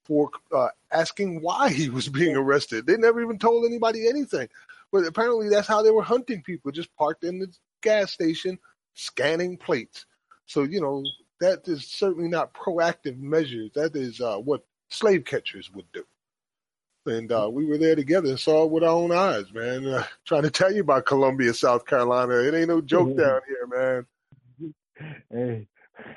for 0.08 0.32
uh, 0.56 0.70
asking 0.92 1.42
why 1.42 1.70
he 1.70 1.90
was 1.90 2.08
being 2.08 2.36
arrested. 2.36 2.88
They 2.88 2.98
never 2.98 3.22
even 3.22 3.38
told 3.38 3.66
anybody 3.66 4.08
anything, 4.08 4.48
but 4.92 5.06
apparently 5.06 5.50
that's 5.50 5.68
how 5.68 5.82
they 5.82 5.92
were 5.92 6.04
hunting 6.04 6.42
people, 6.42 6.72
just 6.72 6.96
parked 6.96 7.24
in 7.24 7.40
the 7.40 7.48
gas 7.82 8.12
station, 8.12 8.58
scanning 8.94 9.58
plates. 9.58 10.06
So, 10.46 10.64
you 10.64 10.82
know, 10.82 11.04
that 11.42 11.68
is 11.68 11.86
certainly 11.86 12.30
not 12.30 12.54
proactive 12.54 13.20
measures. 13.20 13.72
That 13.76 13.96
is 13.96 14.22
uh, 14.22 14.38
what 14.38 14.66
slave 14.90 15.26
catchers 15.26 15.72
would 15.74 15.92
do. 15.92 16.04
And 17.06 17.32
uh, 17.32 17.50
we 17.52 17.66
were 17.66 17.78
there 17.78 17.96
together 17.96 18.30
and 18.30 18.40
saw 18.40 18.66
it 18.66 18.72
with 18.72 18.84
our 18.84 18.90
own 18.90 19.12
eyes, 19.12 19.52
man. 19.54 19.86
Uh, 19.86 20.04
trying 20.26 20.44
to 20.44 20.50
tell 20.50 20.74
you 20.74 20.82
about 20.82 21.06
Columbia, 21.06 21.54
South 21.54 21.86
Carolina. 21.86 22.36
It 22.36 22.54
ain't 22.54 22.70
no 22.70 22.82
joke 22.82 23.16
down 23.18 23.42
here, 23.48 23.68
man. 23.68 24.06
Hey, 25.32 25.68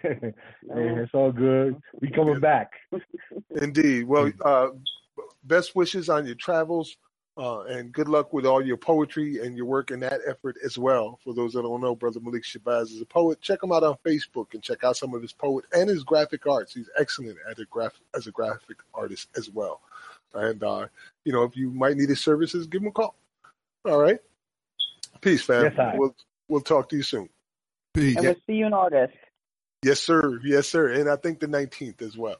hey, 0.02 0.32
it's 0.62 1.14
all 1.14 1.32
good. 1.32 1.80
We 2.00 2.10
coming 2.10 2.40
back. 2.40 2.72
Indeed. 3.60 4.04
Well, 4.04 4.32
uh, 4.44 4.68
best 5.44 5.74
wishes 5.74 6.08
on 6.08 6.26
your 6.26 6.36
travels. 6.36 6.96
Uh, 7.36 7.62
and 7.62 7.92
good 7.92 8.08
luck 8.08 8.32
with 8.34 8.44
all 8.44 8.64
your 8.64 8.76
poetry 8.76 9.38
and 9.38 9.56
your 9.56 9.64
work 9.64 9.90
in 9.90 10.00
that 10.00 10.20
effort 10.26 10.56
as 10.62 10.76
well. 10.76 11.18
For 11.24 11.32
those 11.32 11.54
that 11.54 11.62
don't 11.62 11.80
know, 11.80 11.94
Brother 11.94 12.20
Malik 12.20 12.42
Shabazz 12.42 12.92
is 12.92 13.00
a 13.00 13.06
poet. 13.06 13.40
Check 13.40 13.62
him 13.62 13.72
out 13.72 13.82
on 13.82 13.96
Facebook 14.04 14.52
and 14.52 14.62
check 14.62 14.84
out 14.84 14.96
some 14.96 15.14
of 15.14 15.22
his 15.22 15.32
poet 15.32 15.64
and 15.72 15.88
his 15.88 16.02
graphic 16.02 16.46
arts. 16.46 16.74
He's 16.74 16.90
excellent 16.98 17.38
at 17.48 17.58
a 17.58 17.64
graph 17.66 17.98
as 18.14 18.26
a 18.26 18.30
graphic 18.30 18.78
artist 18.92 19.28
as 19.36 19.48
well. 19.48 19.80
And 20.34 20.62
uh, 20.62 20.88
you 21.24 21.32
know, 21.32 21.44
if 21.44 21.56
you 21.56 21.70
might 21.70 21.96
need 21.96 22.10
his 22.10 22.20
services, 22.20 22.66
give 22.66 22.82
him 22.82 22.88
a 22.88 22.92
call. 22.92 23.14
All 23.86 23.98
right. 23.98 24.18
Peace, 25.20 25.42
fam. 25.42 25.64
Yes, 25.64 25.78
I. 25.78 25.94
we'll 25.96 26.14
we'll 26.48 26.60
talk 26.60 26.88
to 26.90 26.96
you 26.96 27.02
soon. 27.02 27.28
Peace. 27.94 28.16
And 28.16 28.26
we'll 28.26 28.34
see 28.46 28.54
you 28.54 28.66
in 28.66 28.74
August. 28.74 29.14
Yes, 29.82 30.00
sir. 30.00 30.40
Yes, 30.44 30.68
sir. 30.68 30.88
And 30.88 31.08
I 31.08 31.16
think 31.16 31.40
the 31.40 31.46
19th 31.46 32.02
as 32.02 32.16
well. 32.16 32.36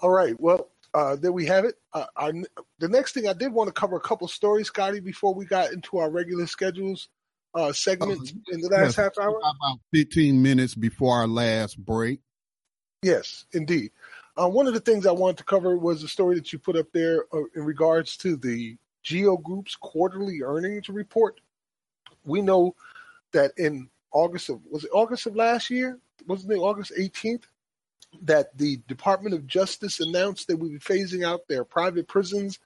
All 0.00 0.10
right. 0.10 0.38
Well, 0.38 0.68
uh, 0.94 1.16
there 1.16 1.32
we 1.32 1.46
have 1.46 1.64
it. 1.64 1.74
Uh, 1.92 2.06
our, 2.16 2.32
the 2.78 2.88
next 2.88 3.12
thing 3.12 3.26
I 3.28 3.32
did 3.32 3.52
want 3.52 3.68
to 3.68 3.72
cover 3.72 3.96
a 3.96 4.00
couple 4.00 4.28
stories, 4.28 4.68
Scotty, 4.68 5.00
before 5.00 5.34
we 5.34 5.44
got 5.44 5.72
into 5.72 5.98
our 5.98 6.08
regular 6.08 6.46
schedules 6.46 7.08
uh, 7.54 7.72
segments 7.72 8.32
in 8.48 8.60
the 8.60 8.68
last 8.68 8.82
Yes, 8.82 8.96
half 8.96 9.18
hour. 9.20 9.38
About 9.38 9.80
15 9.92 10.40
minutes 10.40 10.74
before 10.74 11.16
our 11.16 11.26
last 11.26 11.84
break. 11.84 12.20
Yes, 13.02 13.44
indeed. 13.52 13.90
Uh, 14.40 14.48
one 14.48 14.68
of 14.68 14.74
the 14.74 14.80
things 14.80 15.06
I 15.06 15.12
wanted 15.12 15.38
to 15.38 15.44
cover 15.44 15.76
was 15.76 16.00
the 16.00 16.08
story 16.08 16.36
that 16.36 16.52
you 16.52 16.58
put 16.58 16.76
up 16.76 16.86
there 16.92 17.24
uh, 17.32 17.42
in 17.56 17.64
regards 17.64 18.16
to 18.18 18.36
the 18.36 18.76
Geo 19.02 19.36
Group's 19.36 19.74
quarterly 19.74 20.42
earnings 20.42 20.88
report. 20.88 21.40
We 22.24 22.40
know 22.40 22.74
that 23.32 23.52
in 23.56 23.90
August 24.12 24.48
of 24.48 24.60
was 24.70 24.84
it 24.84 24.90
August 24.92 25.26
of 25.26 25.36
last 25.36 25.70
year? 25.70 25.98
Wasn't 26.26 26.52
it 26.52 26.56
August 26.56 26.92
18th? 26.98 27.44
That 28.22 28.56
the 28.56 28.78
Department 28.88 29.34
of 29.34 29.46
Justice 29.46 30.00
announced 30.00 30.48
that 30.48 30.56
we 30.56 30.70
would 30.70 30.80
be 30.80 30.94
phasing 30.94 31.26
out 31.26 31.46
their 31.48 31.64
private 31.64 32.08
prisons 32.08 32.58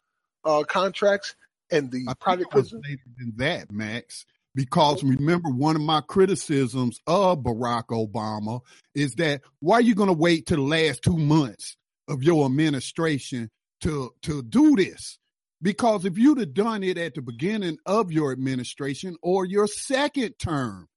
uh, 0.45 0.63
contracts 0.65 1.35
and 1.71 1.91
the 1.91 2.05
I 2.09 2.15
private 2.15 2.45
think 2.45 2.53
it 2.53 2.55
was 2.55 2.71
prisons. 2.71 2.85
later 2.89 3.03
than 3.19 3.33
that, 3.39 3.73
Max. 3.73 4.25
Because 4.55 5.03
remember, 5.03 5.49
one 5.49 5.77
of 5.77 5.83
my 5.83 6.03
criticisms 6.03 7.01
of 7.07 7.39
Barack 7.39 7.87
Obama 7.87 8.61
is 8.95 9.15
that 9.15 9.41
why 9.61 9.77
are 9.77 9.83
you 9.83 9.95
going 9.95 10.09
to 10.09 10.13
wait 10.13 10.47
to 10.47 10.57
the 10.57 10.63
last 10.63 11.03
two 11.03 11.17
months 11.17 11.77
of 12.07 12.23
your 12.23 12.45
administration 12.45 13.51
to 13.81 14.13
to 14.23 14.43
do 14.43 14.77
this? 14.77 15.19
Because 15.63 16.05
if 16.05 16.19
you'd 16.19 16.39
have 16.39 16.55
done 16.55 16.83
it 16.83 16.99
at 16.99 17.15
the 17.15 17.23
beginning 17.23 17.79
of 17.87 18.13
your 18.13 18.33
administration 18.33 19.17
or 19.23 19.47
your 19.47 19.67
second 19.67 20.35
term, 20.39 20.89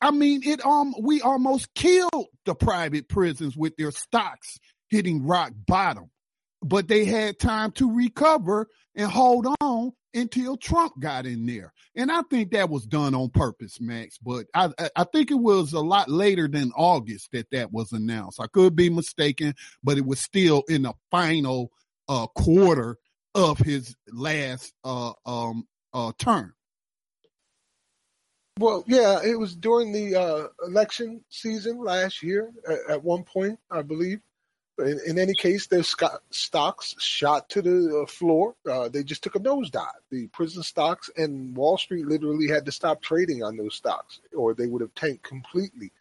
I 0.00 0.10
mean, 0.10 0.42
it 0.44 0.64
um 0.64 0.94
we 1.00 1.20
almost 1.20 1.72
killed 1.74 2.26
the 2.46 2.54
private 2.54 3.08
prisons 3.08 3.56
with 3.56 3.76
their 3.76 3.90
stocks 3.90 4.58
hitting 4.88 5.26
rock 5.26 5.52
bottom. 5.66 6.10
But 6.62 6.88
they 6.88 7.04
had 7.06 7.38
time 7.38 7.72
to 7.72 7.90
recover 7.94 8.66
and 8.94 9.10
hold 9.10 9.46
on 9.60 9.92
until 10.12 10.56
Trump 10.56 10.92
got 11.00 11.24
in 11.24 11.46
there. 11.46 11.72
And 11.94 12.10
I 12.12 12.22
think 12.28 12.50
that 12.50 12.68
was 12.68 12.84
done 12.84 13.14
on 13.14 13.30
purpose, 13.30 13.80
Max. 13.80 14.18
But 14.18 14.46
I 14.54 14.70
I- 14.96 15.04
think 15.04 15.30
it 15.30 15.34
was 15.38 15.72
a 15.72 15.80
lot 15.80 16.10
later 16.10 16.48
than 16.48 16.72
August 16.76 17.30
that 17.32 17.50
that 17.52 17.72
was 17.72 17.92
announced. 17.92 18.40
I 18.40 18.46
could 18.46 18.76
be 18.76 18.90
mistaken, 18.90 19.54
but 19.82 19.96
it 19.98 20.04
was 20.06 20.20
still 20.20 20.62
in 20.68 20.82
the 20.82 20.94
final 21.10 21.70
uh 22.08 22.26
quarter 22.28 22.96
of 23.34 23.58
his 23.58 23.94
last 24.12 24.72
uh 24.84 25.12
um 25.24 25.66
uh 25.94 26.12
term. 26.18 26.52
Well, 28.58 28.84
yeah, 28.86 29.20
it 29.24 29.38
was 29.38 29.54
during 29.56 29.92
the 29.92 30.16
uh, 30.16 30.66
election 30.66 31.22
season 31.30 31.78
last 31.78 32.22
year. 32.22 32.50
At, 32.68 32.78
at 32.90 33.04
one 33.04 33.24
point, 33.24 33.58
I 33.70 33.82
believe. 33.82 34.20
In, 34.78 34.98
in 35.06 35.18
any 35.18 35.34
case, 35.34 35.66
their 35.66 35.82
stocks 36.30 36.94
shot 36.98 37.48
to 37.50 37.62
the 37.62 38.02
uh, 38.02 38.06
floor. 38.06 38.54
Uh, 38.70 38.88
they 38.88 39.02
just 39.02 39.22
took 39.22 39.36
a 39.36 39.40
nosedive. 39.40 39.88
The 40.10 40.26
prison 40.28 40.62
stocks 40.62 41.10
and 41.16 41.54
Wall 41.56 41.78
Street 41.78 42.06
literally 42.06 42.48
had 42.48 42.64
to 42.66 42.72
stop 42.72 43.02
trading 43.02 43.42
on 43.42 43.56
those 43.56 43.74
stocks, 43.74 44.20
or 44.34 44.54
they 44.54 44.66
would 44.66 44.80
have 44.80 44.94
tanked 44.94 45.22
completely. 45.22 45.92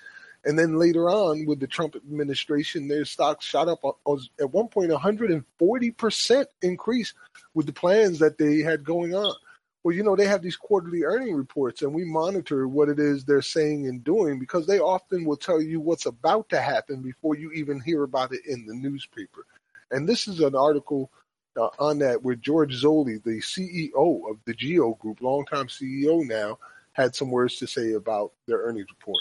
And 0.46 0.58
then 0.58 0.78
later 0.78 1.10
on, 1.10 1.46
with 1.46 1.60
the 1.60 1.68
Trump 1.68 1.96
administration, 1.96 2.88
their 2.88 3.04
stocks 3.04 3.46
shot 3.46 3.68
up 3.68 3.84
uh, 3.84 3.92
was 4.06 4.30
at 4.40 4.52
one 4.52 4.70
point 4.70 4.92
140 4.92 5.92
percent 5.92 6.48
increase 6.62 7.14
with 7.54 7.66
the 7.66 7.74
plans 7.74 8.20
that 8.20 8.38
they 8.38 8.60
had 8.60 8.84
going 8.84 9.14
on. 9.14 9.36
Well, 9.84 9.96
you 9.96 10.04
know, 10.04 10.16
they 10.16 10.28
have 10.28 10.42
these 10.42 10.58
quarterly 10.58 11.04
earning 11.04 11.34
reports, 11.34 11.82
and 11.82 11.94
we 11.94 12.04
monitor 12.04 12.68
what 12.68 12.90
it 12.90 13.00
is 13.00 13.24
they're 13.24 13.42
saying 13.42 13.88
and 13.88 14.04
doing 14.04 14.38
because 14.38 14.68
they 14.68 14.80
often 14.80 15.24
will 15.24 15.38
tell 15.38 15.62
you 15.62 15.80
what's 15.80 16.06
about 16.06 16.50
to 16.50 16.60
happen 16.60 17.02
before 17.02 17.36
you 17.36 17.52
even 17.52 17.80
hear 17.80 18.04
about 18.04 18.34
it 18.34 18.42
in 18.46 18.66
the 18.66 18.74
newspaper. 18.74 19.46
And 19.90 20.08
this 20.08 20.28
is 20.28 20.42
an 20.42 20.54
article 20.54 21.10
uh, 21.56 21.70
on 21.80 22.00
that 22.00 22.24
where 22.24 22.36
George 22.36 22.82
Zoley, 22.82 23.24
the 23.24 23.40
CEO 23.40 24.30
of 24.30 24.38
the 24.46 24.54
Geo 24.54 24.96
Group, 24.96 25.22
longtime 25.22 25.68
CEO 25.68 26.28
now, 26.28 26.60
had 26.92 27.16
some 27.16 27.32
words 27.32 27.56
to 27.58 27.68
say 27.68 27.94
about 27.94 28.34
their 28.48 28.60
earnings 28.60 28.90
report. 28.90 29.20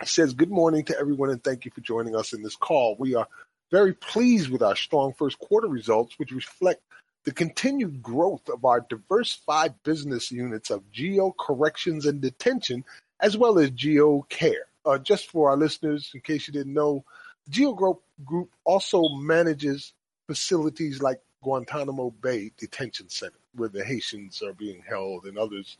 He 0.00 0.06
says, 0.06 0.32
Good 0.32 0.50
morning 0.50 0.84
to 0.86 0.98
everyone, 0.98 1.30
and 1.30 1.42
thank 1.44 1.66
you 1.66 1.70
for 1.70 1.82
joining 1.82 2.16
us 2.16 2.32
in 2.32 2.42
this 2.42 2.56
call. 2.56 2.96
We 2.98 3.14
are 3.14 3.28
very 3.70 3.92
pleased 3.92 4.50
with 4.50 4.62
our 4.62 4.76
strong 4.76 5.12
first 5.12 5.38
quarter 5.38 5.68
results, 5.68 6.18
which 6.18 6.32
reflect 6.32 6.82
the 7.26 7.32
continued 7.32 8.02
growth 8.02 8.48
of 8.48 8.64
our 8.64 8.86
diversified 8.88 9.74
business 9.82 10.32
units 10.32 10.70
of 10.70 10.90
Geo 10.92 11.34
Corrections 11.38 12.06
and 12.06 12.22
Detention, 12.22 12.84
as 13.20 13.36
well 13.36 13.58
as 13.58 13.70
Geo 13.72 14.22
Care. 14.30 14.66
Uh, 14.86 14.96
just 14.96 15.30
for 15.30 15.50
our 15.50 15.56
listeners, 15.56 16.10
in 16.14 16.20
case 16.22 16.46
you 16.46 16.52
didn't 16.54 16.72
know, 16.72 17.04
Geo 17.50 18.00
Group 18.24 18.50
also 18.64 19.08
manages 19.16 19.92
facilities 20.28 21.02
like 21.02 21.20
Guantanamo 21.42 22.10
Bay 22.22 22.52
Detention 22.56 23.08
Center, 23.08 23.38
where 23.56 23.68
the 23.68 23.84
Haitians 23.84 24.42
are 24.42 24.54
being 24.54 24.82
held 24.88 25.26
and 25.26 25.36
others 25.36 25.78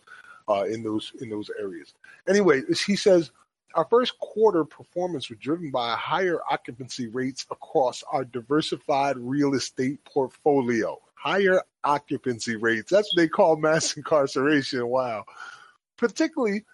uh, 0.48 0.64
in 0.64 0.82
those 0.82 1.12
in 1.20 1.31
those 1.31 1.51
areas. 1.60 1.94
Anyway, 2.28 2.62
he 2.86 2.97
says 2.97 3.31
Our 3.74 3.86
first 3.90 4.18
quarter 4.18 4.64
performance 4.64 5.28
was 5.28 5.39
driven 5.39 5.70
by 5.70 5.94
higher 5.97 6.40
occupancy 6.51 7.09
rates 7.09 7.47
across 7.51 8.02
our 8.10 8.24
diversified 8.24 9.16
real 9.18 9.55
estate 9.55 10.05
portfolio. 10.05 10.98
Higher 11.27 11.61
occupancy 11.82 12.55
rates. 12.55 12.89
That's 12.89 13.12
what 13.12 13.20
they 13.20 13.28
call 13.28 13.57
mass 13.57 13.97
incarceration. 13.97 14.86
Wow. 14.86 15.24
Particularly 15.98 16.65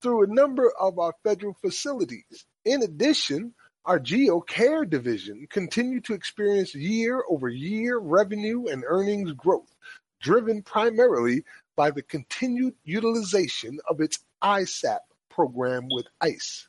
through 0.00 0.22
a 0.22 0.32
number 0.32 0.70
of 0.78 1.00
our 1.00 1.12
federal 1.24 1.54
facilities. 1.54 2.46
In 2.64 2.84
addition, 2.84 3.54
our 3.84 3.98
GEO 3.98 4.40
Care 4.42 4.84
division 4.84 5.48
continued 5.50 6.04
to 6.04 6.14
experience 6.14 6.72
year-over-year 6.72 7.98
revenue 7.98 8.66
and 8.66 8.84
earnings 8.86 9.32
growth, 9.32 9.74
driven 10.20 10.62
primarily 10.62 11.42
by 11.74 11.90
the 11.90 12.02
continued 12.02 12.74
utilization 12.84 13.78
of 13.88 14.00
its 14.00 14.20
ISAP 14.42 15.00
program 15.30 15.88
with 15.90 16.06
ICE. 16.20 16.68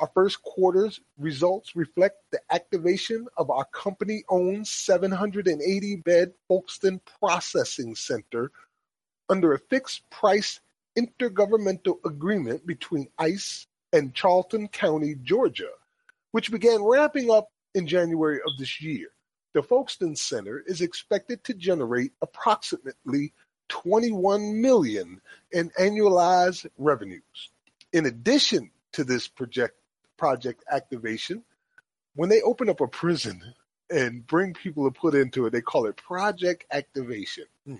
Our 0.00 0.10
first 0.14 0.42
quarter's 0.42 0.98
results 1.18 1.76
reflect 1.76 2.16
the 2.32 2.40
activation 2.50 3.26
of 3.36 3.50
our 3.50 3.66
company-owned 3.66 4.64
780-bed 4.64 6.32
Folkston 6.48 7.00
Processing 7.20 7.94
Center 7.94 8.50
under 9.28 9.52
a 9.52 9.58
fixed-price 9.58 10.60
intergovernmental 10.98 11.98
agreement 12.06 12.66
between 12.66 13.08
ICE 13.18 13.66
and 13.92 14.14
Charlton 14.14 14.68
County, 14.68 15.16
Georgia, 15.22 15.68
which 16.32 16.50
began 16.50 16.82
ramping 16.82 17.30
up 17.30 17.50
in 17.74 17.86
January 17.86 18.38
of 18.38 18.56
this 18.58 18.80
year. 18.80 19.08
The 19.52 19.60
Folkston 19.60 20.16
Center 20.16 20.64
is 20.66 20.80
expected 20.80 21.44
to 21.44 21.52
generate 21.52 22.12
approximately 22.22 23.34
21 23.68 24.62
million 24.62 25.20
in 25.52 25.68
annualized 25.78 26.66
revenues. 26.78 27.50
In 27.92 28.06
addition 28.06 28.70
to 28.92 29.04
this 29.04 29.28
project 29.28 29.76
activation, 30.70 31.42
when 32.14 32.28
they 32.28 32.42
open 32.42 32.68
up 32.68 32.80
a 32.80 32.88
prison 32.88 33.40
and 33.90 34.26
bring 34.26 34.54
people 34.54 34.84
to 34.84 34.98
put 34.98 35.14
into 35.14 35.46
it, 35.46 35.50
they 35.50 35.60
call 35.60 35.86
it 35.86 35.96
project 35.96 36.64
activation. 36.72 37.44
Hmm. 37.66 37.76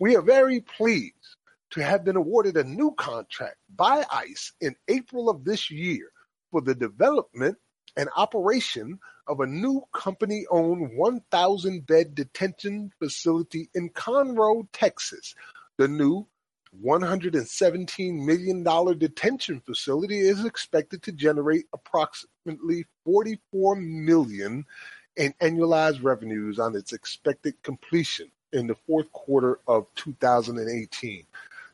We 0.00 0.16
are 0.16 0.22
very 0.22 0.60
pleased 0.60 1.36
to 1.70 1.82
have 1.82 2.04
been 2.04 2.16
awarded 2.16 2.56
a 2.56 2.64
new 2.64 2.92
contract 2.92 3.56
by 3.76 4.04
ICE 4.10 4.52
in 4.60 4.74
April 4.88 5.28
of 5.28 5.44
this 5.44 5.70
year 5.70 6.10
for 6.50 6.60
the 6.60 6.74
development 6.74 7.56
and 7.96 8.08
operation 8.16 8.98
of 9.26 9.40
a 9.40 9.46
new 9.46 9.82
company-owned 9.92 10.98
1,000-bed 10.98 12.14
detention 12.14 12.90
facility 12.98 13.70
in 13.74 13.90
Conroe, 13.90 14.66
Texas. 14.72 15.34
The 15.76 15.86
new 15.86 16.26
$117 16.84 18.24
million 18.24 18.98
detention 18.98 19.60
facility 19.60 20.20
is 20.20 20.44
expected 20.44 21.02
to 21.02 21.12
generate 21.12 21.66
approximately 21.72 22.86
44 23.04 23.76
million 23.76 24.64
in 25.16 25.34
annualized 25.40 26.02
revenues 26.02 26.58
on 26.58 26.76
its 26.76 26.92
expected 26.92 27.60
completion 27.62 28.30
in 28.52 28.66
the 28.66 28.74
fourth 28.86 29.12
quarter 29.12 29.58
of 29.66 29.86
2018. 29.96 31.24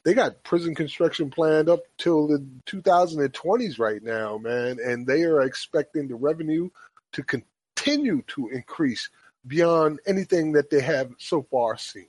They 0.05 0.14
got 0.14 0.43
prison 0.44 0.74
construction 0.74 1.31
planned 1.31 1.68
up 1.68 1.81
till 1.98 2.28
the 2.28 2.44
2020s 2.66 3.78
right 3.78 4.02
now, 4.02 4.39
man, 4.39 4.78
and 4.85 5.06
they 5.06 5.24
are 5.24 5.43
expecting 5.43 6.06
the 6.06 6.14
revenue 6.14 6.70
to 7.12 7.23
continue 7.23 8.23
to 8.28 8.48
increase 8.48 9.10
beyond 9.47 10.01
anything 10.06 10.52
that 10.52 10.70
they 10.70 10.81
have 10.81 11.10
so 11.18 11.43
far 11.51 11.77
seen. 11.77 12.09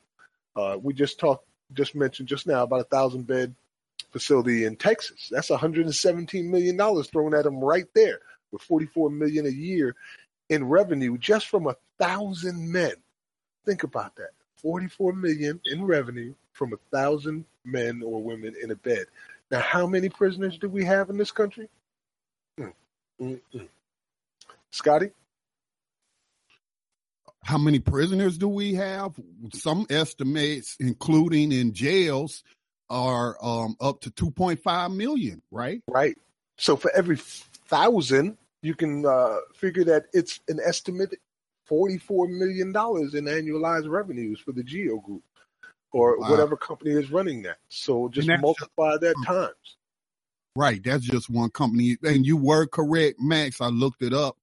Uh, 0.55 0.77
we 0.81 0.93
just 0.93 1.19
talked 1.19 1.47
just 1.73 1.95
mentioned 1.95 2.27
just 2.27 2.47
now 2.47 2.63
about 2.63 2.81
a 2.81 2.85
thousand 2.85 3.27
bed 3.27 3.53
facility 4.11 4.65
in 4.65 4.75
Texas. 4.75 5.29
That's 5.31 5.49
117 5.49 6.49
million 6.49 6.77
dollars 6.77 7.07
thrown 7.07 7.33
at 7.33 7.43
them 7.43 7.59
right 7.59 7.87
there, 7.93 8.19
with 8.51 8.61
44 8.61 9.09
million 9.09 9.45
a 9.45 9.49
year 9.49 9.95
in 10.49 10.67
revenue 10.67 11.17
just 11.17 11.47
from 11.47 11.67
a 11.67 11.75
thousand 11.99 12.71
men. 12.71 12.93
Think 13.65 13.83
about 13.83 14.15
that: 14.15 14.31
44 14.61 15.13
million 15.13 15.59
in 15.65 15.85
revenue 15.85 16.33
from 16.53 16.73
a 16.73 16.77
thousand 16.91 17.45
men 17.65 18.01
or 18.03 18.21
women 18.21 18.55
in 18.61 18.71
a 18.71 18.75
bed. 18.75 19.05
Now, 19.51 19.59
how 19.59 19.87
many 19.87 20.09
prisoners 20.09 20.57
do 20.57 20.67
we 20.67 20.83
have 20.85 21.09
in 21.09 21.17
this 21.17 21.31
country? 21.31 21.69
Mm, 22.59 22.73
mm, 23.21 23.39
mm. 23.53 23.67
Scotty? 24.71 25.11
How 27.47 27.57
many 27.57 27.79
prisoners 27.79 28.37
do 28.37 28.49
we 28.49 28.73
have? 28.73 29.13
Some 29.53 29.87
estimates, 29.89 30.75
including 30.81 31.53
in 31.53 31.73
jails, 31.73 32.43
are 32.89 33.37
um, 33.41 33.77
up 33.79 34.01
to 34.01 34.11
2.5 34.11 34.95
million, 34.95 35.41
right? 35.49 35.81
Right. 35.87 36.17
So 36.57 36.75
for 36.75 36.91
every 36.93 37.17
thousand, 37.17 38.37
you 38.61 38.75
can 38.75 39.05
uh, 39.05 39.37
figure 39.55 39.85
that 39.85 40.07
it's 40.13 40.41
an 40.49 40.59
estimated 40.65 41.19
$44 41.69 42.29
million 42.29 42.67
in 42.67 42.73
annualized 42.73 43.89
revenues 43.89 44.41
for 44.41 44.51
the 44.51 44.63
Geo 44.63 44.97
Group 44.97 45.23
or 45.93 46.19
wow. 46.19 46.29
whatever 46.29 46.57
company 46.57 46.91
is 46.91 47.11
running 47.11 47.43
that. 47.43 47.57
So 47.69 48.09
just 48.09 48.27
multiply 48.27 48.91
just, 48.91 49.01
that 49.01 49.15
times. 49.25 49.77
Right. 50.53 50.83
That's 50.83 51.05
just 51.05 51.29
one 51.29 51.51
company. 51.51 51.97
And 52.03 52.25
you 52.25 52.35
were 52.35 52.65
correct, 52.65 53.19
Max. 53.21 53.61
I 53.61 53.67
looked 53.67 54.01
it 54.01 54.13
up. 54.13 54.37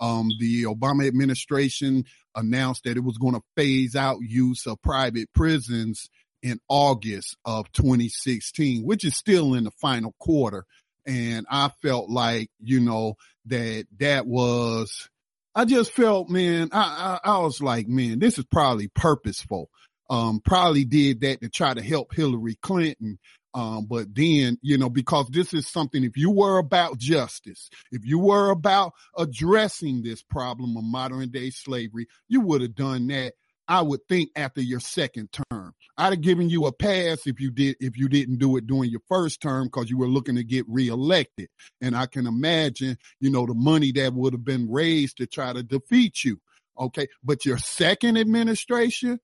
Um, 0.00 0.30
the 0.38 0.64
Obama 0.64 1.06
administration 1.06 2.04
announced 2.34 2.84
that 2.84 2.96
it 2.96 3.04
was 3.04 3.18
going 3.18 3.34
to 3.34 3.42
phase 3.56 3.96
out 3.96 4.18
use 4.20 4.66
of 4.66 4.80
private 4.82 5.32
prisons 5.34 6.08
in 6.42 6.60
August 6.68 7.36
of 7.44 7.70
2016, 7.72 8.84
which 8.84 9.04
is 9.04 9.16
still 9.16 9.54
in 9.54 9.64
the 9.64 9.70
final 9.72 10.14
quarter. 10.18 10.64
And 11.06 11.46
I 11.50 11.70
felt 11.82 12.10
like, 12.10 12.50
you 12.60 12.80
know, 12.80 13.14
that 13.46 13.86
that 13.98 14.26
was, 14.26 15.08
I 15.54 15.64
just 15.64 15.90
felt, 15.92 16.28
man, 16.28 16.68
I, 16.72 17.18
I, 17.24 17.30
I 17.32 17.38
was 17.38 17.60
like, 17.60 17.88
man, 17.88 18.18
this 18.18 18.38
is 18.38 18.44
probably 18.44 18.88
purposeful. 18.88 19.70
Um, 20.10 20.40
probably 20.42 20.84
did 20.84 21.20
that 21.20 21.40
to 21.42 21.48
try 21.50 21.74
to 21.74 21.82
help 21.82 22.14
Hillary 22.14 22.56
Clinton 22.62 23.18
um, 23.58 23.86
but 23.86 24.14
then, 24.14 24.56
you 24.62 24.78
know, 24.78 24.88
because 24.88 25.26
this 25.30 25.52
is 25.52 25.66
something, 25.66 26.04
if 26.04 26.16
you 26.16 26.30
were 26.30 26.58
about 26.58 26.96
justice, 26.96 27.68
if 27.90 28.06
you 28.06 28.20
were 28.20 28.50
about 28.50 28.92
addressing 29.16 30.04
this 30.04 30.22
problem 30.22 30.76
of 30.76 30.84
modern 30.84 31.30
day 31.30 31.50
slavery, 31.50 32.06
you 32.28 32.40
would 32.40 32.60
have 32.60 32.76
done 32.76 33.08
that. 33.08 33.32
I 33.66 33.82
would 33.82 34.06
think 34.08 34.30
after 34.36 34.60
your 34.60 34.78
second 34.78 35.30
term, 35.50 35.74
I'd 35.96 36.12
have 36.12 36.20
given 36.20 36.48
you 36.48 36.66
a 36.66 36.72
pass 36.72 37.26
if 37.26 37.40
you 37.40 37.50
did, 37.50 37.74
if 37.80 37.98
you 37.98 38.08
didn't 38.08 38.38
do 38.38 38.56
it 38.58 38.68
during 38.68 38.90
your 38.92 39.02
first 39.08 39.40
term 39.40 39.64
because 39.64 39.90
you 39.90 39.98
were 39.98 40.06
looking 40.06 40.36
to 40.36 40.44
get 40.44 40.64
reelected. 40.68 41.48
And 41.80 41.96
I 41.96 42.06
can 42.06 42.28
imagine, 42.28 42.96
you 43.18 43.28
know, 43.28 43.44
the 43.44 43.54
money 43.54 43.90
that 43.90 44.14
would 44.14 44.34
have 44.34 44.44
been 44.44 44.70
raised 44.70 45.16
to 45.16 45.26
try 45.26 45.52
to 45.52 45.64
defeat 45.64 46.22
you. 46.22 46.40
Okay. 46.78 47.08
But 47.24 47.44
your 47.44 47.58
second 47.58 48.18
administration, 48.18 49.18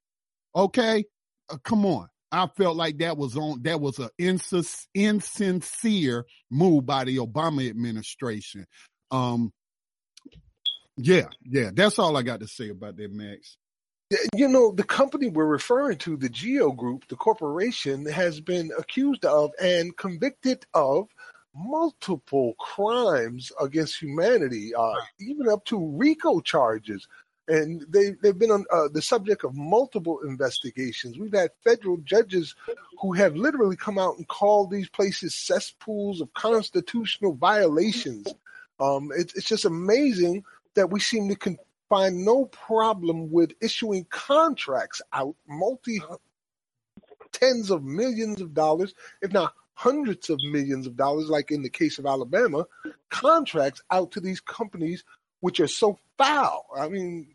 okay, 0.57 1.05
uh, 1.49 1.59
come 1.63 1.87
on 1.87 2.09
I 2.35 2.49
felt 2.57 2.77
like 2.77 2.99
that 2.99 3.17
was 3.17 3.37
on 3.37 3.63
that 3.63 3.81
was 3.81 4.01
an 4.01 4.11
insincere 4.95 6.27
move 6.51 6.85
by 6.85 7.05
the 7.05 7.19
Obama 7.19 7.69
administration. 7.69 8.67
Um, 9.11 9.53
yeah, 10.97 11.27
yeah, 11.45 11.71
that's 11.73 11.99
all 11.99 12.17
I 12.17 12.23
got 12.23 12.41
to 12.41 12.49
say 12.49 12.71
about 12.71 12.97
that, 12.97 13.13
Max. 13.13 13.57
You 14.35 14.49
know, 14.49 14.73
the 14.73 14.85
company 14.85 15.29
we're 15.29 15.47
referring 15.47 15.99
to, 15.99 16.17
the 16.17 16.29
Geo 16.29 16.73
Group, 16.73 17.07
the 17.09 17.17
corporation, 17.17 18.05
has 18.07 18.41
been 18.41 18.71
accused 18.79 19.25
of 19.25 19.53
and 19.61 19.97
convicted 19.97 20.67
of 20.75 21.09
multiple 21.55 22.55
crimes 22.59 23.53
against 23.61 24.01
humanity, 24.01 24.75
uh, 24.75 24.95
even 25.21 25.49
up 25.49 25.65
to 25.67 25.97
RICO 25.97 26.41
charges 26.41 27.07
and 27.49 27.85
they 27.89 28.13
they've 28.23 28.39
been 28.39 28.51
on 28.51 28.65
uh, 28.73 28.89
the 28.93 29.03
subject 29.03 29.45
of 29.45 29.55
multiple 29.55 30.21
investigations. 30.27 31.19
We've 31.19 31.35
had 31.35 31.51
federal 31.63 31.99
judges 31.99 32.55
who 33.01 33.13
have 33.13 33.37
literally 33.37 33.77
come 33.77 33.99
out 33.99 34.17
and 34.17 34.27
called 34.27 34.71
these 34.71 34.89
places 34.89 35.35
cesspools 35.35 36.21
of 36.21 36.33
constitutional 36.35 37.35
violations. 37.35 38.33
Um, 38.81 39.11
it, 39.17 39.33
it's 39.37 39.49
just 39.49 39.65
amazing 39.65 40.45
that 40.75 40.91
we 40.91 41.01
seem 41.01 41.29
to 41.29 41.37
con- 41.37 41.59
find 41.89 42.25
no 42.25 42.47
problem 42.47 43.31
with 43.31 43.53
issuing 43.61 44.07
contracts 44.11 45.03
out, 45.13 45.37
multi 45.47 46.01
tens 47.33 47.71
of 47.71 47.85
millions 47.85 48.41
of 48.41 48.55
dollars, 48.55 48.95
if 49.21 49.33
not 49.33 49.55
hundreds 49.75 50.31
of 50.31 50.39
millions 50.45 50.87
of 50.87 50.97
dollars, 50.97 51.29
like 51.29 51.51
in 51.51 51.63
the 51.63 51.71
case 51.71 51.99
of 51.99 52.07
Alabama, 52.07 52.65
contracts 53.11 53.83
out 53.91 54.13
to 54.13 54.21
these 54.21 54.41
companies 54.41 55.05
which 55.41 55.61
are 55.61 55.69
so 55.69 55.99
foul. 56.17 56.67
I 56.77 56.89
mean, 56.89 57.34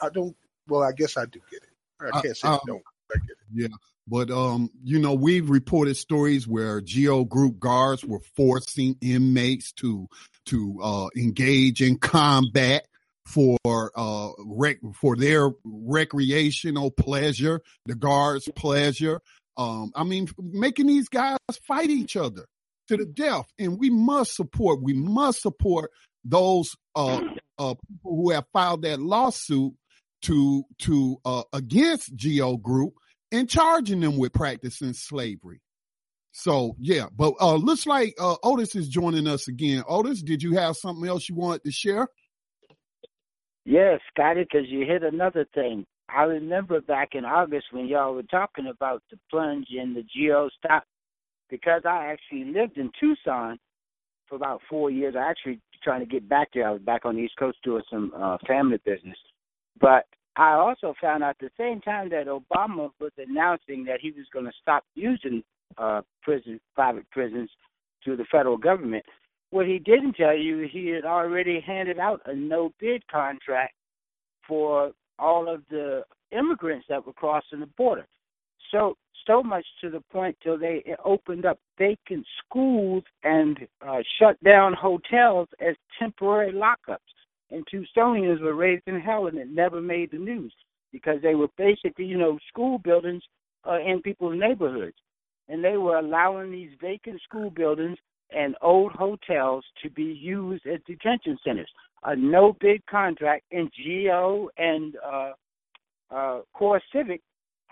I 0.00 0.08
don't. 0.10 0.36
Well, 0.68 0.82
I 0.82 0.92
guess 0.92 1.16
I 1.16 1.26
do 1.26 1.40
get 1.50 1.62
it. 1.62 2.14
I 2.14 2.20
can't 2.20 2.36
say 2.36 2.48
I, 2.48 2.52
um, 2.52 2.60
I 2.62 2.66
don't. 2.66 2.82
I 3.14 3.18
get 3.18 3.30
it. 3.30 3.36
Yeah. 3.70 3.76
But 4.08 4.30
um, 4.30 4.70
you 4.82 4.98
know, 4.98 5.14
we've 5.14 5.48
reported 5.50 5.96
stories 5.96 6.48
where 6.48 6.80
Geo 6.80 7.24
Group 7.24 7.58
guards 7.60 8.04
were 8.04 8.20
forcing 8.36 8.96
inmates 9.00 9.72
to 9.74 10.08
to 10.46 10.80
uh, 10.82 11.08
engage 11.16 11.82
in 11.82 11.98
combat 11.98 12.86
for 13.26 13.58
uh 13.64 14.30
rec- 14.44 14.80
for 14.94 15.14
their 15.16 15.50
recreational 15.64 16.90
pleasure, 16.90 17.60
the 17.86 17.94
guards' 17.94 18.48
pleasure. 18.56 19.20
Um, 19.56 19.92
I 19.94 20.04
mean, 20.04 20.28
making 20.38 20.86
these 20.86 21.08
guys 21.08 21.38
fight 21.66 21.90
each 21.90 22.16
other. 22.16 22.46
to 22.88 22.96
the 22.96 23.04
death. 23.06 23.46
And 23.58 23.78
we 23.78 23.90
must 23.90 24.34
support, 24.34 24.82
we 24.82 24.94
must 24.94 25.42
support 25.42 25.90
those 26.24 26.74
uh, 26.94 27.20
uh, 27.58 27.74
people 27.88 28.16
who 28.16 28.30
have 28.30 28.44
filed 28.52 28.82
that 28.82 29.00
lawsuit 29.00 29.72
to 30.22 30.64
to 30.80 31.16
uh, 31.24 31.42
against 31.52 32.14
Geo 32.14 32.56
Group 32.56 32.94
and 33.32 33.48
charging 33.48 34.00
them 34.00 34.18
with 34.18 34.32
practicing 34.32 34.92
slavery. 34.92 35.60
So 36.32 36.76
yeah, 36.78 37.06
but 37.14 37.34
uh 37.40 37.56
looks 37.56 37.86
like 37.86 38.14
uh 38.18 38.36
Otis 38.42 38.76
is 38.76 38.88
joining 38.88 39.26
us 39.26 39.48
again. 39.48 39.82
Otis, 39.88 40.22
did 40.22 40.42
you 40.42 40.54
have 40.54 40.76
something 40.76 41.08
else 41.08 41.28
you 41.28 41.34
wanted 41.34 41.64
to 41.64 41.72
share? 41.72 42.06
Yes, 43.64 44.00
Scotty, 44.12 44.42
because 44.42 44.68
you 44.68 44.86
hit 44.86 45.02
another 45.02 45.46
thing. 45.54 45.84
I 46.08 46.22
remember 46.22 46.80
back 46.80 47.10
in 47.12 47.24
August 47.24 47.66
when 47.72 47.86
y'all 47.86 48.14
were 48.14 48.22
talking 48.24 48.66
about 48.66 49.02
the 49.10 49.18
plunge 49.30 49.68
in 49.70 49.94
the 49.94 50.02
geo 50.02 50.48
stock, 50.58 50.84
because 51.48 51.82
I 51.84 52.06
actually 52.12 52.52
lived 52.52 52.78
in 52.78 52.90
Tucson 52.98 53.58
for 54.28 54.36
about 54.36 54.60
four 54.68 54.90
years. 54.90 55.14
I 55.16 55.30
actually 55.30 55.60
trying 55.82 56.00
to 56.00 56.06
get 56.06 56.28
back 56.28 56.48
there. 56.54 56.68
I 56.68 56.72
was 56.72 56.82
back 56.82 57.04
on 57.04 57.16
the 57.16 57.22
East 57.22 57.36
Coast 57.38 57.58
doing 57.62 57.82
some 57.90 58.12
uh, 58.16 58.38
family 58.46 58.78
business, 58.84 59.16
but 59.80 60.06
I 60.36 60.52
also 60.52 60.94
found 61.00 61.22
out 61.22 61.30
at 61.30 61.38
the 61.40 61.50
same 61.58 61.80
time 61.80 62.08
that 62.10 62.26
Obama 62.26 62.90
was 63.00 63.12
announcing 63.18 63.84
that 63.84 64.00
he 64.00 64.10
was 64.12 64.26
going 64.32 64.46
to 64.46 64.52
stop 64.62 64.84
using 64.94 65.42
uh, 65.78 66.02
prison, 66.22 66.60
private 66.74 67.08
prisons, 67.10 67.50
to 68.04 68.16
the 68.16 68.24
federal 68.30 68.56
government. 68.56 69.04
What 69.50 69.66
he 69.66 69.78
didn't 69.78 70.14
tell 70.14 70.36
you, 70.36 70.68
he 70.70 70.88
had 70.88 71.04
already 71.04 71.60
handed 71.60 71.98
out 71.98 72.22
a 72.26 72.34
no 72.34 72.72
bid 72.80 73.06
contract 73.08 73.74
for 74.46 74.92
all 75.18 75.52
of 75.52 75.62
the 75.70 76.04
immigrants 76.32 76.86
that 76.88 77.04
were 77.04 77.12
crossing 77.12 77.60
the 77.60 77.66
border. 77.66 78.06
So 78.70 78.96
so 79.26 79.42
much 79.42 79.64
to 79.80 79.90
the 79.90 80.00
point 80.12 80.36
till 80.42 80.58
they 80.58 80.82
opened 81.04 81.44
up 81.44 81.58
vacant 81.78 82.26
schools 82.44 83.04
and 83.22 83.58
uh, 83.86 83.98
shut 84.18 84.42
down 84.42 84.72
hotels 84.72 85.48
as 85.60 85.76
temporary 85.98 86.52
lockups. 86.52 86.98
And 87.50 87.66
Tucsonians 87.66 88.40
were 88.40 88.54
raised 88.54 88.84
in 88.86 89.00
hell, 89.00 89.26
and 89.26 89.36
it 89.38 89.50
never 89.50 89.80
made 89.80 90.12
the 90.12 90.18
news 90.18 90.54
because 90.92 91.20
they 91.22 91.34
were 91.34 91.48
basically, 91.58 92.04
you 92.04 92.16
know, 92.16 92.38
school 92.48 92.78
buildings 92.78 93.22
uh, 93.68 93.78
in 93.78 94.00
people's 94.02 94.38
neighborhoods, 94.38 94.96
and 95.48 95.62
they 95.62 95.76
were 95.76 95.98
allowing 95.98 96.50
these 96.50 96.70
vacant 96.80 97.20
school 97.22 97.50
buildings 97.50 97.98
and 98.30 98.54
old 98.62 98.92
hotels 98.92 99.64
to 99.82 99.90
be 99.90 100.04
used 100.04 100.66
as 100.66 100.80
detention 100.86 101.38
centers. 101.44 101.70
A 102.04 102.16
no 102.16 102.56
bid 102.60 102.84
contract, 102.86 103.44
and 103.52 103.70
Geo 103.76 104.48
and 104.56 104.96
uh, 105.04 105.32
uh, 106.10 106.40
Core 106.54 106.80
Civic 106.92 107.20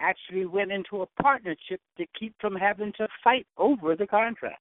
actually 0.00 0.46
went 0.46 0.72
into 0.72 1.02
a 1.02 1.22
partnership 1.22 1.80
to 1.96 2.06
keep 2.18 2.34
from 2.40 2.54
having 2.54 2.92
to 2.98 3.08
fight 3.22 3.46
over 3.56 3.96
the 3.96 4.06
contract. 4.06 4.60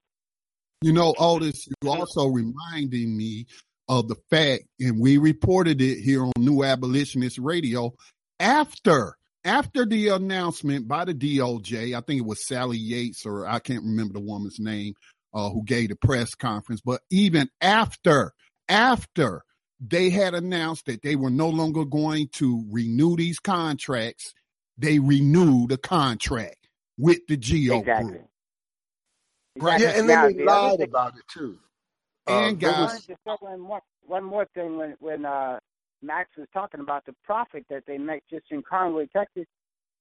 You 0.81 0.93
know, 0.93 1.13
Otis, 1.17 1.67
you 1.81 1.89
also 1.89 2.27
reminding 2.27 3.17
me 3.17 3.47
of 3.89 4.07
the 4.07 4.15
fact, 4.29 4.63
and 4.79 4.99
we 4.99 5.17
reported 5.17 5.81
it 5.81 5.99
here 5.99 6.23
on 6.23 6.33
New 6.37 6.63
Abolitionist 6.63 7.39
Radio 7.39 7.93
after 8.39 9.15
after 9.43 9.85
the 9.85 10.09
announcement 10.09 10.87
by 10.87 11.05
the 11.05 11.13
DOJ. 11.13 11.95
I 11.95 12.01
think 12.01 12.19
it 12.19 12.25
was 12.25 12.45
Sally 12.45 12.77
Yates, 12.77 13.25
or 13.25 13.47
I 13.47 13.59
can't 13.59 13.83
remember 13.83 14.13
the 14.13 14.19
woman's 14.19 14.59
name, 14.59 14.93
uh, 15.33 15.49
who 15.49 15.63
gave 15.63 15.89
the 15.89 15.95
press 15.95 16.35
conference. 16.35 16.81
But 16.81 17.01
even 17.09 17.49
after 17.61 18.33
after 18.69 19.43
they 19.79 20.09
had 20.09 20.33
announced 20.33 20.87
that 20.87 21.01
they 21.01 21.15
were 21.15 21.29
no 21.29 21.49
longer 21.49 21.85
going 21.85 22.29
to 22.33 22.65
renew 22.69 23.15
these 23.15 23.39
contracts 23.39 24.33
they 24.77 24.99
renew 24.99 25.67
the 25.67 25.77
contract 25.77 26.67
with 26.97 27.25
the 27.27 27.37
Geo 27.37 27.79
exactly. 27.79 28.11
Group. 28.11 28.29
Right. 29.59 29.81
Yeah, 29.81 29.97
and 29.97 30.09
then 30.09 30.37
they 30.37 30.43
lied 30.43 30.81
about 30.81 31.17
it 31.17 31.23
too. 31.27 31.57
And 32.27 32.63
uh, 32.63 32.87
guys, 32.87 33.07
one 33.39 33.59
more, 33.59 33.81
one 34.05 34.23
more 34.23 34.45
thing 34.53 34.77
when 34.77 34.95
when 34.99 35.25
uh, 35.25 35.59
Max 36.01 36.29
was 36.37 36.47
talking 36.53 36.79
about 36.79 37.05
the 37.05 37.15
profit 37.23 37.65
that 37.69 37.83
they 37.87 37.97
make 37.97 38.23
just 38.29 38.45
in 38.51 38.61
Conway, 38.61 39.07
Texas, 39.07 39.45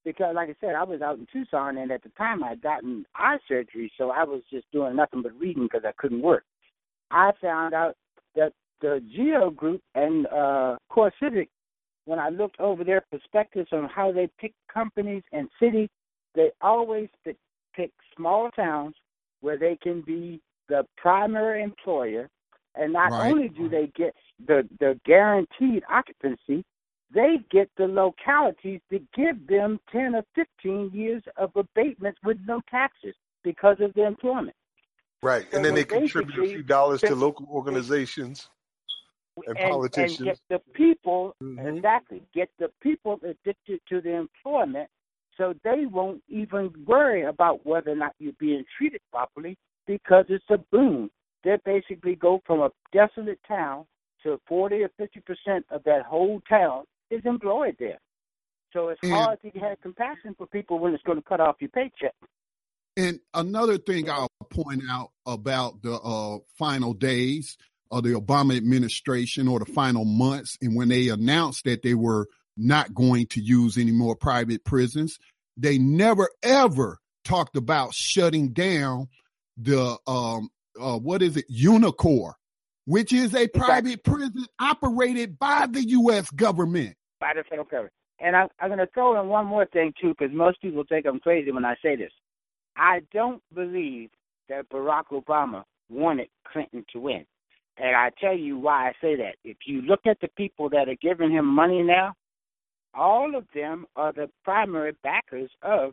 because 0.05 0.35
like 0.35 0.51
I 0.51 0.55
said, 0.61 0.75
I 0.75 0.85
was 0.85 1.01
out 1.01 1.19
in 1.19 1.27
Tucson, 1.33 1.79
and 1.79 1.91
at 1.91 2.03
the 2.03 2.11
time 2.11 2.45
I'd 2.45 2.61
gotten 2.61 3.07
eye 3.15 3.39
surgery, 3.49 3.91
so 3.97 4.11
I 4.11 4.25
was 4.25 4.43
just 4.51 4.67
doing 4.73 4.97
nothing 4.97 5.23
but 5.23 5.39
reading 5.39 5.65
because 5.65 5.85
I 5.87 5.93
couldn't 5.97 6.23
work. 6.23 6.45
I 7.11 7.31
found 7.41 7.75
out 7.75 7.95
that 8.35 8.53
the 8.81 9.03
Geo 9.15 9.51
Group 9.51 9.81
and 9.95 10.27
uh, 10.27 10.77
Core 10.91 11.13
Civic 11.23 11.49
when 12.07 12.19
I 12.19 12.31
looked 12.31 12.59
over 12.61 12.85
their 12.85 13.03
perspectives 13.11 13.69
on 13.73 13.89
how 13.89 14.13
they 14.13 14.29
pick 14.41 14.55
companies 14.73 15.23
and 15.33 15.49
cities, 15.61 15.89
they 16.35 16.51
always 16.61 17.09
pick, 17.25 17.37
pick 17.75 17.91
small 18.17 18.51
towns 18.53 18.95
where 19.41 19.59
they 19.59 19.77
can 19.83 20.01
be 20.03 20.41
the 20.69 20.87
primary 20.97 21.63
employer. 21.63 22.31
And 22.75 22.93
not 22.93 23.13
Right. 23.13 23.33
only 23.33 23.49
do 23.49 23.69
they 23.69 23.91
get 23.97 24.15
the, 24.47 24.69
the 24.81 25.01
guaranteed 25.05 25.83
occupancy, 25.91 26.65
they 27.13 27.39
get 27.51 27.71
the 27.77 27.87
localities 27.87 28.81
to 28.91 29.01
give 29.17 29.47
them 29.47 29.81
10 29.91 30.15
or 30.15 30.25
15 30.35 30.91
years 30.93 31.23
of 31.37 31.51
abatements 31.57 32.19
with 32.25 32.39
no 32.47 32.61
taxes 32.71 33.15
because 33.43 33.79
of 33.81 33.95
their 33.95 34.07
employment. 34.07 34.57
Right. 35.23 35.47
So 35.51 35.57
And 35.57 35.65
then 35.65 35.75
they 35.75 35.85
they 35.85 35.87
contribute 36.01 36.39
a 36.39 36.49
few 36.49 36.63
dollars 36.63 37.01
to 37.03 37.15
local 37.15 37.47
organizations 37.51 38.51
and 39.47 39.59
and, 39.59 39.71
politicians. 39.71 40.19
and 40.21 40.27
get 40.29 40.39
the 40.49 40.59
people 40.73 41.35
Mhm. 41.43 41.77
exactly 41.77 42.23
get 42.33 42.49
the 42.59 42.69
people 42.81 43.21
addicted 43.23 43.81
to 43.89 44.01
the 44.01 44.11
employment 44.13 44.89
so 45.37 45.55
they 45.65 45.85
won't 45.87 46.23
even 46.29 46.73
worry 46.87 47.23
about 47.23 47.65
whether 47.67 47.91
or 47.93 47.97
not 47.97 48.15
you're 48.19 48.33
being 48.39 48.65
treated 48.79 49.01
properly 49.11 49.59
because 49.87 50.25
it's 50.31 50.49
a 50.49 50.57
boom. 50.73 51.11
They 51.45 51.59
basically 51.65 52.15
go 52.17 52.41
from 52.47 52.61
a 52.61 52.73
desolate 52.93 53.39
town 53.47 53.87
to 54.23 54.41
40 54.49 54.83
or 54.83 54.89
50 54.97 55.21
percent 55.21 55.67
of 55.71 55.85
that 55.85 56.05
whole 56.07 56.41
town 56.49 56.85
is 57.11 57.25
employed 57.27 57.77
there. 57.79 57.99
So 58.73 58.89
it's 58.89 59.01
And- 59.03 59.13
hard 59.13 59.41
to 59.43 59.51
have 59.61 59.81
compassion 59.83 60.35
for 60.35 60.47
people 60.47 60.79
when 60.79 60.95
it's 60.95 61.03
going 61.05 61.19
to 61.19 61.29
cut 61.29 61.41
off 61.41 61.57
your 61.61 61.71
paycheck. 61.71 62.15
And 62.97 63.21
another 63.35 63.77
thing 63.77 64.09
I'll 64.09 64.29
point 64.49 64.83
out 64.91 65.13
about 65.27 65.83
the 65.83 65.97
uh, 65.97 66.39
final 66.57 66.95
days 66.95 67.59
of 67.91 68.03
the 68.03 68.11
Obama 68.11 68.57
administration 68.57 69.49
or 69.49 69.59
the 69.59 69.67
final 69.67 70.05
months, 70.05 70.59
and 70.61 70.77
when 70.77 70.89
they 70.89 71.09
announced 71.09 71.65
that 71.65 71.83
they 71.83 71.95
were 71.95 72.27
not 72.57 72.95
going 72.95 73.27
to 73.27 73.41
use 73.41 73.77
any 73.79 73.93
more 73.93 74.17
private 74.17 74.65
prisons, 74.65 75.19
they 75.57 75.79
never 75.79 76.29
ever 76.43 76.99
talked 77.25 77.57
about 77.57 77.95
shutting 77.95 78.49
down 78.53 79.09
the 79.57 79.97
um 80.07 80.49
uh, 80.81 80.99
what 80.99 81.23
is 81.23 81.37
it 81.37 81.45
Unicor, 81.51 82.33
which 82.85 83.13
is 83.13 83.35
a 83.35 83.49
private 83.49 84.05
prison 84.05 84.47
operated 84.61 85.39
by 85.39 85.67
the 85.67 85.83
U.S. 85.89 86.31
government. 86.31 86.95
by 87.21 87.33
the 87.35 87.43
federal 87.45 87.67
government. 87.67 87.93
And 88.21 88.35
I, 88.37 88.47
I'm 88.61 88.69
going 88.69 88.79
to 88.79 88.89
throw 88.95 89.21
in 89.21 89.29
one 89.29 89.47
more 89.47 89.67
thing 89.67 89.93
too, 90.01 90.15
because 90.19 90.35
most 90.35 90.61
people 90.63 90.85
think 90.89 91.07
I'm 91.07 91.21
crazy 91.21 91.53
when 91.53 91.65
I 91.65 91.75
say 91.83 91.97
this. 91.97 92.13
I 92.77 93.01
don't 93.13 93.43
believe 93.55 94.11
that 94.49 94.69
Barack 94.69 95.05
Obama 95.13 95.65
wanted 95.89 96.29
Clinton 96.51 96.85
to 96.93 97.01
win, 97.01 97.27
and 97.79 97.95
I 97.95 98.11
tell 98.21 98.37
you 98.37 98.59
why 98.59 98.89
I 98.89 98.93
say 99.01 99.17
that. 99.17 99.37
If 99.45 99.59
you 99.67 99.83
look 99.83 100.01
at 100.07 100.21
the 100.21 100.29
people 100.37 100.69
that 100.71 100.89
are 100.89 100.97
giving 101.01 101.31
him 101.31 101.47
money 101.47 101.83
now, 101.83 102.15
all 102.95 103.37
of 103.37 103.45
them 103.55 103.87
are 103.97 104.13
the 104.13 104.31
primary 104.45 104.93
backers 105.03 105.51
of 105.63 105.93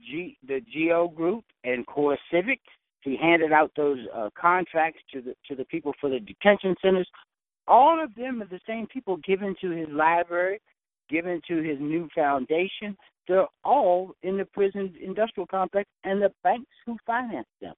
G, 0.00 0.36
the 0.46 0.60
Geo 0.72 1.08
Group 1.08 1.44
and 1.64 1.86
Core 1.86 2.18
Civic. 2.32 2.60
He 3.00 3.16
handed 3.20 3.52
out 3.52 3.70
those 3.76 3.98
uh, 4.14 4.30
contracts 4.40 5.00
to 5.12 5.20
the 5.20 5.34
to 5.48 5.54
the 5.54 5.64
people 5.66 5.92
for 6.00 6.08
the 6.08 6.20
detention 6.20 6.74
centers. 6.80 7.08
All 7.66 8.02
of 8.02 8.14
them 8.14 8.40
are 8.42 8.46
the 8.46 8.60
same 8.66 8.86
people 8.86 9.16
given 9.18 9.54
to 9.60 9.70
his 9.70 9.88
library, 9.90 10.60
given 11.10 11.40
to 11.48 11.56
his 11.62 11.78
new 11.80 12.08
foundation. 12.14 12.96
They're 13.26 13.46
all 13.64 14.12
in 14.22 14.36
the 14.36 14.44
prison 14.44 14.94
industrial 15.02 15.46
complex 15.46 15.88
and 16.04 16.20
the 16.20 16.32
banks 16.42 16.70
who 16.86 16.96
finance 17.06 17.48
them. 17.60 17.74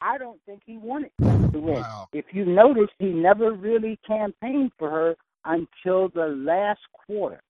I 0.00 0.18
don't 0.18 0.40
think 0.46 0.62
he 0.64 0.78
wanted 0.78 1.10
to 1.20 1.58
win. 1.58 1.82
Wow. 1.82 2.08
If 2.12 2.26
you 2.32 2.44
notice, 2.44 2.90
he 2.98 3.06
never 3.06 3.52
really 3.52 3.98
campaigned 4.06 4.72
for 4.78 4.90
her 4.90 5.16
until 5.44 6.08
the 6.08 6.28
last 6.36 6.80
quarter. 7.06 7.40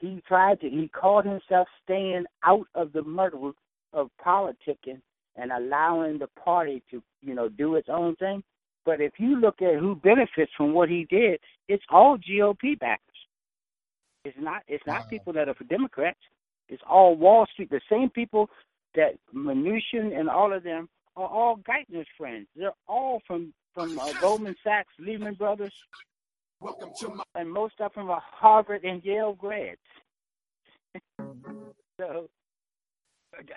He 0.00 0.22
tried 0.28 0.60
to, 0.60 0.68
he 0.70 0.88
called 0.88 1.24
himself 1.24 1.66
staying 1.84 2.24
out 2.44 2.66
of 2.74 2.92
the 2.92 3.02
muddle 3.02 3.52
of 3.92 4.10
politicking 4.24 5.00
and 5.36 5.50
allowing 5.52 6.18
the 6.18 6.28
party 6.42 6.82
to, 6.90 7.02
you 7.20 7.34
know, 7.34 7.48
do 7.48 7.74
its 7.76 7.88
own 7.90 8.14
thing. 8.16 8.42
But 8.84 9.00
if 9.00 9.12
you 9.18 9.40
look 9.40 9.60
at 9.60 9.78
who 9.78 9.96
benefits 9.96 10.52
from 10.56 10.72
what 10.72 10.88
he 10.88 11.06
did, 11.10 11.40
it's 11.68 11.84
all 11.90 12.16
GOP 12.18 12.78
backers. 12.78 13.02
It's 14.24 14.36
not 14.40 14.62
it's 14.66 14.86
not 14.86 15.00
Wow. 15.00 15.06
people 15.10 15.32
that 15.34 15.48
are 15.48 15.54
for 15.54 15.64
Democrats. 15.64 16.18
It's 16.68 16.82
all 16.88 17.16
Wall 17.16 17.46
Street. 17.52 17.70
The 17.70 17.80
same 17.90 18.10
people 18.10 18.50
that 18.94 19.18
Mnuchin 19.34 20.18
and 20.18 20.28
all 20.28 20.52
of 20.52 20.62
them 20.62 20.88
are 21.18 21.28
all 21.28 21.56
Geithner's 21.56 22.06
friends. 22.16 22.46
They're 22.56 22.72
all 22.86 23.20
from 23.26 23.52
from 23.74 23.98
uh, 23.98 24.12
Goldman 24.20 24.56
Sachs, 24.64 24.92
Lehman 24.98 25.34
Brothers, 25.34 25.74
my- 26.60 27.22
and 27.34 27.50
most 27.50 27.74
of 27.80 27.92
them 27.94 28.10
are 28.10 28.22
Harvard 28.24 28.84
and 28.84 29.04
Yale 29.04 29.34
grads. 29.34 29.78
so, 32.00 32.28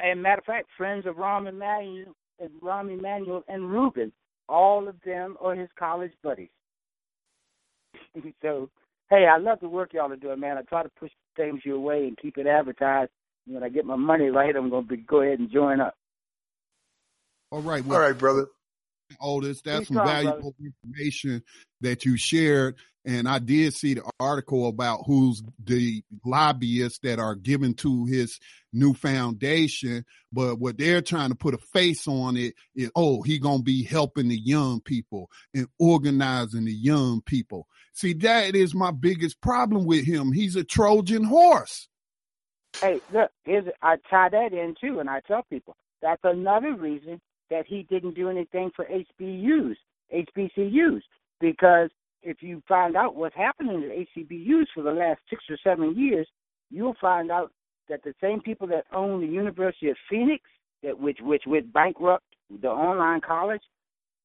and 0.04 0.22
matter 0.22 0.40
of 0.40 0.46
fact, 0.46 0.68
friends 0.78 1.06
of 1.06 1.16
Rahm 1.16 1.48
Emanuel 1.50 2.14
and 2.40 2.52
Rahm 2.62 2.98
Emanuel 2.98 3.44
and 3.48 3.72
Rubin. 3.72 4.12
All 4.50 4.88
of 4.88 4.96
them 5.06 5.38
are 5.40 5.56
his 5.56 5.70
college 5.80 6.12
buddies. 6.24 6.50
so, 8.42 8.70
hey, 9.10 9.28
I 9.32 9.38
love 9.38 9.60
the 9.62 9.70
work 9.70 9.94
y'all 9.94 10.12
are 10.12 10.16
doing, 10.18 10.40
man. 10.40 10.58
I 10.58 10.64
try 10.64 10.84
to 10.84 10.92
push 11.00 11.12
things 11.38 11.62
your 11.64 11.80
way 11.80 12.08
and 12.08 12.18
keep 12.18 12.38
it 12.38 12.48
advertised. 12.48 13.12
When 13.48 13.64
I 13.64 13.70
get 13.70 13.86
my 13.86 13.96
money 13.96 14.28
right, 14.28 14.56
I'm 14.56 14.70
going 14.70 14.84
to 14.84 14.90
be, 14.90 14.98
go 14.98 15.22
ahead 15.22 15.40
and 15.40 15.52
join 15.52 15.80
up. 15.80 15.96
All 17.52 17.61
right. 17.61 17.86
Well, 17.86 17.99
All 17.99 18.06
right, 18.06 18.18
brother. 18.18 18.48
Otis, 19.19 19.61
that's 19.61 19.80
Please 19.80 19.88
some 19.88 19.98
come, 19.98 20.07
valuable 20.07 20.56
information 20.60 21.44
that 21.82 22.06
you 22.06 22.18
shared. 22.18 22.76
And 23.03 23.28
I 23.28 23.40
did 23.40 23.73
see 23.73 23.95
the 23.95 24.10
article 24.19 24.68
about 24.68 25.03
who's 25.07 25.41
the 25.64 26.03
lobbyists 26.23 26.99
that 26.99 27.19
are 27.19 27.36
given 27.36 27.73
to 27.76 28.06
his 28.06 28.40
new 28.72 28.94
foundation. 28.94 30.06
But 30.32 30.60
what 30.60 30.78
they're 30.78 31.02
trying 31.02 31.30
to 31.30 31.36
put 31.36 31.56
a 31.56 31.57
face 31.57 32.07
on 32.07 32.38
it 32.38 32.53
is, 32.76 32.91
oh, 32.95 33.22
he 33.23 33.40
gonna 33.40 33.64
be 33.64 33.84
helping 33.84 34.28
the 34.28 34.40
young 34.40 34.82
people 34.82 35.30
and 35.53 35.68
organizing 35.80 36.65
the 36.65 36.73
young 36.73 37.22
people. 37.22 37.68
See, 37.94 38.14
that 38.14 38.56
is 38.56 38.76
my 38.76 38.91
biggest 38.91 39.41
problem 39.41 39.86
with 39.86 40.06
him. 40.06 40.32
He's 40.32 40.56
a 40.56 40.64
Trojan 40.64 41.23
horse. 41.23 41.90
Hey, 42.80 43.02
look, 43.11 43.32
here's 43.44 43.65
I 43.82 43.98
tie 44.10 44.30
that 44.30 44.53
in 44.53 44.76
too, 44.80 44.99
and 44.99 45.10
I 45.10 45.22
tell 45.28 45.44
people 45.49 45.76
that's 46.02 46.22
another 46.23 46.76
reason 46.76 47.19
that 47.52 47.68
he 47.68 47.84
didn't 47.84 48.15
do 48.15 48.30
anything 48.30 48.72
for 48.76 48.86
HBUs, 48.86 49.76
HBCUs, 50.11 51.02
because 51.40 51.90
if 52.23 52.41
you 52.41 52.64
find 52.68 52.95
out 52.95 53.15
what's 53.15 53.36
happening 53.36 53.84
at 53.84 54.07
HBCUs 54.15 54.65
for 54.73 54.82
the 54.82 54.91
last 54.91 55.19
six 55.30 55.44
or 55.49 55.57
seven 55.64 55.95
years, 55.95 56.28
you'll 56.72 56.95
find 56.99 57.30
out 57.30 57.52
that 57.90 58.03
the 58.03 58.14
same 58.22 58.41
people 58.41 58.65
that 58.68 58.86
own 58.94 59.22
the 59.22 59.28
University 59.28 59.90
of 59.90 59.98
Phoenix, 60.10 60.44
that 60.82 60.98
which 60.98 61.19
which 61.22 61.44
went 61.45 61.72
bankrupt, 61.73 62.23
the 62.61 62.69
online 62.69 63.22
college, 63.22 63.61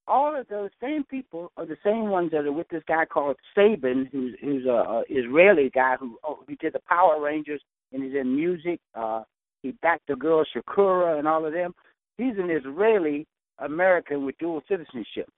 all 0.07 0.39
of 0.39 0.47
those 0.49 0.71
same 0.81 1.05
people 1.05 1.51
are 1.57 1.67
the 1.67 1.77
same 1.85 2.09
ones 2.09 2.31
that 2.31 2.47
are 2.47 2.53
with 2.53 2.69
this 2.69 2.83
guy 2.87 3.05
called 3.05 3.37
Saban, 3.57 4.09
who's 4.13 4.35
who's 4.41 4.65
a, 4.67 4.69
a 4.69 5.03
Israeli 5.09 5.71
guy 5.71 5.97
who 5.99 6.17
oh, 6.23 6.41
he 6.49 6.55
did 6.57 6.75
the 6.75 6.81
Power 6.89 7.21
Rangers 7.21 7.61
and 7.93 8.05
he's 8.05 8.15
in 8.15 8.37
music. 8.37 8.79
Uh, 8.95 9.23
he 9.63 9.73
backed 9.83 10.07
the 10.07 10.15
girl 10.15 10.45
Shakura 10.55 11.19
and 11.19 11.27
all 11.27 11.45
of 11.45 11.53
them. 11.53 11.75
He's 12.17 12.37
an 12.39 12.51
Israeli 12.51 13.27
American 13.59 14.25
with 14.25 14.39
dual 14.39 14.63
citizenship. 14.69 15.29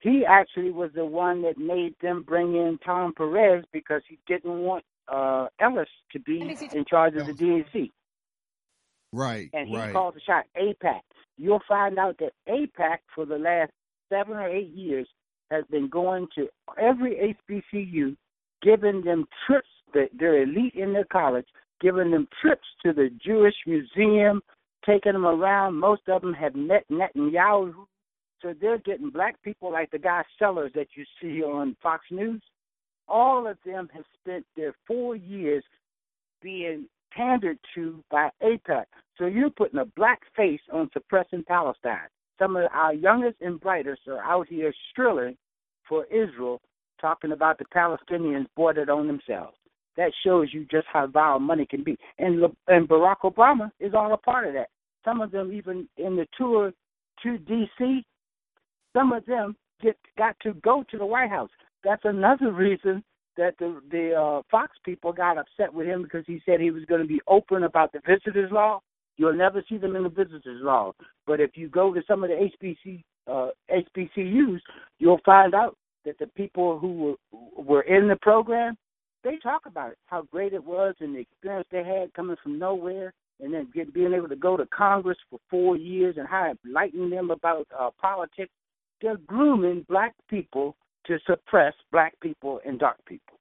He 0.00 0.24
actually 0.26 0.70
was 0.70 0.90
the 0.94 1.04
one 1.04 1.42
that 1.42 1.58
made 1.58 1.94
them 2.00 2.24
bring 2.26 2.54
in 2.56 2.78
Tom 2.84 3.12
Perez 3.14 3.64
because 3.72 4.02
he 4.08 4.18
didn't 4.26 4.58
want 4.62 4.84
uh, 5.08 5.48
Ellis 5.60 5.88
to 6.12 6.20
be 6.20 6.40
in 6.72 6.84
charge 6.86 7.14
of 7.16 7.26
the 7.26 7.32
DNC. 7.32 7.90
Right, 9.12 9.50
And 9.52 9.68
he 9.68 9.76
right. 9.76 9.92
called 9.92 10.14
the 10.14 10.20
shot. 10.20 10.44
AIPAC. 10.56 11.00
You'll 11.36 11.62
find 11.68 11.98
out 11.98 12.16
that 12.18 12.32
AIPAC 12.48 12.98
for 13.14 13.26
the 13.26 13.38
last 13.38 13.72
seven 14.08 14.36
or 14.36 14.48
eight 14.48 14.70
years 14.70 15.08
has 15.50 15.64
been 15.70 15.88
going 15.88 16.28
to 16.36 16.48
every 16.80 17.36
HBCU, 17.50 18.16
giving 18.62 19.02
them 19.02 19.26
trips. 19.46 19.68
That 19.92 20.10
they're 20.16 20.44
elite 20.44 20.74
in 20.74 20.92
their 20.92 21.04
college, 21.04 21.46
giving 21.80 22.12
them 22.12 22.28
trips 22.40 22.66
to 22.84 22.92
the 22.92 23.10
Jewish 23.20 23.56
Museum, 23.66 24.40
taking 24.84 25.12
them 25.12 25.26
around. 25.26 25.74
Most 25.74 26.02
of 26.08 26.22
them 26.22 26.34
have 26.34 26.54
met 26.54 26.84
Netanyahu, 26.90 27.74
so 28.40 28.54
they're 28.60 28.78
getting 28.78 29.10
black 29.10 29.40
people 29.42 29.72
like 29.72 29.90
the 29.90 29.98
guy 29.98 30.22
Sellers 30.38 30.72
that 30.74 30.88
you 30.94 31.04
see 31.20 31.42
on 31.42 31.76
Fox 31.82 32.04
News. 32.10 32.42
All 33.08 33.46
of 33.46 33.58
them 33.64 33.88
have 33.92 34.04
spent 34.20 34.46
their 34.56 34.74
four 34.86 35.16
years 35.16 35.64
being 36.40 36.86
pandered 37.12 37.58
to 37.74 38.02
by 38.10 38.30
AIPAC. 38.42 38.84
So 39.18 39.26
you're 39.26 39.50
putting 39.50 39.80
a 39.80 39.84
black 39.84 40.20
face 40.36 40.60
on 40.72 40.88
suppressing 40.92 41.44
Palestine. 41.46 42.08
Some 42.38 42.56
of 42.56 42.68
our 42.72 42.94
youngest 42.94 43.36
and 43.40 43.60
brightest 43.60 44.02
are 44.08 44.22
out 44.22 44.48
here 44.48 44.72
strilling 44.90 45.36
for 45.86 46.06
Israel, 46.06 46.60
talking 47.00 47.32
about 47.32 47.58
the 47.58 47.66
Palestinians 47.66 48.46
it 48.76 48.88
on 48.88 49.06
themselves. 49.06 49.56
That 50.00 50.12
shows 50.24 50.48
you 50.50 50.64
just 50.70 50.86
how 50.90 51.06
vile 51.08 51.38
money 51.38 51.66
can 51.66 51.84
be. 51.84 51.98
And 52.18 52.42
and 52.68 52.88
Barack 52.88 53.16
Obama 53.22 53.70
is 53.80 53.92
all 53.92 54.14
a 54.14 54.16
part 54.16 54.46
of 54.46 54.54
that. 54.54 54.70
Some 55.04 55.20
of 55.20 55.30
them 55.30 55.52
even 55.52 55.86
in 55.98 56.16
the 56.16 56.26
tour 56.38 56.72
to 57.22 57.36
D.C. 57.36 58.02
Some 58.96 59.12
of 59.12 59.26
them 59.26 59.54
get 59.82 59.98
got 60.16 60.36
to 60.40 60.54
go 60.54 60.84
to 60.90 60.96
the 60.96 61.04
White 61.04 61.28
House. 61.28 61.50
That's 61.84 62.00
another 62.06 62.50
reason 62.50 63.04
that 63.36 63.58
the 63.58 63.78
the 63.90 64.14
uh, 64.14 64.42
Fox 64.50 64.72
people 64.86 65.12
got 65.12 65.36
upset 65.36 65.70
with 65.70 65.86
him 65.86 66.02
because 66.02 66.24
he 66.26 66.40
said 66.46 66.60
he 66.62 66.70
was 66.70 66.86
going 66.86 67.02
to 67.02 67.06
be 67.06 67.20
open 67.28 67.64
about 67.64 67.92
the 67.92 68.00
visitors 68.06 68.50
law. 68.50 68.80
You'll 69.18 69.34
never 69.34 69.62
see 69.68 69.76
them 69.76 69.96
in 69.96 70.04
the 70.04 70.08
visitors 70.08 70.62
law. 70.62 70.92
But 71.26 71.40
if 71.40 71.58
you 71.58 71.68
go 71.68 71.92
to 71.92 72.00
some 72.08 72.24
of 72.24 72.30
the 72.30 72.48
HBC 72.62 73.02
uh, 73.26 73.50
HBCUs, 73.70 74.60
you'll 74.98 75.20
find 75.26 75.54
out 75.54 75.76
that 76.06 76.18
the 76.18 76.28
people 76.28 76.78
who 76.78 76.92
were 76.94 77.62
were 77.62 77.82
in 77.82 78.08
the 78.08 78.16
program 78.16 78.78
they 79.22 79.36
talk 79.42 79.66
about 79.66 79.92
it, 79.92 79.98
how 80.06 80.22
great 80.22 80.52
it 80.52 80.64
was 80.64 80.94
and 81.00 81.14
the 81.14 81.20
experience 81.20 81.66
they 81.70 81.84
had 81.84 82.12
coming 82.14 82.36
from 82.42 82.58
nowhere, 82.58 83.12
and 83.40 83.52
then 83.52 83.68
get, 83.74 83.92
being 83.92 84.12
able 84.12 84.28
to 84.28 84.36
go 84.36 84.56
to 84.56 84.66
Congress 84.66 85.18
for 85.28 85.38
four 85.48 85.76
years 85.76 86.16
and 86.18 86.26
how 86.28 86.50
it 86.50 86.58
enlightened 86.64 87.12
them 87.12 87.30
about 87.30 87.66
uh, 87.78 87.90
politics. 88.00 88.52
They're 89.00 89.16
grooming 89.16 89.86
black 89.88 90.14
people 90.28 90.76
to 91.06 91.18
suppress 91.26 91.72
black 91.90 92.14
people 92.20 92.60
and 92.64 92.78
dark 92.78 92.98
people. 93.06 93.38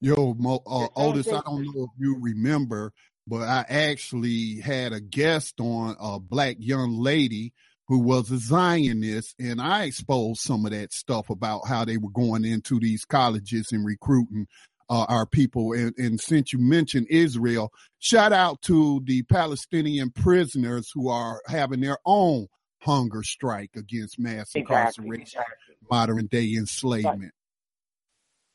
Yo, 0.00 0.34
Mo, 0.38 0.62
uh, 0.66 0.88
Otis, 0.94 1.28
I 1.28 1.40
don't 1.44 1.64
know 1.64 1.84
if 1.84 1.90
you 1.98 2.18
remember, 2.20 2.92
but 3.26 3.42
I 3.42 3.64
actually 3.68 4.60
had 4.60 4.92
a 4.92 5.00
guest 5.00 5.60
on 5.60 5.96
a 5.98 6.20
black 6.20 6.56
young 6.60 6.98
lady 6.98 7.52
who 7.88 7.98
was 7.98 8.30
a 8.30 8.38
Zionist, 8.38 9.34
and 9.40 9.60
I 9.60 9.84
exposed 9.84 10.42
some 10.42 10.66
of 10.66 10.72
that 10.72 10.92
stuff 10.92 11.30
about 11.30 11.66
how 11.66 11.86
they 11.86 11.96
were 11.96 12.10
going 12.10 12.44
into 12.44 12.78
these 12.78 13.06
colleges 13.06 13.72
and 13.72 13.84
recruiting 13.84 14.46
uh, 14.90 15.06
our 15.08 15.26
people. 15.26 15.72
And, 15.72 15.94
and 15.98 16.20
since 16.20 16.52
you 16.52 16.58
mentioned 16.58 17.06
Israel, 17.10 17.72
shout 17.98 18.32
out 18.32 18.62
to 18.62 19.02
the 19.04 19.22
Palestinian 19.24 20.10
prisoners 20.10 20.90
who 20.92 21.08
are 21.08 21.40
having 21.46 21.80
their 21.80 21.98
own 22.04 22.46
hunger 22.80 23.22
strike 23.22 23.70
against 23.76 24.18
mass 24.18 24.54
Exactly, 24.54 24.60
incarceration, 24.60 25.22
exactly. 25.22 25.74
modern 25.90 26.26
day 26.26 26.54
enslavement. 26.54 27.32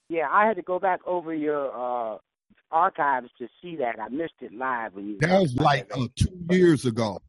Yeah, 0.10 0.28
I 0.32 0.46
had 0.46 0.56
to 0.58 0.62
go 0.62 0.80
back 0.80 1.00
over 1.06 1.34
your 1.34 1.72
uh, 1.72 2.18
archives 2.72 3.30
to 3.40 3.48
see 3.62 3.78
that. 3.78 4.00
I 4.00 4.10
missed 4.10 4.34
it 4.42 4.54
live 4.54 4.94
when 4.94 5.08
you. 5.08 5.18
That 5.20 5.42
was 5.42 5.56
like 5.56 5.90
uh, 5.96 6.08
two 6.16 6.46
years 6.50 6.86
ago. 6.86 7.20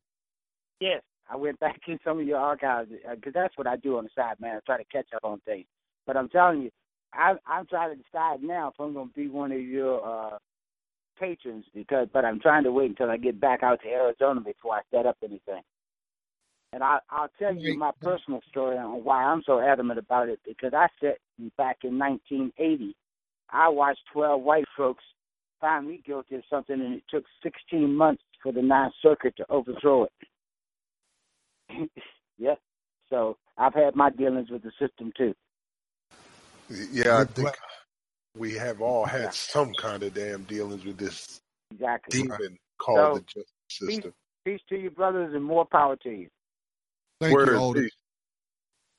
Yes, 0.81 1.03
I 1.31 1.37
went 1.37 1.59
back 1.61 1.81
in 1.89 1.99
some 2.05 2.21
of 2.21 2.27
your 2.27 2.39
archives 2.39 2.91
because 3.15 3.33
that's 3.33 3.57
what 3.57 3.67
I 3.67 3.77
do 3.77 3.99
on 3.99 4.05
the 4.05 4.11
side, 4.15 4.37
man. 4.41 4.57
I 4.57 4.61
try 4.67 4.79
to 4.79 4.85
catch 4.85 5.07
up 5.15 5.25
on 5.25 5.41
things. 5.41 5.67
But 6.07 6.17
I'm 6.17 6.29
telling 6.29 6.63
you, 6.63 6.71
I, 7.17 7.35
I'm 7.47 7.67
trying 7.67 7.97
to 7.97 8.03
decide 8.03 8.43
now 8.43 8.69
if 8.69 8.75
I'm 8.81 8.95
going 8.95 9.09
to 9.09 9.15
be 9.15 9.29
one 9.29 9.53
of 9.53 9.61
your 9.61 10.05
uh, 10.05 10.39
patrons 11.19 11.65
because. 11.75 12.09
But 12.13 12.25
I'm 12.25 12.41
trying 12.41 12.65
to 12.65 12.73
wait 12.73 12.91
until 12.91 13.11
I 13.11 13.17
get 13.17 13.41
back 13.41 13.63
out 13.63 13.81
to 13.83 13.89
Arizona 13.89 14.41
before 14.41 14.77
I 14.77 14.81
set 14.91 15.07
up 15.07 15.17
anything. 15.23 15.63
And 16.73 16.83
I, 16.83 16.99
I'll 17.09 17.31
tell 17.39 17.55
you 17.55 17.79
my 17.79 17.93
personal 18.03 18.41
story 18.51 18.77
on 18.77 19.05
why 19.05 19.23
I'm 19.23 19.43
so 19.47 19.61
adamant 19.61 20.01
about 20.01 20.29
it 20.29 20.41
because 20.45 20.73
I 20.75 20.89
said 21.01 21.15
back 21.57 21.79
in 21.85 21.97
1980, 21.97 22.97
I 23.51 23.69
watched 23.69 24.01
12 24.13 24.43
white 24.43 24.65
folks 24.77 25.05
find 25.61 25.87
me 25.87 26.03
guilty 26.05 26.35
of 26.35 26.43
something, 26.51 26.81
and 26.81 26.95
it 26.95 27.05
took 27.09 27.25
16 27.45 27.95
months 27.95 28.23
for 28.43 28.53
the 28.53 28.61
Ninth 28.61 28.93
Circuit 29.01 29.37
to 29.37 29.47
overthrow 29.51 30.09
it. 31.71 31.91
yeah. 32.39 32.57
So 33.09 33.37
I've 33.57 33.75
had 33.75 33.95
my 33.95 34.11
dealings 34.11 34.51
with 34.51 34.63
the 34.63 34.73
system 34.81 35.13
too. 35.17 35.35
Yeah, 36.69 37.19
I 37.19 37.25
think 37.25 37.51
we 38.37 38.55
have 38.55 38.81
all 38.81 39.05
had 39.05 39.35
some 39.35 39.73
kind 39.75 40.03
of 40.03 40.15
damn 40.15 40.45
dealings 40.45 40.85
with 40.85 40.99
this 40.99 41.41
Exactly. 41.73 42.23
demon 42.23 42.59
called 42.79 42.99
So, 42.99 43.15
the 43.15 43.21
justice 43.21 43.53
Peace, 43.81 43.95
system. 43.95 44.15
peace 44.45 44.61
to 44.69 44.77
you, 44.77 44.91
brothers, 44.91 45.35
and 45.35 45.45
more 45.45 45.65
power 45.65 45.97
to 45.97 46.11
you. 46.11 46.29
Thank 47.21 47.35
Word, 47.35 47.49
you, 47.49 47.57
Otis. 47.57 47.91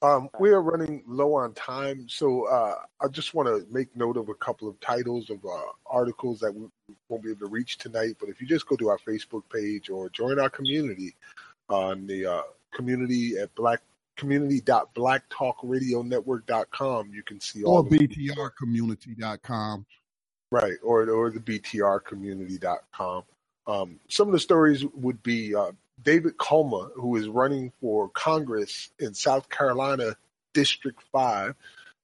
Um, 0.01 0.29
we 0.39 0.51
are 0.51 0.61
running 0.61 1.03
low 1.07 1.33
on 1.35 1.53
time, 1.53 2.07
so 2.09 2.47
uh, 2.47 2.75
I 3.01 3.07
just 3.07 3.33
want 3.33 3.47
to 3.47 3.65
make 3.73 3.95
note 3.95 4.17
of 4.17 4.29
a 4.29 4.33
couple 4.35 4.67
of 4.67 4.79
titles 4.79 5.29
of 5.29 5.43
uh, 5.45 5.61
articles 5.85 6.39
that 6.41 6.53
we 6.53 6.67
won't 7.09 7.23
be 7.23 7.31
able 7.31 7.39
to 7.39 7.47
reach 7.47 7.77
tonight. 7.77 8.17
But 8.19 8.29
if 8.29 8.41
you 8.41 8.47
just 8.47 8.67
go 8.67 8.75
to 8.75 8.89
our 8.89 8.99
Facebook 8.99 9.43
page 9.51 9.89
or 9.89 10.09
join 10.09 10.39
our 10.39 10.49
community 10.49 11.15
on 11.69 12.05
the 12.07 12.25
uh, 12.25 12.41
community 12.73 13.37
at 13.37 13.55
black 13.55 13.81
community.blacktalkradionetwork.com, 14.15 17.11
you 17.13 17.23
can 17.23 17.39
see 17.39 17.63
all 17.63 17.77
Or 17.77 17.85
btrcommunity.com. 17.85 19.85
Right, 20.51 20.77
or 20.83 21.09
or 21.09 21.31
the 21.31 21.39
BTRcommunity.com. 21.39 23.23
Um, 23.67 23.99
some 24.07 24.27
of 24.27 24.31
the 24.31 24.39
stories 24.39 24.85
would 24.93 25.23
be 25.23 25.55
uh, 25.55 25.71
David 26.01 26.37
Kulma, 26.37 26.89
who 26.95 27.15
is 27.15 27.27
running 27.27 27.71
for 27.81 28.09
Congress 28.09 28.89
in 28.99 29.13
South 29.13 29.49
Carolina 29.49 30.15
District 30.53 31.01
5, 31.11 31.55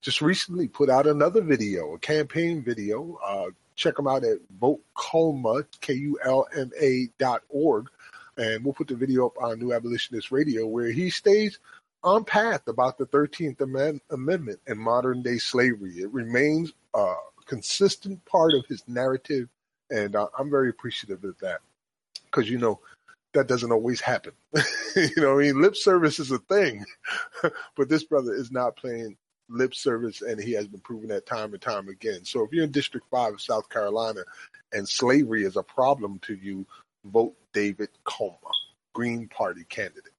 just 0.01 0.21
recently 0.21 0.67
put 0.67 0.89
out 0.89 1.07
another 1.07 1.41
video, 1.41 1.93
a 1.93 1.99
campaign 1.99 2.63
video. 2.63 3.17
Uh, 3.25 3.47
check 3.75 3.95
them 3.95 4.07
out 4.07 4.23
at 4.23 4.39
votekulma, 4.59 5.65
K-U-L-M-A 5.79 7.09
dot 7.17 7.43
org. 7.49 7.87
And 8.37 8.63
we'll 8.63 8.73
put 8.73 8.87
the 8.87 8.95
video 8.95 9.27
up 9.27 9.33
on 9.39 9.59
New 9.59 9.73
Abolitionist 9.73 10.31
Radio 10.31 10.65
where 10.65 10.91
he 10.91 11.09
stays 11.09 11.59
on 12.03 12.23
path 12.23 12.67
about 12.67 12.97
the 12.97 13.05
13th 13.05 13.61
Amendment 14.09 14.59
and 14.67 14.79
modern 14.79 15.21
day 15.21 15.37
slavery. 15.37 15.93
It 15.97 16.11
remains 16.11 16.73
a 16.93 17.13
consistent 17.45 18.23
part 18.25 18.53
of 18.53 18.65
his 18.67 18.83
narrative, 18.87 19.49
and 19.89 20.15
I'm 20.15 20.49
very 20.49 20.69
appreciative 20.69 21.23
of 21.23 21.37
that 21.39 21.59
because, 22.25 22.49
you 22.49 22.57
know, 22.57 22.79
that 23.33 23.47
doesn't 23.47 23.71
always 23.71 24.01
happen. 24.01 24.33
you 24.95 25.09
know, 25.17 25.39
I 25.39 25.43
mean, 25.43 25.61
lip 25.61 25.75
service 25.75 26.19
is 26.19 26.31
a 26.31 26.39
thing, 26.39 26.85
but 27.75 27.89
this 27.89 28.03
brother 28.03 28.33
is 28.33 28.51
not 28.51 28.75
playing 28.75 29.17
lip 29.49 29.75
service, 29.75 30.21
and 30.21 30.39
he 30.41 30.53
has 30.53 30.67
been 30.67 30.79
proving 30.79 31.09
that 31.09 31.25
time 31.25 31.53
and 31.53 31.61
time 31.61 31.87
again. 31.87 32.25
So 32.25 32.43
if 32.43 32.51
you're 32.51 32.63
in 32.63 32.71
District 32.71 33.05
5 33.09 33.33
of 33.33 33.41
South 33.41 33.69
Carolina 33.69 34.21
and 34.73 34.87
slavery 34.87 35.43
is 35.43 35.57
a 35.57 35.63
problem 35.63 36.19
to 36.23 36.35
you, 36.35 36.65
vote 37.05 37.35
David 37.53 37.89
Kulma, 38.05 38.51
Green 38.93 39.27
Party 39.27 39.65
candidate. 39.65 40.13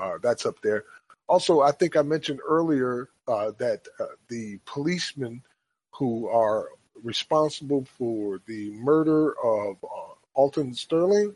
Uh, 0.00 0.18
that's 0.22 0.46
up 0.46 0.60
there. 0.62 0.84
Also, 1.28 1.60
I 1.60 1.72
think 1.72 1.96
I 1.96 2.02
mentioned 2.02 2.40
earlier 2.46 3.08
uh, 3.26 3.52
that 3.58 3.86
uh, 3.98 4.06
the 4.28 4.58
policemen 4.66 5.42
who 5.90 6.28
are 6.28 6.68
responsible 7.02 7.86
for 7.96 8.40
the 8.46 8.70
murder 8.72 9.34
of 9.42 9.76
uh, 9.84 10.14
Alton 10.34 10.74
Sterling 10.74 11.34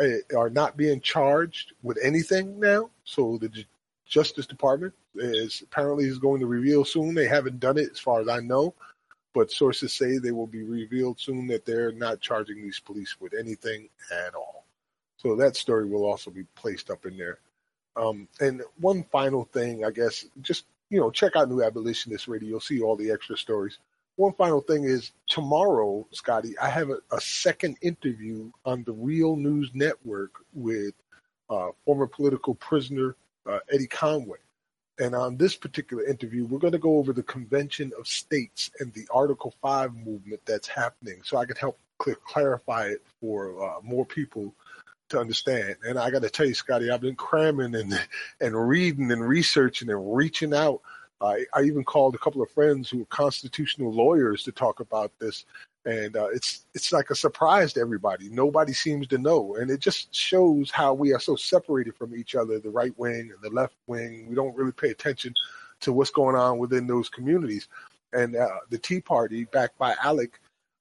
uh, 0.00 0.36
are 0.36 0.50
not 0.50 0.76
being 0.76 1.00
charged 1.00 1.72
with 1.82 1.98
anything 2.02 2.58
now. 2.58 2.90
So 3.04 3.38
the 3.38 3.64
Justice 4.06 4.46
Department 4.46 4.94
is 5.14 5.62
apparently 5.62 6.06
is 6.06 6.18
going 6.18 6.40
to 6.40 6.46
reveal 6.46 6.84
soon. 6.84 7.14
They 7.14 7.28
haven't 7.28 7.60
done 7.60 7.78
it 7.78 7.90
as 7.92 7.98
far 7.98 8.20
as 8.20 8.28
I 8.28 8.40
know, 8.40 8.74
but 9.34 9.50
sources 9.50 9.92
say 9.92 10.18
they 10.18 10.32
will 10.32 10.46
be 10.46 10.62
revealed 10.62 11.20
soon 11.20 11.46
that 11.48 11.64
they're 11.64 11.92
not 11.92 12.20
charging 12.20 12.62
these 12.62 12.80
police 12.80 13.16
with 13.20 13.34
anything 13.38 13.88
at 14.26 14.34
all. 14.34 14.64
So 15.16 15.36
that 15.36 15.56
story 15.56 15.86
will 15.86 16.04
also 16.04 16.30
be 16.30 16.44
placed 16.54 16.90
up 16.90 17.06
in 17.06 17.16
there. 17.16 17.38
Um, 17.96 18.28
and 18.40 18.62
one 18.80 19.04
final 19.10 19.44
thing, 19.52 19.84
I 19.84 19.90
guess, 19.90 20.26
just 20.42 20.64
you 20.90 20.98
know, 21.00 21.10
check 21.10 21.36
out 21.36 21.48
New 21.48 21.62
Abolitionist 21.62 22.28
Radio. 22.28 22.48
You'll 22.48 22.60
see 22.60 22.82
all 22.82 22.96
the 22.96 23.10
extra 23.10 23.36
stories. 23.36 23.78
One 24.16 24.32
final 24.34 24.60
thing 24.60 24.84
is 24.84 25.12
tomorrow, 25.28 26.06
Scotty, 26.10 26.58
I 26.58 26.68
have 26.68 26.90
a, 26.90 26.98
a 27.12 27.20
second 27.20 27.76
interview 27.80 28.50
on 28.66 28.82
the 28.84 28.92
Real 28.92 29.36
News 29.36 29.70
Network 29.72 30.32
with 30.52 30.94
uh, 31.48 31.68
former 31.84 32.06
political 32.06 32.54
prisoner 32.56 33.16
uh, 33.46 33.60
Eddie 33.72 33.86
Conway. 33.86 34.38
And 34.98 35.14
on 35.14 35.38
this 35.38 35.56
particular 35.56 36.04
interview, 36.04 36.44
we're 36.44 36.58
going 36.58 36.74
to 36.74 36.78
go 36.78 36.98
over 36.98 37.14
the 37.14 37.22
Convention 37.22 37.92
of 37.98 38.06
States 38.06 38.70
and 38.80 38.92
the 38.92 39.08
Article 39.10 39.54
5 39.62 39.94
movement 39.94 40.40
that's 40.44 40.68
happening 40.68 41.20
so 41.24 41.38
I 41.38 41.46
can 41.46 41.56
help 41.56 41.78
cl- 42.04 42.18
clarify 42.26 42.88
it 42.88 43.02
for 43.20 43.64
uh, 43.64 43.80
more 43.82 44.04
people 44.04 44.52
to 45.10 45.20
understand. 45.20 45.76
And 45.86 45.98
I 45.98 46.10
got 46.10 46.22
to 46.22 46.30
tell 46.30 46.46
you, 46.46 46.54
Scotty, 46.54 46.90
I've 46.90 47.00
been 47.00 47.16
cramming 47.16 47.74
and, 47.74 48.00
and 48.40 48.68
reading 48.68 49.12
and 49.12 49.26
researching 49.26 49.90
and 49.90 50.16
reaching 50.16 50.54
out. 50.54 50.80
I, 51.20 51.44
I 51.54 51.62
even 51.62 51.84
called 51.84 52.14
a 52.14 52.18
couple 52.18 52.40
of 52.40 52.50
friends 52.50 52.88
who 52.88 53.02
are 53.02 53.06
constitutional 53.06 53.92
lawyers 53.92 54.42
to 54.44 54.52
talk 54.52 54.80
about 54.80 55.12
this 55.18 55.44
and 55.84 56.16
uh, 56.16 56.26
it's 56.26 56.66
it's 56.74 56.92
like 56.92 57.10
a 57.10 57.14
surprise 57.14 57.72
to 57.72 57.80
everybody. 57.80 58.28
Nobody 58.28 58.72
seems 58.72 59.06
to 59.08 59.18
know, 59.18 59.56
and 59.56 59.70
it 59.70 59.80
just 59.80 60.14
shows 60.14 60.70
how 60.70 60.92
we 60.92 61.14
are 61.14 61.20
so 61.20 61.36
separated 61.36 61.96
from 61.96 62.14
each 62.14 62.34
other. 62.34 62.58
The 62.58 62.70
right 62.70 62.96
wing 62.98 63.32
and 63.32 63.40
the 63.42 63.50
left 63.50 63.74
wing. 63.86 64.26
We 64.28 64.34
don't 64.34 64.56
really 64.56 64.72
pay 64.72 64.90
attention 64.90 65.34
to 65.80 65.92
what's 65.92 66.10
going 66.10 66.36
on 66.36 66.58
within 66.58 66.86
those 66.86 67.08
communities. 67.08 67.68
And 68.12 68.36
uh, 68.36 68.48
the 68.68 68.76
Tea 68.78 69.00
Party, 69.00 69.44
backed 69.44 69.78
by 69.78 69.94
ALEC, 69.94 70.32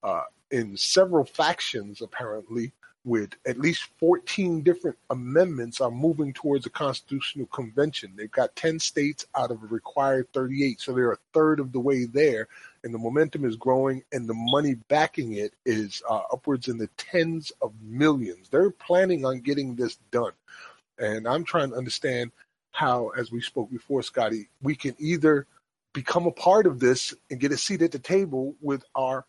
uh, 0.04 0.24
in 0.52 0.76
several 0.76 1.24
factions 1.24 2.02
apparently, 2.02 2.74
with 3.06 3.32
at 3.48 3.60
least 3.60 3.84
14 4.00 4.62
different 4.62 4.98
amendments, 5.10 5.82
are 5.82 5.92
moving 5.92 6.34
towards 6.34 6.66
a 6.66 6.70
constitutional 6.70 7.48
convention. 7.48 8.14
They've 8.16 8.30
got 8.30 8.56
10 8.56 8.80
states 8.80 9.26
out 9.36 9.52
of 9.52 9.64
a 9.64 9.68
required 9.68 10.28
38, 10.34 10.82
so 10.82 10.94
they're 10.94 11.14
a 11.14 11.18
third 11.34 11.60
of 11.60 11.72
the 11.72 11.80
way 11.80 12.06
there 12.06 12.48
and 12.84 12.94
the 12.94 12.98
momentum 12.98 13.46
is 13.46 13.56
growing, 13.56 14.04
and 14.12 14.28
the 14.28 14.34
money 14.34 14.76
backing 14.88 15.34
it 15.34 15.54
is 15.66 16.02
uh, 16.10 16.22
upwards 16.32 16.68
in 16.68 16.78
the 16.78 16.90
tens 16.98 17.52
of 17.62 17.74
millions. 17.82 18.50
They're 18.50 18.72
planning 18.72 19.26
on 19.26 19.42
getting 19.42 19.76
this 19.76 19.98
done, 20.12 20.34
and 20.98 21.28
I'm 21.28 21.44
trying 21.44 21.72
to 21.72 21.78
understand 21.78 22.32
how, 22.72 23.10
as 23.10 23.32
we 23.32 23.42
spoke 23.42 23.70
before, 23.72 24.04
Scotty, 24.04 24.50
we 24.62 24.76
can 24.76 24.96
either 25.00 25.46
become 25.94 26.28
a 26.28 26.32
part 26.32 26.68
of 26.68 26.80
this 26.80 27.14
and 27.30 27.40
get 27.40 27.52
a 27.52 27.58
seat 27.58 27.82
at 27.82 27.92
the 27.92 28.00
table 28.00 28.56
with 28.62 28.84
our 28.96 29.26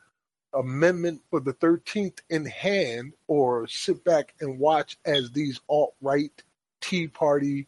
amendment 0.55 1.23
for 1.31 1.41
the 1.41 1.53
13th 1.55 2.19
in 2.29 2.45
hand, 2.47 3.13
or 3.27 3.67
sit 3.69 4.05
back 4.05 4.35
and 4.41 4.59
watch 4.59 4.99
as 5.05 5.31
these 5.31 5.61
alt 5.69 5.95
right 6.01 6.43
Tea 6.81 7.09
Party, 7.09 7.67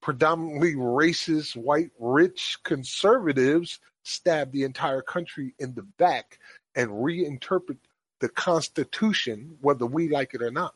predominantly 0.00 0.74
racist, 0.74 1.56
white, 1.56 1.90
rich 1.98 2.58
conservatives 2.64 3.80
stab 4.02 4.52
the 4.52 4.64
entire 4.64 5.02
country 5.02 5.54
in 5.58 5.74
the 5.74 5.82
back 5.82 6.38
and 6.74 6.90
reinterpret 6.90 7.78
the 8.20 8.28
Constitution, 8.28 9.56
whether 9.60 9.86
we 9.86 10.08
like 10.08 10.34
it 10.34 10.42
or 10.42 10.50
not. 10.50 10.74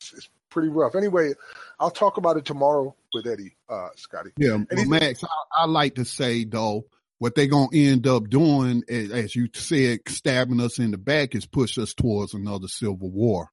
It's, 0.00 0.28
pretty 0.50 0.68
rough. 0.68 0.96
Anyway, 0.96 1.32
I'll 1.78 1.92
talk 1.92 2.16
about 2.16 2.36
it 2.36 2.44
tomorrow 2.44 2.92
with 3.14 3.24
Eddie, 3.26 3.54
uh, 3.68 3.90
Scotty. 3.94 4.30
Yeah, 4.36 4.58
Max, 4.86 5.22
I, 5.22 5.62
I, 5.62 5.66
like 5.66 5.94
to 5.94 6.04
say 6.04 6.42
though, 6.42 6.86
what 7.20 7.34
they're 7.34 7.46
gonna 7.46 7.68
end 7.74 8.06
up 8.06 8.30
doing, 8.30 8.82
as 8.88 9.36
you 9.36 9.48
said, 9.54 10.00
stabbing 10.08 10.58
us 10.58 10.78
in 10.78 10.90
the 10.90 10.98
back, 10.98 11.34
is 11.34 11.44
push 11.44 11.76
us 11.76 11.92
towards 11.92 12.32
another 12.32 12.66
civil 12.66 13.10
war. 13.10 13.50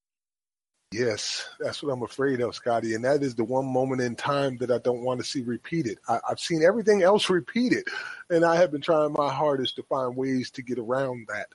Yes, 0.93 1.45
that's 1.59 1.83
what 1.83 1.91
I'm 1.91 2.01
afraid 2.01 2.39
of, 2.39 2.55
Scotty. 2.55 2.95
And 2.95 3.03
that 3.03 3.21
is 3.21 3.35
the 3.35 3.43
one 3.43 3.65
moment 3.65 4.01
in 4.01 4.15
time 4.15 4.55
that 4.59 4.71
I 4.71 4.77
don't 4.77 5.03
want 5.03 5.19
to 5.19 5.25
see 5.25 5.41
repeated. 5.41 5.99
I, 6.07 6.21
have 6.29 6.39
seen 6.39 6.63
everything 6.63 7.03
else 7.03 7.29
repeated, 7.29 7.85
and 8.29 8.45
I 8.45 8.55
have 8.55 8.71
been 8.71 8.79
trying 8.79 9.11
my 9.11 9.29
hardest 9.29 9.75
to 9.75 9.83
find 9.83 10.15
ways 10.15 10.49
to 10.51 10.61
get 10.61 10.79
around 10.79 11.27
that 11.27 11.47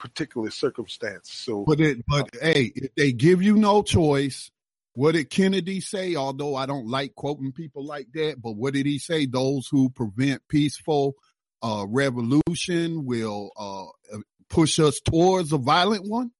particular 0.00 0.50
circumstance. 0.50 1.30
So, 1.30 1.64
but 1.64 1.80
it, 1.80 2.04
but 2.08 2.34
uh, 2.34 2.38
hey, 2.42 2.72
if 2.74 2.92
they 2.96 3.12
give 3.12 3.40
you 3.40 3.56
no 3.56 3.84
choice, 3.84 4.50
what 4.94 5.12
did 5.12 5.30
Kennedy 5.30 5.80
say? 5.80 6.16
Although 6.16 6.56
I 6.56 6.66
don't 6.66 6.88
like 6.88 7.14
quoting 7.14 7.52
people 7.52 7.86
like 7.86 8.08
that, 8.14 8.42
but 8.42 8.56
what 8.56 8.74
did 8.74 8.86
he 8.86 8.98
say? 8.98 9.26
Those 9.26 9.68
who 9.68 9.90
prevent 9.90 10.42
peaceful 10.48 11.14
uh, 11.62 11.86
revolution 11.88 13.04
will 13.04 13.50
uh, 13.56 14.18
push 14.48 14.78
us 14.78 15.00
towards 15.00 15.52
a 15.52 15.58
violent 15.58 16.08
one. 16.08 16.30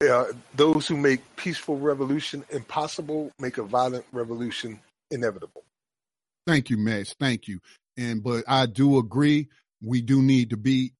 Uh, 0.00 0.26
those 0.54 0.86
who 0.86 0.96
make 0.96 1.20
peaceful 1.36 1.76
revolution 1.76 2.44
impossible 2.50 3.32
make 3.40 3.58
a 3.58 3.64
violent 3.64 4.04
revolution 4.12 4.78
inevitable. 5.10 5.64
Thank 6.46 6.70
you, 6.70 6.78
Max. 6.78 7.14
Thank 7.18 7.48
you. 7.48 7.60
And 7.96 8.22
but 8.22 8.44
I 8.46 8.66
do 8.66 8.98
agree 8.98 9.48
we 9.82 10.00
do 10.00 10.22
need 10.22 10.50
to 10.50 10.56
be 10.56 10.94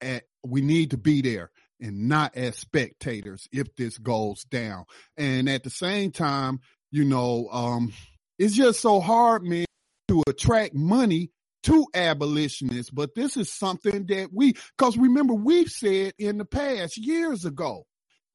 at 0.00 0.24
we 0.44 0.62
need 0.62 0.90
to 0.90 0.96
be 0.96 1.22
there 1.22 1.50
and 1.80 2.08
not 2.08 2.36
as 2.36 2.56
spectators 2.56 3.48
if 3.52 3.74
this 3.76 3.98
goes 3.98 4.44
down. 4.44 4.84
And 5.16 5.48
at 5.48 5.62
the 5.62 5.70
same 5.70 6.10
time, 6.10 6.60
you 6.90 7.04
know, 7.04 7.48
um, 7.52 7.92
it's 8.38 8.54
just 8.54 8.80
so 8.80 9.00
hard, 9.00 9.44
man, 9.44 9.66
to 10.08 10.22
attract 10.26 10.74
money 10.74 11.30
to 11.64 11.86
abolitionists. 11.94 12.90
But 12.90 13.14
this 13.14 13.36
is 13.36 13.52
something 13.52 14.06
that 14.06 14.30
we, 14.32 14.54
because 14.76 14.96
remember, 14.96 15.34
we've 15.34 15.68
said 15.68 16.12
in 16.18 16.38
the 16.38 16.44
past 16.44 16.96
years 16.96 17.44
ago, 17.44 17.84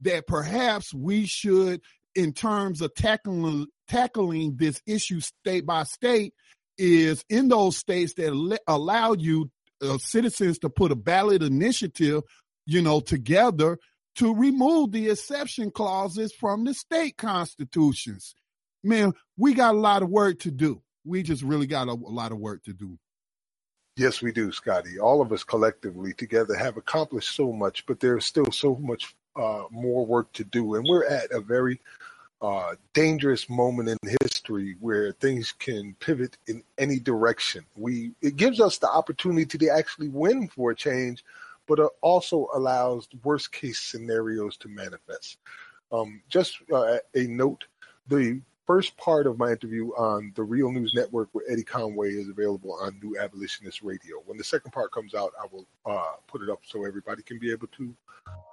that 0.02 0.26
perhaps 0.26 0.92
we 0.92 1.26
should, 1.26 1.80
in 2.14 2.32
terms 2.32 2.80
of 2.80 2.94
tackling 2.94 3.66
tackling 3.88 4.56
this 4.56 4.80
issue 4.86 5.20
state 5.20 5.64
by 5.64 5.84
state, 5.84 6.34
is 6.78 7.24
in 7.28 7.48
those 7.48 7.76
states 7.76 8.14
that 8.14 8.58
allow 8.66 9.14
you 9.14 9.50
uh, 9.82 9.98
citizens 9.98 10.58
to 10.58 10.68
put 10.68 10.92
a 10.92 10.96
ballot 10.96 11.42
initiative, 11.42 12.22
you 12.66 12.82
know, 12.82 13.00
together 13.00 13.78
to 14.16 14.34
remove 14.34 14.92
the 14.92 15.10
exception 15.10 15.70
clauses 15.70 16.32
from 16.32 16.64
the 16.64 16.74
state 16.74 17.16
constitutions. 17.16 18.34
Man, 18.82 19.12
we 19.36 19.54
got 19.54 19.74
a 19.74 19.78
lot 19.78 20.02
of 20.02 20.08
work 20.08 20.40
to 20.40 20.50
do. 20.50 20.82
We 21.04 21.22
just 21.22 21.42
really 21.42 21.66
got 21.66 21.88
a, 21.88 21.92
a 21.92 21.94
lot 21.94 22.32
of 22.32 22.38
work 22.38 22.62
to 22.64 22.72
do. 22.72 22.98
Yes, 23.96 24.20
we 24.20 24.30
do, 24.30 24.52
Scotty. 24.52 24.98
All 24.98 25.22
of 25.22 25.32
us 25.32 25.42
collectively 25.42 26.12
together 26.12 26.54
have 26.54 26.76
accomplished 26.76 27.34
so 27.34 27.50
much, 27.50 27.86
but 27.86 27.98
there's 27.98 28.26
still 28.26 28.52
so 28.52 28.76
much 28.76 29.14
uh, 29.34 29.64
more 29.70 30.04
work 30.04 30.30
to 30.34 30.44
do. 30.44 30.74
And 30.74 30.86
we're 30.86 31.06
at 31.06 31.30
a 31.30 31.40
very 31.40 31.80
uh, 32.42 32.74
dangerous 32.92 33.48
moment 33.48 33.88
in 33.88 33.96
history 34.22 34.76
where 34.80 35.12
things 35.12 35.52
can 35.58 35.96
pivot 35.98 36.36
in 36.46 36.62
any 36.76 36.98
direction. 36.98 37.64
We 37.74 38.12
it 38.20 38.36
gives 38.36 38.60
us 38.60 38.76
the 38.76 38.90
opportunity 38.90 39.58
to 39.58 39.68
actually 39.70 40.08
win 40.08 40.48
for 40.48 40.72
a 40.72 40.76
change, 40.76 41.24
but 41.66 41.78
it 41.78 41.88
also 42.02 42.48
allows 42.52 43.08
worst 43.24 43.50
case 43.50 43.78
scenarios 43.78 44.58
to 44.58 44.68
manifest. 44.68 45.38
Um, 45.90 46.20
just 46.28 46.58
uh, 46.70 46.98
a 47.14 47.26
note: 47.28 47.64
the 48.08 48.42
first 48.66 48.96
part 48.96 49.26
of 49.26 49.38
my 49.38 49.52
interview 49.52 49.90
on 49.90 50.32
the 50.34 50.42
Real 50.42 50.70
News 50.72 50.92
Network 50.94 51.28
with 51.32 51.44
Eddie 51.48 51.62
Conway 51.62 52.10
is 52.10 52.28
available 52.28 52.76
on 52.80 52.98
New 53.02 53.16
Abolitionist 53.18 53.82
Radio. 53.82 54.16
When 54.26 54.36
the 54.36 54.44
second 54.44 54.72
part 54.72 54.92
comes 54.92 55.14
out, 55.14 55.32
I 55.40 55.46
will 55.50 55.66
uh, 55.86 56.14
put 56.26 56.42
it 56.42 56.50
up 56.50 56.60
so 56.64 56.84
everybody 56.84 57.22
can 57.22 57.38
be 57.38 57.52
able 57.52 57.68
to 57.68 57.94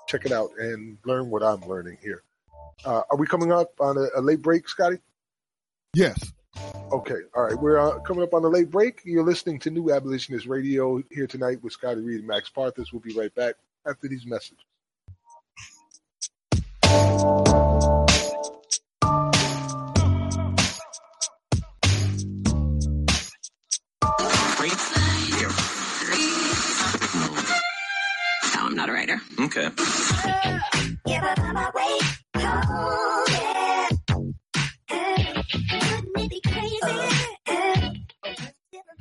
check 0.08 0.26
it 0.26 0.32
out 0.32 0.52
and 0.60 0.98
learn 1.06 1.30
what 1.30 1.44
I'm 1.44 1.62
learning 1.62 1.98
here. 2.02 2.24
Uh, 2.86 3.02
are 3.10 3.18
we 3.18 3.26
coming 3.26 3.52
up 3.52 3.74
on 3.80 3.98
a, 3.98 4.08
a 4.20 4.22
late 4.22 4.42
break, 4.42 4.70
Scotty? 4.70 4.98
Yes. 5.94 6.32
Okay. 6.92 7.22
All 7.36 7.44
right. 7.44 7.56
We're 7.60 7.80
uh, 7.80 8.00
coming 8.00 8.24
up 8.24 8.34
on 8.34 8.44
a 8.44 8.48
late 8.48 8.70
break. 8.70 9.02
You're 9.04 9.24
listening 9.24 9.60
to 9.60 9.72
New 9.72 9.92
Abolitionist 9.92 10.46
Radio 10.46 11.02
here 11.12 11.28
tonight 11.28 11.64
with 11.64 11.74
Scotty 11.74 12.02
Reed 12.02 12.20
and 12.20 12.28
Max 12.28 12.52
Parthas. 12.56 12.92
We'll 12.92 13.02
be 13.02 13.14
right 13.14 13.34
back 13.34 13.56
after 13.88 14.08
these 14.08 14.26
messages. 14.26 14.60
No, 29.14 29.20
I'm 29.40 29.46
not 29.46 29.46
a 29.46 29.46
writer. 29.46 29.46
Okay. 29.46 29.70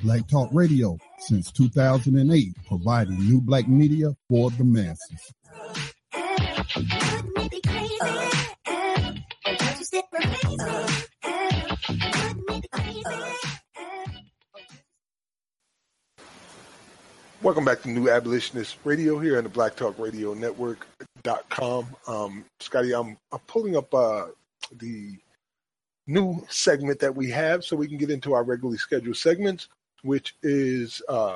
Black 0.03 0.27
Talk 0.27 0.49
Radio 0.51 0.97
since 1.19 1.51
2008, 1.51 2.55
providing 2.67 3.17
new 3.19 3.39
black 3.41 3.67
media 3.67 4.09
for 4.29 4.51
the 4.51 4.63
masses. 4.65 5.33
Welcome 17.43 17.65
back 17.65 17.81
to 17.81 17.89
New 17.89 18.09
Abolitionist 18.09 18.77
Radio 18.85 19.19
here 19.19 19.37
on 19.37 19.43
the 19.43 19.49
Black 19.49 19.75
Talk 19.75 19.99
Radio 19.99 20.33
Network.com. 20.33 21.87
Um, 22.07 22.45
Scotty, 22.61 22.95
I'm, 22.95 23.17
I'm 23.33 23.39
pulling 23.47 23.75
up 23.75 23.93
uh, 23.93 24.27
the 24.71 25.17
new 26.07 26.41
segment 26.47 27.01
that 27.01 27.13
we 27.13 27.29
have 27.31 27.65
so 27.65 27.75
we 27.75 27.89
can 27.89 27.97
get 27.97 28.09
into 28.09 28.31
our 28.31 28.45
regularly 28.45 28.77
scheduled 28.77 29.17
segments, 29.17 29.67
which 30.03 30.37
is 30.41 31.01
uh, 31.09 31.35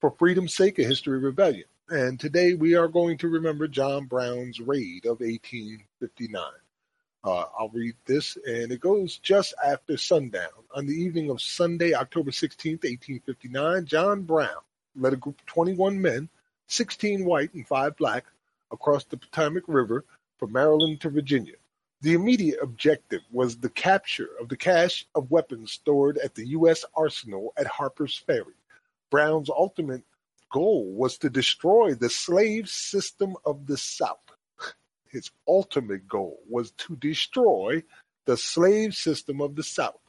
For 0.00 0.10
Freedom's 0.18 0.54
Sake, 0.54 0.78
a 0.78 0.84
History 0.84 1.18
of 1.18 1.24
Rebellion. 1.24 1.66
And 1.90 2.18
today 2.18 2.54
we 2.54 2.74
are 2.74 2.88
going 2.88 3.18
to 3.18 3.28
remember 3.28 3.68
John 3.68 4.06
Brown's 4.06 4.58
raid 4.58 5.04
of 5.04 5.20
1859. 5.20 6.42
Uh, 7.22 7.44
I'll 7.58 7.68
read 7.74 7.94
this, 8.06 8.38
and 8.46 8.72
it 8.72 8.80
goes 8.80 9.18
just 9.18 9.52
after 9.62 9.98
sundown. 9.98 10.48
On 10.74 10.86
the 10.86 10.94
evening 10.94 11.28
of 11.28 11.42
Sunday, 11.42 11.92
October 11.92 12.30
16th, 12.30 12.84
1859, 12.84 13.84
John 13.84 14.22
Brown 14.22 14.62
led 14.96 15.12
a 15.12 15.16
group 15.16 15.40
of 15.40 15.46
21 15.46 16.00
men, 16.00 16.28
16 16.68 17.24
white 17.24 17.52
and 17.54 17.66
5 17.66 17.96
black, 17.96 18.24
across 18.70 19.04
the 19.04 19.16
Potomac 19.16 19.64
River 19.66 20.04
from 20.38 20.52
Maryland 20.52 21.00
to 21.00 21.10
Virginia. 21.10 21.54
The 22.02 22.14
immediate 22.14 22.58
objective 22.62 23.20
was 23.30 23.56
the 23.56 23.68
capture 23.68 24.30
of 24.40 24.48
the 24.48 24.56
cache 24.56 25.06
of 25.14 25.30
weapons 25.30 25.72
stored 25.72 26.16
at 26.18 26.34
the 26.34 26.48
U.S. 26.48 26.84
arsenal 26.96 27.52
at 27.58 27.66
Harper's 27.66 28.16
Ferry. 28.16 28.54
Brown's 29.10 29.50
ultimate 29.50 30.04
goal 30.50 30.90
was 30.92 31.18
to 31.18 31.28
destroy 31.28 31.94
the 31.94 32.08
slave 32.08 32.68
system 32.68 33.36
of 33.44 33.66
the 33.66 33.76
South. 33.76 34.18
His 35.08 35.30
ultimate 35.46 36.08
goal 36.08 36.38
was 36.48 36.70
to 36.72 36.96
destroy 36.96 37.82
the 38.24 38.36
slave 38.36 38.94
system 38.94 39.40
of 39.40 39.56
the 39.56 39.62
South. 39.62 40.00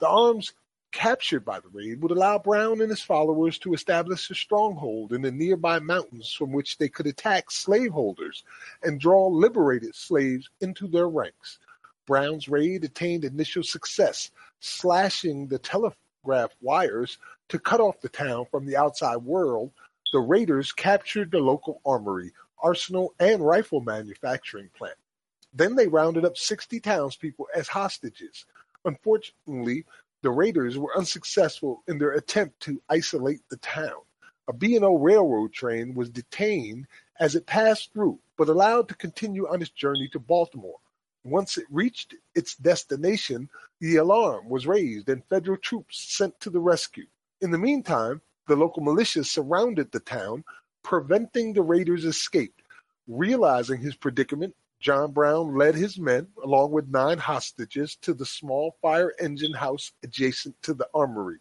The 0.00 0.08
arms 0.08 0.52
captured 0.98 1.44
by 1.44 1.60
the 1.60 1.68
raid 1.68 2.02
would 2.02 2.10
allow 2.10 2.36
Brown 2.40 2.80
and 2.80 2.90
his 2.90 3.00
followers 3.00 3.56
to 3.56 3.72
establish 3.72 4.28
a 4.30 4.34
stronghold 4.34 5.12
in 5.12 5.22
the 5.22 5.30
nearby 5.30 5.78
mountains 5.78 6.32
from 6.32 6.50
which 6.50 6.76
they 6.76 6.88
could 6.88 7.06
attack 7.06 7.52
slaveholders 7.52 8.42
and 8.82 8.98
draw 8.98 9.28
liberated 9.28 9.94
slaves 9.94 10.50
into 10.60 10.88
their 10.88 11.08
ranks. 11.08 11.60
Brown's 12.04 12.48
raid 12.48 12.82
attained 12.82 13.24
initial 13.24 13.62
success, 13.62 14.32
slashing 14.58 15.46
the 15.46 15.60
telegraph 15.60 16.50
wires 16.60 17.18
to 17.48 17.60
cut 17.60 17.78
off 17.78 18.00
the 18.00 18.08
town 18.08 18.46
from 18.50 18.66
the 18.66 18.76
outside 18.76 19.18
world. 19.18 19.70
The 20.12 20.18
raiders 20.18 20.72
captured 20.72 21.30
the 21.30 21.38
local 21.38 21.80
armory, 21.86 22.32
arsenal, 22.60 23.14
and 23.20 23.46
rifle 23.46 23.80
manufacturing 23.82 24.68
plant. 24.76 24.98
Then 25.54 25.76
they 25.76 25.86
rounded 25.86 26.24
up 26.24 26.36
60 26.36 26.80
townspeople 26.80 27.46
as 27.54 27.68
hostages. 27.68 28.46
Unfortunately, 28.84 29.84
the 30.22 30.30
raiders 30.30 30.76
were 30.76 30.96
unsuccessful 30.96 31.82
in 31.86 31.98
their 31.98 32.12
attempt 32.12 32.60
to 32.60 32.82
isolate 32.88 33.40
the 33.48 33.56
town. 33.58 34.00
A 34.48 34.52
B&O 34.52 34.96
railroad 34.96 35.52
train 35.52 35.94
was 35.94 36.10
detained 36.10 36.86
as 37.20 37.34
it 37.34 37.46
passed 37.46 37.92
through, 37.92 38.18
but 38.36 38.48
allowed 38.48 38.88
to 38.88 38.94
continue 38.94 39.46
on 39.46 39.60
its 39.60 39.70
journey 39.70 40.08
to 40.08 40.18
Baltimore. 40.18 40.78
Once 41.24 41.58
it 41.58 41.66
reached 41.70 42.14
its 42.34 42.54
destination, 42.54 43.48
the 43.80 43.96
alarm 43.96 44.48
was 44.48 44.66
raised 44.66 45.08
and 45.08 45.24
federal 45.26 45.58
troops 45.58 45.98
sent 46.16 46.40
to 46.40 46.50
the 46.50 46.60
rescue. 46.60 47.06
In 47.40 47.50
the 47.50 47.58
meantime, 47.58 48.22
the 48.46 48.56
local 48.56 48.82
militia 48.82 49.24
surrounded 49.24 49.92
the 49.92 50.00
town, 50.00 50.44
preventing 50.82 51.52
the 51.52 51.62
raiders' 51.62 52.04
escape. 52.04 52.54
Realizing 53.06 53.80
his 53.80 53.94
predicament, 53.94 54.54
John 54.80 55.10
Brown 55.10 55.56
led 55.56 55.74
his 55.74 55.98
men, 55.98 56.28
along 56.42 56.70
with 56.70 56.88
nine 56.88 57.18
hostages, 57.18 57.96
to 58.02 58.14
the 58.14 58.24
small 58.24 58.76
fire 58.80 59.12
engine 59.18 59.54
house 59.54 59.90
adjacent 60.04 60.62
to 60.62 60.72
the 60.72 60.88
armory. 60.94 61.38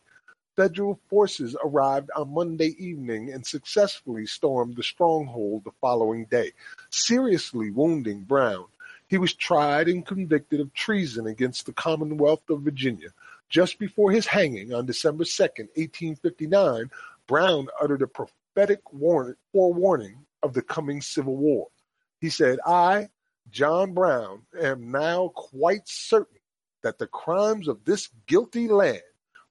Federal 0.55 0.99
forces 1.07 1.55
arrived 1.63 2.09
on 2.15 2.33
Monday 2.33 2.75
evening 2.79 3.31
and 3.31 3.45
successfully 3.45 4.25
stormed 4.25 4.75
the 4.75 4.81
stronghold 4.81 5.63
the 5.63 5.71
following 5.79 6.25
day, 6.25 6.51
seriously 6.89 7.69
wounding 7.69 8.23
Brown. 8.23 8.65
He 9.07 9.19
was 9.19 9.35
tried 9.35 9.87
and 9.87 10.03
convicted 10.03 10.59
of 10.59 10.73
treason 10.73 11.27
against 11.27 11.67
the 11.67 11.73
Commonwealth 11.73 12.49
of 12.49 12.61
Virginia. 12.61 13.09
Just 13.49 13.77
before 13.77 14.11
his 14.11 14.25
hanging 14.25 14.73
on 14.73 14.87
December 14.87 15.25
2, 15.25 15.43
1859, 15.43 16.89
Brown 17.27 17.67
uttered 17.79 18.01
a 18.01 18.07
prophetic 18.07 18.81
forewarning 19.53 20.25
of 20.41 20.53
the 20.53 20.63
coming 20.63 21.01
Civil 21.01 21.37
War. 21.37 21.67
He 22.19 22.31
said, 22.31 22.57
I, 22.65 23.09
John 23.51 23.93
Brown, 23.93 24.43
am 24.61 24.91
now 24.91 25.29
quite 25.33 25.87
certain 25.87 26.39
that 26.83 26.97
the 26.97 27.07
crimes 27.07 27.67
of 27.67 27.85
this 27.85 28.09
guilty 28.27 28.67
land 28.67 29.01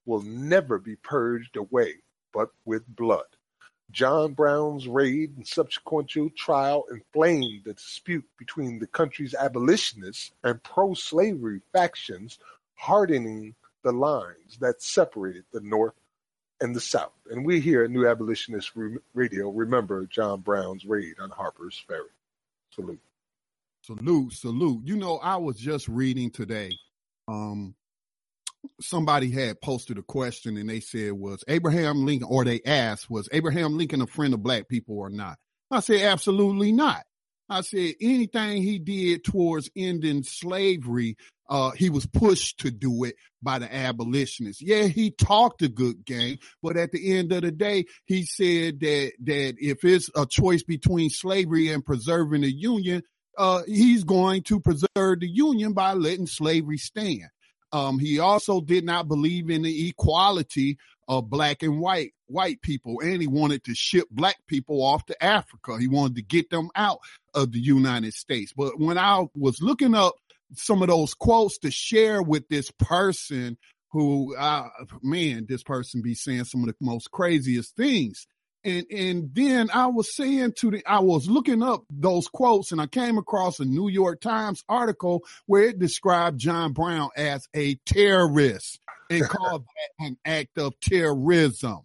will 0.05 0.21
never 0.21 0.79
be 0.79 0.95
purged 0.95 1.57
away 1.57 1.95
but 2.33 2.49
with 2.65 2.87
blood. 2.87 3.25
John 3.89 4.33
Brown's 4.33 4.87
raid 4.87 5.37
and 5.37 5.47
subsequent 5.47 6.11
trial 6.35 6.85
inflamed 6.91 7.63
the 7.65 7.73
dispute 7.73 8.25
between 8.37 8.79
the 8.79 8.87
country's 8.87 9.33
abolitionists 9.33 10.31
and 10.43 10.61
pro 10.61 10.93
slavery 10.93 11.61
factions, 11.71 12.37
hardening 12.75 13.55
the 13.83 13.93
lines 13.93 14.57
that 14.59 14.81
separated 14.81 15.45
the 15.51 15.61
North 15.61 15.93
and 16.59 16.75
the 16.75 16.81
South. 16.81 17.13
And 17.31 17.45
we 17.45 17.59
here 17.61 17.83
at 17.83 17.91
New 17.91 18.07
Abolitionist 18.07 18.71
Radio 19.13 19.49
remember 19.49 20.05
John 20.05 20.41
Brown's 20.41 20.85
raid 20.85 21.15
on 21.19 21.29
Harper's 21.29 21.81
Ferry. 21.87 22.09
Salute. 22.75 22.99
Salute, 23.87 24.33
salute. 24.33 24.81
You 24.83 24.97
know, 24.97 25.15
I 25.17 25.37
was 25.37 25.55
just 25.55 25.87
reading 25.87 26.29
today. 26.29 26.71
Um, 27.29 27.73
somebody 28.81 29.31
had 29.31 29.61
posted 29.61 29.97
a 29.97 30.03
question 30.03 30.57
and 30.57 30.69
they 30.69 30.81
said, 30.81 31.13
was 31.13 31.41
Abraham 31.47 32.05
Lincoln, 32.05 32.27
or 32.29 32.43
they 32.43 32.59
asked, 32.65 33.09
was 33.09 33.29
Abraham 33.31 33.77
Lincoln 33.77 34.01
a 34.01 34.07
friend 34.07 34.33
of 34.33 34.43
black 34.43 34.67
people 34.67 34.99
or 34.99 35.09
not? 35.09 35.37
I 35.71 35.79
said, 35.79 36.01
absolutely 36.01 36.73
not. 36.73 37.03
I 37.47 37.61
said 37.61 37.93
anything 38.01 38.61
he 38.61 38.77
did 38.77 39.23
towards 39.23 39.69
ending 39.73 40.23
slavery, 40.23 41.15
uh, 41.49 41.71
he 41.71 41.89
was 41.89 42.05
pushed 42.05 42.59
to 42.59 42.71
do 42.71 43.05
it 43.05 43.15
by 43.41 43.57
the 43.57 43.73
abolitionists. 43.73 44.61
Yeah, 44.61 44.87
he 44.87 45.11
talked 45.11 45.61
a 45.61 45.69
good 45.69 46.03
game, 46.03 46.39
but 46.61 46.75
at 46.75 46.91
the 46.91 47.17
end 47.17 47.31
of 47.31 47.43
the 47.43 47.51
day, 47.51 47.85
he 48.03 48.23
said 48.23 48.81
that, 48.81 49.13
that 49.23 49.55
if 49.61 49.85
it's 49.85 50.09
a 50.13 50.25
choice 50.25 50.63
between 50.63 51.09
slavery 51.09 51.69
and 51.69 51.85
preserving 51.85 52.41
the 52.41 52.51
union, 52.51 53.01
uh, 53.37 53.63
he's 53.67 54.03
going 54.03 54.43
to 54.43 54.59
preserve 54.59 55.19
the 55.19 55.27
union 55.27 55.73
by 55.73 55.93
letting 55.93 56.27
slavery 56.27 56.77
stand. 56.77 57.27
Um, 57.71 57.99
he 57.99 58.19
also 58.19 58.61
did 58.61 58.85
not 58.85 59.07
believe 59.07 59.49
in 59.49 59.63
the 59.63 59.89
equality 59.89 60.77
of 61.07 61.29
black 61.29 61.63
and 61.63 61.79
white 61.79 62.13
white 62.27 62.61
people, 62.61 62.99
and 63.01 63.21
he 63.21 63.27
wanted 63.27 63.63
to 63.65 63.75
ship 63.75 64.07
black 64.11 64.37
people 64.47 64.81
off 64.81 65.05
to 65.05 65.23
Africa. 65.23 65.77
He 65.79 65.87
wanted 65.87 66.15
to 66.15 66.21
get 66.21 66.49
them 66.49 66.69
out 66.75 66.99
of 67.33 67.51
the 67.51 67.59
United 67.59 68.13
States. 68.13 68.53
But 68.55 68.79
when 68.79 68.97
I 68.97 69.25
was 69.35 69.61
looking 69.61 69.95
up 69.95 70.15
some 70.55 70.81
of 70.81 70.87
those 70.87 71.13
quotes 71.13 71.57
to 71.59 71.71
share 71.71 72.21
with 72.21 72.47
this 72.49 72.71
person 72.71 73.57
who, 73.91 74.35
uh, 74.35 74.67
man, 75.01 75.45
this 75.47 75.63
person 75.63 76.01
be 76.01 76.13
saying 76.13 76.45
some 76.45 76.61
of 76.61 76.67
the 76.67 76.75
most 76.81 77.11
craziest 77.11 77.75
things. 77.75 78.27
And 78.67 78.85
and 78.91 79.29
then 79.33 79.69
I 79.73 79.87
was 79.87 80.13
saying 80.13 80.53
to 80.57 80.71
the 80.71 80.83
I 80.85 80.99
was 80.99 81.29
looking 81.29 81.63
up 81.63 81.85
those 81.89 82.27
quotes 82.27 82.73
and 82.73 82.81
I 82.81 82.87
came 82.87 83.17
across 83.17 83.61
a 83.61 83.65
New 83.65 83.87
York 83.87 84.19
Times 84.19 84.61
article 84.67 85.23
where 85.45 85.63
it 85.63 85.79
described 85.79 86.37
John 86.37 86.73
Brown 86.73 87.09
as 87.15 87.47
a 87.55 87.75
terrorist 87.85 88.81
and 89.09 89.23
called 89.29 89.63
that 89.63 90.05
an 90.05 90.17
act 90.25 90.57
of 90.57 90.77
terrorism. 90.81 91.79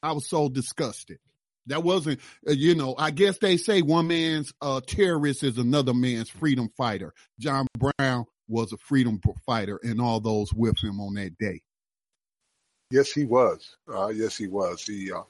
I 0.00 0.12
was 0.12 0.28
so 0.28 0.48
disgusted. 0.48 1.18
That 1.66 1.82
wasn't, 1.82 2.20
uh, 2.46 2.52
you 2.52 2.76
know, 2.76 2.94
I 2.96 3.10
guess 3.10 3.38
they 3.38 3.56
say 3.56 3.82
one 3.82 4.06
man's 4.06 4.52
uh, 4.60 4.80
terrorist 4.86 5.42
is 5.42 5.58
another 5.58 5.94
man's 5.94 6.28
freedom 6.28 6.68
fighter. 6.76 7.14
John 7.40 7.66
Brown 7.78 8.26
was 8.46 8.72
a 8.72 8.76
freedom 8.76 9.18
fighter 9.44 9.80
and 9.82 10.00
all 10.00 10.20
those 10.20 10.52
with 10.54 10.78
him 10.78 11.00
on 11.00 11.14
that 11.14 11.36
day. 11.38 11.62
Yes, 12.94 13.10
he 13.10 13.24
was. 13.24 13.76
Uh, 13.92 14.06
yes, 14.08 14.36
he 14.36 14.46
was. 14.46 14.86
He, 14.86 15.10
uh, 15.10 15.24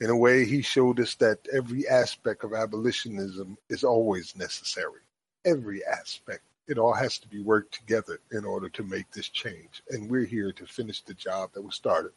in 0.00 0.08
a 0.08 0.16
way, 0.16 0.46
he 0.46 0.62
showed 0.62 1.00
us 1.00 1.16
that 1.16 1.46
every 1.52 1.86
aspect 1.86 2.44
of 2.44 2.54
abolitionism 2.54 3.58
is 3.68 3.84
always 3.84 4.34
necessary. 4.34 5.02
Every 5.44 5.84
aspect. 5.84 6.40
It 6.66 6.78
all 6.78 6.94
has 6.94 7.18
to 7.18 7.28
be 7.28 7.42
worked 7.42 7.74
together 7.74 8.20
in 8.32 8.46
order 8.46 8.70
to 8.70 8.82
make 8.84 9.10
this 9.10 9.28
change. 9.28 9.82
And 9.90 10.10
we're 10.10 10.24
here 10.24 10.50
to 10.50 10.66
finish 10.66 11.02
the 11.02 11.12
job 11.12 11.50
that 11.52 11.60
was 11.62 11.74
started 11.74 12.12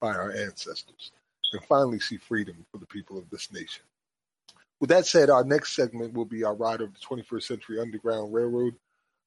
by 0.00 0.14
our 0.14 0.32
ancestors 0.32 1.12
and 1.52 1.62
finally 1.64 2.00
see 2.00 2.16
freedom 2.16 2.64
for 2.72 2.78
the 2.78 2.86
people 2.86 3.18
of 3.18 3.28
this 3.28 3.52
nation. 3.52 3.84
With 4.80 4.88
that 4.88 5.04
said, 5.06 5.28
our 5.28 5.44
next 5.44 5.76
segment 5.76 6.14
will 6.14 6.24
be 6.24 6.42
our 6.42 6.54
ride 6.54 6.80
of 6.80 6.94
the 6.94 7.00
21st 7.00 7.42
Century 7.42 7.80
Underground 7.80 8.32
Railroad. 8.32 8.76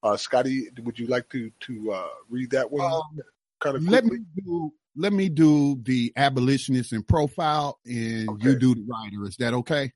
Uh, 0.01 0.17
Scotty, 0.17 0.67
would 0.81 0.97
you 0.97 1.05
like 1.05 1.29
to 1.29 1.51
to 1.61 1.91
uh, 1.91 2.07
read 2.27 2.49
that 2.51 2.71
one? 2.71 2.91
Um, 2.91 3.19
kind 3.59 3.75
of 3.75 3.83
let 3.83 4.05
me 4.05 4.19
do 4.35 4.73
let 4.95 5.13
me 5.13 5.29
do 5.29 5.79
the 5.83 6.11
abolitionist 6.15 6.93
in 6.93 7.03
profile, 7.03 7.79
and 7.85 8.29
okay. 8.29 8.49
you 8.49 8.59
do 8.59 8.75
the 8.75 8.85
writer. 8.87 9.25
Is 9.25 9.37
that 9.37 9.53
okay? 9.53 9.91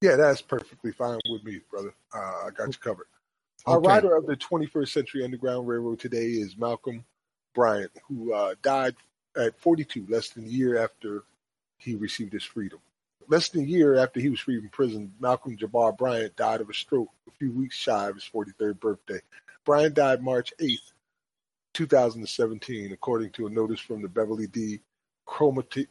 Yeah, 0.00 0.16
that's 0.16 0.42
perfectly 0.42 0.92
fine 0.92 1.18
with 1.28 1.44
me, 1.44 1.60
brother. 1.70 1.92
Uh, 2.14 2.46
I 2.46 2.50
got 2.56 2.68
you 2.68 2.78
covered. 2.78 3.06
Okay. 3.66 3.74
Our 3.74 3.80
rider 3.80 4.16
of 4.16 4.26
the 4.26 4.36
21st 4.36 4.88
Century 4.88 5.24
Underground 5.24 5.66
Railroad 5.66 5.98
today 5.98 6.26
is 6.26 6.56
Malcolm 6.56 7.04
Bryant, 7.54 7.90
who 8.06 8.32
uh, 8.32 8.54
died 8.62 8.94
at 9.36 9.58
42, 9.60 10.06
less 10.08 10.30
than 10.30 10.44
a 10.44 10.48
year 10.48 10.82
after 10.82 11.24
he 11.76 11.96
received 11.96 12.32
his 12.32 12.44
freedom. 12.44 12.78
Less 13.28 13.48
than 13.50 13.62
a 13.62 13.66
year 13.66 13.96
after 13.96 14.20
he 14.20 14.30
was 14.30 14.40
freed 14.40 14.60
from 14.60 14.70
prison, 14.70 15.12
Malcolm 15.20 15.56
Jabbar 15.56 15.96
Bryant 15.96 16.36
died 16.36 16.60
of 16.60 16.70
a 16.70 16.74
stroke 16.74 17.10
a 17.26 17.30
few 17.32 17.52
weeks 17.52 17.76
shy 17.76 18.08
of 18.08 18.14
his 18.14 18.28
43rd 18.32 18.80
birthday. 18.80 19.20
Bryant 19.64 19.94
died 19.94 20.22
March 20.22 20.52
8th, 20.60 20.92
2017, 21.78 22.90
according 22.90 23.30
to 23.30 23.46
a 23.46 23.50
notice 23.50 23.78
from 23.78 24.02
the 24.02 24.08
Beverly 24.08 24.48
D. 24.48 24.80
Cromartie 25.26 25.86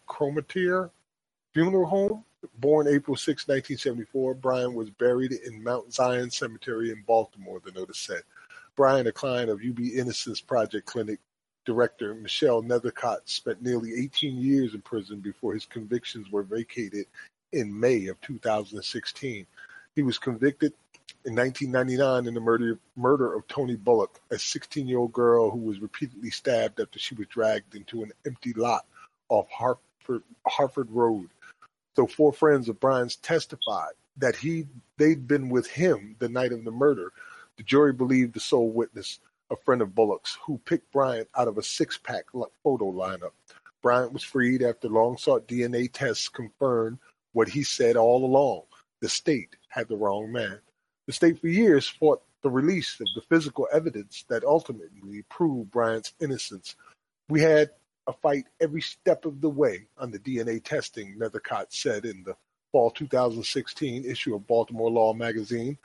Funeral 1.53 1.85
Home. 1.85 2.26
Born 2.59 2.88
April 2.89 3.15
6, 3.15 3.47
1974, 3.47 4.34
Bryant 4.34 4.73
was 4.73 4.89
buried 4.89 5.31
in 5.31 5.64
Mount 5.64 5.93
Zion 5.93 6.30
Cemetery 6.30 6.91
in 6.91 7.03
Baltimore, 7.07 7.61
the 7.64 7.72
notice 7.72 7.99
said. 7.99 8.23
Bryant 8.76 9.07
a 9.07 9.14
client 9.14 9.49
of 9.49 9.61
UB 9.65 9.80
Innocence 9.80 10.41
Project 10.41 10.85
Clinic, 10.85 11.19
director 11.65 12.14
Michelle 12.15 12.61
Nethercott 12.61 13.19
spent 13.23 13.61
nearly 13.61 13.93
18 13.93 14.38
years 14.38 14.73
in 14.73 14.81
prison 14.81 15.22
before 15.22 15.53
his 15.53 15.65
convictions 15.65 16.30
were 16.30 16.43
vacated 16.43 17.05
in 17.53 17.80
May 17.80 18.07
of 18.07 18.19
2016. 18.19 19.47
He 19.95 20.03
was 20.03 20.19
convicted 20.19 20.73
in 21.25 21.35
1999 21.35 22.27
in 22.27 22.34
the 22.34 22.39
murder, 22.39 22.79
murder 22.95 23.34
of 23.34 23.47
Toni 23.47 23.75
Bullock, 23.75 24.19
a 24.31 24.39
16 24.39 24.88
year 24.88 24.97
old 24.97 25.13
girl 25.13 25.49
who 25.49 25.59
was 25.59 25.79
repeatedly 25.79 26.29
stabbed 26.29 26.79
after 26.79 26.99
she 26.99 27.15
was 27.15 27.27
dragged 27.27 27.75
into 27.75 28.03
an 28.03 28.11
empty 28.25 28.53
lot 28.53 28.85
off 29.29 29.47
Hartford 29.49 30.91
Road. 30.91 31.29
So 31.95 32.07
four 32.07 32.31
friends 32.31 32.69
of 32.69 32.79
Bryant's 32.79 33.17
testified 33.17 33.93
that 34.17 34.35
he 34.35 34.67
they'd 34.97 35.27
been 35.27 35.49
with 35.49 35.67
him 35.67 36.15
the 36.19 36.29
night 36.29 36.51
of 36.51 36.63
the 36.63 36.71
murder. 36.71 37.11
The 37.57 37.63
jury 37.63 37.93
believed 37.93 38.34
the 38.34 38.39
sole 38.39 38.69
witness 38.69 39.19
a 39.49 39.55
friend 39.55 39.81
of 39.81 39.95
Bullock's, 39.95 40.38
who 40.45 40.57
picked 40.59 40.91
Bryant 40.91 41.29
out 41.35 41.47
of 41.47 41.57
a 41.57 41.63
six 41.63 41.97
pack 41.97 42.25
photo 42.63 42.91
lineup. 42.91 43.31
Bryant 43.81 44.11
was 44.11 44.23
freed 44.23 44.61
after 44.61 44.89
long 44.89 45.17
sought 45.17 45.47
DNA 45.47 45.89
tests 45.91 46.27
confirmed 46.27 46.99
what 47.31 47.47
he 47.47 47.63
said 47.63 47.95
all 47.95 48.25
along 48.25 48.63
the 48.99 49.09
state 49.09 49.55
had 49.69 49.88
the 49.88 49.95
wrong 49.95 50.31
man. 50.31 50.59
The 51.07 51.13
state 51.13 51.39
for 51.39 51.47
years 51.47 51.88
fought 51.88 52.21
the 52.43 52.49
release 52.49 52.99
of 52.99 53.07
the 53.15 53.21
physical 53.21 53.67
evidence 53.73 54.25
that 54.27 54.43
ultimately 54.43 55.23
proved 55.29 55.71
Bryant's 55.71 56.13
innocence. 56.19 56.75
We 57.29 57.41
had 57.41 57.71
a 58.07 58.13
fight 58.13 58.45
every 58.59 58.81
step 58.81 59.25
of 59.25 59.39
the 59.39 59.49
way 59.49 59.88
on 59.97 60.11
the 60.11 60.19
DNA 60.19 60.63
testing, 60.63 61.17
Nethercott 61.17 61.67
said 61.69 62.05
in 62.05 62.23
the 62.23 62.35
fall 62.73 62.91
2016 62.91 64.03
issue 64.03 64.35
of 64.35 64.47
Baltimore 64.47 64.91
Law 64.91 65.13
magazine. 65.13 65.77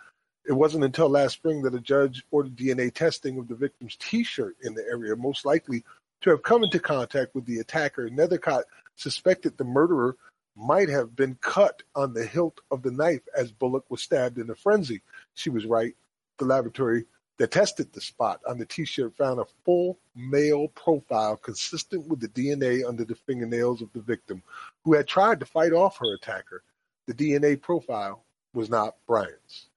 It 0.44 0.52
wasn't 0.52 0.84
until 0.84 1.08
last 1.08 1.34
spring 1.34 1.62
that 1.62 1.74
a 1.74 1.80
judge 1.80 2.24
ordered 2.32 2.56
DNA 2.56 2.92
testing 2.92 3.38
of 3.38 3.46
the 3.46 3.54
victim's 3.54 3.96
T-shirt 3.96 4.56
in 4.62 4.74
the 4.74 4.82
area, 4.82 5.14
most 5.14 5.44
likely 5.44 5.84
to 6.22 6.30
have 6.30 6.42
come 6.42 6.64
into 6.64 6.80
contact 6.80 7.34
with 7.34 7.46
the 7.46 7.60
attacker. 7.60 8.08
Nethercott 8.08 8.64
suspected 8.96 9.56
the 9.56 9.64
murderer 9.64 10.16
might 10.56 10.88
have 10.88 11.16
been 11.16 11.34
cut 11.40 11.82
on 11.94 12.12
the 12.12 12.24
hilt 12.24 12.60
of 12.70 12.82
the 12.82 12.90
knife 12.90 13.22
as 13.36 13.52
Bullock 13.52 13.84
was 13.88 14.02
stabbed 14.02 14.38
in 14.38 14.50
a 14.50 14.54
frenzy. 14.54 15.02
She 15.34 15.50
was 15.50 15.66
right. 15.66 15.94
The 16.38 16.44
laboratory 16.44 17.06
that 17.38 17.50
tested 17.50 17.92
the 17.92 18.00
spot 18.00 18.40
on 18.46 18.58
the 18.58 18.66
T-shirt 18.66 19.16
found 19.16 19.40
a 19.40 19.46
full 19.64 19.98
male 20.14 20.68
profile 20.68 21.36
consistent 21.36 22.06
with 22.06 22.20
the 22.20 22.28
DNA 22.28 22.86
under 22.86 23.04
the 23.04 23.14
fingernails 23.14 23.82
of 23.82 23.92
the 23.92 24.00
victim, 24.00 24.42
who 24.84 24.94
had 24.94 25.08
tried 25.08 25.40
to 25.40 25.46
fight 25.46 25.72
off 25.72 25.98
her 25.98 26.14
attacker. 26.14 26.62
The 27.06 27.14
DNA 27.14 27.60
profile 27.60 28.24
was 28.54 28.68
not 28.70 28.96
Bryant's. 29.06 29.68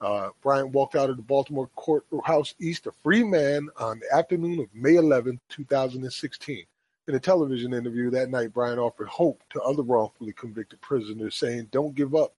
Uh, 0.00 0.28
Bryant 0.42 0.72
walked 0.72 0.94
out 0.94 1.08
of 1.08 1.16
the 1.16 1.22
Baltimore 1.22 1.70
courthouse 1.74 2.54
east 2.60 2.86
a 2.86 2.92
free 3.02 3.24
man 3.24 3.68
on 3.78 4.00
the 4.00 4.14
afternoon 4.14 4.60
of 4.60 4.74
May 4.74 4.96
11, 4.96 5.40
2016. 5.48 6.66
In 7.08 7.14
a 7.14 7.20
television 7.20 7.72
interview 7.72 8.10
that 8.10 8.30
night, 8.30 8.52
Bryant 8.52 8.80
offered 8.80 9.06
hope 9.06 9.40
to 9.50 9.62
other 9.62 9.84
wrongfully 9.84 10.32
convicted 10.32 10.80
prisoners, 10.80 11.36
saying, 11.36 11.68
Don't 11.70 11.94
give 11.94 12.16
up. 12.16 12.34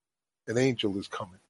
An 0.46 0.58
angel 0.58 0.98
is 0.98 1.08
coming. 1.08 1.40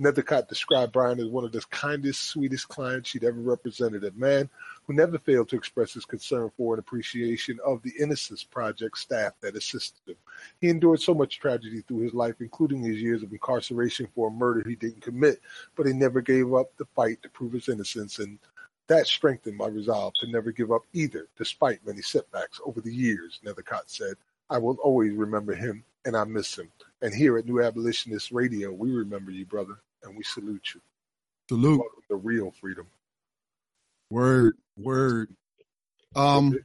Nethercott 0.00 0.48
described 0.48 0.92
Bryant 0.92 1.20
as 1.20 1.28
one 1.28 1.44
of 1.44 1.52
the 1.52 1.60
kindest, 1.70 2.24
sweetest 2.24 2.68
clients 2.68 3.08
she'd 3.08 3.24
ever 3.24 3.40
represented, 3.40 4.02
a 4.04 4.10
man 4.12 4.50
who 4.84 4.92
never 4.92 5.18
failed 5.18 5.48
to 5.48 5.56
express 5.56 5.94
his 5.94 6.04
concern 6.04 6.50
for 6.56 6.74
and 6.74 6.80
appreciation 6.80 7.58
of 7.64 7.80
the 7.82 7.92
Innocence 8.00 8.42
Project 8.42 8.98
staff 8.98 9.34
that 9.40 9.56
assisted 9.56 10.10
him. 10.10 10.16
He 10.60 10.68
endured 10.68 11.00
so 11.00 11.14
much 11.14 11.38
tragedy 11.38 11.80
through 11.82 12.00
his 12.00 12.14
life, 12.14 12.36
including 12.40 12.82
his 12.82 13.00
years 13.00 13.22
of 13.22 13.32
incarceration 13.32 14.08
for 14.14 14.28
a 14.28 14.32
murder 14.32 14.68
he 14.68 14.74
didn't 14.74 15.02
commit, 15.02 15.40
but 15.76 15.86
he 15.86 15.92
never 15.92 16.20
gave 16.20 16.52
up 16.54 16.76
the 16.76 16.86
fight 16.96 17.22
to 17.22 17.28
prove 17.28 17.52
his 17.52 17.68
innocence, 17.68 18.18
and 18.18 18.38
that 18.88 19.06
strengthened 19.06 19.56
my 19.56 19.66
resolve 19.66 20.14
to 20.20 20.26
never 20.30 20.52
give 20.52 20.70
up 20.70 20.82
either, 20.92 21.26
despite 21.38 21.86
many 21.86 22.02
setbacks 22.02 22.60
over 22.64 22.80
the 22.80 22.94
years, 22.94 23.40
Nethercott 23.44 23.84
said. 23.86 24.14
I 24.50 24.58
will 24.58 24.76
always 24.82 25.12
remember 25.14 25.54
him, 25.54 25.84
and 26.04 26.16
I 26.16 26.24
miss 26.24 26.58
him. 26.58 26.70
And 27.00 27.14
here 27.14 27.38
at 27.38 27.46
New 27.46 27.62
Abolitionist 27.62 28.30
Radio, 28.30 28.72
we 28.72 28.90
remember 28.92 29.30
you, 29.30 29.46
brother, 29.46 29.78
and 30.02 30.16
we 30.16 30.22
salute 30.22 30.74
you. 30.74 30.80
Salute. 31.48 31.82
The 32.10 32.16
real 32.16 32.52
freedom. 32.60 32.86
Word, 34.10 34.56
word. 34.76 35.34
Um, 36.14 36.58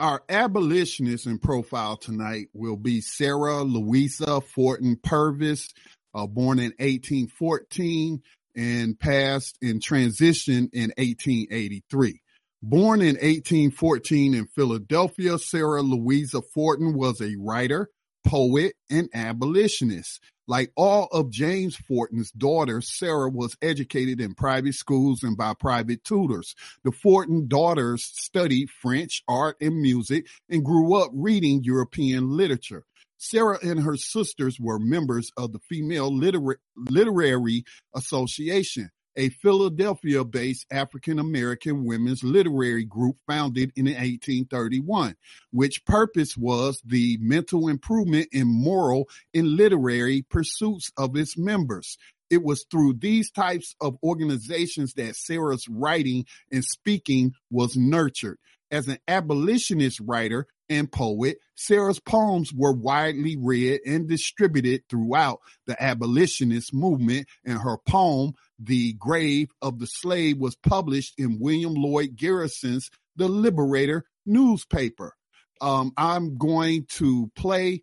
our 0.00 0.22
abolitionist 0.28 1.26
in 1.26 1.38
profile 1.38 1.96
tonight 1.96 2.48
will 2.52 2.76
be 2.76 3.00
Sarah 3.00 3.62
Louisa 3.62 4.40
Forten 4.40 4.96
Purvis, 4.96 5.72
uh, 6.12 6.26
born 6.26 6.58
in 6.58 6.72
1814 6.78 8.20
and 8.56 8.98
passed 8.98 9.58
in 9.60 9.80
transition 9.80 10.70
in 10.72 10.92
1883. 10.96 12.20
Born 12.62 13.00
in 13.00 13.16
1814 13.16 14.34
in 14.34 14.46
Philadelphia, 14.46 15.38
Sarah 15.38 15.82
Louisa 15.82 16.40
Forten 16.40 16.94
was 16.94 17.20
a 17.20 17.36
writer, 17.38 17.90
poet, 18.26 18.72
and 18.88 19.10
abolitionist. 19.12 20.20
Like 20.46 20.72
all 20.76 21.08
of 21.12 21.30
James 21.30 21.76
Forten's 21.76 22.30
daughters, 22.30 22.88
Sarah 22.88 23.30
was 23.30 23.56
educated 23.62 24.20
in 24.20 24.34
private 24.34 24.74
schools 24.74 25.22
and 25.22 25.36
by 25.36 25.54
private 25.54 26.04
tutors. 26.04 26.54
The 26.84 26.92
Forten 26.92 27.48
daughters 27.48 28.04
studied 28.04 28.68
French, 28.70 29.22
art, 29.26 29.56
and 29.60 29.80
music 29.80 30.26
and 30.48 30.64
grew 30.64 30.94
up 30.94 31.10
reading 31.14 31.64
European 31.64 32.36
literature. 32.36 32.84
Sarah 33.16 33.58
and 33.62 33.80
her 33.80 33.96
sisters 33.96 34.58
were 34.60 34.78
members 34.78 35.30
of 35.36 35.52
the 35.52 35.60
Female 35.60 36.14
Liter- 36.14 36.58
Literary 36.76 37.64
Association 37.94 38.90
a 39.16 39.28
Philadelphia 39.28 40.24
based 40.24 40.66
African 40.70 41.18
American 41.18 41.84
women's 41.84 42.22
literary 42.22 42.84
group 42.84 43.16
founded 43.26 43.72
in 43.76 43.86
1831, 43.86 45.14
which 45.50 45.84
purpose 45.84 46.36
was 46.36 46.80
the 46.84 47.18
mental 47.20 47.68
improvement 47.68 48.28
in 48.32 48.46
moral 48.46 49.08
and 49.32 49.48
literary 49.48 50.22
pursuits 50.22 50.90
of 50.96 51.16
its 51.16 51.38
members. 51.38 51.96
It 52.30 52.42
was 52.42 52.64
through 52.70 52.94
these 52.94 53.30
types 53.30 53.76
of 53.80 53.96
organizations 54.02 54.94
that 54.94 55.14
Sarah's 55.14 55.68
writing 55.68 56.24
and 56.50 56.64
speaking 56.64 57.34
was 57.50 57.76
nurtured. 57.76 58.38
As 58.70 58.88
an 58.88 58.98
abolitionist 59.06 60.00
writer, 60.00 60.48
and 60.68 60.90
poet, 60.90 61.38
Sarah's 61.54 62.00
poems 62.00 62.52
were 62.52 62.72
widely 62.72 63.36
read 63.36 63.80
and 63.86 64.08
distributed 64.08 64.82
throughout 64.88 65.40
the 65.66 65.80
abolitionist 65.82 66.72
movement, 66.74 67.26
and 67.44 67.58
her 67.58 67.78
poem, 67.86 68.32
The 68.58 68.94
Grave 68.94 69.50
of 69.62 69.78
the 69.78 69.86
Slave, 69.86 70.38
was 70.38 70.56
published 70.56 71.14
in 71.18 71.38
William 71.40 71.74
Lloyd 71.74 72.16
Garrison's 72.16 72.90
The 73.16 73.28
Liberator 73.28 74.04
newspaper. 74.26 75.14
Um, 75.60 75.92
I'm 75.96 76.36
going 76.36 76.86
to 76.96 77.30
play 77.36 77.82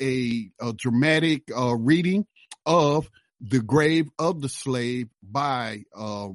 a, 0.00 0.50
a 0.60 0.72
dramatic 0.72 1.42
uh, 1.56 1.74
reading 1.74 2.26
of 2.66 3.10
The 3.40 3.60
Grave 3.60 4.08
of 4.18 4.40
the 4.40 4.48
Slave 4.48 5.08
by 5.22 5.84
uh, 5.94 6.28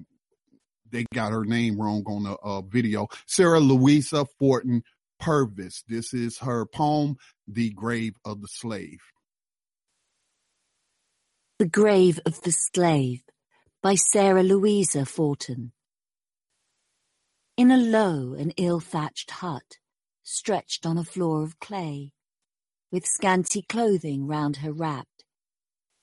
they 0.91 1.05
got 1.13 1.31
her 1.31 1.45
name 1.45 1.79
wrong 1.79 2.03
on 2.07 2.23
the 2.23 2.35
uh, 2.35 2.61
video. 2.61 3.07
Sarah 3.27 3.59
Louisa 3.59 4.25
Forten 4.39 4.81
Purvis. 5.19 5.83
This 5.87 6.13
is 6.13 6.39
her 6.39 6.65
poem, 6.65 7.17
The 7.47 7.71
Grave 7.71 8.15
of 8.25 8.41
the 8.41 8.47
Slave. 8.47 8.99
The 11.59 11.67
Grave 11.67 12.19
of 12.25 12.41
the 12.41 12.51
Slave 12.51 13.21
by 13.81 13.95
Sarah 13.95 14.43
Louisa 14.43 15.05
Forten. 15.05 15.71
In 17.57 17.71
a 17.71 17.77
low 17.77 18.33
and 18.33 18.53
ill-thatched 18.55 19.31
hut, 19.31 19.77
stretched 20.23 20.85
on 20.85 20.97
a 20.97 21.03
floor 21.03 21.43
of 21.43 21.59
clay, 21.59 22.11
with 22.91 23.05
scanty 23.05 23.61
clothing 23.61 24.25
round 24.25 24.57
her 24.57 24.71
wrapped, 24.71 25.25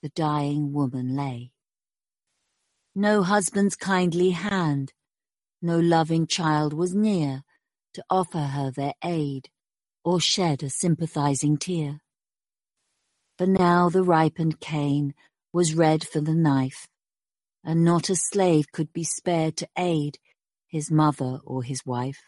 the 0.03 0.11
dying 0.11 0.73
woman 0.73 1.17
lay. 1.17 1.53
No 2.95 3.23
husband's 3.23 3.77
kindly 3.77 4.31
hand, 4.31 4.93
no 5.63 5.79
loving 5.79 6.27
child 6.27 6.73
was 6.73 6.95
near 6.95 7.43
to 7.97 8.05
offer 8.09 8.39
her 8.39 8.71
their 8.71 8.95
aid 9.05 9.51
or 10.05 10.21
shed 10.21 10.63
a 10.63 10.71
sympathizing 10.71 11.59
tear. 11.59 12.01
For 13.37 13.47
now 13.47 13.91
the 13.91 14.05
ripened 14.05 14.61
cane 14.61 15.13
was 15.53 15.75
red 15.75 16.07
for 16.07 16.21
the 16.21 16.35
knife, 16.35 16.87
and 17.65 17.85
not 17.85 18.09
a 18.09 18.17
slave 18.17 18.71
could 18.73 18.93
be 18.93 19.05
spared 19.05 19.57
to 19.59 19.69
aid 19.77 20.19
his 20.69 20.91
mother 20.91 21.41
or 21.45 21.63
his 21.63 21.85
wife. 21.85 22.23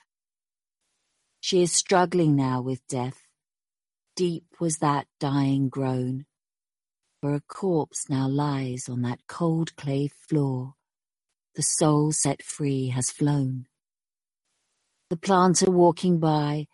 She 1.41 1.63
is 1.63 1.73
struggling 1.73 2.35
now 2.35 2.61
with 2.61 2.87
death. 2.89 3.21
Deep 4.17 4.45
was 4.59 4.79
that 4.79 5.07
dying 5.21 5.69
groan 5.69 6.27
for 7.21 7.35
a 7.35 7.41
corpse 7.41 8.09
now 8.09 8.29
lies 8.29 8.89
on 8.89 9.03
that 9.03 9.27
cold 9.27 9.75
clay 9.77 10.09
floor. 10.29 10.75
The 11.57 11.63
soul 11.63 12.13
set 12.13 12.43
free 12.43 12.89
has 12.89 13.11
flown. 13.11 13.67
The 15.11 15.17
planter 15.17 15.71
walking 15.71 16.19
by 16.19 16.67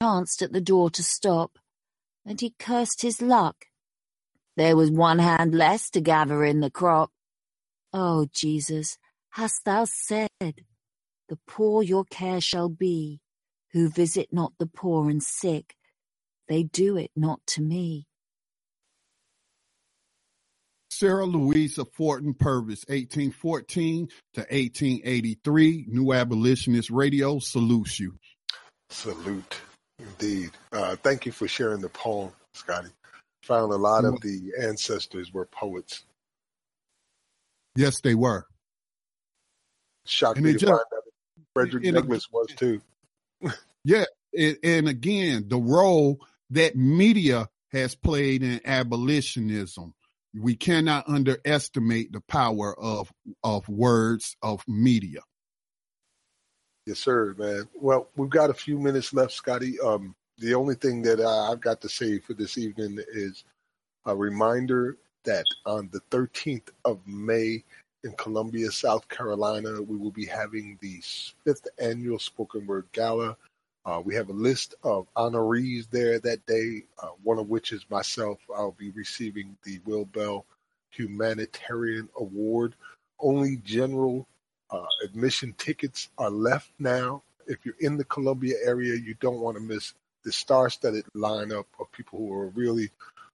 chanced 0.00 0.42
at 0.42 0.52
the 0.52 0.60
door 0.60 0.90
to 0.90 1.02
stop, 1.02 1.58
and 2.24 2.40
he 2.40 2.54
cursed 2.58 3.02
his 3.02 3.20
luck. 3.20 3.66
There 4.56 4.76
was 4.76 4.90
one 4.90 5.18
hand 5.18 5.54
less 5.54 5.90
to 5.90 6.00
gather 6.00 6.44
in 6.44 6.60
the 6.60 6.70
crop. 6.70 7.10
Oh, 7.92 8.26
Jesus, 8.32 8.98
hast 9.30 9.64
thou 9.64 9.86
said, 9.86 10.28
The 10.40 11.38
poor 11.48 11.82
your 11.82 12.04
care 12.04 12.40
shall 12.40 12.68
be, 12.68 13.20
who 13.72 13.88
visit 13.88 14.28
not 14.32 14.52
the 14.58 14.66
poor 14.66 15.10
and 15.10 15.22
sick, 15.22 15.74
they 16.48 16.62
do 16.62 16.96
it 16.96 17.10
not 17.16 17.40
to 17.48 17.62
me. 17.62 18.06
Sarah 20.94 21.26
Louisa 21.26 21.84
Forten 21.84 22.34
Purvis, 22.34 22.84
1814 22.86 24.08
to 24.34 24.40
1883, 24.40 25.86
New 25.88 26.12
Abolitionist 26.12 26.88
Radio 26.88 27.40
salutes 27.40 27.98
you. 27.98 28.14
Salute, 28.90 29.60
indeed. 29.98 30.50
Uh, 30.72 30.94
thank 30.94 31.26
you 31.26 31.32
for 31.32 31.48
sharing 31.48 31.80
the 31.80 31.88
poem, 31.88 32.30
Scotty. 32.52 32.90
Found 33.42 33.72
a 33.72 33.76
lot 33.76 34.04
of 34.04 34.20
the 34.20 34.52
ancestors 34.60 35.34
were 35.34 35.46
poets. 35.46 36.04
Yes, 37.74 38.00
they 38.00 38.14
were. 38.14 38.46
Shocked 40.06 40.40
me 40.40 40.52
to 40.52 40.58
just, 40.58 40.70
find 40.70 40.84
that 40.92 41.02
Frederick 41.54 41.92
Douglass 41.92 42.30
was 42.30 42.46
too. 42.54 42.80
yeah, 43.84 44.04
and, 44.32 44.58
and 44.62 44.88
again, 44.88 45.46
the 45.48 45.58
role 45.58 46.20
that 46.50 46.76
media 46.76 47.48
has 47.72 47.96
played 47.96 48.44
in 48.44 48.60
abolitionism 48.64 49.92
we 50.38 50.56
cannot 50.56 51.08
underestimate 51.08 52.12
the 52.12 52.20
power 52.20 52.78
of 52.78 53.12
of 53.42 53.68
words 53.68 54.36
of 54.42 54.66
media. 54.66 55.20
Yes, 56.86 56.98
sir, 56.98 57.34
man. 57.38 57.68
Well, 57.80 58.08
we've 58.16 58.30
got 58.30 58.50
a 58.50 58.54
few 58.54 58.78
minutes 58.78 59.14
left, 59.14 59.32
Scotty. 59.32 59.80
Um, 59.80 60.14
the 60.38 60.54
only 60.54 60.74
thing 60.74 61.02
that 61.02 61.20
I've 61.20 61.60
got 61.60 61.80
to 61.82 61.88
say 61.88 62.18
for 62.18 62.34
this 62.34 62.58
evening 62.58 62.98
is 63.12 63.44
a 64.04 64.14
reminder 64.14 64.98
that 65.24 65.46
on 65.64 65.88
the 65.92 66.00
13th 66.10 66.68
of 66.84 67.00
May 67.06 67.64
in 68.02 68.12
Columbia, 68.18 68.70
South 68.70 69.08
Carolina, 69.08 69.80
we 69.80 69.96
will 69.96 70.10
be 70.10 70.26
having 70.26 70.78
the 70.82 71.00
fifth 71.44 71.66
annual 71.78 72.18
Spoken 72.18 72.66
Word 72.66 72.86
Gala 72.92 73.36
uh, 73.86 74.00
we 74.02 74.14
have 74.14 74.30
a 74.30 74.34
list 74.34 74.74
of 74.82 75.06
honorees 75.14 75.90
there 75.90 76.18
that 76.20 76.44
day, 76.46 76.84
uh, 77.02 77.08
one 77.22 77.38
of 77.38 77.48
which 77.48 77.72
is 77.72 77.84
myself. 77.90 78.38
I'll 78.54 78.72
be 78.72 78.90
receiving 78.90 79.56
the 79.64 79.78
Will 79.84 80.06
Bell 80.06 80.46
Humanitarian 80.90 82.08
Award. 82.18 82.74
Only 83.20 83.56
general 83.58 84.26
uh, 84.70 84.86
admission 85.04 85.54
tickets 85.58 86.08
are 86.16 86.30
left 86.30 86.70
now. 86.78 87.22
If 87.46 87.66
you're 87.66 87.74
in 87.80 87.98
the 87.98 88.04
Columbia 88.04 88.56
area, 88.64 88.94
you 88.94 89.14
don't 89.20 89.40
want 89.40 89.56
to 89.58 89.62
miss 89.62 89.92
the 90.24 90.32
star-studded 90.32 91.04
lineup 91.14 91.66
of 91.78 91.92
people 91.92 92.18
who 92.18 92.32
are 92.32 92.48
really 92.48 92.90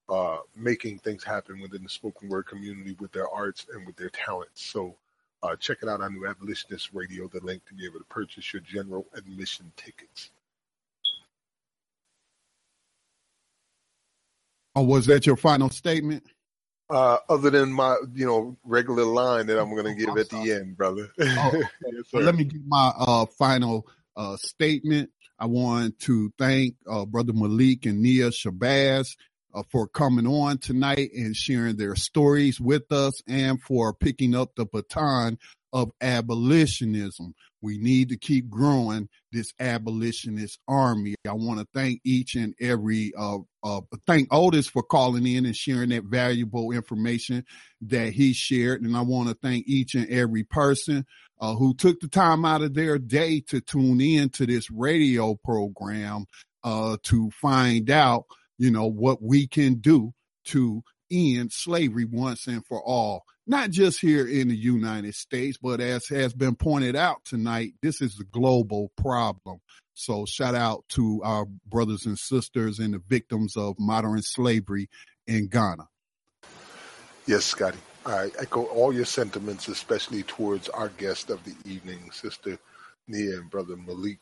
uh, 0.09 0.39
making 0.57 0.99
things 0.99 1.23
happen 1.23 1.61
within 1.61 1.85
the 1.85 1.89
spoken 1.89 2.29
word 2.29 2.47
community 2.47 2.97
with 2.99 3.13
their 3.13 3.29
arts 3.31 3.67
and 3.73 3.87
with 3.87 3.95
their 3.95 4.11
talents. 4.11 4.65
So 4.65 4.97
uh, 5.45 5.55
check 5.55 5.79
it 5.83 5.89
out 5.89 6.01
on 6.01 6.15
New 6.15 6.27
Abolitionist 6.27 6.91
Radio, 6.93 7.29
the 7.29 7.39
link 7.45 7.65
to 7.67 7.75
be 7.75 7.87
able 7.87 8.01
to 8.01 8.05
purchase 8.07 8.53
your 8.53 8.63
general 8.63 9.07
admission 9.15 9.71
tickets. 9.77 10.31
Or 14.75 14.87
was 14.87 15.07
that 15.07 15.27
your 15.27 15.37
final 15.37 15.71
statement? 15.71 16.25
Uh, 16.89 17.19
other 17.29 17.51
than 17.51 17.73
my, 17.73 17.97
you 18.15 18.27
know, 18.27 18.57
regular 18.65 19.05
line 19.05 19.47
that 19.47 19.61
I'm 19.61 19.75
going 19.75 19.87
to 19.87 19.95
give 19.95 20.17
at 20.17 20.29
the 20.29 20.53
end, 20.53 20.77
brother. 20.77 21.09
Oh, 21.21 21.63
yes, 21.93 22.05
let 22.13 22.35
me 22.35 22.45
give 22.45 22.67
my 22.67 22.93
uh, 22.99 23.27
final 23.39 23.87
uh, 24.17 24.37
statement. 24.37 25.11
I 25.39 25.47
want 25.47 25.99
to 26.01 26.33
thank 26.37 26.75
uh, 26.89 27.07
Brother 27.07 27.33
Malik 27.33 27.87
and 27.87 28.03
Nia 28.03 28.31
Shabazz 28.31 29.17
uh, 29.55 29.63
for 29.71 29.87
coming 29.87 30.27
on 30.27 30.59
tonight 30.59 31.11
and 31.15 31.35
sharing 31.35 31.77
their 31.77 31.95
stories 31.95 32.61
with 32.61 32.91
us 32.93 33.23
and 33.27 33.63
for 33.63 33.95
picking 33.95 34.35
up 34.35 34.55
the 34.57 34.67
baton 34.67 35.39
of 35.73 35.91
abolitionism. 36.01 37.35
We 37.63 37.79
need 37.79 38.09
to 38.09 38.17
keep 38.17 38.49
growing 38.49 39.09
this 39.33 39.53
abolitionist 39.61 40.59
army. 40.67 41.15
I 41.29 41.33
want 41.33 41.61
to 41.61 41.67
thank 41.75 42.01
each 42.05 42.35
and 42.35 42.55
every, 42.61 43.13
uh, 43.17 43.39
uh, 43.63 43.83
thank 44.07 44.29
Otis 44.31 44.67
for 44.67 44.83
calling 44.83 45.27
in 45.27 45.45
and 45.47 45.55
sharing 45.55 45.91
that 45.91 46.05
valuable 46.05 46.73
information 46.73 47.45
that 47.83 48.13
he 48.13 48.33
shared. 48.33 48.83
And 48.83 48.97
I 48.97 49.03
want 49.03 49.29
to 49.29 49.35
thank 49.35 49.69
each 49.69 49.95
and 49.95 50.09
every 50.09 50.43
person 50.43 51.05
uh, 51.41 51.55
who 51.55 51.75
took 51.75 52.01
the 52.01 52.09
time 52.09 52.45
out 52.45 52.63
of 52.63 52.75
their 52.75 52.99
day 52.99 53.41
to 53.49 53.61
tune 53.61 54.01
in 54.01 54.31
to 54.31 54.47
this 54.47 54.71
radio 54.71 55.35
program 55.35 56.27
uh, 56.65 56.97
to 57.05 57.31
find 57.31 57.91
out, 57.91 58.25
you 58.59 58.71
know, 58.71 58.87
what 58.87 59.23
we 59.23 59.47
can 59.47 59.75
do 59.77 60.13
to 60.45 60.83
end 61.11 61.53
slavery 61.53 62.05
once 62.05 62.47
and 62.47 62.65
for 62.67 62.83
all 62.83 63.25
not 63.47 63.71
just 63.71 64.01
here 64.01 64.27
in 64.27 64.49
the 64.49 64.57
United 64.57 65.15
States, 65.15 65.59
but 65.61 65.81
as 65.81 66.07
has 66.09 66.33
been 66.33 66.55
pointed 66.55 66.97
out 66.97 67.25
tonight, 67.25 67.75
this 67.83 68.01
is 68.01 68.19
a 68.21 68.25
global 68.25 68.93
problem. 68.97 69.61
So 69.95 70.25
shout 70.25 70.55
out 70.55 70.85
to 70.91 71.21
our 71.25 71.47
brothers 71.67 72.07
and 72.07 72.19
sisters 72.19 72.79
and 72.79 72.95
the 72.95 73.03
victims 73.09 73.57
of 73.57 73.77
modern 73.79 74.23
slavery 74.23 74.89
in 75.27 75.49
Ghana. 75.49 75.89
Yes, 77.27 77.45
Scotty. 77.45 77.79
I 78.07 78.31
echo 78.39 78.65
all 78.65 78.95
your 78.95 79.05
sentiments, 79.05 79.69
especially 79.69 80.23
towards 80.23 80.69
our 80.71 80.89
guest 80.89 81.29
of 81.29 81.45
the 81.45 81.55
evening, 81.71 82.11
Sister 82.13 82.59
Nia 83.09 83.39
and 83.39 83.51
Brother 83.51 83.77
Malik. 83.77 84.21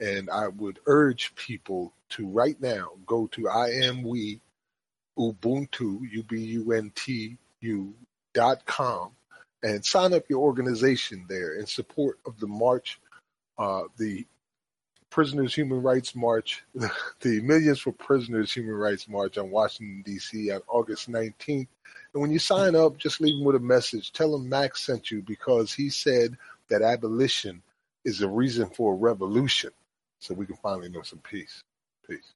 And 0.00 0.28
I 0.28 0.48
would 0.48 0.78
urge 0.86 1.34
people 1.34 1.94
to 2.10 2.26
right 2.28 2.60
now 2.60 2.90
go 3.06 3.26
to 3.28 3.48
I 3.48 3.70
am 3.70 4.02
we 4.02 4.40
Ubuntu, 5.18 6.00
U 6.10 6.22
B 6.24 6.38
U 6.38 6.72
N 6.72 6.92
T 6.94 7.38
U 7.60 7.94
dot 8.34 8.66
com 8.66 9.12
and 9.62 9.84
sign 9.84 10.12
up 10.12 10.24
your 10.28 10.40
organization 10.40 11.24
there 11.28 11.54
in 11.54 11.66
support 11.66 12.18
of 12.26 12.38
the 12.38 12.46
march, 12.46 13.00
uh, 13.58 13.84
the 13.96 14.26
Prisoners 15.08 15.54
Human 15.54 15.80
Rights 15.80 16.14
March, 16.14 16.62
the 16.74 17.40
Millions 17.40 17.80
for 17.80 17.92
Prisoners 17.92 18.52
Human 18.52 18.74
Rights 18.74 19.08
March 19.08 19.38
on 19.38 19.50
Washington, 19.50 20.02
D.C. 20.04 20.50
on 20.50 20.60
August 20.68 21.10
19th. 21.10 21.68
And 22.12 22.20
when 22.20 22.30
you 22.30 22.38
sign 22.38 22.76
up, 22.76 22.98
just 22.98 23.20
leave 23.20 23.36
them 23.38 23.44
with 23.44 23.56
a 23.56 23.60
message. 23.60 24.12
Tell 24.12 24.32
them 24.32 24.48
Max 24.48 24.82
sent 24.82 25.10
you 25.10 25.22
because 25.22 25.72
he 25.72 25.88
said 25.88 26.36
that 26.68 26.82
abolition 26.82 27.62
is 28.04 28.20
a 28.20 28.28
reason 28.28 28.68
for 28.68 28.92
a 28.92 28.96
revolution 28.96 29.70
so 30.18 30.34
we 30.34 30.46
can 30.46 30.56
finally 30.56 30.88
know 30.88 31.02
some 31.02 31.20
peace. 31.20 31.62
Peace. 32.08 32.32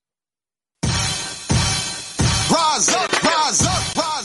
Rise 2.51 2.89
up, 2.89 3.23
rise 3.23 3.66
up, 3.66 3.97
rise. 3.97 4.18